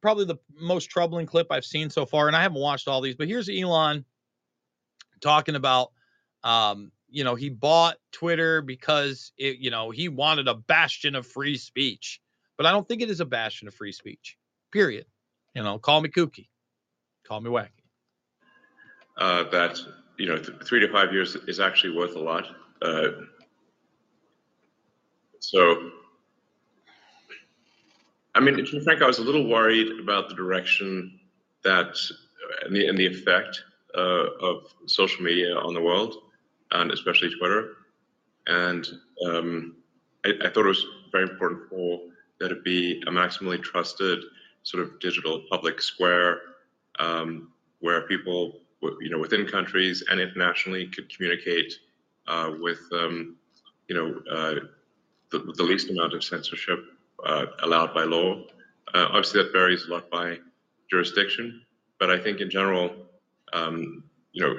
probably 0.00 0.26
the 0.26 0.36
most 0.60 0.90
troubling 0.90 1.26
clip 1.26 1.48
I've 1.50 1.64
seen 1.64 1.90
so 1.90 2.06
far, 2.06 2.28
and 2.28 2.36
I 2.36 2.42
haven't 2.42 2.60
watched 2.60 2.88
all 2.88 3.00
these, 3.00 3.16
but 3.16 3.28
here's 3.28 3.48
Elon 3.48 4.04
talking 5.20 5.56
about 5.56 5.92
um, 6.44 6.92
you 7.08 7.24
know, 7.24 7.34
he 7.34 7.48
bought 7.48 7.96
Twitter 8.12 8.62
because 8.62 9.32
it, 9.38 9.58
you 9.58 9.70
know, 9.70 9.90
he 9.90 10.08
wanted 10.08 10.48
a 10.48 10.54
bastion 10.54 11.14
of 11.14 11.26
free 11.26 11.56
speech. 11.56 12.20
But 12.56 12.66
I 12.66 12.72
don't 12.72 12.86
think 12.86 13.02
it 13.02 13.10
is 13.10 13.20
a 13.20 13.24
bastion 13.24 13.68
of 13.68 13.74
free 13.74 13.92
speech. 13.92 14.36
Period. 14.72 15.06
You 15.56 15.62
know, 15.62 15.78
call 15.78 16.02
me 16.02 16.10
kooky. 16.10 16.48
Call 17.26 17.40
me 17.40 17.48
wacky. 17.48 17.70
Uh, 19.16 19.44
that, 19.44 19.80
you 20.18 20.28
know, 20.28 20.36
th- 20.36 20.62
three 20.62 20.80
to 20.80 20.92
five 20.92 21.14
years 21.14 21.34
is 21.34 21.60
actually 21.60 21.96
worth 21.96 22.14
a 22.14 22.18
lot. 22.18 22.44
Uh, 22.82 23.08
so, 25.38 25.92
I 28.34 28.40
mean, 28.40 28.58
to 28.58 28.70
be 28.70 28.80
frank, 28.80 29.00
I 29.00 29.06
was 29.06 29.18
a 29.18 29.22
little 29.22 29.48
worried 29.48 29.98
about 29.98 30.28
the 30.28 30.34
direction 30.34 31.18
that 31.64 31.96
and 32.66 32.76
the, 32.76 32.88
and 32.88 32.98
the 32.98 33.06
effect 33.06 33.64
uh, 33.96 34.26
of 34.42 34.74
social 34.84 35.24
media 35.24 35.56
on 35.56 35.72
the 35.72 35.80
world, 35.80 36.16
and 36.72 36.92
especially 36.92 37.34
Twitter. 37.34 37.76
And 38.46 38.86
um, 39.24 39.76
I, 40.26 40.34
I, 40.44 40.50
thought 40.50 40.66
it 40.66 40.68
was 40.68 40.86
very 41.10 41.24
important 41.24 41.70
for 41.70 42.00
there 42.38 42.50
to 42.50 42.60
be 42.60 43.02
a 43.06 43.10
maximally 43.10 43.60
trusted 43.62 44.22
sort 44.66 44.82
of 44.82 44.98
digital 44.98 45.44
public 45.48 45.80
square 45.80 46.40
um, 46.98 47.52
where 47.78 48.00
people, 48.08 48.62
you 49.00 49.08
know, 49.10 49.18
within 49.18 49.46
countries 49.46 50.02
and 50.10 50.18
internationally 50.18 50.88
could 50.88 51.08
communicate 51.14 51.72
uh, 52.26 52.50
with, 52.58 52.80
um, 52.92 53.36
you 53.88 53.94
know, 53.94 54.20
uh, 54.28 54.54
the, 55.30 55.38
the, 55.56 55.62
least 55.62 55.88
amount 55.88 56.14
of 56.14 56.24
censorship 56.24 56.80
uh, 57.24 57.46
allowed 57.62 57.94
by 57.94 58.02
law. 58.02 58.42
Uh, 58.92 59.06
obviously, 59.10 59.40
that 59.40 59.52
varies 59.52 59.84
a 59.84 59.90
lot 59.90 60.10
by 60.10 60.36
jurisdiction, 60.90 61.62
but 62.00 62.10
I 62.10 62.18
think 62.18 62.40
in 62.40 62.50
general, 62.50 62.90
um, 63.52 64.02
you 64.32 64.42
know, 64.42 64.58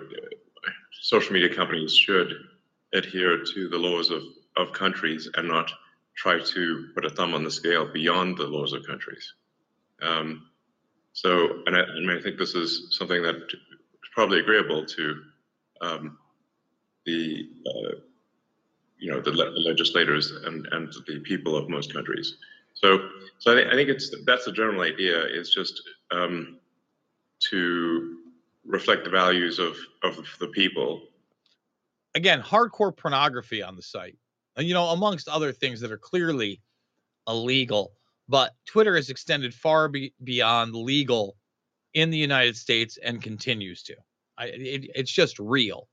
social 1.01 1.33
media 1.33 1.53
companies 1.53 1.93
should 1.93 2.31
adhere 2.93 3.43
to 3.43 3.67
the 3.67 3.77
laws 3.77 4.09
of, 4.09 4.23
of 4.55 4.71
countries 4.71 5.29
and 5.35 5.49
not 5.49 5.69
try 6.15 6.39
to 6.39 6.87
put 6.95 7.03
a 7.03 7.09
thumb 7.09 7.33
on 7.33 7.43
the 7.43 7.51
scale 7.51 7.91
beyond 7.91 8.37
the 8.37 8.47
laws 8.47 8.71
of 8.71 8.87
countries. 8.87 9.33
Um, 10.01 10.47
so, 11.13 11.63
and 11.65 11.75
I, 11.75 11.85
mean, 11.99 12.11
I 12.11 12.21
think 12.21 12.37
this 12.37 12.53
is 12.53 12.87
something 12.91 13.21
that 13.23 13.35
is 13.35 14.09
probably 14.13 14.39
agreeable 14.39 14.85
to 14.85 15.21
um, 15.81 16.17
the, 17.05 17.49
uh, 17.65 17.95
you 18.99 19.11
know, 19.11 19.21
the, 19.21 19.31
le- 19.31 19.57
legislators 19.59 20.31
and, 20.45 20.67
and 20.71 20.93
the 21.07 21.19
people 21.21 21.55
of 21.55 21.69
most 21.69 21.93
countries. 21.93 22.35
So, 22.73 23.09
so 23.39 23.51
I, 23.51 23.55
th- 23.55 23.67
I 23.67 23.75
think 23.75 23.89
it's 23.89 24.13
that's 24.25 24.45
the 24.45 24.51
general 24.51 24.81
idea 24.81 25.25
is 25.25 25.49
just 25.49 25.81
um, 26.11 26.59
to 27.49 28.17
reflect 28.65 29.03
the 29.03 29.09
values 29.09 29.59
of 29.59 29.75
of 30.03 30.17
the 30.39 30.47
people. 30.47 31.01
Again, 32.15 32.41
hardcore 32.41 32.95
pornography 32.95 33.63
on 33.63 33.75
the 33.75 33.81
site, 33.81 34.17
and 34.55 34.67
you 34.67 34.73
know, 34.73 34.85
amongst 34.85 35.27
other 35.27 35.51
things 35.51 35.79
that 35.81 35.91
are 35.91 35.97
clearly 35.97 36.61
illegal. 37.27 37.93
But 38.29 38.53
Twitter 38.65 38.95
has 38.95 39.09
extended 39.09 39.53
far 39.53 39.87
be- 39.87 40.13
beyond 40.23 40.75
legal 40.75 41.37
in 41.93 42.09
the 42.09 42.17
United 42.17 42.57
States 42.57 42.97
and 43.01 43.21
continues 43.21 43.83
to. 43.83 43.95
I, 44.37 44.45
it, 44.47 44.91
it's 44.95 45.11
just 45.11 45.39
real. 45.39 45.87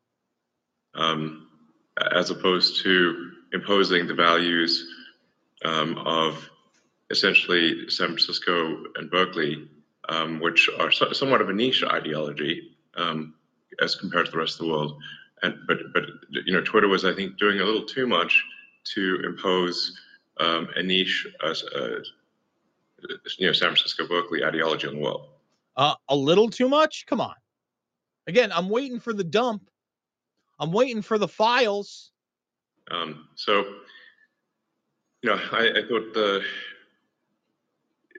Um, 0.94 1.48
as 2.12 2.30
opposed 2.30 2.82
to 2.82 3.30
imposing 3.52 4.06
the 4.06 4.14
values 4.14 4.86
um, 5.64 5.96
of 5.98 6.48
essentially 7.10 7.88
San 7.88 8.08
Francisco 8.08 8.84
and 8.96 9.10
Berkeley, 9.10 9.68
um, 10.08 10.40
which 10.40 10.68
are 10.78 10.90
so, 10.90 11.12
somewhat 11.12 11.40
of 11.40 11.48
a 11.48 11.52
niche 11.52 11.84
ideology 11.84 12.76
um, 12.96 13.34
as 13.80 13.94
compared 13.94 14.26
to 14.26 14.32
the 14.32 14.38
rest 14.38 14.60
of 14.60 14.66
the 14.66 14.72
world. 14.72 15.00
And 15.42 15.54
but 15.66 15.78
but 15.92 16.04
you 16.30 16.52
know, 16.52 16.62
Twitter 16.62 16.88
was 16.88 17.04
I 17.04 17.14
think 17.14 17.38
doing 17.38 17.60
a 17.60 17.64
little 17.64 17.84
too 17.84 18.06
much 18.06 18.44
to 18.94 19.22
impose 19.24 19.98
um, 20.40 20.68
a 20.76 20.82
niche, 20.82 21.26
uh, 21.42 21.54
uh, 21.74 21.88
you 23.38 23.46
know, 23.46 23.52
San 23.52 23.68
Francisco 23.68 24.06
Berkeley 24.06 24.44
ideology 24.44 24.86
on 24.86 24.94
the 24.94 25.00
world. 25.00 25.28
Uh, 25.76 25.94
a 26.08 26.16
little 26.16 26.48
too 26.48 26.68
much? 26.68 27.06
Come 27.06 27.20
on. 27.20 27.34
Again, 28.26 28.52
I'm 28.52 28.68
waiting 28.68 29.00
for 29.00 29.12
the 29.12 29.24
dump. 29.24 29.68
I'm 30.58 30.72
waiting 30.72 31.02
for 31.02 31.18
the 31.18 31.28
files. 31.28 32.12
Um, 32.90 33.28
so, 33.34 33.64
you 35.22 35.30
know, 35.30 35.40
I, 35.52 35.70
I 35.76 35.88
thought 35.88 36.14
the 36.14 36.42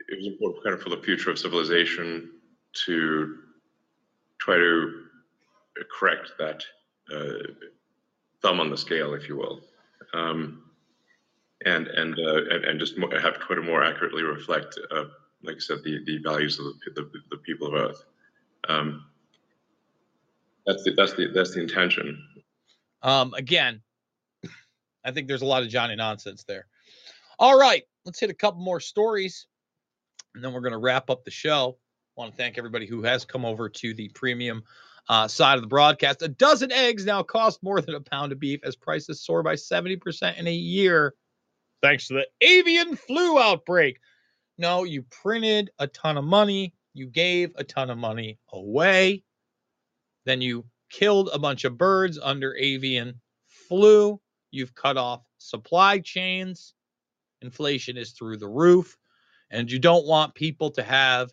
it 0.07 0.17
was 0.17 0.27
important 0.27 0.63
kind 0.63 0.75
of 0.75 0.81
for 0.81 0.89
the 0.89 1.01
future 1.01 1.31
of 1.31 1.39
civilization 1.39 2.31
to 2.85 3.37
try 4.37 4.55
to 4.55 5.05
correct 5.97 6.33
that 6.37 6.63
uh, 7.11 7.51
thumb 8.41 8.59
on 8.59 8.69
the 8.69 8.77
scale, 8.77 9.13
if 9.13 9.27
you 9.27 9.35
will, 9.35 9.61
um, 10.13 10.63
and 11.65 11.87
and, 11.87 12.17
uh, 12.19 12.69
and 12.69 12.79
just 12.79 12.95
have 12.97 13.39
Twitter 13.39 13.61
more 13.61 13.83
accurately 13.83 14.23
reflect, 14.23 14.79
uh, 14.91 15.05
like 15.43 15.57
I 15.57 15.59
said, 15.59 15.79
the 15.83 15.99
the 16.05 16.19
values 16.19 16.59
of 16.59 16.65
the 16.65 17.01
the, 17.01 17.09
the 17.31 17.37
people 17.37 17.67
of 17.67 17.73
Earth. 17.73 18.05
Um, 18.69 19.05
that's 20.65 20.83
the 20.83 20.91
that's 20.91 21.13
the 21.13 21.27
that's 21.33 21.53
the 21.53 21.61
intention. 21.61 22.23
Um, 23.01 23.33
again, 23.33 23.81
I 25.03 25.11
think 25.11 25.27
there's 25.27 25.41
a 25.41 25.47
lot 25.47 25.63
of 25.63 25.69
Johnny 25.69 25.95
nonsense 25.95 26.43
there. 26.43 26.67
All 27.37 27.59
right, 27.59 27.83
let's 28.05 28.19
hit 28.19 28.29
a 28.29 28.35
couple 28.35 28.61
more 28.61 28.79
stories, 28.79 29.47
and 30.33 30.43
then 30.43 30.53
we're 30.53 30.61
going 30.61 30.71
to 30.71 30.79
wrap 30.79 31.09
up 31.09 31.23
the 31.23 31.31
show. 31.31 31.77
I 32.17 32.21
want 32.21 32.31
to 32.31 32.37
thank 32.37 32.57
everybody 32.57 32.85
who 32.85 33.03
has 33.03 33.25
come 33.25 33.43
over 33.43 33.67
to 33.67 33.93
the 33.93 34.09
premium 34.09 34.63
uh, 35.09 35.27
side 35.27 35.55
of 35.55 35.61
the 35.61 35.67
broadcast. 35.67 36.21
A 36.21 36.27
dozen 36.27 36.71
eggs 36.71 37.05
now 37.05 37.23
cost 37.23 37.61
more 37.61 37.81
than 37.81 37.95
a 37.95 37.99
pound 37.99 38.31
of 38.31 38.39
beef 38.39 38.61
as 38.63 38.75
prices 38.75 39.21
soar 39.21 39.43
by 39.43 39.55
70% 39.55 40.37
in 40.37 40.47
a 40.47 40.53
year 40.53 41.13
thanks 41.81 42.07
to 42.07 42.15
the 42.15 42.27
avian 42.41 42.95
flu 42.95 43.39
outbreak. 43.39 43.99
No, 44.57 44.83
you 44.83 45.03
printed 45.03 45.69
a 45.79 45.87
ton 45.87 46.17
of 46.17 46.23
money, 46.23 46.73
you 46.93 47.07
gave 47.07 47.51
a 47.55 47.63
ton 47.63 47.89
of 47.89 47.97
money 47.97 48.39
away, 48.51 49.23
then 50.25 50.41
you 50.41 50.65
killed 50.89 51.29
a 51.33 51.39
bunch 51.39 51.65
of 51.65 51.77
birds 51.77 52.19
under 52.21 52.55
avian 52.55 53.19
flu. 53.47 54.19
You've 54.51 54.75
cut 54.75 54.97
off 54.97 55.21
supply 55.37 55.99
chains. 55.99 56.73
Inflation 57.41 57.97
is 57.97 58.11
through 58.11 58.37
the 58.37 58.47
roof. 58.47 58.97
And 59.51 59.71
you 59.71 59.79
don't 59.79 60.07
want 60.07 60.35
people 60.35 60.71
to 60.71 60.83
have 60.83 61.31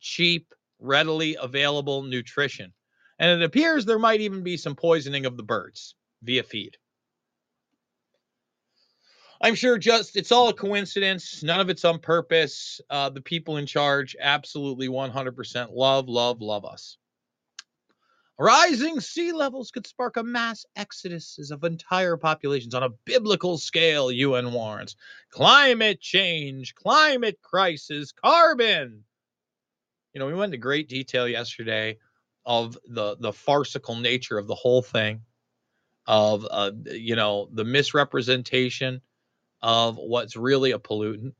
cheap, 0.00 0.54
readily 0.78 1.36
available 1.40 2.02
nutrition. 2.02 2.72
And 3.18 3.42
it 3.42 3.44
appears 3.44 3.84
there 3.84 3.98
might 3.98 4.20
even 4.20 4.42
be 4.42 4.56
some 4.56 4.74
poisoning 4.74 5.26
of 5.26 5.36
the 5.36 5.42
birds 5.42 5.94
via 6.22 6.42
feed. 6.42 6.76
I'm 9.42 9.56
sure 9.56 9.76
just 9.76 10.16
it's 10.16 10.30
all 10.30 10.48
a 10.48 10.54
coincidence. 10.54 11.42
None 11.42 11.58
of 11.58 11.68
it's 11.68 11.84
on 11.84 11.98
purpose. 11.98 12.80
Uh, 12.88 13.10
the 13.10 13.20
people 13.20 13.56
in 13.56 13.66
charge 13.66 14.14
absolutely 14.20 14.88
100% 14.88 15.68
love, 15.72 16.08
love, 16.08 16.40
love 16.40 16.64
us. 16.64 16.96
Rising 18.38 19.00
sea 19.00 19.32
levels 19.32 19.70
could 19.72 19.86
spark 19.86 20.16
a 20.16 20.22
mass 20.22 20.64
exodus 20.76 21.50
of 21.50 21.64
entire 21.64 22.16
populations 22.16 22.74
on 22.74 22.84
a 22.84 22.88
biblical 23.04 23.58
scale, 23.58 24.12
UN 24.12 24.52
warns. 24.52 24.96
Climate 25.30 26.00
change, 26.00 26.74
climate 26.74 27.38
crisis, 27.42 28.12
carbon. 28.12 29.04
You 30.14 30.20
know, 30.20 30.26
we 30.26 30.34
went 30.34 30.54
into 30.54 30.62
great 30.62 30.88
detail 30.88 31.28
yesterday 31.28 31.98
of 32.46 32.78
the 32.86 33.16
the 33.18 33.32
farcical 33.32 33.96
nature 33.96 34.38
of 34.38 34.46
the 34.46 34.54
whole 34.54 34.82
thing, 34.82 35.20
of 36.06 36.46
uh, 36.50 36.72
you 36.86 37.16
know 37.16 37.48
the 37.52 37.64
misrepresentation 37.64 39.00
of 39.62 39.96
what's 39.96 40.36
really 40.36 40.72
a 40.72 40.78
pollutant. 40.78 41.32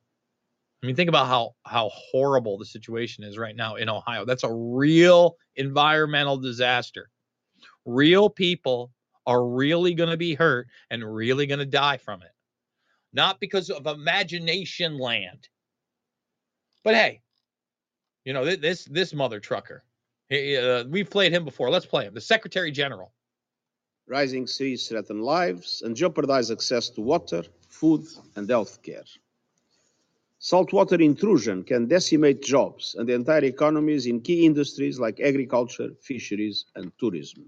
I 0.83 0.87
mean, 0.87 0.97
think 0.97 1.09
about 1.09 1.29
how 1.29 1.55
how 1.65 1.91
horrible 1.93 2.59
the 2.59 2.65
situation 2.65 3.25
is 3.25 3.39
right 3.39 3.55
now 3.55 3.77
in 3.77 3.89
Ohio. 3.89 4.25
That's 4.25 4.45
a 4.45 4.53
real 4.53 5.37
environmental 5.57 6.37
disaster. 6.37 7.09
Real 7.85 8.29
people 8.29 8.93
are 9.27 9.47
really 9.47 9.95
going 9.95 10.11
to 10.11 10.17
be 10.17 10.35
hurt 10.35 10.67
and 10.91 11.15
really 11.15 11.47
going 11.47 11.61
to 11.61 11.67
die 11.67 11.99
from 11.99 12.23
it. 12.23 12.33
Not 13.13 13.39
because 13.39 13.71
of 13.71 13.87
imagination 13.87 14.99
land. 14.99 15.49
But 16.83 16.95
hey, 16.95 17.21
you 18.25 18.33
know, 18.33 18.45
this 18.57 18.85
this 18.85 19.15
mother 19.15 19.41
trucker. 19.41 19.85
He, 20.29 20.57
uh, 20.57 20.85
we've 20.85 21.11
played 21.11 21.33
him 21.33 21.45
before. 21.45 21.71
Let's 21.71 21.87
play 21.87 22.07
him. 22.07 22.15
The 22.15 22.21
Secretary 22.21 22.71
General. 22.71 23.13
Rising 24.09 24.47
seas 24.47 24.89
threaten 24.89 25.21
lives 25.21 25.83
and 25.83 25.95
jeopardize 25.95 26.51
access 26.51 26.89
to 26.91 27.01
water, 27.01 27.45
food, 27.73 28.07
and 28.37 28.49
health 28.49 28.83
care. 28.83 29.05
Saltwater 30.39 31.01
intrusion 31.01 31.63
can 31.63 31.87
decimate 31.87 32.43
jobs 32.43 32.97
and 32.99 33.09
entire 33.09 33.45
economies 33.45 34.07
in 34.07 34.21
key 34.21 34.45
industries 34.45 34.99
like 34.99 35.21
agriculture, 35.21 35.91
fisheries, 36.01 36.67
and 36.75 36.93
tourism. 36.99 37.45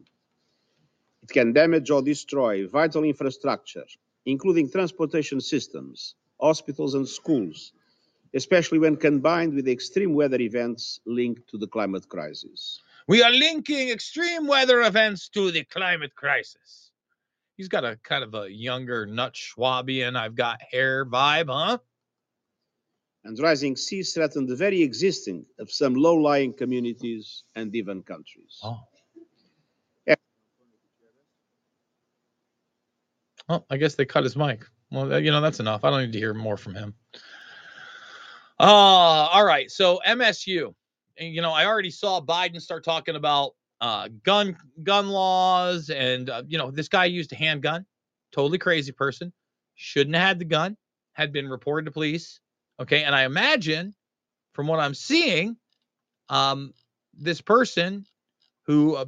It 1.23 1.31
can 1.31 1.53
damage 1.53 1.91
or 1.91 2.03
destroy 2.03 2.67
vital 2.67 3.05
infrastructure, 3.05 3.85
including 4.27 4.71
transportation 4.71 5.41
systems, 5.41 6.15
hospitals, 6.41 6.95
and 6.95 7.09
schools, 7.09 7.73
especially 8.35 8.79
when 8.79 8.97
combined 8.97 9.55
with 9.55 9.69
extreme 9.69 10.15
weather 10.15 10.41
events 10.41 11.01
linked 11.05 11.49
to 11.51 11.59
the 11.59 11.67
climate 11.67 12.09
crisis. 12.09 12.81
We 13.09 13.23
are 13.23 13.31
linking 13.33 13.91
extreme 13.91 14.47
weather 14.47 14.83
events 14.83 15.29
to 15.31 15.51
the 15.51 15.65
climate 15.65 16.15
crisis. 16.15 16.93
He's 17.56 17.68
got 17.68 17.85
a 17.85 17.97
kind 18.02 18.24
of 18.24 18.35
a 18.35 18.51
younger, 18.51 19.06
nut 19.06 19.35
Schwabian, 19.35 20.16
I've 20.16 20.35
got 20.35 20.60
hair 20.60 21.06
vibe, 21.06 21.48
huh? 21.48 21.78
And 23.24 23.39
rising 23.39 23.76
seas 23.76 24.12
threaten 24.12 24.47
the 24.47 24.56
very 24.56 24.82
existence 24.82 25.47
of 25.59 25.70
some 25.70 25.94
low 25.94 26.14
lying 26.14 26.52
communities 26.52 27.44
and 27.56 27.74
even 27.74 28.02
countries. 28.02 28.60
Oh. 28.62 28.81
Oh, 33.48 33.64
I 33.68 33.76
guess 33.76 33.94
they 33.94 34.06
cut 34.06 34.24
his 34.24 34.36
mic. 34.36 34.64
Well, 34.90 35.20
you 35.20 35.31
know, 35.31 35.40
that's 35.40 35.60
enough. 35.60 35.85
I 35.85 35.90
don't 35.90 36.01
need 36.01 36.12
to 36.12 36.18
hear 36.18 36.32
more 36.32 36.56
from 36.56 36.74
him. 36.74 36.94
Uh, 38.59 38.62
all 38.62 39.44
right. 39.44 39.70
So 39.70 40.01
MSU, 40.06 40.74
you 41.18 41.43
know, 41.43 41.51
I 41.51 41.66
already 41.66 41.90
saw 41.90 42.20
Biden 42.20 42.60
start 42.60 42.85
talking 42.85 43.16
about 43.16 43.52
uh, 43.85 44.09
gun 44.23 44.56
gun 44.82 45.09
laws, 45.09 45.90
and 45.90 46.31
uh, 46.31 46.43
you 46.47 46.59
know, 46.59 46.70
this 46.70 46.89
guy 46.89 47.05
used 47.05 47.32
a 47.32 47.36
handgun. 47.36 47.85
Totally 48.32 48.59
crazy 48.59 48.93
person. 48.93 49.32
Shouldn't 49.74 50.16
have 50.16 50.27
had 50.27 50.39
the 50.39 50.44
gun. 50.44 50.77
Had 51.12 51.32
been 51.32 51.48
reported 51.48 51.85
to 51.86 51.93
police. 51.93 52.40
Okay, 52.81 53.05
and 53.05 53.15
I 53.15 53.24
imagine, 53.24 53.94
from 54.52 54.66
what 54.66 54.81
I'm 54.81 54.94
seeing, 54.94 55.56
um, 56.28 56.73
this 57.12 57.40
person 57.40 58.06
who 58.66 58.97
uh, 58.97 59.05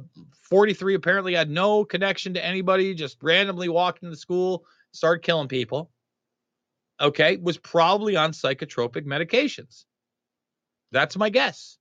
43 0.49 0.93
apparently 0.93 1.33
had 1.33 1.49
no 1.49 1.83
connection 1.83 2.33
to 2.35 2.45
anybody, 2.45 2.93
just 2.93 3.17
randomly 3.23 3.69
walked 3.69 4.03
into 4.03 4.15
school, 4.15 4.65
started 4.93 5.23
killing 5.23 5.47
people 5.47 5.91
okay, 6.99 7.37
was 7.37 7.57
probably 7.57 8.15
on 8.15 8.31
psychotropic 8.31 9.05
medications. 9.05 9.85
That's 10.91 11.17
my 11.17 11.29
guess. 11.29 11.77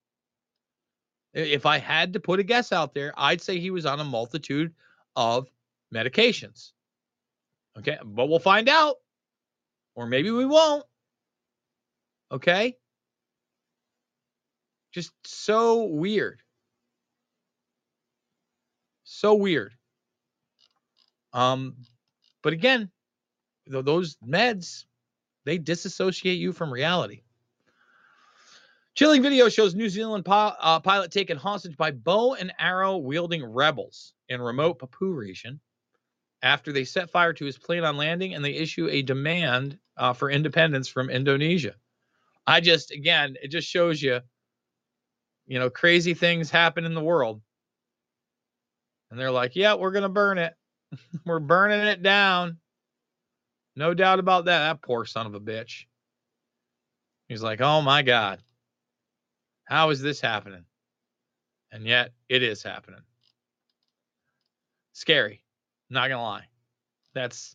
If 1.36 1.66
I 1.66 1.76
had 1.76 2.14
to 2.14 2.20
put 2.20 2.40
a 2.40 2.42
guess 2.42 2.72
out 2.72 2.94
there, 2.94 3.12
I'd 3.14 3.42
say 3.42 3.60
he 3.60 3.70
was 3.70 3.84
on 3.84 4.00
a 4.00 4.04
multitude 4.04 4.72
of 5.14 5.50
medications. 5.94 6.72
Okay, 7.78 7.98
but 8.02 8.30
we'll 8.30 8.38
find 8.38 8.70
out. 8.70 8.96
Or 9.94 10.06
maybe 10.06 10.30
we 10.30 10.46
won't. 10.46 10.84
Okay? 12.32 12.78
Just 14.92 15.12
so 15.24 15.84
weird. 15.84 16.40
So 19.04 19.34
weird. 19.34 19.74
Um, 21.34 21.76
but 22.42 22.54
again, 22.54 22.90
th- 23.70 23.84
those 23.84 24.16
meds, 24.26 24.86
they 25.44 25.58
disassociate 25.58 26.38
you 26.38 26.54
from 26.54 26.72
reality. 26.72 27.20
Chilling 28.96 29.22
video 29.22 29.50
shows 29.50 29.74
New 29.74 29.90
Zealand 29.90 30.24
pi- 30.24 30.56
uh, 30.58 30.80
pilot 30.80 31.10
taken 31.10 31.36
hostage 31.36 31.76
by 31.76 31.90
bow 31.90 32.34
and 32.34 32.50
arrow 32.58 32.96
wielding 32.96 33.44
rebels 33.44 34.14
in 34.30 34.40
remote 34.40 34.78
Papua 34.78 35.12
region 35.12 35.60
after 36.40 36.72
they 36.72 36.84
set 36.84 37.10
fire 37.10 37.34
to 37.34 37.44
his 37.44 37.58
plane 37.58 37.84
on 37.84 37.98
landing 37.98 38.32
and 38.34 38.42
they 38.42 38.54
issue 38.54 38.88
a 38.88 39.02
demand 39.02 39.78
uh, 39.98 40.14
for 40.14 40.30
independence 40.30 40.88
from 40.88 41.10
Indonesia. 41.10 41.74
I 42.46 42.60
just, 42.60 42.90
again, 42.90 43.36
it 43.42 43.48
just 43.48 43.68
shows 43.68 44.00
you, 44.00 44.20
you 45.46 45.58
know, 45.58 45.68
crazy 45.68 46.14
things 46.14 46.50
happen 46.50 46.86
in 46.86 46.94
the 46.94 47.04
world. 47.04 47.42
And 49.10 49.20
they're 49.20 49.30
like, 49.30 49.56
yeah, 49.56 49.74
we're 49.74 49.92
going 49.92 50.04
to 50.04 50.08
burn 50.08 50.38
it. 50.38 50.54
we're 51.26 51.38
burning 51.38 51.80
it 51.80 52.02
down. 52.02 52.56
No 53.76 53.92
doubt 53.92 54.20
about 54.20 54.46
that. 54.46 54.60
That 54.60 54.80
poor 54.80 55.04
son 55.04 55.26
of 55.26 55.34
a 55.34 55.40
bitch. 55.40 55.84
He's 57.28 57.42
like, 57.42 57.60
oh 57.60 57.82
my 57.82 58.00
God. 58.00 58.40
How 59.66 59.90
is 59.90 60.00
this 60.00 60.20
happening? 60.20 60.64
And 61.70 61.84
yet 61.84 62.12
it 62.28 62.42
is 62.42 62.62
happening. 62.62 63.00
Scary. 64.92 65.42
Not 65.90 66.08
going 66.08 66.18
to 66.18 66.22
lie. 66.22 66.46
That's, 67.14 67.54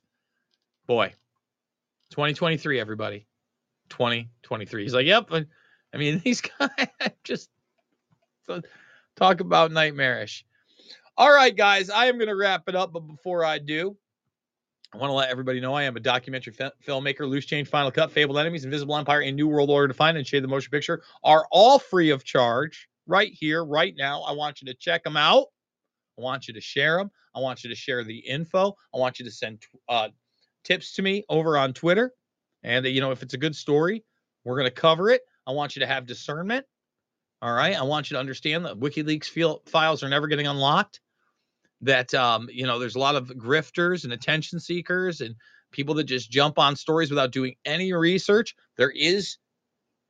boy, 0.86 1.14
2023, 2.12 2.80
everybody. 2.80 3.26
2023. 3.90 4.84
He's 4.84 4.94
like, 4.94 5.06
yep. 5.06 5.30
I 5.32 5.98
mean, 5.98 6.20
these 6.24 6.42
guys 6.42 6.70
just 7.24 7.50
talk 9.16 9.40
about 9.40 9.72
nightmarish. 9.72 10.46
All 11.18 11.32
right, 11.32 11.56
guys, 11.56 11.90
I 11.90 12.06
am 12.06 12.18
going 12.18 12.28
to 12.28 12.36
wrap 12.36 12.68
it 12.68 12.76
up. 12.76 12.94
But 12.94 13.08
before 13.08 13.46
I 13.46 13.58
do, 13.58 13.98
I 14.94 14.98
want 14.98 15.10
to 15.10 15.14
let 15.14 15.30
everybody 15.30 15.62
know 15.62 15.74
I 15.74 15.84
am 15.84 15.96
a 15.96 16.02
documentary 16.02 16.52
fi- 16.52 16.72
filmmaker. 16.86 17.28
Loose 17.28 17.46
Change, 17.46 17.70
Final 17.70 17.92
Cut, 17.92 18.12
Fabled 18.12 18.38
Enemies, 18.38 18.66
Invisible 18.66 18.98
Empire, 18.98 19.22
and 19.22 19.38
New 19.38 19.48
World 19.48 19.70
Order 19.70 19.88
Defined, 19.88 20.18
and 20.18 20.28
Shade 20.28 20.44
the 20.44 20.50
Motion 20.50 20.70
Picture 20.70 21.02
are 21.24 21.48
all 21.50 21.80
free 21.80 22.10
of 22.10 22.26
charge 22.26 22.90
right 23.08 23.32
here, 23.32 23.64
right 23.64 23.94
now. 23.98 24.22
I 24.24 24.34
want 24.34 24.62
you 24.62 24.66
to 24.68 24.74
check 24.74 25.04
them 25.04 25.16
out. 25.16 25.48
I 26.18 26.22
want 26.22 26.48
you 26.48 26.54
to 26.54 26.62
share 26.62 26.98
them. 26.98 27.10
I 27.34 27.40
want 27.40 27.64
you 27.64 27.70
to 27.70 27.76
share 27.76 28.04
the 28.04 28.18
info. 28.18 28.76
I 28.94 28.98
want 28.98 29.18
you 29.18 29.26
to 29.26 29.32
send 29.32 29.64
uh, 29.88 30.10
tips 30.66 30.94
to 30.96 31.02
me 31.02 31.24
over 31.30 31.58
on 31.58 31.74
Twitter. 31.74 32.12
And, 32.64 32.86
you 32.86 33.00
know, 33.00 33.12
if 33.12 33.24
it's 33.24 33.34
a 33.34 33.38
good 33.38 33.56
story, 33.56 34.04
we're 34.44 34.58
going 34.58 34.68
to 34.68 34.72
cover 34.72 35.10
it. 35.10 35.22
I 35.48 35.52
want 35.52 35.76
you 35.76 35.80
to 35.80 35.88
have 35.88 36.06
discernment. 36.06 36.66
All 37.42 37.54
right. 37.54 37.76
I 37.76 37.84
want 37.84 38.12
you 38.12 38.16
to 38.16 38.20
understand 38.20 38.66
that 38.66 38.80
WikiLeaks 38.80 39.68
files 39.68 40.04
are 40.04 40.10
never 40.10 40.28
getting 40.28 40.48
unlocked. 40.48 41.00
That, 41.82 42.14
um, 42.14 42.48
you 42.52 42.68
know, 42.68 42.78
there's 42.78 42.96
a 42.96 43.00
lot 43.00 43.16
of 43.16 43.30
grifters 43.30 44.04
and 44.04 44.14
attention 44.14 44.60
seekers 44.60 45.22
and 45.22 45.36
people 45.72 45.96
that 45.96 46.04
just 46.04 46.30
jump 46.30 46.60
on 46.60 46.76
stories 46.76 47.10
without 47.10 47.32
doing 47.32 47.56
any 47.66 47.92
research. 47.94 48.56
There 48.78 48.92
is 48.92 49.38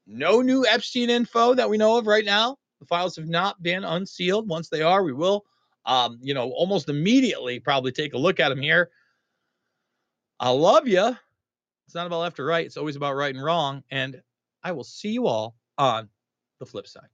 no 0.06 0.42
new 0.42 0.66
Epstein 0.66 1.10
info 1.10 1.54
that 1.54 1.70
we 1.70 1.78
know 1.78 1.98
of 1.98 2.08
right 2.08 2.26
now. 2.26 2.58
The 2.80 2.86
files 2.86 3.16
have 3.16 3.30
not 3.30 3.62
been 3.62 3.84
unsealed. 3.84 4.50
Once 4.50 4.70
they 4.70 4.82
are, 4.82 5.04
we 5.04 5.14
will, 5.14 5.46
um, 5.86 6.18
you 6.22 6.34
know, 6.34 6.50
almost 6.52 6.90
immediately 6.90 7.60
probably 7.60 7.92
take 7.92 8.14
a 8.14 8.18
look 8.18 8.40
at 8.40 8.50
them 8.50 8.62
here. 8.62 8.90
I 10.40 10.50
love 10.50 10.88
you. 10.88 11.16
It's 11.86 11.96
not 11.96 12.08
about 12.08 12.22
left 12.22 12.40
or 12.40 12.46
right. 12.46 12.66
It's 12.66 12.78
always 12.78 12.96
about 12.96 13.16
right 13.16 13.34
and 13.34 13.44
wrong. 13.44 13.84
And 13.92 14.22
I 14.64 14.72
will 14.72 14.84
see 14.84 15.10
you 15.10 15.28
all 15.28 15.56
on 15.78 16.10
the 16.60 16.66
flip 16.66 16.88
side. 16.88 17.10